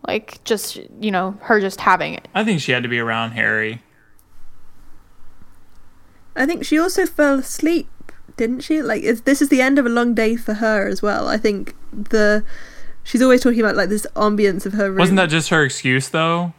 Like 0.07 0.43
just, 0.45 0.77
you 1.01 1.11
know, 1.11 1.37
her 1.43 1.61
just 1.61 1.81
having 1.81 2.15
it. 2.15 2.29
I 2.35 2.45
think 2.45 2.61
she 2.61 2.73
had 2.73 2.83
to 2.83 2.89
be 2.89 2.99
around 2.99 3.33
Harry. 3.33 3.83
I 6.37 6.47
think 6.47 6.65
she 6.65 6.79
also 6.79 7.07
fell 7.07 7.39
asleep, 7.39 7.89
didn't 8.37 8.61
she? 8.61 8.83
Like 8.83 9.03
it's, 9.03 9.23
this 9.23 9.41
is 9.41 9.49
the 9.49 9.61
end 9.61 9.79
of 9.79 9.87
a 9.87 9.89
long 9.89 10.15
day 10.15 10.37
for 10.37 10.55
her 10.55 10.87
as 10.89 11.03
well. 11.03 11.29
I 11.29 11.37
think 11.37 11.75
the 11.93 12.45
she's 13.03 13.23
always 13.23 13.43
talking 13.43 13.61
about 13.61 13.77
like 13.77 13.89
this 13.89 14.07
ambience 14.17 14.67
of 14.67 14.73
her 14.75 14.89
room. 14.89 14.99
Wasn't 14.99 15.17
that 15.17 15.31
just 15.31 15.51
her 15.51 15.65
excuse 15.65 16.09
though? 16.09 16.53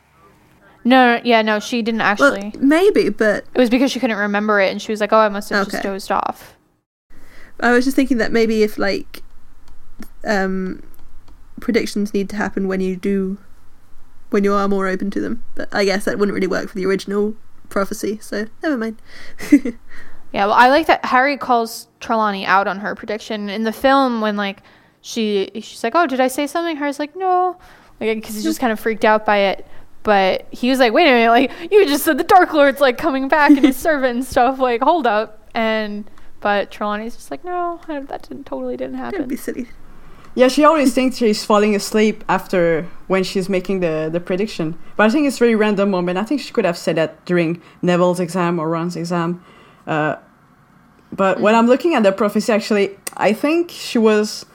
No, 0.83 1.15
no, 1.15 1.21
yeah, 1.23 1.41
no, 1.41 1.59
she 1.59 1.81
didn't 1.81 1.99
well, 1.99 2.35
actually. 2.35 2.53
maybe, 2.59 3.09
but 3.09 3.45
it 3.55 3.59
was 3.59 3.71
because 3.71 3.91
she 3.91 3.99
couldn't 3.99 4.17
remember 4.17 4.61
it 4.61 4.71
and 4.71 4.79
she 4.79 4.91
was 4.91 5.01
like, 5.01 5.11
oh, 5.11 5.17
I 5.17 5.29
must 5.29 5.49
have 5.49 5.69
just 5.69 5.81
dozed 5.81 6.11
off. 6.11 6.55
I 7.59 7.71
was 7.71 7.85
just 7.85 7.95
thinking 7.95 8.17
that 8.17 8.31
maybe 8.31 8.63
if 8.63 8.77
like 8.77 9.23
um 10.25 10.83
predictions 11.59 12.13
need 12.13 12.29
to 12.29 12.35
happen 12.35 12.67
when 12.67 12.81
you 12.81 12.95
do 12.95 13.37
when 14.29 14.43
you 14.43 14.53
are 14.53 14.67
more 14.67 14.87
open 14.87 15.09
to 15.11 15.19
them. 15.19 15.43
But 15.55 15.73
I 15.73 15.85
guess 15.85 16.05
that 16.05 16.19
wouldn't 16.19 16.33
really 16.33 16.47
work 16.47 16.69
for 16.69 16.75
the 16.75 16.85
original 16.85 17.35
prophecy, 17.69 18.19
so 18.21 18.47
never 18.61 18.77
mind. 18.77 19.01
Yeah, 20.35 20.47
well, 20.47 20.55
I 20.55 20.67
like 20.67 20.87
that 20.87 21.05
Harry 21.05 21.37
calls 21.37 21.87
Trelawney 22.01 22.45
out 22.45 22.67
on 22.67 22.79
her 22.79 22.93
prediction 22.93 23.47
in 23.47 23.63
the 23.63 23.71
film 23.71 24.19
when 24.19 24.35
like 24.35 24.63
she 24.99 25.49
she's 25.55 25.81
like, 25.81 25.95
"Oh, 25.95 26.07
did 26.07 26.19
I 26.19 26.27
say 26.27 26.45
something?" 26.45 26.75
Harry's 26.75 26.99
like, 26.99 27.15
"No," 27.15 27.57
like 28.01 28.17
because 28.17 28.35
he's 28.35 28.43
just 28.43 28.59
kind 28.59 28.73
of 28.73 28.77
freaked 28.77 29.05
out 29.05 29.25
by 29.25 29.37
it. 29.37 29.65
But 30.03 30.45
he 30.51 30.69
was 30.69 30.77
like, 30.77 30.91
"Wait 30.91 31.07
a 31.07 31.11
minute! 31.11 31.29
Like 31.29 31.71
you 31.71 31.85
just 31.85 32.03
said 32.03 32.17
the 32.17 32.25
Dark 32.25 32.51
Lord's 32.51 32.81
like 32.81 32.97
coming 32.97 33.29
back 33.29 33.51
and 33.51 33.63
his 33.63 33.77
servant 33.87 34.17
and 34.17 34.25
stuff. 34.25 34.59
Like 34.59 34.81
hold 34.81 35.07
up!" 35.07 35.47
And 35.53 36.03
but 36.41 36.69
Trelawney's 36.69 37.15
just 37.15 37.31
like, 37.31 37.45
"No, 37.45 37.79
that 37.87 38.23
didn't 38.23 38.43
totally 38.45 38.75
didn't 38.75 38.97
Don't 38.97 39.13
happen." 39.13 39.29
be 39.29 39.37
silly. 39.37 39.69
Yeah, 40.33 40.49
she 40.49 40.65
always 40.65 40.93
thinks 40.93 41.15
she's 41.15 41.45
falling 41.45 41.75
asleep 41.75 42.25
after 42.27 42.89
when 43.07 43.23
she's 43.23 43.47
making 43.47 43.79
the, 43.79 44.09
the 44.11 44.19
prediction. 44.19 44.77
But 44.97 45.05
I 45.05 45.09
think 45.09 45.27
it's 45.27 45.37
a 45.37 45.39
very 45.39 45.55
random 45.55 45.89
moment. 45.91 46.17
I 46.17 46.25
think 46.25 46.41
she 46.41 46.51
could 46.51 46.65
have 46.65 46.77
said 46.77 46.97
that 46.97 47.23
during 47.23 47.61
Neville's 47.81 48.19
exam 48.19 48.59
or 48.59 48.67
Ron's 48.67 48.97
exam. 48.97 49.41
Uh, 49.87 50.17
but 51.11 51.39
when 51.39 51.55
I'm 51.55 51.67
looking 51.67 51.95
at 51.95 52.03
the 52.03 52.11
prophecy, 52.11 52.51
actually, 52.51 52.97
I 53.15 53.33
think 53.33 53.71
she 53.71 53.97
was. 53.97 54.45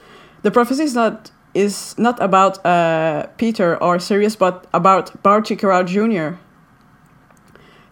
The 0.42 0.50
prophecy 0.50 0.84
is 0.84 0.94
not 0.94 1.30
is 1.54 1.98
not 1.98 2.20
about 2.22 2.64
uh, 2.64 3.26
Peter 3.36 3.82
or 3.82 3.98
Sirius, 3.98 4.36
but 4.36 4.66
about 4.72 5.22
Barty 5.22 5.56
Jr. 5.56 6.36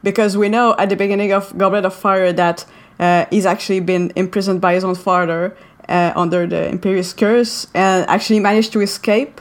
Because 0.02 0.36
we 0.36 0.48
know 0.48 0.76
at 0.78 0.89
the 0.89 0.97
beginning 0.97 1.32
of 1.32 1.56
Goblet 1.59 1.85
of 1.85 1.94
Fire 1.94 2.32
that 2.32 2.64
uh, 3.01 3.26
he's 3.30 3.47
actually 3.47 3.80
been 3.80 4.12
imprisoned 4.14 4.60
by 4.60 4.74
his 4.74 4.85
own 4.85 4.94
father 4.94 5.56
uh, 5.89 6.12
under 6.14 6.47
the 6.47 6.70
Imperius 6.72 7.16
Curse 7.16 7.66
and 7.74 8.09
actually 8.09 8.40
managed 8.40 8.72
to 8.74 8.80
escape 8.80 9.40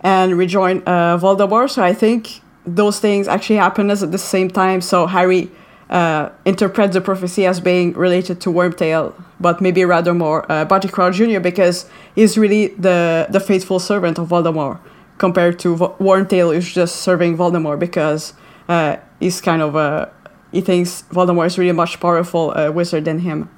and 0.00 0.36
rejoin 0.36 0.82
uh, 0.86 1.18
Voldemort. 1.18 1.70
So 1.70 1.82
I 1.82 1.92
think 1.92 2.40
those 2.66 2.98
things 2.98 3.28
actually 3.28 3.56
happened 3.56 3.90
at 3.90 4.10
the 4.10 4.18
same 4.18 4.50
time. 4.50 4.80
So 4.80 5.06
Harry 5.06 5.50
uh, 5.90 6.30
interprets 6.44 6.94
the 6.94 7.00
prophecy 7.00 7.46
as 7.46 7.60
being 7.60 7.92
related 7.92 8.40
to 8.40 8.50
Wormtail, 8.50 9.12
but 9.38 9.60
maybe 9.60 9.84
rather 9.84 10.14
more 10.14 10.50
uh, 10.50 10.64
Barty 10.64 10.88
Crouch 10.88 11.16
Jr. 11.16 11.40
because 11.40 11.86
he's 12.14 12.36
really 12.38 12.68
the 12.68 13.26
the 13.30 13.40
faithful 13.40 13.78
servant 13.78 14.18
of 14.18 14.28
Voldemort 14.28 14.78
compared 15.18 15.58
to 15.60 15.76
Vo- 15.76 15.94
Wormtail, 16.00 16.54
who's 16.54 16.72
just 16.74 16.96
serving 16.96 17.36
Voldemort 17.36 17.78
because 17.78 18.32
uh, 18.68 18.96
he's 19.20 19.40
kind 19.40 19.62
of 19.62 19.76
a 19.76 20.10
he 20.52 20.60
thinks 20.60 21.02
Voldemort 21.10 21.46
is 21.46 21.58
really 21.58 21.72
much 21.72 22.00
powerful 22.00 22.52
uh, 22.56 22.70
wizard 22.70 23.04
than 23.04 23.18
him. 23.20 23.48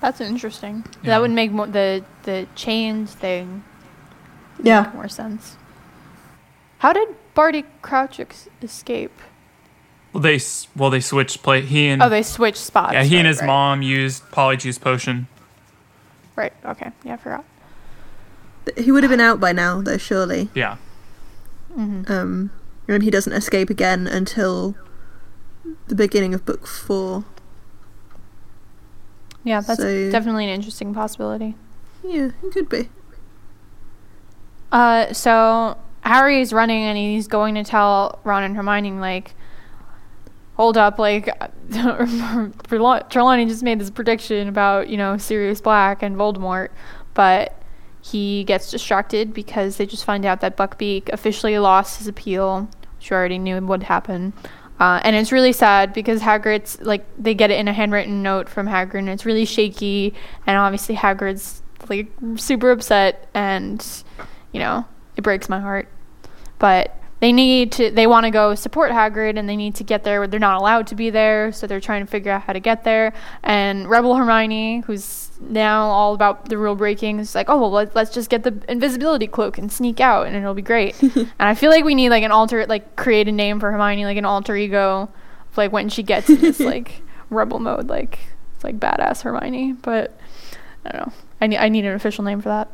That's 0.00 0.20
interesting. 0.20 0.84
Yeah. 1.02 1.10
That 1.10 1.20
would 1.22 1.30
make 1.32 1.50
more, 1.50 1.66
the 1.66 2.04
the 2.24 2.46
chains 2.54 3.14
thing 3.14 3.64
Yeah. 4.62 4.82
make 4.82 4.94
more 4.94 5.08
sense. 5.08 5.56
How 6.78 6.92
did 6.92 7.08
Barty 7.34 7.64
Crouch 7.82 8.20
ex- 8.20 8.48
escape? 8.62 9.10
Well, 10.12 10.22
they 10.22 10.40
well 10.74 10.90
they 10.90 11.00
switched 11.00 11.42
play. 11.42 11.60
He 11.62 11.88
and 11.88 12.02
Oh, 12.02 12.08
they 12.08 12.22
switched 12.22 12.58
spots. 12.58 12.92
yeah, 12.94 13.02
he 13.04 13.18
and 13.18 13.26
his 13.26 13.38
right. 13.40 13.46
mom 13.46 13.82
used 13.82 14.22
Polyjuice 14.30 14.80
potion. 14.80 15.26
right. 16.36 16.52
Okay. 16.64 16.90
Yeah, 17.04 17.14
I 17.14 17.16
forgot. 17.18 17.44
He 18.76 18.90
would 18.92 19.02
have 19.02 19.10
been 19.10 19.20
out 19.20 19.40
by 19.40 19.52
now, 19.52 19.80
though, 19.80 19.96
surely. 19.98 20.50
Yeah. 20.54 20.76
hmm 21.74 22.02
Um, 22.08 22.50
and 22.86 23.02
he 23.02 23.10
doesn't 23.10 23.32
escape 23.32 23.70
again 23.70 24.06
until 24.06 24.74
the 25.88 25.94
beginning 25.94 26.32
of 26.34 26.44
book 26.44 26.66
four. 26.66 27.24
Yeah, 29.44 29.60
that's 29.60 29.80
So- 29.80 30.10
definitely 30.10 30.44
an 30.44 30.50
interesting 30.50 30.92
possibility. 30.94 31.54
Yeah, 32.02 32.30
it 32.42 32.52
could 32.52 32.68
be. 32.68 32.88
Uh, 34.70 35.12
so 35.12 35.76
Harry 36.02 36.40
is 36.40 36.52
running 36.52 36.82
and 36.84 36.96
he's 36.98 37.26
going 37.26 37.54
to 37.54 37.64
tell 37.64 38.18
Ron 38.24 38.42
and 38.42 38.56
Hermione 38.56 38.92
like, 38.92 39.34
hold 40.58 40.76
up, 40.76 40.98
like 40.98 41.30
Trelawney 41.70 43.46
just 43.46 43.62
made 43.62 43.78
this 43.78 43.90
prediction 43.90 44.48
about 44.48 44.88
you 44.88 44.96
know 44.96 45.16
Sirius 45.16 45.60
Black 45.60 46.02
and 46.02 46.16
Voldemort, 46.16 46.68
but 47.14 47.54
he 48.02 48.44
gets 48.44 48.70
distracted 48.70 49.32
because 49.32 49.76
they 49.76 49.86
just 49.86 50.04
find 50.04 50.24
out 50.26 50.40
that 50.40 50.56
Buckbeak 50.56 51.08
officially 51.12 51.58
lost 51.58 51.98
his 51.98 52.08
appeal, 52.08 52.68
which 52.96 53.12
already 53.12 53.38
knew 53.38 53.58
would 53.66 53.84
happen. 53.84 54.32
Uh, 54.80 55.00
and 55.02 55.16
it's 55.16 55.32
really 55.32 55.52
sad 55.52 55.92
because 55.92 56.20
Hagrid's 56.20 56.80
like 56.82 57.04
they 57.16 57.34
get 57.34 57.50
it 57.50 57.58
in 57.58 57.68
a 57.68 57.72
handwritten 57.72 58.22
note 58.22 58.48
from 58.48 58.66
Hagrid, 58.66 59.00
and 59.00 59.08
it's 59.08 59.24
really 59.24 59.44
shaky, 59.44 60.12
and 60.46 60.56
obviously 60.56 60.96
Hagrid's 60.96 61.62
like 61.88 62.08
super 62.36 62.72
upset, 62.72 63.28
and 63.32 63.84
you 64.52 64.60
know 64.60 64.84
it 65.16 65.22
breaks 65.22 65.48
my 65.48 65.60
heart. 65.60 65.88
But 66.58 66.97
they 67.20 67.32
need 67.32 67.72
to 67.72 67.90
they 67.90 68.06
want 68.06 68.24
to 68.24 68.30
go 68.30 68.54
support 68.54 68.92
Hagrid, 68.92 69.38
and 69.38 69.48
they 69.48 69.56
need 69.56 69.74
to 69.76 69.84
get 69.84 70.04
there. 70.04 70.26
They're 70.26 70.38
not 70.38 70.60
allowed 70.60 70.86
to 70.88 70.94
be 70.94 71.10
there, 71.10 71.50
so 71.52 71.66
they're 71.66 71.80
trying 71.80 72.04
to 72.04 72.10
figure 72.10 72.30
out 72.30 72.42
how 72.42 72.52
to 72.52 72.60
get 72.60 72.84
there. 72.84 73.12
And 73.42 73.88
Rebel 73.90 74.14
Hermione, 74.14 74.80
who's 74.80 75.30
now 75.40 75.86
all 75.86 76.14
about 76.14 76.48
the 76.48 76.56
rule 76.58 76.76
breaking, 76.76 77.18
is 77.18 77.34
like, 77.34 77.48
oh 77.48 77.58
well, 77.58 77.70
let, 77.70 77.96
let's 77.96 78.12
just 78.12 78.30
get 78.30 78.44
the 78.44 78.62
invisibility 78.68 79.26
cloak 79.26 79.58
and 79.58 79.70
sneak 79.70 79.98
out, 79.98 80.26
and 80.26 80.36
it'll 80.36 80.54
be 80.54 80.62
great. 80.62 81.00
and 81.02 81.28
I 81.38 81.54
feel 81.54 81.70
like 81.70 81.84
we 81.84 81.94
need 81.94 82.10
like 82.10 82.22
an 82.22 82.30
alter 82.32 82.66
like 82.66 82.94
create 82.94 83.26
a 83.26 83.32
name 83.32 83.58
for 83.58 83.72
Hermione, 83.72 84.04
like 84.04 84.16
an 84.16 84.24
alter 84.24 84.56
ego, 84.56 85.08
of, 85.50 85.58
like 85.58 85.72
when 85.72 85.88
she 85.88 86.04
gets 86.04 86.30
in 86.30 86.40
this 86.40 86.60
like 86.60 87.02
rebel 87.30 87.58
mode, 87.58 87.88
like 87.88 88.20
it's 88.54 88.62
like 88.62 88.78
badass 88.78 89.22
Hermione. 89.22 89.72
But 89.72 90.16
I 90.84 90.92
don't 90.92 91.06
know. 91.06 91.12
I 91.40 91.46
need 91.48 91.58
I 91.58 91.68
need 91.68 91.84
an 91.84 91.94
official 91.94 92.22
name 92.22 92.40
for 92.40 92.48
that. 92.48 92.68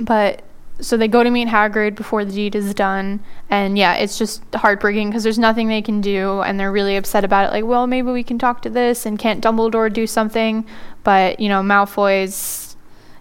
But 0.00 0.42
so 0.82 0.96
they 0.96 1.08
go 1.08 1.22
to 1.22 1.30
meet 1.30 1.48
Hagrid 1.48 1.94
before 1.94 2.24
the 2.24 2.32
deed 2.32 2.54
is 2.54 2.74
done, 2.74 3.20
and 3.48 3.78
yeah, 3.78 3.94
it's 3.94 4.18
just 4.18 4.42
heartbreaking 4.54 5.08
because 5.08 5.22
there's 5.22 5.38
nothing 5.38 5.68
they 5.68 5.80
can 5.80 6.00
do, 6.00 6.42
and 6.42 6.58
they're 6.58 6.72
really 6.72 6.96
upset 6.96 7.24
about 7.24 7.48
it. 7.48 7.52
Like, 7.52 7.64
well, 7.64 7.86
maybe 7.86 8.10
we 8.10 8.24
can 8.24 8.38
talk 8.38 8.62
to 8.62 8.70
this, 8.70 9.06
and 9.06 9.18
can't 9.18 9.42
Dumbledore 9.42 9.92
do 9.92 10.06
something? 10.06 10.66
But 11.04 11.40
you 11.40 11.48
know, 11.48 11.62
Malfoy's 11.62 12.76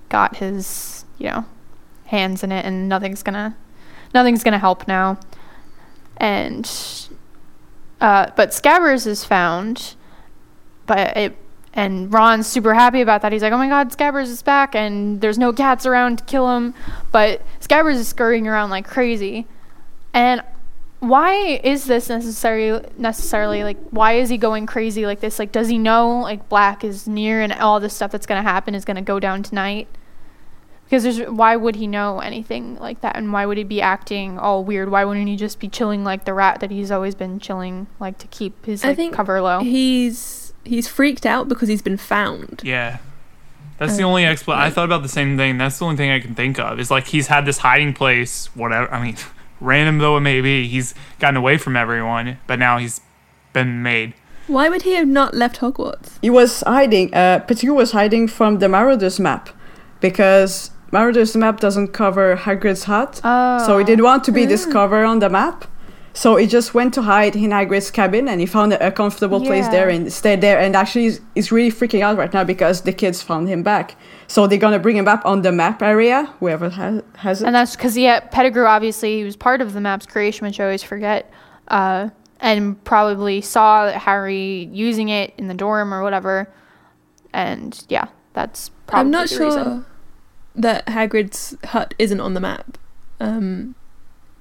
got 0.09 0.37
his 0.37 1.05
you 1.17 1.27
know 1.27 1.45
hands 2.05 2.43
in 2.43 2.51
it, 2.51 2.65
and 2.65 2.89
nothing's 2.89 3.23
gonna 3.23 3.55
nothing's 4.13 4.43
gonna 4.43 4.59
help 4.59 4.87
now. 4.87 5.19
And 6.17 6.69
uh, 8.01 8.31
but 8.35 8.49
Scabbers 8.49 9.05
is 9.05 9.23
found, 9.23 9.95
but 10.87 11.15
it 11.15 11.37
and 11.73 12.11
Ron's 12.11 12.47
super 12.47 12.73
happy 12.73 13.01
about 13.01 13.21
that. 13.21 13.31
He's 13.31 13.41
like, 13.41 13.53
"Oh 13.53 13.57
my 13.57 13.67
God, 13.69 13.91
Scabbers 13.91 14.27
is 14.27 14.41
back, 14.41 14.75
and 14.75 15.21
there's 15.21 15.37
no 15.37 15.53
cats 15.53 15.85
around 15.85 16.17
to 16.19 16.23
kill 16.25 16.55
him." 16.55 16.73
But 17.11 17.41
Scabbers 17.59 17.95
is 17.95 18.07
scurrying 18.07 18.47
around 18.47 18.69
like 18.69 18.87
crazy, 18.87 19.47
and 20.13 20.43
why 20.99 21.59
is 21.63 21.85
this 21.85 22.09
necessary? 22.09 22.79
Necessarily, 22.97 23.63
like, 23.63 23.77
why 23.89 24.13
is 24.13 24.29
he 24.29 24.37
going 24.37 24.65
crazy 24.65 25.05
like 25.05 25.19
this? 25.19 25.39
Like, 25.39 25.51
does 25.51 25.67
he 25.67 25.77
know 25.77 26.19
like 26.19 26.47
Black 26.49 26.83
is 26.83 27.07
near, 27.07 27.41
and 27.41 27.53
all 27.53 27.79
this 27.79 27.93
stuff 27.93 28.11
that's 28.11 28.25
gonna 28.25 28.43
happen 28.43 28.75
is 28.75 28.85
gonna 28.85 29.01
go 29.01 29.19
down 29.19 29.41
tonight? 29.41 29.87
Because 30.85 31.03
there's 31.03 31.21
why 31.29 31.55
would 31.55 31.77
he 31.77 31.87
know 31.87 32.19
anything 32.19 32.75
like 32.79 32.99
that, 32.99 33.15
and 33.15 33.31
why 33.31 33.45
would 33.45 33.57
he 33.57 33.63
be 33.63 33.81
acting 33.81 34.37
all 34.37 34.65
weird? 34.65 34.91
Why 34.91 35.05
wouldn't 35.05 35.29
he 35.29 35.37
just 35.37 35.57
be 35.57 35.69
chilling 35.69 36.03
like 36.03 36.25
the 36.25 36.33
rat 36.33 36.59
that 36.59 36.69
he's 36.69 36.91
always 36.91 37.15
been 37.15 37.39
chilling, 37.39 37.87
like 37.97 38.17
to 38.17 38.27
keep 38.27 38.65
his 38.65 38.83
I 38.83 38.89
like, 38.89 38.97
think 38.97 39.15
cover 39.15 39.41
low? 39.41 39.61
He's 39.61 40.40
he's 40.63 40.87
freaked 40.87 41.25
out 41.25 41.47
because 41.47 41.67
he's 41.69 41.81
been 41.81 41.97
found. 41.97 42.61
Yeah. 42.63 42.97
That's 43.77 43.97
the 43.97 44.03
only 44.03 44.23
expl 44.23 44.53
I 44.53 44.69
thought 44.69 44.85
about 44.85 45.01
the 45.01 45.09
same 45.09 45.37
thing. 45.37 45.57
That's 45.57 45.79
the 45.79 45.85
only 45.85 45.97
thing 45.97 46.11
I 46.11 46.19
can 46.19 46.35
think 46.35 46.59
of. 46.59 46.79
Is 46.79 46.91
like 46.91 47.07
he's 47.07 47.27
had 47.27 47.45
this 47.45 47.57
hiding 47.59 47.93
place, 47.93 48.45
whatever. 48.55 48.93
I 48.93 49.03
mean, 49.03 49.15
random 49.59 49.97
though 49.97 50.17
it 50.17 50.21
may 50.21 50.39
be, 50.39 50.67
he's 50.67 50.93
gotten 51.19 51.35
away 51.37 51.57
from 51.57 51.75
everyone, 51.75 52.37
but 52.45 52.59
now 52.59 52.77
he's 52.77 53.01
been 53.53 53.81
made. 53.81 54.13
Why 54.47 54.69
would 54.69 54.83
he 54.83 54.93
have 54.93 55.07
not 55.07 55.33
left 55.33 55.61
Hogwarts? 55.61 56.19
He 56.21 56.29
was 56.29 56.61
hiding. 56.67 57.11
Uh, 57.13 57.39
Pettigrew 57.39 57.73
was 57.73 57.91
hiding 57.93 58.27
from 58.27 58.59
the 58.59 58.67
Marauders 58.69 59.19
map 59.19 59.49
because 59.99 60.71
Marauders 60.91 61.35
map 61.35 61.59
doesn't 61.59 61.89
cover 61.89 62.35
Hagrid's 62.35 62.83
hut, 62.83 63.21
Oh. 63.23 63.65
so 63.65 63.77
he 63.77 63.83
didn't 63.83 64.03
want 64.03 64.23
to 64.25 64.31
be 64.31 64.45
discovered 64.45 65.05
on 65.05 65.19
the 65.19 65.29
map. 65.29 65.65
So 66.13 66.35
he 66.35 66.45
just 66.45 66.73
went 66.73 66.93
to 66.95 67.01
hide 67.03 67.35
in 67.35 67.51
Hagrid's 67.51 67.89
cabin, 67.89 68.27
and 68.27 68.41
he 68.41 68.45
found 68.45 68.73
a, 68.73 68.87
a 68.87 68.91
comfortable 68.91 69.39
place 69.39 69.67
there 69.69 69.87
and 69.87 70.11
stayed 70.11 70.41
there. 70.41 70.59
And 70.59 70.75
actually, 70.75 71.03
he's, 71.03 71.21
he's 71.35 71.51
really 71.51 71.71
freaking 71.71 72.01
out 72.01 72.17
right 72.17 72.33
now 72.33 72.43
because 72.43 72.81
the 72.81 72.91
kids 72.91 73.21
found 73.21 73.47
him 73.47 73.63
back. 73.63 73.95
So 74.27 74.45
they're 74.47 74.59
gonna 74.59 74.79
bring 74.79 74.97
him 74.97 75.05
back 75.05 75.21
on 75.25 75.41
the 75.41 75.51
map 75.51 75.81
area, 75.81 76.25
whoever 76.39 76.69
has, 76.69 77.03
has 77.17 77.41
it. 77.41 77.45
And 77.45 77.55
that's 77.55 77.75
because 77.75 77.97
yeah, 77.97 78.19
Pettigrew 78.19 78.65
obviously 78.65 79.17
he 79.17 79.23
was 79.23 79.35
part 79.35 79.61
of 79.61 79.73
the 79.73 79.81
map's 79.81 80.05
creation, 80.05 80.45
which 80.47 80.59
I 80.59 80.65
always 80.65 80.83
forget, 80.83 81.31
uh, 81.69 82.09
and 82.39 82.81
probably 82.83 83.41
saw 83.41 83.91
Harry 83.91 84.69
using 84.71 85.09
it 85.09 85.33
in 85.37 85.47
the 85.47 85.53
dorm 85.53 85.93
or 85.93 86.01
whatever. 86.03 86.47
And 87.33 87.83
yeah, 87.89 88.07
that's 88.33 88.69
probably 88.87 88.99
I'm 88.99 89.11
not 89.11 89.29
the 89.29 89.35
sure 89.35 89.45
reason. 89.45 89.85
that 90.55 90.85
Hagrid's 90.87 91.55
hut 91.65 91.93
isn't 91.99 92.19
on 92.19 92.33
the 92.33 92.39
map. 92.41 92.77
Um, 93.19 93.75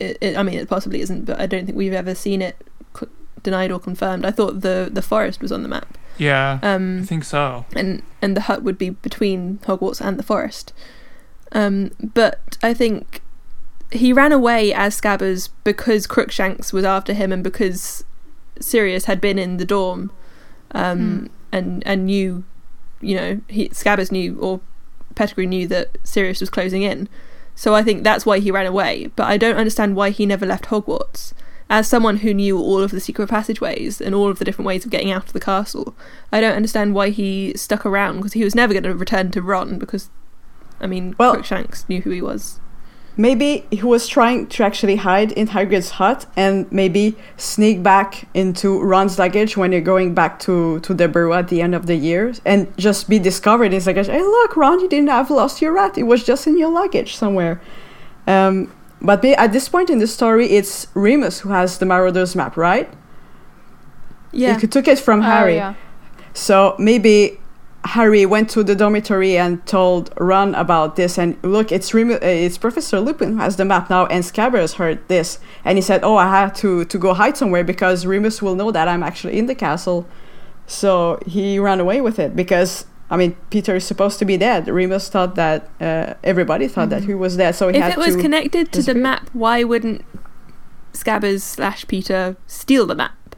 it, 0.00 0.18
it, 0.20 0.36
I 0.36 0.42
mean, 0.42 0.58
it 0.58 0.68
possibly 0.68 1.00
isn't, 1.00 1.24
but 1.26 1.38
I 1.40 1.46
don't 1.46 1.66
think 1.66 1.76
we've 1.76 1.92
ever 1.92 2.14
seen 2.14 2.42
it 2.42 2.56
co- 2.92 3.08
denied 3.42 3.70
or 3.70 3.78
confirmed. 3.78 4.24
I 4.24 4.30
thought 4.30 4.60
the 4.62 4.88
the 4.92 5.02
forest 5.02 5.40
was 5.42 5.52
on 5.52 5.62
the 5.62 5.68
map. 5.68 5.96
Yeah, 6.18 6.58
I 6.62 6.72
Um, 6.74 7.04
think 7.06 7.24
so. 7.24 7.64
and 7.74 8.02
and 8.20 8.36
the 8.36 8.42
hut 8.42 8.62
would 8.62 8.76
be 8.78 8.90
between 8.90 9.58
Hogwarts 9.64 10.00
and 10.00 10.18
the 10.18 10.22
forest. 10.22 10.72
Um, 11.52 11.90
but 12.02 12.58
I 12.62 12.74
think 12.74 13.22
he 13.90 14.12
ran 14.12 14.30
away 14.32 14.72
as 14.72 15.00
Scabbers 15.00 15.48
because 15.64 16.06
Crookshanks 16.06 16.72
was 16.72 16.84
after 16.84 17.12
him 17.12 17.32
and 17.32 17.42
because 17.42 18.04
Sirius 18.60 19.06
had 19.06 19.20
been 19.20 19.38
in 19.38 19.56
the 19.56 19.64
dorm, 19.64 20.12
um, 20.72 21.30
and 21.50 21.82
and 21.86 22.06
knew, 22.06 22.44
you 23.00 23.16
know, 23.16 23.40
he 23.48 23.68
Scabbers 23.70 24.12
knew 24.12 24.38
or 24.40 24.60
Pettigrew 25.14 25.46
knew 25.46 25.66
that 25.68 25.96
Sirius 26.04 26.40
was 26.40 26.50
closing 26.50 26.82
in. 26.82 27.08
So 27.60 27.74
I 27.74 27.82
think 27.82 28.04
that's 28.04 28.24
why 28.24 28.38
he 28.38 28.50
ran 28.50 28.64
away. 28.64 29.10
But 29.16 29.24
I 29.24 29.36
don't 29.36 29.58
understand 29.58 29.94
why 29.94 30.08
he 30.08 30.24
never 30.24 30.46
left 30.46 30.64
Hogwarts. 30.68 31.34
As 31.68 31.86
someone 31.86 32.16
who 32.16 32.32
knew 32.32 32.56
all 32.58 32.80
of 32.80 32.90
the 32.90 33.00
secret 33.00 33.28
passageways 33.28 34.00
and 34.00 34.14
all 34.14 34.30
of 34.30 34.38
the 34.38 34.46
different 34.46 34.66
ways 34.66 34.86
of 34.86 34.90
getting 34.90 35.10
out 35.10 35.26
of 35.26 35.34
the 35.34 35.40
castle, 35.40 35.94
I 36.32 36.40
don't 36.40 36.56
understand 36.56 36.94
why 36.94 37.10
he 37.10 37.52
stuck 37.56 37.84
around 37.84 38.16
because 38.16 38.32
he 38.32 38.44
was 38.44 38.54
never 38.54 38.72
going 38.72 38.84
to 38.84 38.94
return 38.94 39.30
to 39.32 39.42
Ron 39.42 39.78
because, 39.78 40.08
I 40.80 40.86
mean, 40.86 41.14
Well- 41.18 41.34
Crookshanks 41.34 41.86
knew 41.86 42.00
who 42.00 42.08
he 42.08 42.22
was. 42.22 42.60
Maybe 43.16 43.66
he 43.70 43.82
was 43.82 44.06
trying 44.08 44.46
to 44.46 44.64
actually 44.64 44.96
hide 44.96 45.32
in 45.32 45.48
Hagrid's 45.48 45.90
hut 45.90 46.26
and 46.36 46.70
maybe 46.72 47.16
sneak 47.36 47.82
back 47.82 48.26
into 48.34 48.80
Ron's 48.80 49.18
luggage 49.18 49.56
when 49.56 49.72
you're 49.72 49.80
going 49.82 50.14
back 50.14 50.38
to, 50.40 50.80
to 50.80 50.94
the 50.94 51.06
burrow 51.08 51.34
at 51.34 51.48
the 51.48 51.60
end 51.60 51.74
of 51.74 51.86
the 51.86 51.96
year 51.96 52.32
and 52.46 52.74
just 52.78 53.08
be 53.10 53.18
discovered 53.18 53.64
in 53.66 53.72
his 53.72 53.86
luggage. 53.86 54.06
Hey, 54.06 54.22
look, 54.22 54.56
Ron, 54.56 54.80
you 54.80 54.88
didn't 54.88 55.08
have 55.10 55.30
lost 55.30 55.60
your 55.60 55.72
rat. 55.72 55.98
It 55.98 56.04
was 56.04 56.24
just 56.24 56.46
in 56.46 56.56
your 56.56 56.70
luggage 56.70 57.16
somewhere. 57.16 57.60
Um, 58.26 58.72
but 59.02 59.24
at 59.24 59.52
this 59.52 59.68
point 59.68 59.90
in 59.90 59.98
the 59.98 60.06
story, 60.06 60.46
it's 60.52 60.86
Remus 60.94 61.40
who 61.40 61.48
has 61.50 61.78
the 61.78 61.86
Marauders 61.86 62.36
map, 62.36 62.56
right? 62.56 62.88
Yeah. 64.32 64.58
He 64.58 64.66
took 64.68 64.86
it 64.86 64.98
from 64.98 65.20
Oh, 65.20 65.24
Harry. 65.24 65.56
yeah. 65.56 65.74
So 66.32 66.76
maybe 66.78 67.39
Harry 67.84 68.26
went 68.26 68.50
to 68.50 68.62
the 68.62 68.74
dormitory 68.74 69.38
and 69.38 69.64
told 69.66 70.12
Ron 70.18 70.54
about 70.54 70.96
this. 70.96 71.18
And 71.18 71.36
look, 71.42 71.72
it's 71.72 71.94
Remo- 71.94 72.18
it's 72.20 72.58
Professor 72.58 73.00
Lupin 73.00 73.32
who 73.32 73.38
has 73.38 73.56
the 73.56 73.64
map 73.64 73.88
now, 73.88 74.06
and 74.06 74.22
Scabbers 74.22 74.74
heard 74.74 75.06
this, 75.08 75.38
and 75.64 75.78
he 75.78 75.82
said, 75.82 76.04
"Oh, 76.04 76.16
I 76.16 76.28
have 76.28 76.52
to 76.56 76.84
to 76.84 76.98
go 76.98 77.14
hide 77.14 77.36
somewhere 77.36 77.64
because 77.64 78.04
Remus 78.06 78.42
will 78.42 78.54
know 78.54 78.70
that 78.70 78.86
I'm 78.86 79.02
actually 79.02 79.38
in 79.38 79.46
the 79.46 79.54
castle." 79.54 80.06
So 80.66 81.18
he 81.26 81.58
ran 81.58 81.80
away 81.80 82.00
with 82.00 82.18
it 82.18 82.36
because. 82.36 82.86
I 83.12 83.16
mean, 83.16 83.34
Peter 83.50 83.74
is 83.74 83.84
supposed 83.84 84.20
to 84.20 84.24
be 84.24 84.36
dead. 84.36 84.68
Remus 84.68 85.08
thought 85.08 85.34
that 85.34 85.68
uh, 85.80 86.14
everybody 86.22 86.68
thought 86.68 86.90
that 86.90 87.02
he 87.02 87.12
was 87.14 87.36
dead, 87.36 87.56
so 87.56 87.66
he 87.66 87.76
if 87.76 87.94
it 87.94 87.98
was 87.98 88.14
to. 88.14 88.22
connected 88.22 88.70
to 88.70 88.82
the 88.82 88.94
map, 88.94 89.28
why 89.32 89.64
wouldn't 89.64 90.04
Scabbers 90.92 91.40
slash 91.40 91.88
Peter 91.88 92.36
steal 92.46 92.86
the 92.86 92.94
map? 92.94 93.34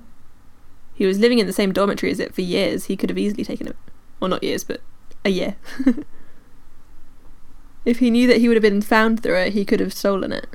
He 0.93 1.07
was 1.07 1.19
living 1.19 1.39
in 1.39 1.47
the 1.47 1.55
same 1.55 1.73
dormitory 1.73 2.13
as 2.13 2.21
it 2.21 2.35
for 2.35 2.43
years. 2.43 2.85
He 2.85 2.99
could 2.99 3.09
have 3.09 3.17
easily 3.17 3.45
taken 3.45 3.67
it. 3.67 3.77
Well, 4.23 4.29
not 4.29 4.45
years, 4.45 4.63
but 4.63 4.81
a 5.25 5.31
year. 5.31 5.57
if 7.85 7.99
he 7.99 8.09
knew 8.09 8.29
that 8.29 8.37
he 8.37 8.47
would 8.47 8.57
have 8.57 8.63
been 8.63 8.81
found 8.81 9.21
through 9.21 9.35
it, 9.35 9.53
he 9.53 9.65
could 9.65 9.81
have 9.81 9.93
stolen 9.93 10.31
it. 10.31 10.47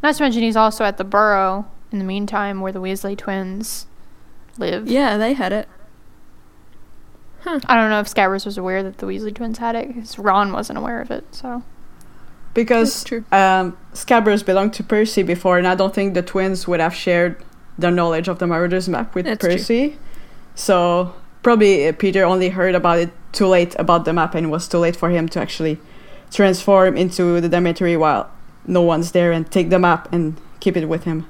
Not 0.00 0.14
to 0.14 0.22
mention 0.22 0.42
he's 0.42 0.54
also 0.54 0.84
at 0.84 0.96
the 0.96 1.02
Burrow 1.02 1.66
in 1.90 1.98
the 1.98 2.04
meantime, 2.04 2.60
where 2.60 2.70
the 2.70 2.80
Weasley 2.80 3.18
twins 3.18 3.88
live. 4.58 4.86
Yeah, 4.86 5.16
they 5.16 5.32
had 5.32 5.52
it. 5.52 5.68
I 7.44 7.74
don't 7.74 7.90
know 7.90 7.98
if 7.98 8.06
Scabbers 8.06 8.46
was 8.46 8.56
aware 8.56 8.84
that 8.84 8.98
the 8.98 9.06
Weasley 9.06 9.34
twins 9.34 9.58
had 9.58 9.74
it 9.74 9.88
because 9.88 10.16
Ron 10.16 10.52
wasn't 10.52 10.78
aware 10.78 11.00
of 11.00 11.10
it. 11.10 11.24
So 11.34 11.64
because 12.54 13.04
um, 13.32 13.76
Scabbers 13.92 14.46
belonged 14.46 14.74
to 14.74 14.84
Percy 14.84 15.24
before, 15.24 15.58
and 15.58 15.66
I 15.66 15.74
don't 15.74 15.92
think 15.92 16.14
the 16.14 16.22
twins 16.22 16.68
would 16.68 16.78
have 16.78 16.94
shared 16.94 17.42
their 17.76 17.90
knowledge 17.90 18.28
of 18.28 18.38
the 18.38 18.46
Marauders 18.46 18.88
map 18.88 19.16
with 19.16 19.24
That's 19.24 19.40
true. 19.40 19.50
Percy. 19.50 19.98
So 20.54 21.12
probably 21.42 21.88
uh, 21.88 21.92
Peter 21.92 22.24
only 22.24 22.50
heard 22.50 22.74
about 22.74 22.98
it 22.98 23.10
too 23.32 23.46
late 23.46 23.74
about 23.78 24.04
the 24.04 24.12
map, 24.12 24.34
and 24.34 24.46
it 24.46 24.48
was 24.50 24.68
too 24.68 24.78
late 24.78 24.96
for 24.96 25.10
him 25.10 25.28
to 25.28 25.40
actually 25.40 25.78
transform 26.30 26.96
into 26.96 27.40
the 27.40 27.48
Demetri 27.48 27.96
while 27.96 28.30
no 28.66 28.82
one's 28.82 29.12
there 29.12 29.32
and 29.32 29.50
take 29.50 29.70
the 29.70 29.78
map 29.78 30.12
and 30.12 30.36
keep 30.60 30.76
it 30.76 30.86
with 30.86 31.04
him. 31.04 31.26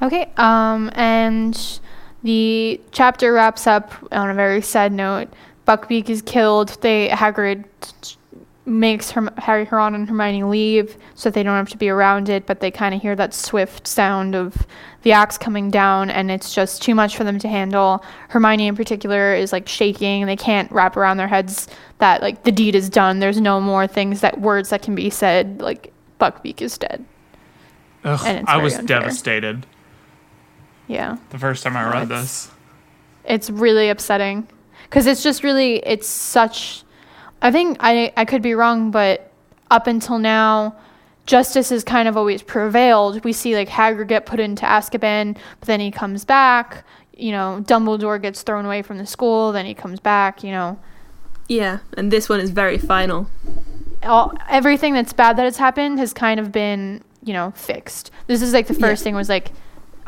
okay, 0.00 0.30
um, 0.36 0.90
and 0.94 1.80
the 2.22 2.80
chapter 2.92 3.32
wraps 3.32 3.66
up 3.66 3.92
on 4.12 4.30
a 4.30 4.34
very 4.34 4.62
sad 4.62 4.92
note. 4.92 5.28
Buckbeak 5.66 6.08
is 6.08 6.22
killed. 6.22 6.76
They 6.80 7.08
Hagrid 7.08 7.64
makes 8.64 9.10
Herm- 9.10 9.30
Harry, 9.38 9.66
Ron, 9.70 9.94
and 9.94 10.08
Hermione 10.08 10.44
leave 10.44 10.96
so 11.14 11.28
that 11.28 11.34
they 11.34 11.42
don't 11.42 11.56
have 11.56 11.68
to 11.70 11.76
be 11.76 11.88
around 11.88 12.28
it, 12.28 12.46
but 12.46 12.60
they 12.60 12.70
kind 12.70 12.94
of 12.94 13.02
hear 13.02 13.16
that 13.16 13.34
swift 13.34 13.88
sound 13.88 14.36
of 14.36 14.66
the 15.02 15.10
axe 15.12 15.36
coming 15.36 15.68
down, 15.68 16.10
and 16.10 16.30
it's 16.30 16.54
just 16.54 16.80
too 16.80 16.94
much 16.94 17.16
for 17.16 17.24
them 17.24 17.38
to 17.40 17.48
handle. 17.48 18.04
Hermione, 18.28 18.68
in 18.68 18.76
particular, 18.76 19.34
is 19.34 19.52
like 19.52 19.66
shaking. 19.68 20.26
They 20.26 20.36
can't 20.36 20.70
wrap 20.70 20.96
around 20.96 21.16
their 21.16 21.26
heads 21.26 21.66
that 21.98 22.22
like 22.22 22.44
the 22.44 22.52
deed 22.52 22.76
is 22.76 22.88
done. 22.88 23.18
There's 23.18 23.40
no 23.40 23.60
more 23.60 23.88
things 23.88 24.20
that 24.20 24.40
words 24.40 24.70
that 24.70 24.82
can 24.82 24.94
be 24.94 25.10
said. 25.10 25.60
Like 25.60 25.92
Buckbeak 26.20 26.60
is 26.62 26.78
dead. 26.78 27.04
Ugh, 28.04 28.20
And 28.24 28.48
I 28.48 28.58
was 28.58 28.74
unfair. 28.78 29.00
devastated 29.00 29.66
Yeah. 30.86 31.16
the 31.30 31.38
first 31.38 31.64
time 31.64 31.76
I 31.76 31.84
read 31.90 32.04
it's- 32.04 32.20
this. 32.22 32.50
it's 33.24 33.50
really 33.50 33.88
upsetting 33.88 34.46
because 34.84 35.06
it's 35.06 35.22
just 35.22 35.42
really 35.42 35.76
it's 35.86 36.06
such 36.08 36.81
i 37.42 37.50
think 37.50 37.76
i 37.80 38.12
i 38.16 38.24
could 38.24 38.40
be 38.42 38.54
wrong 38.54 38.90
but 38.90 39.30
up 39.70 39.86
until 39.86 40.18
now 40.18 40.74
justice 41.26 41.70
has 41.70 41.84
kind 41.84 42.08
of 42.08 42.16
always 42.16 42.42
prevailed. 42.42 43.22
We 43.24 43.32
see 43.32 43.54
like 43.54 43.68
hagrid 43.68 44.08
get 44.08 44.26
put 44.26 44.40
into 44.40 44.66
azkaban 44.66 45.36
but 45.60 45.66
then 45.68 45.78
he 45.78 45.90
comes 45.92 46.24
back. 46.24 46.84
You 47.16 47.30
know 47.30 47.62
dumbledore 47.64 48.20
gets 48.20 48.42
thrown 48.42 48.64
away 48.64 48.82
from 48.82 48.98
the 48.98 49.06
school 49.06 49.52
then 49.52 49.64
he 49.64 49.72
comes 49.74 50.00
back 50.00 50.42
you 50.42 50.50
know. 50.50 50.78
Yeah, 51.48 51.78
and 51.96 52.10
this 52.10 52.28
one 52.28 52.40
is 52.40 52.50
very 52.50 52.76
final. 52.78 53.28
all 54.02 54.32
everything 54.48 54.94
that's 54.94 55.12
bad 55.12 55.36
that 55.36 55.44
has 55.44 55.58
happened 55.58 55.98
has 56.00 56.12
kind 56.12 56.40
of 56.40 56.50
been 56.50 57.04
you 57.22 57.32
know 57.32 57.52
fixed. 57.54 58.10
This 58.26 58.42
is 58.42 58.52
like 58.52 58.66
the 58.66 58.74
first 58.74 59.00
Yeah. 59.02 59.04
thing 59.04 59.14
was 59.14 59.28
like 59.28 59.52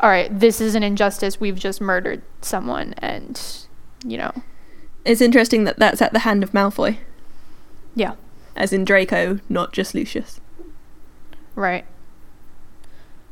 all 0.01 0.09
right 0.09 0.27
this 0.37 0.59
is 0.59 0.75
an 0.75 0.83
injustice. 0.83 1.39
We've 1.39 1.57
just 1.57 1.79
murdered 1.79 2.23
someone 2.41 2.93
and 2.97 3.41
you 4.05 4.17
know. 4.17 4.33
It's 5.05 5.21
interesting 5.21 5.63
that 5.63 5.79
that's 5.79 6.01
at 6.01 6.11
the 6.11 6.19
hand 6.19 6.43
of 6.43 6.51
Malfoy, 6.51 6.97
yeah 7.95 8.13
as 8.55 8.71
in 8.71 8.85
Draco, 8.85 9.39
not 9.49 9.73
just 9.73 9.93
Lucius. 9.93 10.39
Right. 11.55 11.85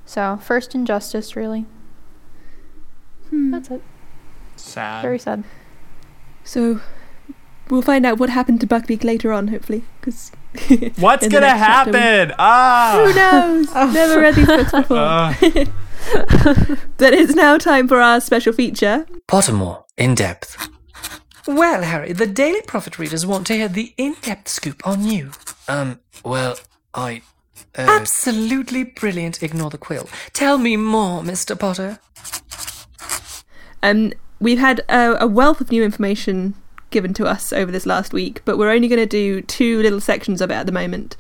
So, 0.06 0.38
first 0.44 0.76
injustice, 0.76 1.36
really. 1.38 1.66
That's 3.32 3.70
it. 3.72 3.82
Sad. 4.58 5.02
Very 5.02 5.18
sad. 5.18 5.44
So 6.44 6.82
we'll 7.70 7.82
find 7.82 8.06
out 8.06 8.20
what 8.20 8.30
happened 8.30 8.60
to 8.62 8.68
Buckbeak 8.68 9.04
later 9.06 9.32
on, 9.32 9.48
hopefully, 9.48 9.86
because 10.02 10.30
What's 10.98 11.28
gonna 11.30 11.48
next 11.48 11.60
chapter 11.62 11.92
we- 11.94 11.98
happen? 12.00 12.30
who 12.30 12.36
Ah. 12.40 13.14
knows? 13.16 13.94
Never 13.94 14.20
read 14.20 14.36
these 14.36 14.46
books 14.48 14.72
before. 14.74 14.98
Uh, 14.98 15.34
but 16.98 17.14
it's 17.14 17.34
now 17.34 17.58
time 17.58 17.88
for 17.88 18.02
our 18.02 18.20
special 18.20 18.52
feature. 18.52 19.06
Pottermore, 19.30 19.84
in 19.98 20.16
depth. 20.16 20.68
Well, 21.46 21.84
Harry, 21.84 22.14
the 22.14 22.28
Daily 22.28 22.62
Prophet 22.62 22.98
readers 22.98 23.26
want 23.26 23.48
to 23.48 23.56
hear 23.56 23.68
the 23.68 23.94
in-depth 23.98 24.48
scoop 24.48 24.86
on 24.88 25.04
you. 25.04 25.32
Um, 25.68 26.00
well, 26.24 26.58
I. 26.94 27.22
Uh, 27.78 27.88
Absolutely 27.90 28.84
brilliant. 28.84 29.44
Ignore 29.44 29.72
the 29.72 29.78
quill. 29.78 30.08
Tell 30.32 30.58
me 30.58 30.78
more, 30.78 31.22
Mr. 31.22 31.60
Potter. 31.60 32.00
Um, 33.82 34.14
we've 34.40 34.60
had 34.60 34.80
a, 34.88 35.24
a 35.24 35.28
wealth 35.28 35.60
of 35.60 35.72
new 35.72 35.84
information 35.84 36.56
given 36.92 37.14
to 37.16 37.26
us 37.26 37.52
over 37.52 37.72
this 37.72 37.86
last 37.86 38.14
week, 38.14 38.42
but 38.46 38.58
we're 38.58 38.72
only 38.72 38.88
going 38.88 39.00
to 39.00 39.06
do 39.06 39.42
two 39.42 39.82
little 39.82 40.00
sections 40.00 40.40
of 40.40 40.50
it 40.50 40.54
at 40.54 40.66
the 40.66 40.72
moment. 40.72 41.18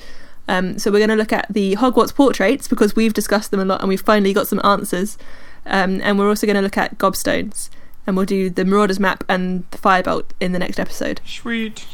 Um, 0.47 0.77
so 0.77 0.91
we're 0.91 0.99
going 0.99 1.09
to 1.09 1.15
look 1.15 1.33
at 1.33 1.47
the 1.49 1.75
Hogwarts 1.75 2.13
portraits 2.15 2.67
because 2.67 2.95
we've 2.95 3.13
discussed 3.13 3.51
them 3.51 3.59
a 3.59 3.65
lot 3.65 3.81
and 3.81 3.89
we've 3.89 4.01
finally 4.01 4.33
got 4.33 4.47
some 4.47 4.61
answers. 4.63 5.17
Um, 5.65 6.01
and 6.01 6.19
we're 6.19 6.29
also 6.29 6.45
going 6.47 6.55
to 6.55 6.61
look 6.61 6.77
at 6.77 6.97
gobstones, 6.97 7.69
and 8.05 8.15
we'll 8.15 8.25
do 8.25 8.49
the 8.49 8.65
Marauders 8.65 8.99
map 8.99 9.23
and 9.29 9.63
the 9.71 9.77
Firebolt 9.77 10.25
in 10.39 10.51
the 10.51 10.59
next 10.59 10.79
episode. 10.79 11.21
sweet. 11.25 11.85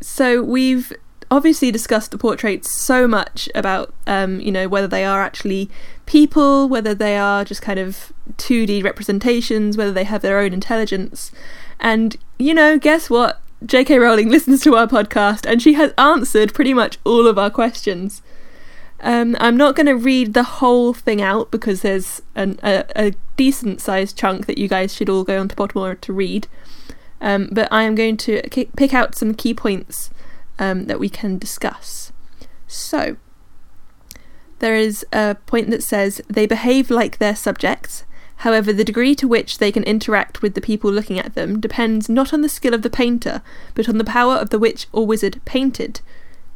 So 0.00 0.42
we've 0.42 0.92
obviously 1.30 1.70
discussed 1.70 2.10
the 2.10 2.18
portraits 2.18 2.80
so 2.80 3.06
much 3.06 3.48
about, 3.54 3.92
um, 4.06 4.40
you 4.40 4.52
know, 4.52 4.68
whether 4.68 4.86
they 4.86 5.04
are 5.04 5.22
actually 5.22 5.68
people, 6.06 6.68
whether 6.68 6.94
they 6.94 7.16
are 7.16 7.44
just 7.44 7.62
kind 7.62 7.78
of 7.78 8.12
2D 8.36 8.82
representations, 8.82 9.76
whether 9.76 9.92
they 9.92 10.04
have 10.04 10.22
their 10.22 10.38
own 10.38 10.52
intelligence. 10.52 11.32
And, 11.80 12.16
you 12.38 12.54
know, 12.54 12.78
guess 12.78 13.10
what? 13.10 13.40
J.K. 13.64 13.98
Rowling 13.98 14.28
listens 14.30 14.62
to 14.62 14.76
our 14.76 14.86
podcast 14.86 15.50
and 15.50 15.60
she 15.60 15.74
has 15.74 15.92
answered 15.98 16.54
pretty 16.54 16.72
much 16.72 16.98
all 17.04 17.26
of 17.26 17.38
our 17.38 17.50
questions. 17.50 18.22
Um, 19.00 19.36
I'm 19.38 19.56
not 19.56 19.76
going 19.76 19.86
to 19.86 19.96
read 19.96 20.34
the 20.34 20.42
whole 20.42 20.92
thing 20.92 21.22
out 21.22 21.50
because 21.50 21.82
there's 21.82 22.20
an, 22.34 22.58
a, 22.62 22.84
a 22.96 23.12
decent 23.36 23.80
sized 23.80 24.16
chunk 24.16 24.46
that 24.46 24.58
you 24.58 24.68
guys 24.68 24.94
should 24.94 25.08
all 25.08 25.24
go 25.24 25.40
onto 25.40 25.54
Pottermore 25.54 26.00
to 26.00 26.12
read. 26.12 26.48
Um, 27.20 27.48
but 27.52 27.68
I 27.72 27.84
am 27.84 27.94
going 27.94 28.16
to 28.18 28.42
ki- 28.48 28.70
pick 28.76 28.94
out 28.94 29.14
some 29.14 29.34
key 29.34 29.54
points 29.54 30.10
um, 30.58 30.86
that 30.86 31.00
we 31.00 31.08
can 31.08 31.38
discuss. 31.38 32.12
So, 32.66 33.16
there 34.58 34.74
is 34.74 35.06
a 35.12 35.36
point 35.46 35.70
that 35.70 35.82
says 35.82 36.20
they 36.28 36.46
behave 36.46 36.90
like 36.90 37.18
their 37.18 37.36
subjects. 37.36 38.04
However, 38.42 38.72
the 38.72 38.84
degree 38.84 39.14
to 39.16 39.26
which 39.26 39.58
they 39.58 39.72
can 39.72 39.82
interact 39.84 40.42
with 40.42 40.54
the 40.54 40.60
people 40.60 40.92
looking 40.92 41.18
at 41.18 41.34
them 41.34 41.58
depends 41.58 42.08
not 42.08 42.32
on 42.32 42.42
the 42.42 42.48
skill 42.48 42.74
of 42.74 42.82
the 42.82 42.90
painter, 42.90 43.42
but 43.74 43.88
on 43.88 43.98
the 43.98 44.04
power 44.04 44.34
of 44.34 44.50
the 44.50 44.58
witch 44.60 44.86
or 44.92 45.06
wizard 45.06 45.40
painted, 45.44 46.00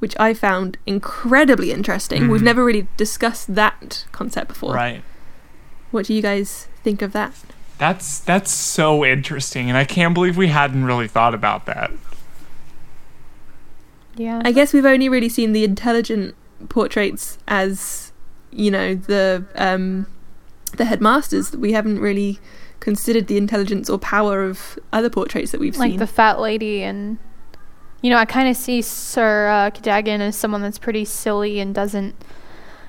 which 0.02 0.16
I 0.18 0.34
found 0.34 0.78
incredibly 0.84 1.70
interesting. 1.70 2.28
We've 2.28 2.40
Mhm. 2.40 2.44
never 2.44 2.64
really 2.64 2.88
discussed 2.96 3.54
that 3.54 4.04
concept 4.10 4.48
before. 4.48 4.74
Right. 4.74 5.04
What 5.92 6.06
do 6.06 6.12
you 6.14 6.20
guys 6.20 6.66
think 6.82 7.02
of 7.02 7.12
that? 7.12 7.32
That's 7.78 8.18
that's 8.18 8.50
so 8.50 9.04
interesting, 9.04 9.68
and 9.68 9.78
I 9.78 9.84
can't 9.84 10.12
believe 10.12 10.36
we 10.36 10.48
hadn't 10.48 10.84
really 10.84 11.06
thought 11.06 11.34
about 11.34 11.66
that. 11.66 11.92
Yeah. 14.16 14.42
I 14.44 14.50
guess 14.52 14.72
we've 14.72 14.84
only 14.84 15.08
really 15.08 15.28
seen 15.28 15.52
the 15.52 15.64
intelligent 15.64 16.34
portraits 16.68 17.38
as, 17.48 18.12
you 18.50 18.70
know, 18.70 18.94
the 18.94 19.44
um, 19.54 20.06
the 20.76 20.84
headmasters. 20.84 21.52
We 21.56 21.72
haven't 21.72 22.00
really 22.00 22.38
considered 22.80 23.28
the 23.28 23.36
intelligence 23.36 23.88
or 23.88 23.98
power 23.98 24.42
of 24.42 24.78
other 24.92 25.08
portraits 25.08 25.52
that 25.52 25.60
we've 25.60 25.76
like 25.76 25.90
seen. 25.92 25.98
Like 26.00 26.08
the 26.08 26.12
fat 26.12 26.40
lady 26.40 26.82
and 26.82 27.18
you 28.02 28.10
know 28.10 28.16
i 28.16 28.24
kind 28.24 28.48
of 28.48 28.56
see 28.56 28.82
sir 28.82 29.48
uh, 29.48 29.70
cadogan 29.70 30.20
as 30.20 30.36
someone 30.36 30.60
that's 30.60 30.78
pretty 30.78 31.04
silly 31.04 31.58
and 31.60 31.74
doesn't 31.74 32.14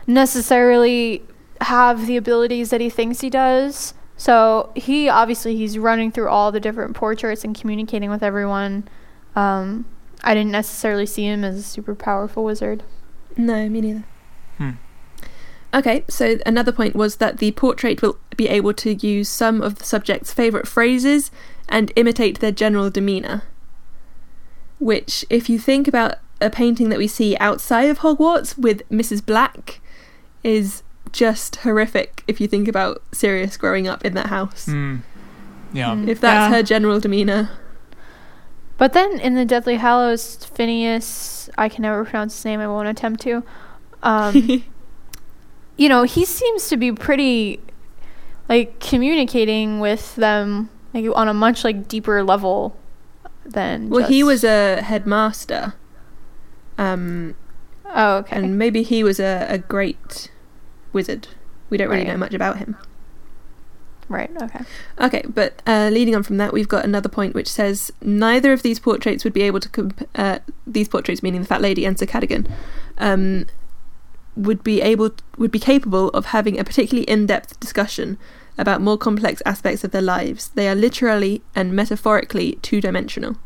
necessarily 0.05 1.23
have 1.61 2.07
the 2.07 2.17
abilities 2.17 2.69
that 2.71 2.81
he 2.81 2.89
thinks 2.89 3.21
he 3.21 3.29
does 3.29 3.93
so 4.17 4.71
he 4.75 5.07
obviously 5.07 5.55
he's 5.55 5.77
running 5.77 6.11
through 6.11 6.27
all 6.27 6.51
the 6.51 6.59
different 6.59 6.95
portraits 6.95 7.43
and 7.43 7.57
communicating 7.57 8.09
with 8.09 8.21
everyone 8.21 8.87
um, 9.35 9.85
i 10.23 10.33
didn't 10.33 10.51
necessarily 10.51 11.05
see 11.05 11.23
him 11.23 11.43
as 11.43 11.57
a 11.57 11.63
super 11.63 11.95
powerful 11.95 12.43
wizard 12.43 12.83
no, 13.37 13.69
me 13.69 13.81
neither. 13.81 14.03
Hmm. 14.57 14.71
Okay, 15.73 16.03
so 16.07 16.37
another 16.45 16.71
point 16.71 16.95
was 16.95 17.15
that 17.15 17.39
the 17.39 17.51
portrait 17.51 18.01
will 18.01 18.19
be 18.37 18.47
able 18.47 18.73
to 18.75 18.93
use 18.93 19.27
some 19.27 19.61
of 19.61 19.75
the 19.75 19.85
subject's 19.85 20.31
favourite 20.31 20.67
phrases 20.67 21.31
and 21.67 21.91
imitate 21.95 22.39
their 22.39 22.51
general 22.51 22.89
demeanour. 22.89 23.43
Which, 24.83 25.25
if 25.29 25.49
you 25.49 25.57
think 25.57 25.87
about 25.87 26.15
a 26.41 26.49
painting 26.49 26.89
that 26.89 26.99
we 26.99 27.07
see 27.07 27.37
outside 27.37 27.89
of 27.89 27.99
Hogwarts 27.99 28.57
with 28.57 28.87
Mrs. 28.89 29.25
Black, 29.25 29.79
is 30.43 30.83
just 31.13 31.57
horrific 31.57 32.21
if 32.27 32.41
you 32.41 32.47
think 32.47 32.67
about 32.67 33.01
Sirius 33.13 33.55
growing 33.55 33.87
up 33.87 34.03
in 34.03 34.13
that 34.15 34.25
house. 34.27 34.65
Hmm. 34.65 34.97
Yeah. 35.71 35.91
Mm. 35.91 36.07
If 36.09 36.19
that's 36.19 36.51
Yeah. 36.51 36.57
her 36.57 36.63
general 36.63 36.99
demeanour. 36.99 37.49
But 38.77 38.91
then 38.91 39.19
in 39.19 39.35
the 39.35 39.45
Deathly 39.45 39.75
Hallows, 39.77 40.35
Phineas, 40.43 41.49
I 41.57 41.69
can 41.69 41.83
never 41.83 42.03
pronounce 42.03 42.35
his 42.35 42.43
name, 42.45 42.59
I 42.59 42.67
won't 42.67 42.89
attempt 42.89 43.21
to. 43.21 43.43
Um, 44.01 44.63
you 45.77 45.87
know, 45.87 46.03
he 46.03 46.25
seems 46.25 46.67
to 46.69 46.75
be 46.77 46.91
pretty, 46.91 47.61
like, 48.49 48.79
communicating 48.81 49.79
with 49.79 50.15
them 50.15 50.69
like 50.93 51.05
on 51.15 51.27
a 51.29 51.33
much 51.33 51.63
like 51.63 51.87
deeper 51.87 52.21
level 52.23 52.75
than. 53.45 53.89
well, 53.89 54.07
he 54.07 54.23
was 54.23 54.43
a 54.43 54.81
headmaster. 54.81 55.73
Um, 56.77 57.35
Oh, 57.95 58.17
okay. 58.17 58.37
and 58.37 58.57
maybe 58.57 58.81
he 58.81 59.03
was 59.03 59.19
a, 59.19 59.45
a 59.49 59.57
great 59.59 60.31
wizard. 60.93 61.27
We 61.69 61.77
don't 61.77 61.89
really 61.89 62.01
Right. 62.03 62.07
know 62.13 62.17
much 62.17 62.33
about 62.33 62.57
him. 62.57 62.75
Right. 64.09 64.29
Okay. 64.41 64.59
Okay, 64.99 65.23
but 65.27 65.61
uh, 65.67 65.89
leading 65.91 66.15
on 66.15 66.23
from 66.23 66.37
that, 66.37 66.51
we've 66.53 66.67
got 66.67 66.83
another 66.85 67.07
point 67.09 67.33
which 67.35 67.47
says 67.47 67.91
neither 68.01 68.51
of 68.51 68.61
these 68.63 68.79
portraits 68.79 69.23
would 69.23 69.33
be 69.33 69.43
able 69.43 69.59
to 69.59 69.69
comp- 69.69 70.09
uh, 70.15 70.39
these 70.67 70.87
portraits, 70.87 71.21
meaning 71.23 71.41
the 71.41 71.47
fat 71.47 71.61
lady 71.61 71.85
and 71.85 71.97
Sir 71.97 72.05
Cadogan, 72.05 72.47
um, 72.97 73.45
would 74.35 74.63
be 74.63 74.81
able 74.81 75.11
would 75.37 75.51
be 75.51 75.59
capable 75.59 76.09
of 76.09 76.25
having 76.27 76.59
a 76.59 76.63
particularly 76.63 77.07
in-depth 77.09 77.59
discussion 77.59 78.17
about 78.57 78.81
more 78.81 78.97
complex 78.97 79.41
aspects 79.45 79.83
of 79.83 79.91
their 79.91 80.01
lives. 80.01 80.49
They 80.49 80.67
are 80.67 80.75
literally 80.75 81.41
and 81.55 81.73
metaphorically 81.73 82.59
two-dimensional. 82.61 83.37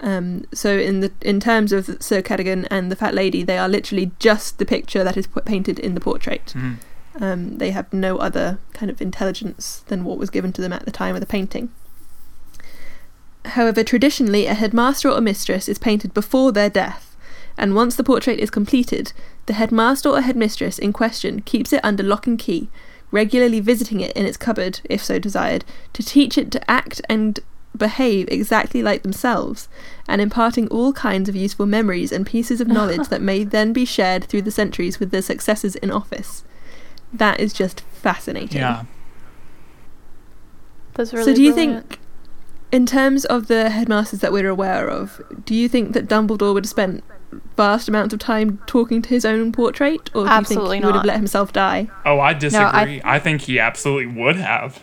Um, 0.00 0.44
so 0.52 0.76
in 0.76 1.00
the 1.00 1.12
in 1.22 1.40
terms 1.40 1.72
of 1.72 1.96
Sir 2.00 2.20
Cadogan 2.20 2.66
and 2.66 2.90
the 2.90 2.96
fat 2.96 3.14
lady, 3.14 3.42
they 3.42 3.56
are 3.56 3.68
literally 3.68 4.10
just 4.18 4.58
the 4.58 4.66
picture 4.66 5.04
that 5.04 5.16
is 5.16 5.28
painted 5.44 5.78
in 5.78 5.94
the 5.94 6.00
portrait. 6.00 6.52
Mhm. 6.54 6.76
Um, 7.20 7.58
they 7.58 7.70
have 7.70 7.92
no 7.92 8.18
other 8.18 8.58
kind 8.72 8.90
of 8.90 9.00
intelligence 9.00 9.82
than 9.86 10.04
what 10.04 10.18
was 10.18 10.30
given 10.30 10.52
to 10.52 10.60
them 10.60 10.72
at 10.72 10.84
the 10.84 10.90
time 10.90 11.14
of 11.14 11.20
the 11.20 11.26
painting. 11.26 11.70
However, 13.44 13.84
traditionally, 13.84 14.46
a 14.46 14.54
headmaster 14.54 15.08
or 15.08 15.18
a 15.18 15.20
mistress 15.20 15.68
is 15.68 15.78
painted 15.78 16.12
before 16.12 16.50
their 16.50 16.70
death, 16.70 17.16
and 17.56 17.74
once 17.74 17.94
the 17.94 18.04
portrait 18.04 18.40
is 18.40 18.50
completed, 18.50 19.12
the 19.46 19.52
headmaster 19.52 20.08
or 20.08 20.20
headmistress 20.22 20.78
in 20.78 20.92
question 20.92 21.40
keeps 21.40 21.72
it 21.72 21.84
under 21.84 22.02
lock 22.02 22.26
and 22.26 22.38
key, 22.38 22.68
regularly 23.14 23.60
visiting 23.60 24.00
it 24.00 24.10
in 24.16 24.26
its 24.26 24.36
cupboard, 24.36 24.80
if 24.90 25.02
so 25.02 25.20
desired, 25.20 25.64
to 25.92 26.02
teach 26.02 26.36
it 26.36 26.50
to 26.50 26.70
act 26.70 27.00
and 27.08 27.38
behave 27.76 28.28
exactly 28.28 28.82
like 28.82 29.04
themselves, 29.04 29.68
and 30.08 30.20
imparting 30.20 30.66
all 30.68 30.92
kinds 30.92 31.28
of 31.28 31.36
useful 31.36 31.64
memories 31.64 32.10
and 32.10 32.26
pieces 32.26 32.60
of 32.60 32.66
knowledge 32.66 33.08
that 33.10 33.22
may 33.22 33.44
then 33.44 33.72
be 33.72 33.84
shared 33.84 34.24
through 34.24 34.42
the 34.42 34.50
centuries 34.50 34.98
with 34.98 35.12
their 35.12 35.22
successors 35.22 35.76
in 35.76 35.92
office. 35.92 36.42
That 37.12 37.38
is 37.38 37.52
just 37.52 37.82
fascinating. 37.92 38.58
Yeah. 38.58 38.84
That's 40.94 41.12
really. 41.12 41.24
so, 41.24 41.34
do 41.34 41.42
you 41.42 41.52
brilliant. 41.52 41.88
think, 41.90 42.00
in 42.72 42.84
terms 42.84 43.24
of 43.26 43.46
the 43.46 43.70
headmasters 43.70 44.20
that 44.20 44.32
we're 44.32 44.48
aware 44.48 44.88
of, 44.88 45.22
do 45.44 45.54
you 45.54 45.68
think 45.68 45.92
that 45.92 46.08
Dumbledore 46.08 46.52
would 46.52 46.64
have 46.64 46.70
spent 46.70 47.04
vast 47.56 47.88
amounts 47.88 48.12
of 48.14 48.20
time 48.20 48.60
talking 48.66 49.02
to 49.02 49.08
his 49.08 49.24
own 49.24 49.52
portrait, 49.52 50.10
or 50.14 50.24
do 50.24 50.28
Absolutely 50.30 50.78
you 50.78 50.82
think 50.82 50.84
he 50.84 50.86
would 50.86 50.96
have 50.96 51.04
let 51.04 51.16
himself 51.16 51.52
die? 51.52 51.88
Oh, 52.04 52.20
I 52.20 52.34
disagree. 52.34 53.00
I- 53.00 53.16
I 53.16 53.18
think 53.18 53.42
he 53.42 53.58
absolutely 53.58 54.06
would 54.22 54.36
have. 54.36 54.82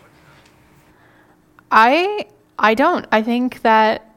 I 1.71 2.25
I 2.59 2.73
don't. 2.73 3.05
I 3.11 3.21
think 3.21 3.61
that 3.61 4.13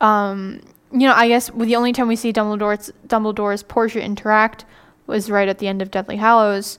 um 0.00 0.60
you 0.90 1.00
know, 1.06 1.12
I 1.14 1.28
guess 1.28 1.50
the 1.54 1.76
only 1.76 1.92
time 1.92 2.08
we 2.08 2.16
see 2.16 2.32
Dumbledore's 2.32 2.90
Dumbledore's 3.06 3.62
portrait 3.62 4.02
interact 4.04 4.64
was 5.06 5.30
right 5.30 5.48
at 5.48 5.58
the 5.58 5.68
end 5.68 5.82
of 5.82 5.90
Deathly 5.90 6.16
Hallows. 6.16 6.78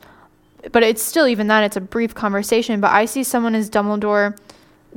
But 0.71 0.83
it's 0.83 1.01
still 1.01 1.27
even 1.27 1.47
that 1.47 1.63
it's 1.63 1.77
a 1.77 1.81
brief 1.81 2.13
conversation, 2.15 2.81
but 2.81 2.91
I 2.91 3.05
see 3.05 3.23
someone 3.23 3.55
as 3.55 3.69
Dumbledore 3.69 4.37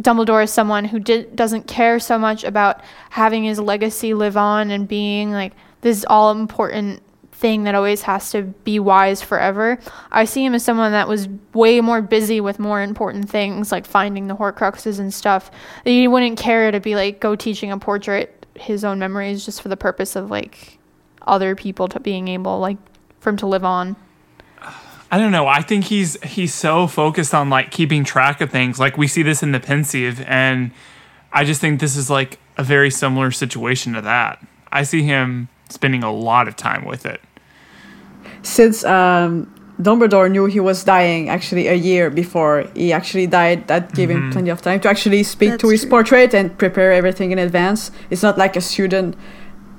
Dumbledore 0.00 0.44
is 0.44 0.50
someone 0.50 0.86
who 0.86 0.98
did, 0.98 1.36
doesn't 1.36 1.66
care 1.66 1.98
so 1.98 2.18
much 2.18 2.44
about 2.44 2.80
having 3.10 3.44
his 3.44 3.58
legacy 3.58 4.14
live 4.14 4.36
on 4.36 4.70
and 4.70 4.88
being 4.88 5.32
like 5.32 5.52
this 5.82 6.04
all 6.08 6.30
important 6.30 7.02
thing 7.32 7.64
that 7.64 7.74
always 7.74 8.02
has 8.02 8.30
to 8.30 8.42
be 8.42 8.78
wise 8.78 9.20
forever. 9.20 9.78
I 10.12 10.24
see 10.24 10.44
him 10.44 10.54
as 10.54 10.64
someone 10.64 10.92
that 10.92 11.08
was 11.08 11.28
way 11.52 11.80
more 11.80 12.00
busy 12.00 12.40
with 12.40 12.58
more 12.58 12.80
important 12.80 13.28
things 13.28 13.72
like 13.72 13.84
finding 13.84 14.28
the 14.28 14.36
Horcruxes 14.36 15.00
and 15.00 15.12
stuff. 15.12 15.50
He 15.84 16.06
wouldn't 16.06 16.38
care 16.38 16.70
to 16.70 16.78
be 16.80 16.94
like 16.94 17.20
go 17.20 17.34
teaching 17.34 17.72
a 17.72 17.78
portrait 17.78 18.46
his 18.54 18.84
own 18.84 18.98
memories 18.98 19.44
just 19.44 19.60
for 19.62 19.68
the 19.68 19.76
purpose 19.76 20.14
of 20.14 20.30
like 20.30 20.78
other 21.26 21.54
people 21.54 21.88
to 21.88 22.00
being 22.00 22.28
able 22.28 22.58
like 22.60 22.78
for 23.20 23.30
him 23.30 23.36
to 23.38 23.46
live 23.46 23.64
on. 23.64 23.96
I 25.12 25.18
don't 25.18 25.30
know. 25.30 25.46
I 25.46 25.60
think 25.60 25.84
he's 25.84 26.20
he's 26.22 26.54
so 26.54 26.86
focused 26.86 27.34
on 27.34 27.50
like 27.50 27.70
keeping 27.70 28.02
track 28.02 28.40
of 28.40 28.50
things. 28.50 28.80
Like 28.80 28.96
we 28.96 29.06
see 29.06 29.22
this 29.22 29.42
in 29.42 29.52
the 29.52 29.60
Pensieve, 29.60 30.22
and 30.22 30.70
I 31.30 31.44
just 31.44 31.60
think 31.60 31.80
this 31.80 31.96
is 31.96 32.08
like 32.08 32.38
a 32.56 32.64
very 32.64 32.90
similar 32.90 33.30
situation 33.30 33.92
to 33.92 34.00
that. 34.00 34.42
I 34.72 34.84
see 34.84 35.02
him 35.02 35.48
spending 35.68 36.02
a 36.02 36.10
lot 36.10 36.48
of 36.48 36.56
time 36.56 36.86
with 36.86 37.04
it. 37.04 37.20
Since 38.40 38.84
um, 38.84 39.52
Dumbledore 39.78 40.30
knew 40.30 40.46
he 40.46 40.60
was 40.60 40.82
dying 40.82 41.28
actually 41.28 41.68
a 41.68 41.74
year 41.74 42.08
before 42.08 42.64
he 42.74 42.90
actually 42.90 43.26
died, 43.26 43.68
that 43.68 43.92
gave 43.92 44.08
him 44.08 44.32
plenty 44.32 44.48
of 44.48 44.62
time 44.62 44.80
to 44.80 44.88
actually 44.88 45.24
speak 45.24 45.58
to 45.58 45.68
his 45.68 45.82
true. 45.82 45.90
portrait 45.90 46.32
and 46.32 46.56
prepare 46.56 46.90
everything 46.90 47.32
in 47.32 47.38
advance. 47.38 47.90
It's 48.08 48.22
not 48.22 48.38
like 48.38 48.56
a 48.56 48.62
student. 48.62 49.14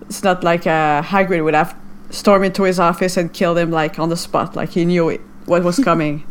It's 0.02 0.22
not 0.22 0.44
like 0.44 0.68
uh, 0.68 1.02
Hagrid 1.02 1.44
would 1.44 1.56
have 1.56 1.76
stormed 2.14 2.46
into 2.46 2.64
his 2.64 2.80
office 2.80 3.18
and 3.18 3.34
kill 3.34 3.58
him 3.58 3.72
like 3.72 4.00
on 4.00 4.10
the 4.10 4.18
spot. 4.18 4.56
Like 4.56 4.70
he 4.72 4.86
knew 4.86 5.10
it, 5.10 5.22
what 5.46 5.64
was 5.64 5.80
coming. 5.84 6.26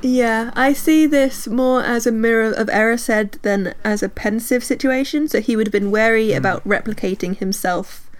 Yeah, 0.00 0.50
I 0.54 0.74
see 0.74 1.06
this 1.06 1.46
more 1.48 1.82
as 1.82 2.06
a 2.06 2.12
mirror 2.12 2.52
of 2.52 2.68
Erised 2.68 3.40
than 3.40 3.74
as 3.82 4.02
a 4.02 4.08
Pensieve 4.08 4.62
situation. 4.62 5.28
So 5.28 5.40
he 5.40 5.56
would 5.56 5.66
have 5.66 5.72
been 5.72 5.90
wary 5.90 6.32
about 6.32 6.62
replicating 6.64 7.36
himself 7.36 8.10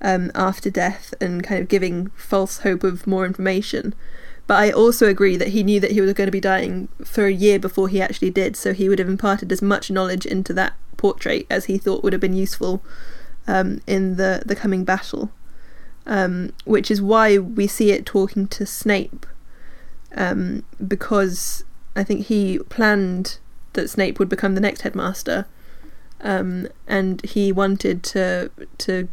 um, 0.00 0.30
after 0.34 0.70
death 0.70 1.14
and 1.20 1.42
kind 1.42 1.60
of 1.60 1.68
giving 1.68 2.08
false 2.16 2.58
hope 2.58 2.84
of 2.84 3.06
more 3.06 3.26
information. 3.26 3.94
But 4.46 4.60
I 4.60 4.70
also 4.70 5.08
agree 5.08 5.36
that 5.36 5.48
he 5.48 5.64
knew 5.64 5.80
that 5.80 5.90
he 5.90 6.00
was 6.00 6.12
going 6.12 6.28
to 6.28 6.32
be 6.32 6.40
dying 6.40 6.88
for 7.04 7.26
a 7.26 7.32
year 7.32 7.58
before 7.58 7.88
he 7.88 8.00
actually 8.00 8.30
did. 8.30 8.56
So 8.56 8.72
he 8.72 8.88
would 8.88 9.00
have 9.00 9.08
imparted 9.08 9.50
as 9.50 9.60
much 9.60 9.90
knowledge 9.90 10.26
into 10.26 10.52
that 10.54 10.74
portrait 10.96 11.46
as 11.50 11.64
he 11.64 11.76
thought 11.76 12.04
would 12.04 12.12
have 12.12 12.20
been 12.20 12.36
useful 12.36 12.82
um, 13.48 13.80
in 13.86 14.16
the 14.16 14.42
the 14.46 14.56
coming 14.56 14.84
battle. 14.84 15.30
Um, 16.08 16.52
which 16.64 16.88
is 16.88 17.02
why 17.02 17.36
we 17.36 17.66
see 17.66 17.90
it 17.90 18.06
talking 18.06 18.46
to 18.46 18.64
Snape 18.64 19.26
um, 20.16 20.64
because 20.86 21.64
I 21.94 22.02
think 22.02 22.26
he 22.26 22.58
planned 22.58 23.38
that 23.74 23.90
Snape 23.90 24.18
would 24.18 24.28
become 24.28 24.54
the 24.54 24.60
next 24.60 24.80
headmaster, 24.80 25.46
um, 26.20 26.68
and 26.86 27.24
he 27.24 27.52
wanted 27.52 28.02
to 28.04 28.50
to 28.78 29.08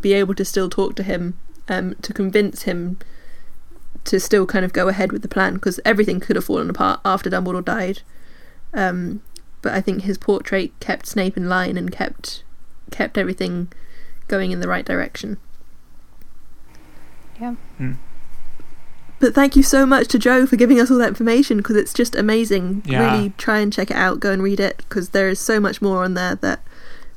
be 0.00 0.14
able 0.14 0.34
to 0.34 0.44
still 0.44 0.68
talk 0.68 0.96
to 0.96 1.02
him 1.02 1.38
um, 1.68 1.94
to 2.02 2.12
convince 2.12 2.62
him 2.62 2.98
to 4.04 4.20
still 4.20 4.46
kind 4.46 4.64
of 4.64 4.72
go 4.72 4.88
ahead 4.88 5.12
with 5.12 5.22
the 5.22 5.28
plan 5.28 5.54
because 5.54 5.80
everything 5.84 6.20
could 6.20 6.36
have 6.36 6.44
fallen 6.44 6.70
apart 6.70 7.00
after 7.04 7.28
Dumbledore 7.28 7.64
died. 7.64 8.02
Um, 8.72 9.22
but 9.62 9.74
I 9.74 9.80
think 9.80 10.02
his 10.02 10.18
portrait 10.18 10.78
kept 10.80 11.06
Snape 11.06 11.36
in 11.36 11.48
line 11.48 11.76
and 11.76 11.90
kept 11.90 12.44
kept 12.90 13.18
everything 13.18 13.68
going 14.28 14.52
in 14.52 14.60
the 14.60 14.68
right 14.68 14.84
direction. 14.84 15.38
Yeah. 17.40 17.54
Hmm. 17.78 17.92
But 19.18 19.34
thank 19.34 19.56
you 19.56 19.62
so 19.62 19.86
much 19.86 20.08
to 20.08 20.18
Jo 20.18 20.46
for 20.46 20.56
giving 20.56 20.78
us 20.78 20.90
all 20.90 20.98
that 20.98 21.08
information 21.08 21.58
because 21.58 21.76
it's 21.76 21.94
just 21.94 22.14
amazing. 22.14 22.82
Yeah. 22.84 23.14
Really 23.14 23.32
try 23.38 23.58
and 23.58 23.72
check 23.72 23.90
it 23.90 23.96
out, 23.96 24.20
go 24.20 24.30
and 24.30 24.42
read 24.42 24.60
it 24.60 24.78
because 24.78 25.10
there 25.10 25.28
is 25.28 25.40
so 25.40 25.58
much 25.58 25.80
more 25.80 26.04
on 26.04 26.14
there 26.14 26.34
that 26.36 26.60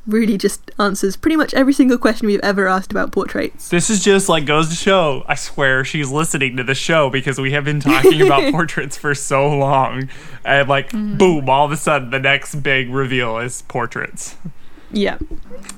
really 0.08 0.38
just 0.38 0.72
answers 0.80 1.16
pretty 1.16 1.36
much 1.36 1.54
every 1.54 1.74
single 1.74 1.98
question 1.98 2.28
we've 2.28 2.40
ever 2.40 2.68
asked 2.68 2.92
about 2.92 3.12
portraits. 3.12 3.70
This 3.70 3.90
is 3.90 4.04
just 4.04 4.30
like 4.30 4.46
goes 4.46 4.70
to 4.70 4.76
show. 4.76 5.24
I 5.28 5.36
swear 5.36 5.84
she's 5.84 6.10
listening 6.10 6.58
to 6.58 6.64
the 6.64 6.76
show 6.76 7.10
because 7.10 7.40
we 7.40 7.52
have 7.52 7.66
been 7.66 7.80
talking 7.80 8.22
about 8.22 8.52
portraits 8.52 8.98
for 8.98 9.14
so 9.14 9.50
long, 9.50 10.10
and 10.44 10.68
like 10.70 10.92
mm. 10.92 11.18
boom, 11.18 11.50
all 11.50 11.66
of 11.66 11.72
a 11.72 11.78
sudden 11.78 12.12
the 12.12 12.20
next 12.20 12.56
big 12.56 12.90
reveal 12.90 13.38
is 13.38 13.62
portraits. 13.64 14.36
Yeah. 14.92 15.18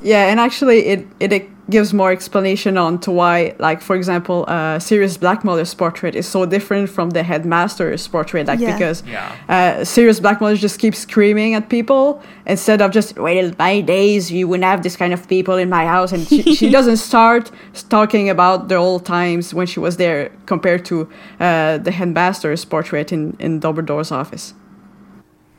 Yeah, 0.01 0.27
and 0.31 0.39
actually, 0.39 0.79
it 0.87 1.07
it 1.19 1.49
gives 1.69 1.93
more 1.93 2.11
explanation 2.11 2.77
on 2.77 2.99
to 2.99 3.11
why, 3.11 3.53
like 3.59 3.81
for 3.81 3.95
example, 3.95 4.43
uh, 4.47 4.77
Sirius 4.79 5.17
Blackmuller's 5.17 5.73
portrait 5.73 6.15
is 6.15 6.27
so 6.27 6.45
different 6.45 6.89
from 6.89 7.11
the 7.11 7.23
headmaster's 7.23 8.07
portrait. 8.07 8.47
Like 8.47 8.59
Yeah. 8.59 8.73
because 8.73 9.03
Yeah. 9.07 9.31
uh, 9.49 9.85
Sirius 9.85 10.19
Blackmuller 10.19 10.57
just 10.57 10.79
keeps 10.79 10.99
screaming 10.99 11.55
at 11.55 11.69
people 11.69 12.21
instead 12.45 12.81
of 12.81 12.91
just 12.91 13.17
wait 13.17 13.41
till 13.41 13.53
my 13.59 13.81
days 13.81 14.31
you 14.31 14.47
wouldn't 14.47 14.65
have 14.65 14.81
this 14.81 14.95
kind 14.97 15.13
of 15.13 15.27
people 15.27 15.55
in 15.55 15.69
my 15.69 15.85
house. 15.85 16.11
And 16.11 16.27
she, 16.27 16.41
she 16.59 16.69
doesn't 16.69 16.97
start 16.97 17.51
talking 17.89 18.29
about 18.29 18.67
the 18.69 18.75
old 18.75 19.05
times 19.05 19.53
when 19.53 19.67
she 19.67 19.79
was 19.79 19.95
there 19.97 20.29
compared 20.45 20.83
to 20.85 21.07
uh, 21.39 21.77
the 21.77 21.91
headmaster's 21.91 22.65
portrait 22.65 23.11
in 23.11 23.35
in 23.39 23.59
Dumbledore's 23.59 24.11
office. 24.11 24.53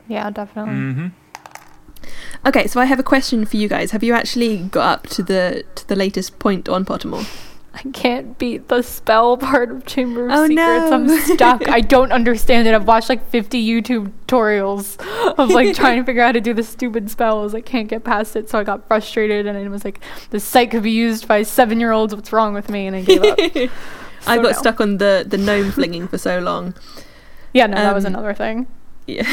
Yeah, 0.07 0.29
definitely. 0.31 0.73
Mm-hmm. 0.73 1.07
Okay, 2.45 2.67
so 2.67 2.79
I 2.81 2.85
have 2.85 2.99
a 2.99 3.03
question 3.03 3.45
for 3.45 3.57
you 3.57 3.67
guys. 3.67 3.91
Have 3.91 4.03
you 4.03 4.13
actually 4.13 4.57
got 4.57 4.99
up 4.99 5.07
to 5.11 5.23
the 5.23 5.63
to 5.75 5.87
the 5.87 5.95
latest 5.95 6.39
point 6.39 6.67
on 6.69 6.85
Pottermore? 6.85 7.25
I 7.75 7.81
can't 7.91 8.37
beat 8.37 8.67
the 8.67 8.83
spell 8.83 9.35
part 9.35 9.71
of 9.71 9.83
Chamber 9.87 10.27
of 10.27 10.31
Oh, 10.31 10.47
Secrets. 10.47 10.55
no. 10.55 10.93
I'm 10.93 11.09
stuck. 11.21 11.67
I 11.67 11.81
don't 11.95 12.11
understand 12.11 12.67
it. 12.67 12.73
I've 12.75 12.85
watched 12.87 13.09
like 13.09 13.27
50 13.31 13.65
YouTube 13.67 14.11
tutorials 14.27 14.99
of 15.39 15.49
like 15.49 15.75
trying 15.81 15.97
to 15.99 16.05
figure 16.05 16.21
out 16.21 16.27
how 16.27 16.31
to 16.33 16.41
do 16.41 16.53
the 16.53 16.61
stupid 16.61 17.09
spells. 17.09 17.55
I 17.55 17.61
can't 17.61 17.87
get 17.87 18.03
past 18.03 18.35
it, 18.35 18.47
so 18.47 18.59
I 18.59 18.63
got 18.63 18.87
frustrated 18.87 19.47
and 19.47 19.57
it 19.57 19.69
was 19.69 19.83
like 19.83 20.01
this 20.29 20.43
site 20.43 20.69
could 20.69 20.83
be 20.83 20.91
used 20.91 21.27
by 21.27 21.41
seven 21.41 21.79
year 21.79 21.91
olds. 21.91 22.13
What's 22.13 22.31
wrong 22.31 22.53
with 22.53 22.69
me? 22.69 22.85
And 22.85 22.95
I 22.95 23.01
gave 23.01 23.23
up. 23.23 23.39
I 24.27 24.35
got 24.37 24.43
no. 24.43 24.51
stuck 24.51 24.79
on 24.79 24.97
the 24.99 25.25
the 25.27 25.37
gnome 25.39 25.71
flinging 25.71 26.07
for 26.07 26.19
so 26.19 26.37
long. 26.39 26.75
Yeah, 27.53 27.65
no, 27.65 27.75
that 27.77 27.95
was 27.95 28.05
Um, 28.05 28.13
another 28.13 28.35
thing. 28.35 28.67
Yeah. 29.07 29.27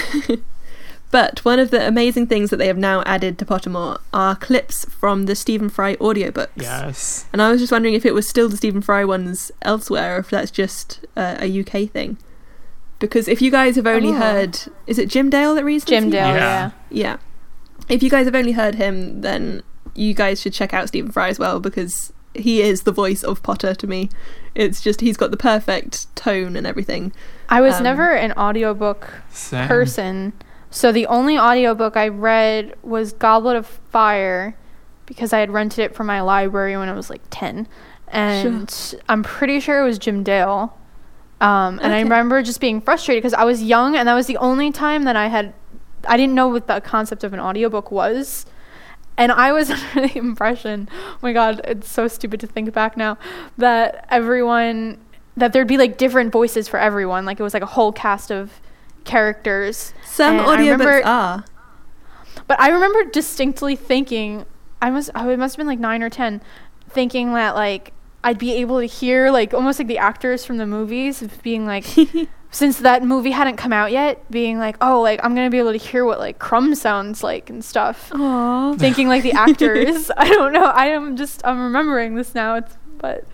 But 1.11 1.45
one 1.45 1.59
of 1.59 1.71
the 1.71 1.87
amazing 1.87 2.27
things 2.29 2.51
that 2.51 2.57
they 2.59 2.67
have 2.69 2.79
now 2.79 3.03
added 3.05 3.39
to 3.39 3.45
Pottermore 3.45 3.99
are 4.13 4.37
clips 4.37 4.85
from 4.87 5.27
the 5.27 5.35
Stephen 5.35 5.69
Fry 5.69 5.97
audiobooks. 5.97 6.49
Yes. 6.57 7.27
And 7.33 7.41
I 7.43 7.51
was 7.51 7.61
just 7.61 7.73
wondering 7.73 7.95
if 7.95 8.07
it 8.07 8.15
was 8.15 8.29
still 8.29 8.49
the 8.49 8.57
Stephen 8.57 8.81
Fry 8.83 9.05
ones 9.05 9.51
elsewhere, 9.63 10.17
or 10.17 10.19
if 10.21 10.31
that's 10.31 10.51
just 10.51 11.05
uh, 11.17 11.37
a 11.41 11.61
UK 11.61 11.91
thing. 11.91 12.17
because 13.01 13.29
if 13.29 13.41
you 13.41 13.51
guys 13.51 13.77
have 13.77 13.87
only 13.87 14.11
Oh. 14.11 14.13
heard, 14.17 14.59
is 14.87 14.99
it 14.99 15.09
Jim 15.09 15.31
Dale 15.31 15.55
that 15.55 15.65
reads? 15.65 15.85
Jim 15.87 16.11
Dale, 16.11 16.35
Yeah. 16.35 16.37
yeah. 16.37 16.71
Yeah. 16.91 17.17
If 17.89 18.03
you 18.03 18.11
guys 18.11 18.27
have 18.27 18.35
only 18.35 18.53
heard 18.53 18.75
him, 18.75 19.23
then 19.23 19.63
you 19.95 20.13
guys 20.15 20.41
should 20.41 20.53
check 20.53 20.75
out 20.75 20.89
Stephen 20.89 21.11
Fry 21.11 21.29
as 21.29 21.39
well 21.39 21.61
because 21.61 22.13
he 22.35 22.61
is 22.61 22.83
the 22.83 22.93
voice 22.93 23.23
of 23.25 23.43
Potter 23.43 23.75
to 23.75 23.87
me. 23.87 24.11
It's 24.55 24.81
just 24.83 25.01
he's 25.01 25.17
got 25.17 25.31
the 25.31 25.37
perfect 25.39 26.15
tone 26.15 26.57
and 26.57 26.67
everything. 26.67 27.13
I 27.49 27.61
was 27.63 27.77
Um, 27.77 27.85
never 27.85 28.11
an 28.13 28.33
audiobook 28.33 29.09
Same. 29.33 29.67
person. 29.67 30.33
So 30.71 30.93
the 30.93 31.07
only 31.07 31.37
audiobook 31.39 31.97
I 31.97 32.09
read 32.09 32.75
was 32.83 33.13
Goblet 33.13 33.57
of 33.57 33.67
Fire 33.67 34.57
because 35.07 35.33
I 35.33 35.41
had 35.41 35.51
rented 35.51 35.81
it 35.81 35.95
from 35.95 36.07
my 36.07 36.21
library 36.21 36.77
when 36.77 36.89
I 36.89 36.93
was 36.93 37.11
like 37.11 37.23
10. 37.31 37.67
And 38.09 38.95
I'm 39.09 39.23
pretty 39.23 39.61
sure 39.61 39.81
it 39.81 39.85
was 39.85 39.99
Jim 39.99 40.23
Dale. 40.23 40.77
Um, 41.41 41.81
and 41.83 41.93
I 41.93 42.01
remember 42.01 42.43
just 42.43 42.61
being 42.61 42.81
frustrated 42.81 43.23
because 43.23 43.35
I 43.35 43.45
was 43.45 43.63
young 43.63 43.97
and 43.97 44.07
that 44.07 44.15
was 44.15 44.27
the 44.27 44.37
only 44.37 44.71
time 44.71 45.05
that 45.05 45.17
I 45.17 45.29
had 45.29 45.55
I 46.07 46.17
didn't 46.17 46.35
know 46.35 46.49
what 46.49 46.67
the 46.67 46.81
concept 46.81 47.25
of 47.25 47.33
an 47.33 47.41
audiobook 47.41 47.91
was. 47.91 48.47
And 49.17 49.33
I 49.33 49.53
was 49.53 49.71
under 49.97 50.09
the 50.09 50.19
impression, 50.19 50.89
oh 50.93 51.19
my 51.23 51.33
god, 51.33 51.61
it's 51.65 51.91
so 51.91 52.09
stupid 52.09 52.41
to 52.41 52.47
think 52.47 52.73
back 52.73 52.97
now, 52.97 53.19
that 53.59 54.07
everyone 54.11 54.99
that 55.37 55.53
there'd 55.53 55.69
be 55.69 55.79
like 55.79 55.97
different 55.99 56.33
voices 56.33 56.69
for 56.69 56.79
everyone. 56.79 57.25
Like 57.25 57.41
it 57.41 57.43
was 57.43 57.55
like 57.55 57.63
a 57.63 57.67
whole 57.67 57.93
cast 57.93 58.31
of 58.31 58.61
characters. 59.05 59.93
Some 60.05 60.39
And 60.39 60.47
audiobooks 60.47 60.59
remember- 60.59 61.07
are. 61.07 61.45
But 62.47 62.61
I 62.61 62.69
remember 62.71 63.05
distinctly 63.11 63.77
thinking, 63.77 64.45
I 64.83 64.91
must, 64.91 65.11
oh, 65.15 65.29
it 65.31 65.39
must 65.39 65.55
have 65.55 65.59
been 65.59 65.67
like 65.67 65.79
nine 65.79 66.03
or 66.03 66.11
ten, 66.11 66.41
thinking 66.89 67.33
that 67.35 67.55
like 67.55 67.93
I'd 68.25 68.39
be 68.39 68.53
able 68.55 68.81
to 68.81 68.87
hear 68.87 69.31
like 69.31 69.55
almost 69.55 69.79
like 69.79 69.89
the 69.89 69.99
actors 69.99 70.45
from 70.45 70.57
the 70.57 70.67
movies 70.67 71.23
being 71.43 71.65
like, 71.67 71.85
since 72.51 72.79
that 72.79 73.05
movie 73.05 73.31
hadn't 73.31 73.57
come 73.57 73.73
out 73.73 73.93
yet, 73.93 74.29
being 74.31 74.59
like, 74.59 74.77
oh, 74.81 75.01
like 75.01 75.21
I'm 75.23 75.35
gonna 75.35 75.51
be 75.51 75.59
able 75.59 75.73
to 75.73 75.79
hear 75.79 76.05
what 76.05 76.19
like 76.19 76.39
Krum 76.41 76.75
sounds 76.77 77.23
like 77.23 77.51
and 77.51 77.65
stuff. 77.65 78.11
Aww. 78.11 78.79
Thinking 78.79 79.07
like 79.09 79.23
the 79.23 79.33
actors. 79.47 80.11
I 80.17 80.29
don't 80.29 80.53
know. 80.53 80.65
I 80.65 80.87
am 80.87 81.17
just 81.17 81.41
I'm 81.47 81.61
remembering 81.63 82.15
this 82.17 82.35
now. 82.35 82.57
It's 82.57 82.77
but. 82.99 83.25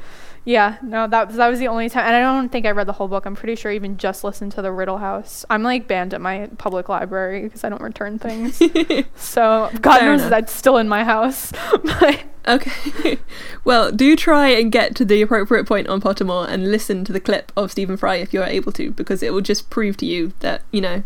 Yeah, 0.48 0.76
no, 0.80 1.08
that 1.08 1.26
was 1.26 1.36
that 1.36 1.48
was 1.48 1.58
the 1.58 1.66
only 1.66 1.88
time, 1.88 2.06
and 2.06 2.14
I 2.14 2.20
don't 2.20 2.50
think 2.50 2.66
I 2.66 2.70
read 2.70 2.86
the 2.86 2.92
whole 2.92 3.08
book. 3.08 3.26
I'm 3.26 3.34
pretty 3.34 3.56
sure 3.56 3.72
I 3.72 3.74
even 3.74 3.96
just 3.96 4.22
listened 4.22 4.52
to 4.52 4.62
the 4.62 4.70
Riddle 4.70 4.98
House. 4.98 5.44
I'm 5.50 5.64
like 5.64 5.88
banned 5.88 6.14
at 6.14 6.20
my 6.20 6.48
public 6.56 6.88
library 6.88 7.42
because 7.42 7.64
I 7.64 7.68
don't 7.68 7.82
return 7.82 8.18
things. 8.20 8.62
So 9.16 9.70
God 9.80 9.98
Fair 9.98 10.08
knows 10.12 10.20
enough. 10.20 10.30
that's 10.30 10.52
still 10.52 10.76
in 10.76 10.88
my 10.88 11.02
house. 11.02 11.52
but 11.84 12.22
Okay. 12.46 13.18
well, 13.64 13.90
do 13.90 14.14
try 14.14 14.46
and 14.50 14.70
get 14.70 14.94
to 14.96 15.04
the 15.04 15.20
appropriate 15.20 15.66
point 15.66 15.88
on 15.88 16.00
Pottermore 16.00 16.46
and 16.48 16.70
listen 16.70 17.04
to 17.04 17.12
the 17.12 17.18
clip 17.18 17.50
of 17.56 17.72
Stephen 17.72 17.96
Fry 17.96 18.14
if 18.16 18.32
you're 18.32 18.44
able 18.44 18.70
to, 18.72 18.92
because 18.92 19.24
it 19.24 19.32
will 19.32 19.40
just 19.40 19.68
prove 19.68 19.96
to 19.96 20.06
you 20.06 20.32
that, 20.40 20.62
you 20.70 20.80
know, 20.80 21.02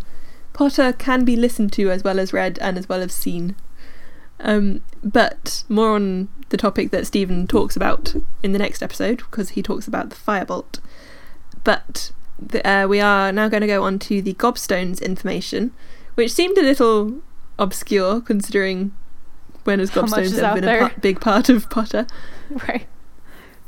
Potter 0.53 0.93
can 0.93 1.25
be 1.25 1.37
listened 1.37 1.73
to 1.73 1.91
as 1.91 2.05
well 2.05 2.19
as 2.21 2.35
read 2.35 2.59
and 2.61 2.77
as 2.77 2.91
well 2.91 3.01
as 3.01 3.15
seen. 3.15 3.57
Um, 4.43 4.83
but 5.03 5.65
more 5.69 5.95
on 5.95 6.29
the 6.49 6.57
topic 6.57 6.91
that 6.91 7.07
Stephen 7.07 7.47
talks 7.47 7.77
about 7.77 8.15
in 8.43 8.53
the 8.53 8.59
next 8.59 8.83
episode, 8.83 9.19
because 9.19 9.51
he 9.51 9.63
talks 9.63 9.87
about 9.87 10.11
the 10.11 10.17
firebolt. 10.17 10.81
But 11.63 12.13
the, 12.39 12.67
uh, 12.69 12.87
we 12.87 13.01
are 13.01 13.33
now 13.33 13.49
going 13.49 13.61
to 13.61 13.67
go 13.67 13.85
on 13.85 13.99
to 14.01 14.23
the 14.23 14.35
gobstones 14.35 15.03
information, 15.03 15.73
which 16.15 16.33
seemed 16.33 16.57
a 16.59 16.63
little 16.63 17.21
obscure 17.59 18.21
considering 18.21 18.93
when 19.65 19.79
has 19.79 19.91
gobstones 19.93 20.39
ever 20.39 20.55
been 20.55 20.65
there? 20.65 20.87
a 20.87 21.01
big 21.01 21.21
part 21.21 21.49
of 21.49 21.69
Potter. 21.71 22.07
right, 22.51 22.87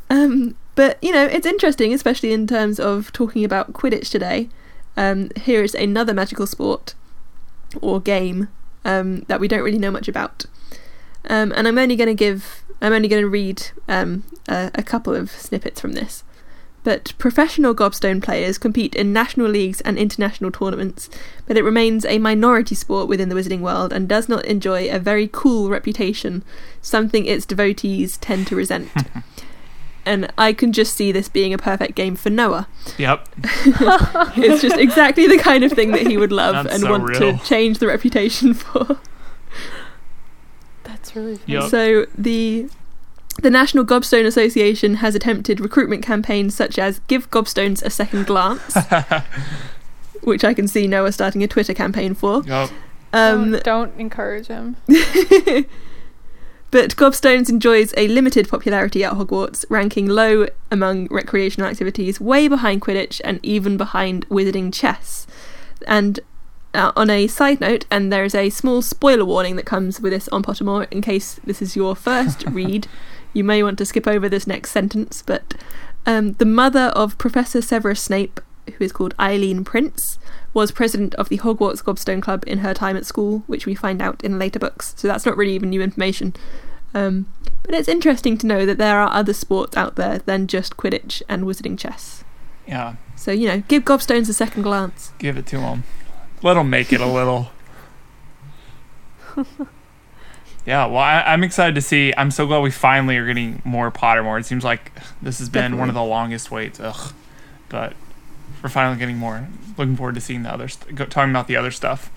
Um, 0.09 0.55
but 0.75 0.97
you 1.03 1.11
know, 1.11 1.25
it's 1.25 1.45
interesting, 1.45 1.93
especially 1.93 2.33
in 2.33 2.47
terms 2.47 2.79
of 2.79 3.11
talking 3.13 3.45
about 3.45 3.73
Quidditch 3.73 4.09
today. 4.09 4.49
Um, 4.95 5.29
here 5.35 5.63
is 5.63 5.73
another 5.73 6.13
magical 6.13 6.45
sport 6.45 6.93
or 7.81 7.99
game 7.99 8.49
um, 8.85 9.21
that 9.21 9.39
we 9.39 9.47
don't 9.47 9.63
really 9.63 9.79
know 9.79 9.91
much 9.91 10.07
about, 10.07 10.45
um, 11.29 11.51
and 11.55 11.67
I'm 11.67 11.77
only 11.77 11.95
going 11.95 12.07
to 12.07 12.13
give, 12.13 12.63
I'm 12.81 12.93
only 12.93 13.07
going 13.07 13.21
to 13.21 13.29
read 13.29 13.63
um, 13.87 14.23
a, 14.47 14.71
a 14.75 14.83
couple 14.83 15.15
of 15.15 15.31
snippets 15.31 15.79
from 15.79 15.93
this. 15.93 16.23
But 16.83 17.13
professional 17.17 17.73
gobstone 17.73 18.21
players 18.21 18.57
compete 18.57 18.93
in 18.93 19.13
national 19.13 19.47
leagues 19.47 19.79
and 19.81 19.97
international 19.97 20.51
tournaments, 20.51 21.09
but 21.47 21.55
it 21.55 21.63
remains 21.63 22.05
a 22.05 22.19
minority 22.19 22.75
sport 22.75 23.07
within 23.07 23.29
the 23.29 23.35
wizarding 23.35 23.61
world 23.61 23.93
and 23.93 24.09
does 24.09 24.27
not 24.27 24.43
enjoy 24.45 24.89
a 24.89 24.99
very 24.99 25.29
cool 25.31 25.69
reputation, 25.69 26.43
something 26.81 27.25
its 27.25 27.45
devotees 27.45 28.17
tend 28.17 28.47
to 28.47 28.55
resent. 28.57 28.89
and 30.05 30.31
I 30.37 30.51
can 30.51 30.73
just 30.73 30.95
see 30.95 31.13
this 31.13 31.29
being 31.29 31.53
a 31.53 31.57
perfect 31.57 31.95
game 31.95 32.15
for 32.15 32.29
Noah. 32.29 32.67
Yep. 32.97 33.29
It's 34.35 34.61
just 34.61 34.77
exactly 34.77 35.27
the 35.27 35.37
kind 35.37 35.63
of 35.63 35.71
thing 35.71 35.91
that 35.91 36.07
he 36.07 36.17
would 36.17 36.31
love 36.43 36.65
That's 36.65 36.75
and 36.75 36.83
so 36.83 36.91
want 36.91 37.03
real. 37.07 37.37
to 37.37 37.45
change 37.45 37.79
the 37.79 37.87
reputation 37.87 38.53
for. 38.53 38.97
That's 41.03 41.15
really 41.15 41.35
funny. 41.35 41.53
Yep. 41.53 41.69
So 41.69 42.05
the 42.17 42.69
the 43.41 43.49
National 43.49 43.83
Gobstone 43.83 44.25
Association 44.25 44.95
has 44.95 45.15
attempted 45.15 45.59
recruitment 45.59 46.03
campaigns 46.03 46.55
such 46.55 46.79
as 46.79 46.99
"Give 47.07 47.29
Gobstones 47.29 47.83
a 47.83 47.89
Second 47.89 48.25
Glance," 48.25 48.77
which 50.21 50.43
I 50.43 50.53
can 50.53 50.67
see 50.67 50.87
Noah 50.87 51.11
starting 51.11 51.43
a 51.43 51.47
Twitter 51.47 51.73
campaign 51.73 52.13
for. 52.13 52.43
Yep. 52.43 52.69
Um, 53.11 53.51
don't, 53.51 53.63
don't 53.63 53.99
encourage 53.99 54.47
him. 54.47 54.75
but 56.71 56.95
Gobstones 56.95 57.49
enjoys 57.49 57.93
a 57.95 58.07
limited 58.07 58.49
popularity 58.49 59.03
at 59.03 59.13
Hogwarts, 59.13 59.65
ranking 59.69 60.07
low 60.07 60.47
among 60.71 61.07
recreational 61.11 61.69
activities, 61.69 62.19
way 62.19 62.47
behind 62.47 62.81
Quidditch 62.81 63.21
and 63.23 63.39
even 63.43 63.77
behind 63.77 64.27
wizarding 64.29 64.73
chess. 64.73 65.27
And 65.85 66.21
uh, 66.73 66.91
on 66.95 67.09
a 67.09 67.27
side 67.27 67.61
note, 67.61 67.85
and 67.91 68.11
there 68.11 68.23
is 68.23 68.35
a 68.35 68.49
small 68.49 68.81
spoiler 68.81 69.25
warning 69.25 69.55
that 69.55 69.65
comes 69.65 69.99
with 69.99 70.11
this 70.11 70.27
on 70.29 70.43
Pottermore 70.43 70.91
in 70.91 71.01
case 71.01 71.39
this 71.43 71.61
is 71.61 71.75
your 71.75 71.95
first 71.95 72.43
read. 72.49 72.87
You 73.33 73.43
may 73.43 73.63
want 73.63 73.77
to 73.79 73.85
skip 73.85 74.07
over 74.07 74.29
this 74.29 74.47
next 74.47 74.71
sentence, 74.71 75.23
but 75.25 75.55
um, 76.05 76.33
the 76.33 76.45
mother 76.45 76.91
of 76.95 77.17
Professor 77.17 77.61
Severus 77.61 78.01
Snape, 78.01 78.39
who 78.77 78.83
is 78.83 78.91
called 78.91 79.15
Eileen 79.19 79.63
Prince, 79.63 80.19
was 80.53 80.71
president 80.71 81.15
of 81.15 81.29
the 81.29 81.39
Hogwarts 81.39 81.83
Gobstone 81.83 82.21
Club 82.21 82.43
in 82.45 82.59
her 82.59 82.73
time 82.73 82.95
at 82.95 83.05
school, 83.05 83.43
which 83.47 83.65
we 83.65 83.75
find 83.75 84.01
out 84.01 84.23
in 84.23 84.37
later 84.37 84.59
books. 84.59 84.93
So 84.97 85.07
that's 85.07 85.25
not 85.25 85.37
really 85.37 85.53
even 85.53 85.69
new 85.69 85.81
information. 85.81 86.33
Um, 86.93 87.27
but 87.63 87.73
it's 87.73 87.87
interesting 87.87 88.37
to 88.39 88.47
know 88.47 88.65
that 88.65 88.77
there 88.77 88.99
are 88.99 89.11
other 89.11 89.33
sports 89.33 89.75
out 89.75 89.95
there 89.95 90.19
than 90.19 90.47
just 90.47 90.77
Quidditch 90.77 91.23
and 91.27 91.43
wizarding 91.43 91.77
chess. 91.77 92.23
Yeah. 92.67 92.95
So, 93.15 93.31
you 93.31 93.47
know, 93.47 93.63
give 93.67 93.83
gobstones 93.83 94.29
a 94.29 94.33
second 94.33 94.63
glance. 94.63 95.11
Give 95.17 95.37
it 95.37 95.47
to 95.47 95.59
him. 95.59 95.83
Let 96.43 96.57
him 96.57 96.69
make 96.69 96.91
it 96.91 96.99
a 97.01 97.05
little. 97.07 97.49
yeah, 100.65 100.85
well, 100.85 100.97
I, 100.97 101.21
I'm 101.21 101.43
excited 101.43 101.73
to 101.75 101.81
see. 101.81 102.13
I'm 102.17 102.31
so 102.31 102.45
glad 102.45 102.59
we 102.59 102.69
finally 102.69 103.17
are 103.17 103.25
getting 103.25 103.61
more 103.63 103.89
Pottermore. 103.89 104.39
It 104.39 104.45
seems 104.45 104.63
like 104.63 104.91
this 105.21 105.39
has 105.39 105.49
been 105.49 105.77
one 105.77 105.87
of 105.89 105.95
the 105.95 106.03
longest 106.03 106.51
waits. 106.51 106.79
Ugh. 106.79 107.13
But 107.69 107.93
we're 108.61 108.69
finally 108.69 108.99
getting 108.99 109.17
more. 109.17 109.47
Looking 109.77 109.95
forward 109.95 110.15
to 110.15 110.21
seeing 110.21 110.43
the 110.43 110.53
other, 110.53 110.67
st- 110.67 111.09
talking 111.09 111.31
about 111.31 111.47
the 111.47 111.55
other 111.55 111.71
stuff. 111.71 112.11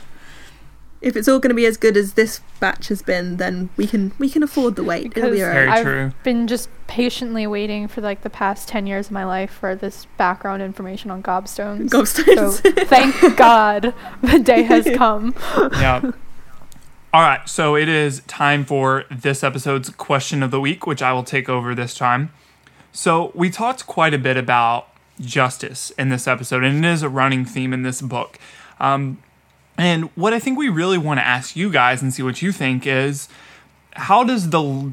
If 1.06 1.16
it's 1.16 1.28
all 1.28 1.38
going 1.38 1.50
to 1.50 1.54
be 1.54 1.66
as 1.66 1.76
good 1.76 1.96
as 1.96 2.14
this 2.14 2.40
batch 2.58 2.88
has 2.88 3.00
been, 3.00 3.36
then 3.36 3.70
we 3.76 3.86
can 3.86 4.12
we 4.18 4.28
can 4.28 4.42
afford 4.42 4.74
the 4.76 4.82
wait. 4.82 5.12
It'll 5.16 5.30
be 5.30 5.36
Because 5.36 5.40
alright. 5.40 5.54
Very 5.54 5.68
I've 5.68 5.82
true. 5.84 6.12
been 6.24 6.46
just 6.48 6.68
patiently 6.88 7.46
waiting 7.46 7.86
for 7.86 8.00
like 8.00 8.22
the 8.22 8.30
past 8.30 8.68
10 8.68 8.86
years 8.86 9.06
of 9.06 9.12
my 9.12 9.24
life 9.24 9.50
for 9.52 9.74
this 9.76 10.06
background 10.16 10.62
information 10.62 11.10
on 11.10 11.22
gobstones. 11.22 11.90
So 12.36 12.50
thank 12.86 13.36
God 13.36 13.94
the 14.22 14.38
day 14.40 14.62
has 14.62 14.84
come. 14.96 15.34
yeah. 15.72 16.10
All 17.14 17.22
right, 17.22 17.48
so 17.48 17.76
it 17.76 17.88
is 17.88 18.20
time 18.26 18.64
for 18.64 19.04
this 19.10 19.42
episode's 19.44 19.88
question 19.90 20.42
of 20.42 20.50
the 20.50 20.60
week, 20.60 20.86
which 20.86 21.00
I 21.02 21.12
will 21.12 21.22
take 21.24 21.48
over 21.48 21.74
this 21.74 21.94
time. 21.94 22.30
So, 22.92 23.30
we 23.34 23.48
talked 23.48 23.86
quite 23.86 24.12
a 24.12 24.18
bit 24.18 24.36
about 24.36 24.88
justice 25.20 25.90
in 25.98 26.08
this 26.10 26.26
episode, 26.26 26.62
and 26.64 26.84
it 26.84 26.88
is 26.88 27.02
a 27.02 27.08
running 27.08 27.44
theme 27.44 27.72
in 27.72 27.82
this 27.84 28.02
book. 28.02 28.38
Um, 28.80 29.22
and 29.78 30.04
what 30.14 30.32
I 30.32 30.38
think 30.38 30.58
we 30.58 30.68
really 30.68 30.98
want 30.98 31.18
to 31.20 31.26
ask 31.26 31.56
you 31.56 31.70
guys 31.70 32.02
and 32.02 32.12
see 32.12 32.22
what 32.22 32.42
you 32.42 32.52
think 32.52 32.86
is 32.86 33.28
how 33.92 34.24
does 34.24 34.50
the 34.50 34.92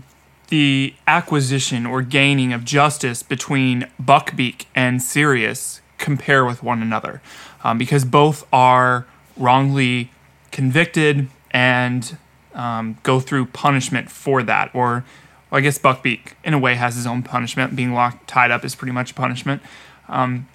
the 0.49 0.93
acquisition 1.07 1.85
or 1.85 2.01
gaining 2.01 2.53
of 2.53 2.63
justice 2.63 3.23
between 3.23 3.87
Buckbeak 4.01 4.65
and 4.75 5.01
Sirius 5.01 5.81
compare 5.97 6.45
with 6.45 6.61
one 6.61 6.81
another? 6.81 7.21
Um, 7.63 7.77
because 7.77 8.05
both 8.05 8.45
are 8.51 9.07
wrongly 9.37 10.11
convicted 10.51 11.27
and 11.51 12.17
um, 12.53 12.97
go 13.03 13.19
through 13.19 13.45
punishment 13.47 14.11
for 14.11 14.43
that. 14.43 14.69
Or, 14.75 15.05
well, 15.49 15.59
I 15.59 15.61
guess 15.61 15.79
Buckbeak, 15.79 16.33
in 16.43 16.53
a 16.53 16.59
way, 16.59 16.75
has 16.75 16.95
his 16.95 17.07
own 17.07 17.23
punishment. 17.23 17.75
Being 17.75 17.93
locked, 17.93 18.27
tied 18.27 18.51
up 18.51 18.63
is 18.65 18.75
pretty 18.75 18.91
much 18.91 19.15
punishment. 19.15 19.61
Um, 20.07 20.47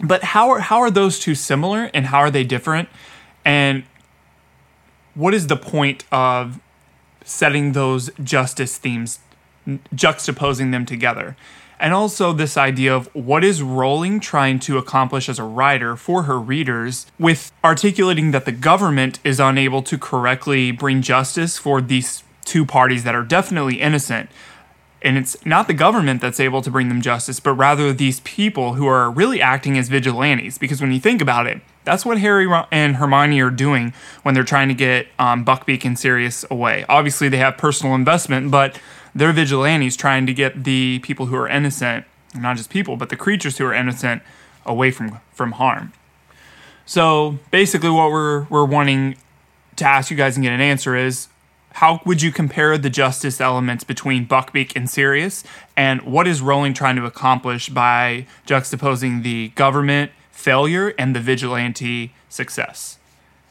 but 0.00 0.22
how 0.22 0.50
are 0.50 0.58
how 0.58 0.80
are 0.80 0.90
those 0.90 1.18
two 1.18 1.34
similar, 1.34 1.90
and 1.94 2.06
how 2.06 2.18
are 2.18 2.30
they 2.30 2.44
different? 2.44 2.88
And 3.46 3.84
what 5.14 5.32
is 5.32 5.46
the 5.46 5.56
point 5.56 6.04
of 6.12 6.60
setting 7.24 7.72
those 7.72 8.10
justice 8.22 8.76
themes, 8.76 9.20
juxtaposing 9.94 10.72
them 10.72 10.84
together? 10.84 11.36
and 11.78 11.92
also 11.92 12.32
this 12.32 12.56
idea 12.56 12.94
of 12.94 13.14
what 13.14 13.44
is 13.44 13.62
Rowling 13.62 14.20
trying 14.20 14.58
to 14.60 14.78
accomplish 14.78 15.28
as 15.28 15.38
a 15.38 15.44
writer 15.44 15.96
for 15.96 16.22
her 16.24 16.38
readers 16.38 17.06
with 17.18 17.52
articulating 17.62 18.30
that 18.30 18.44
the 18.44 18.52
government 18.52 19.18
is 19.24 19.38
unable 19.38 19.82
to 19.82 19.98
correctly 19.98 20.70
bring 20.70 21.02
justice 21.02 21.58
for 21.58 21.80
these 21.80 22.22
two 22.44 22.64
parties 22.64 23.04
that 23.04 23.14
are 23.14 23.24
definitely 23.24 23.80
innocent. 23.80 24.30
And 25.02 25.18
it's 25.18 25.44
not 25.44 25.66
the 25.66 25.74
government 25.74 26.20
that's 26.20 26.40
able 26.40 26.62
to 26.62 26.70
bring 26.70 26.88
them 26.88 27.02
justice, 27.02 27.40
but 27.40 27.52
rather 27.52 27.92
these 27.92 28.20
people 28.20 28.74
who 28.74 28.86
are 28.86 29.10
really 29.10 29.42
acting 29.42 29.76
as 29.76 29.88
vigilantes. 29.88 30.58
Because 30.58 30.80
when 30.80 30.92
you 30.92 31.00
think 31.00 31.20
about 31.20 31.46
it, 31.46 31.60
that's 31.86 32.04
what 32.04 32.18
Harry 32.18 32.46
and 32.72 32.96
Hermione 32.96 33.40
are 33.40 33.50
doing 33.50 33.94
when 34.24 34.34
they're 34.34 34.44
trying 34.44 34.68
to 34.68 34.74
get 34.74 35.06
um, 35.18 35.44
Buckbeak 35.44 35.84
and 35.84 35.98
Sirius 35.98 36.44
away. 36.50 36.84
Obviously, 36.88 37.28
they 37.28 37.38
have 37.38 37.56
personal 37.56 37.94
investment, 37.94 38.50
but 38.50 38.78
they're 39.14 39.32
vigilantes 39.32 39.96
trying 39.96 40.26
to 40.26 40.34
get 40.34 40.64
the 40.64 40.98
people 40.98 41.26
who 41.26 41.36
are 41.36 41.48
innocent, 41.48 42.04
not 42.34 42.56
just 42.56 42.68
people, 42.68 42.96
but 42.96 43.08
the 43.08 43.16
creatures 43.16 43.56
who 43.56 43.64
are 43.64 43.72
innocent, 43.72 44.20
away 44.66 44.90
from 44.90 45.20
from 45.32 45.52
harm. 45.52 45.92
So 46.84 47.38
basically, 47.50 47.90
what 47.90 48.10
we're 48.10 48.42
we're 48.50 48.66
wanting 48.66 49.16
to 49.76 49.84
ask 49.84 50.10
you 50.10 50.16
guys 50.16 50.36
and 50.36 50.42
get 50.42 50.52
an 50.52 50.60
answer 50.60 50.96
is 50.96 51.28
how 51.74 52.00
would 52.04 52.20
you 52.20 52.32
compare 52.32 52.76
the 52.78 52.90
justice 52.90 53.40
elements 53.40 53.84
between 53.84 54.26
Buckbeak 54.26 54.72
and 54.74 54.90
Sirius, 54.90 55.44
and 55.76 56.02
what 56.02 56.26
is 56.26 56.42
Rowling 56.42 56.74
trying 56.74 56.96
to 56.96 57.04
accomplish 57.04 57.68
by 57.68 58.26
juxtaposing 58.44 59.22
the 59.22 59.48
government 59.50 60.10
failure 60.36 60.94
and 60.98 61.14
the 61.14 61.20
vigilante 61.20 62.14
success? 62.28 62.98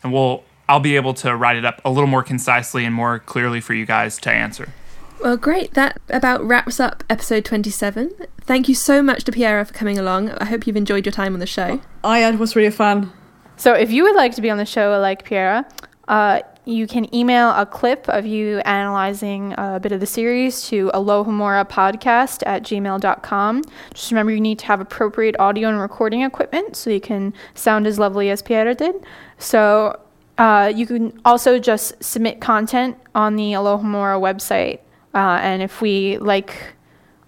And 0.03 0.13
we'll 0.13 0.43
I'll 0.67 0.79
be 0.79 0.95
able 0.95 1.13
to 1.15 1.35
write 1.35 1.57
it 1.57 1.65
up 1.65 1.81
a 1.85 1.91
little 1.91 2.07
more 2.07 2.23
concisely 2.23 2.85
and 2.85 2.95
more 2.95 3.19
clearly 3.19 3.61
for 3.61 3.73
you 3.73 3.85
guys 3.85 4.17
to 4.19 4.31
answer. 4.31 4.73
Well, 5.21 5.37
great. 5.37 5.73
That 5.73 5.99
about 6.09 6.43
wraps 6.43 6.79
up 6.79 7.03
episode 7.09 7.45
27. 7.45 8.11
Thank 8.41 8.67
you 8.67 8.75
so 8.75 9.01
much 9.01 9.23
to 9.25 9.31
Piera 9.31 9.65
for 9.65 9.73
coming 9.73 9.97
along. 9.97 10.29
I 10.31 10.45
hope 10.45 10.67
you've 10.67 10.75
enjoyed 10.75 11.05
your 11.05 11.13
time 11.13 11.33
on 11.33 11.39
the 11.39 11.45
show. 11.45 11.81
Oh, 12.03 12.13
yeah, 12.13 12.29
it 12.29 12.39
was 12.39 12.55
really 12.55 12.71
fun. 12.71 13.11
So, 13.57 13.73
if 13.73 13.91
you 13.91 14.03
would 14.03 14.15
like 14.15 14.35
to 14.35 14.41
be 14.41 14.49
on 14.49 14.57
the 14.57 14.65
show 14.65 14.99
like 14.99 15.27
Piera, 15.27 15.65
uh, 16.07 16.41
you 16.65 16.87
can 16.87 17.13
email 17.13 17.49
a 17.51 17.65
clip 17.65 18.07
of 18.09 18.25
you 18.25 18.59
analyzing 18.59 19.53
a 19.57 19.79
bit 19.79 19.91
of 19.91 19.99
the 19.99 20.05
series 20.05 20.67
to 20.67 20.89
podcast 20.93 22.43
at 22.45 22.63
gmail.com. 22.63 23.63
Just 23.93 24.11
remember 24.11 24.31
you 24.31 24.41
need 24.41 24.59
to 24.59 24.65
have 24.65 24.79
appropriate 24.79 25.35
audio 25.39 25.69
and 25.69 25.79
recording 25.79 26.21
equipment 26.21 26.75
so 26.75 26.89
you 26.89 26.99
can 26.99 27.33
sound 27.53 27.85
as 27.85 27.99
lovely 27.99 28.29
as 28.29 28.41
Piera 28.41 28.75
did. 28.75 28.95
So 29.37 29.99
uh, 30.37 30.71
you 30.75 30.85
can 30.85 31.19
also 31.23 31.59
just 31.59 32.03
submit 32.03 32.41
content 32.41 32.97
on 33.13 33.35
the 33.35 33.53
Alohomora 33.53 34.19
website. 34.19 34.79
Uh, 35.13 35.39
and 35.41 35.61
if 35.61 35.81
we 35.81 36.17
like 36.17 36.73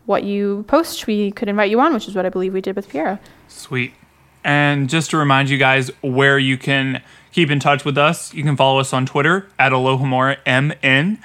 what 0.05 0.23
you 0.23 0.65
post, 0.67 1.05
we 1.05 1.31
could 1.31 1.47
invite 1.47 1.69
you 1.69 1.79
on, 1.79 1.93
which 1.93 2.07
is 2.07 2.15
what 2.15 2.25
I 2.25 2.29
believe 2.29 2.53
we 2.53 2.61
did 2.61 2.75
with 2.75 2.89
Piera. 2.89 3.19
Sweet. 3.47 3.93
And 4.47 4.89
just 4.89 5.09
to 5.09 5.17
remind 5.17 5.49
you 5.49 5.57
guys 5.57 5.91
where 6.01 6.39
you 6.39 6.57
can 6.57 7.03
keep 7.33 7.51
in 7.51 7.59
touch 7.59 7.83
with 7.83 7.97
us, 7.97 8.33
you 8.33 8.43
can 8.43 8.55
follow 8.55 8.79
us 8.79 8.93
on 8.93 9.05
Twitter 9.05 9.45
at 9.59 9.73
AlohomoraMN, 9.73 11.17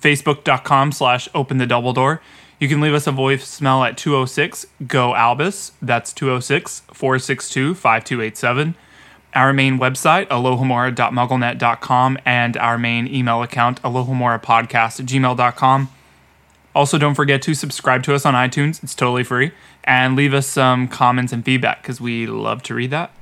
Facebook.com 0.00 0.92
slash 0.92 1.28
Open 1.34 1.58
the 1.58 1.66
Dumbledore. 1.66 2.20
You 2.60 2.68
can 2.68 2.80
leave 2.80 2.94
us 2.94 3.08
a 3.08 3.10
voicemail 3.10 3.84
at 3.84 3.98
206 3.98 4.66
GO 4.86 5.12
ALBUS. 5.12 5.72
That's 5.82 6.12
206 6.12 6.82
462 6.92 7.74
5287. 7.74 8.76
Our 9.34 9.52
main 9.52 9.80
website, 9.80 10.28
alohomora.mugglenet.com, 10.28 12.18
and 12.24 12.56
our 12.56 12.78
main 12.78 13.12
email 13.12 13.42
account, 13.42 13.82
alohomorapodcast 13.82 15.00
at 15.00 15.06
gmail.com. 15.06 15.90
Also, 16.76 16.96
don't 16.96 17.14
forget 17.14 17.42
to 17.42 17.54
subscribe 17.54 18.04
to 18.04 18.14
us 18.14 18.24
on 18.24 18.34
iTunes. 18.34 18.82
It's 18.84 18.94
totally 18.94 19.24
free. 19.24 19.50
And 19.84 20.16
leave 20.16 20.32
us 20.32 20.46
some 20.46 20.88
comments 20.88 21.32
and 21.32 21.44
feedback 21.44 21.82
because 21.82 22.00
we 22.00 22.26
love 22.26 22.62
to 22.64 22.74
read 22.74 22.90
that. 22.90 23.12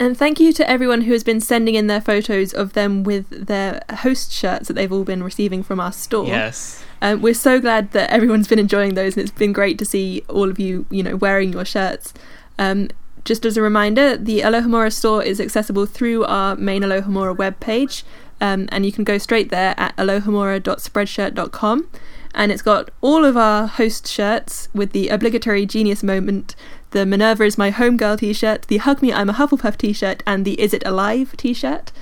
And 0.00 0.16
thank 0.16 0.38
you 0.38 0.52
to 0.52 0.70
everyone 0.70 1.02
who 1.02 1.12
has 1.12 1.24
been 1.24 1.40
sending 1.40 1.74
in 1.74 1.88
their 1.88 2.00
photos 2.00 2.52
of 2.54 2.74
them 2.74 3.02
with 3.02 3.28
their 3.46 3.82
host 3.98 4.30
shirts 4.32 4.68
that 4.68 4.74
they've 4.74 4.92
all 4.92 5.02
been 5.02 5.24
receiving 5.24 5.62
from 5.64 5.80
our 5.80 5.90
store. 5.90 6.28
Yes. 6.28 6.84
Um, 7.02 7.20
we're 7.20 7.34
so 7.34 7.60
glad 7.60 7.90
that 7.92 8.08
everyone's 8.10 8.46
been 8.46 8.60
enjoying 8.60 8.94
those, 8.94 9.16
and 9.16 9.22
it's 9.22 9.36
been 9.36 9.52
great 9.52 9.76
to 9.78 9.84
see 9.84 10.22
all 10.28 10.48
of 10.48 10.60
you, 10.60 10.86
you 10.90 11.02
know, 11.02 11.16
wearing 11.16 11.52
your 11.52 11.64
shirts. 11.64 12.14
Um, 12.60 12.88
just 13.24 13.44
as 13.44 13.56
a 13.56 13.62
reminder, 13.62 14.16
the 14.16 14.40
Alohomora 14.40 14.92
store 14.92 15.22
is 15.22 15.40
accessible 15.40 15.86
through 15.86 16.24
our 16.24 16.54
main 16.56 16.82
Alohomora 16.82 17.36
webpage, 17.36 18.04
um, 18.40 18.68
and 18.70 18.86
you 18.86 18.92
can 18.92 19.02
go 19.02 19.18
straight 19.18 19.50
there 19.50 19.74
at 19.76 19.96
alohomora.spreadshirt.com. 19.96 21.90
And 22.38 22.52
it's 22.52 22.62
got 22.62 22.90
all 23.00 23.24
of 23.24 23.36
our 23.36 23.66
host 23.66 24.06
shirts 24.06 24.68
with 24.72 24.92
the 24.92 25.08
obligatory 25.08 25.66
genius 25.66 26.04
moment 26.04 26.54
the 26.90 27.04
Minerva 27.04 27.42
is 27.42 27.58
my 27.58 27.70
homegirl 27.70 28.20
t 28.20 28.32
shirt, 28.32 28.62
the 28.68 28.78
Hug 28.78 29.02
Me 29.02 29.12
I'm 29.12 29.28
a 29.28 29.34
Hufflepuff 29.34 29.76
t 29.76 29.92
shirt, 29.92 30.22
and 30.26 30.44
the 30.44 30.58
Is 30.58 30.72
It 30.72 30.82
Alive 30.86 31.34
t 31.36 31.52
shirt. 31.52 31.92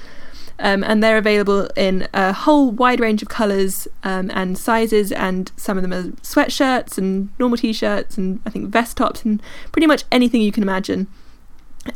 Um, 0.59 0.85
and 0.85 1.03
they're 1.03 1.19
available 1.19 1.69
in 1.75 2.07
a 2.15 2.33
whole 2.33 2.71
wide 2.71 3.01
range 3.01 3.21
of 3.21 3.29
colours 3.29 3.89
um, 4.05 4.31
and 4.33 4.57
sizes, 4.57 5.11
and 5.11 5.51
some 5.57 5.77
of 5.77 5.83
them 5.83 5.93
are 5.93 6.11
sweatshirts 6.23 6.99
and 6.99 7.31
normal 7.39 7.59
t 7.59 7.73
shirts, 7.73 8.17
and 8.17 8.41
I 8.47 8.51
think 8.51 8.69
vest 8.69 8.99
tops, 8.99 9.25
and 9.25 9.43
pretty 9.73 9.87
much 9.87 10.05
anything 10.13 10.41
you 10.41 10.53
can 10.53 10.63
imagine. 10.63 11.09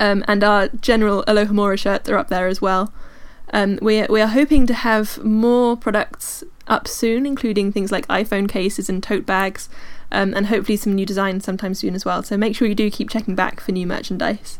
Um, 0.01 0.25
and 0.27 0.43
our 0.43 0.69
general 0.69 1.25
Alohomora 1.29 1.79
shirts 1.79 2.09
are 2.09 2.17
up 2.17 2.29
there 2.29 2.49
as 2.49 2.61
well. 2.61 2.93
Um, 3.53 3.79
we, 3.83 4.03
we 4.05 4.21
are 4.21 4.29
hoping 4.29 4.67
to 4.67 4.75
have 4.75 5.23
more 5.25 5.77
products 5.77 6.43
up 6.71 6.89
soon, 6.89 7.27
including 7.27 7.73
things 7.73 7.93
like 7.93 8.07
iPhone 8.09 8.49
cases 8.49 8.89
and 8.89 9.03
tote 9.03 9.27
bags, 9.27 9.69
um, 10.11 10.33
and 10.35 10.47
hopefully 10.47 10.77
some 10.77 10.95
new 10.95 11.05
designs 11.05 11.45
sometime 11.45 11.75
soon 11.75 11.95
as 11.95 12.05
well. 12.05 12.23
So 12.23 12.37
make 12.37 12.57
sure 12.57 12.67
you 12.67 12.75
do 12.75 12.91
keep 12.91 13.11
checking 13.11 13.35
back 13.35 13.61
for 13.61 13.73
new 13.73 13.87
merchandise. 13.87 14.59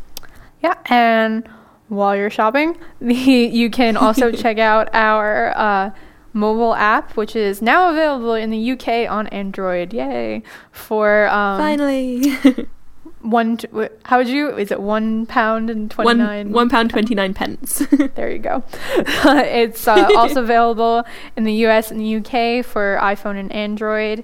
Yeah, 0.61 0.75
and 0.85 1.49
while 1.87 2.15
you're 2.15 2.29
shopping, 2.29 2.77
the, 3.01 3.15
you 3.15 3.71
can 3.71 3.97
also 3.97 4.31
check 4.43 4.59
out 4.59 4.89
our 4.93 5.57
uh, 5.57 5.91
mobile 6.33 6.75
app, 6.75 7.17
which 7.17 7.35
is 7.35 7.61
now 7.61 7.89
available 7.89 8.35
in 8.35 8.49
the 8.49 8.71
UK 8.71 9.09
on 9.09 9.27
Android. 9.27 9.93
Yay! 9.93 10.43
For 10.71 11.27
um, 11.29 11.57
finally. 11.57 12.37
one 13.21 13.57
t- 13.57 13.67
how 14.05 14.17
would 14.17 14.27
you 14.27 14.49
is 14.57 14.71
it 14.71 14.81
one 14.81 15.25
pound 15.25 15.69
and 15.69 15.91
29 15.91 16.47
one, 16.47 16.53
one 16.53 16.69
pound 16.69 16.89
29 16.89 17.33
pence 17.33 17.83
there 18.15 18.31
you 18.31 18.39
go 18.39 18.63
it's 18.97 19.87
uh, 19.87 20.09
also 20.15 20.41
available 20.41 21.03
in 21.35 21.43
the 21.43 21.53
us 21.53 21.91
and 21.91 21.99
the 21.99 22.15
uk 22.15 22.65
for 22.65 22.97
iphone 23.01 23.39
and 23.39 23.51
android 23.51 24.23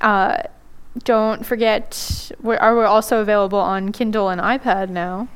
uh, 0.00 0.38
don't 1.04 1.44
forget, 1.44 2.30
we're, 2.40 2.56
are 2.56 2.76
we 2.76 2.84
also 2.84 3.20
available 3.20 3.58
on 3.58 3.92
Kindle 3.92 4.28
and 4.28 4.40
iPad 4.40 4.88
now? 4.88 5.28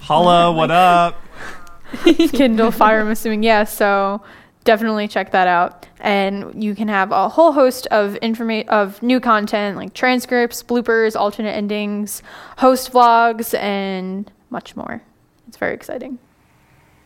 Holla, 0.00 0.52
what 0.52 0.70
up? 0.70 1.20
Kindle 2.04 2.70
Fire, 2.70 3.00
I'm 3.00 3.08
assuming, 3.08 3.42
yes. 3.42 3.70
Yeah, 3.70 3.74
so 3.76 4.22
definitely 4.66 5.08
check 5.08 5.30
that 5.30 5.48
out. 5.48 5.86
And 6.00 6.62
you 6.62 6.74
can 6.74 6.88
have 6.88 7.10
a 7.10 7.28
whole 7.30 7.52
host 7.52 7.86
of 7.86 8.18
informa- 8.22 8.68
of 8.68 9.02
new 9.02 9.18
content 9.20 9.76
like 9.78 9.94
transcripts, 9.94 10.62
bloopers, 10.62 11.16
alternate 11.16 11.52
endings, 11.52 12.22
host 12.58 12.92
vlogs, 12.92 13.58
and 13.58 14.30
much 14.50 14.76
more. 14.76 15.02
It's 15.48 15.56
very 15.56 15.72
exciting. 15.74 16.18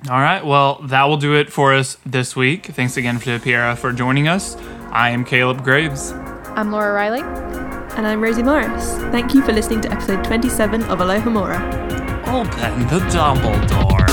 All 0.09 0.20
right, 0.20 0.45
well, 0.45 0.81
that 0.85 1.05
will 1.05 1.19
do 1.19 1.35
it 1.35 1.53
for 1.53 1.74
us 1.74 1.99
this 2.07 2.35
week. 2.35 2.66
Thanks 2.66 2.97
again 2.97 3.20
to 3.20 3.39
Piera 3.39 3.77
for 3.77 3.93
joining 3.93 4.28
us. 4.28 4.57
I 4.91 5.11
am 5.11 5.24
Caleb 5.24 5.62
Graves. 5.62 6.12
I'm 6.57 6.73
Laura 6.73 6.93
Riley. 6.95 7.20
And 7.97 8.07
I'm 8.07 8.23
Rosie 8.23 8.43
Morris. 8.43 8.97
Thank 9.12 9.35
you 9.35 9.43
for 9.43 9.53
listening 9.53 9.82
to 9.82 9.93
episode 9.93 10.24
27 10.24 10.85
of 10.85 11.01
Alohomora. 11.01 11.61
Open 12.28 12.81
the 12.87 13.01
Dumbledore. 13.11 14.10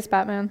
Is 0.00 0.08
Batman. 0.08 0.50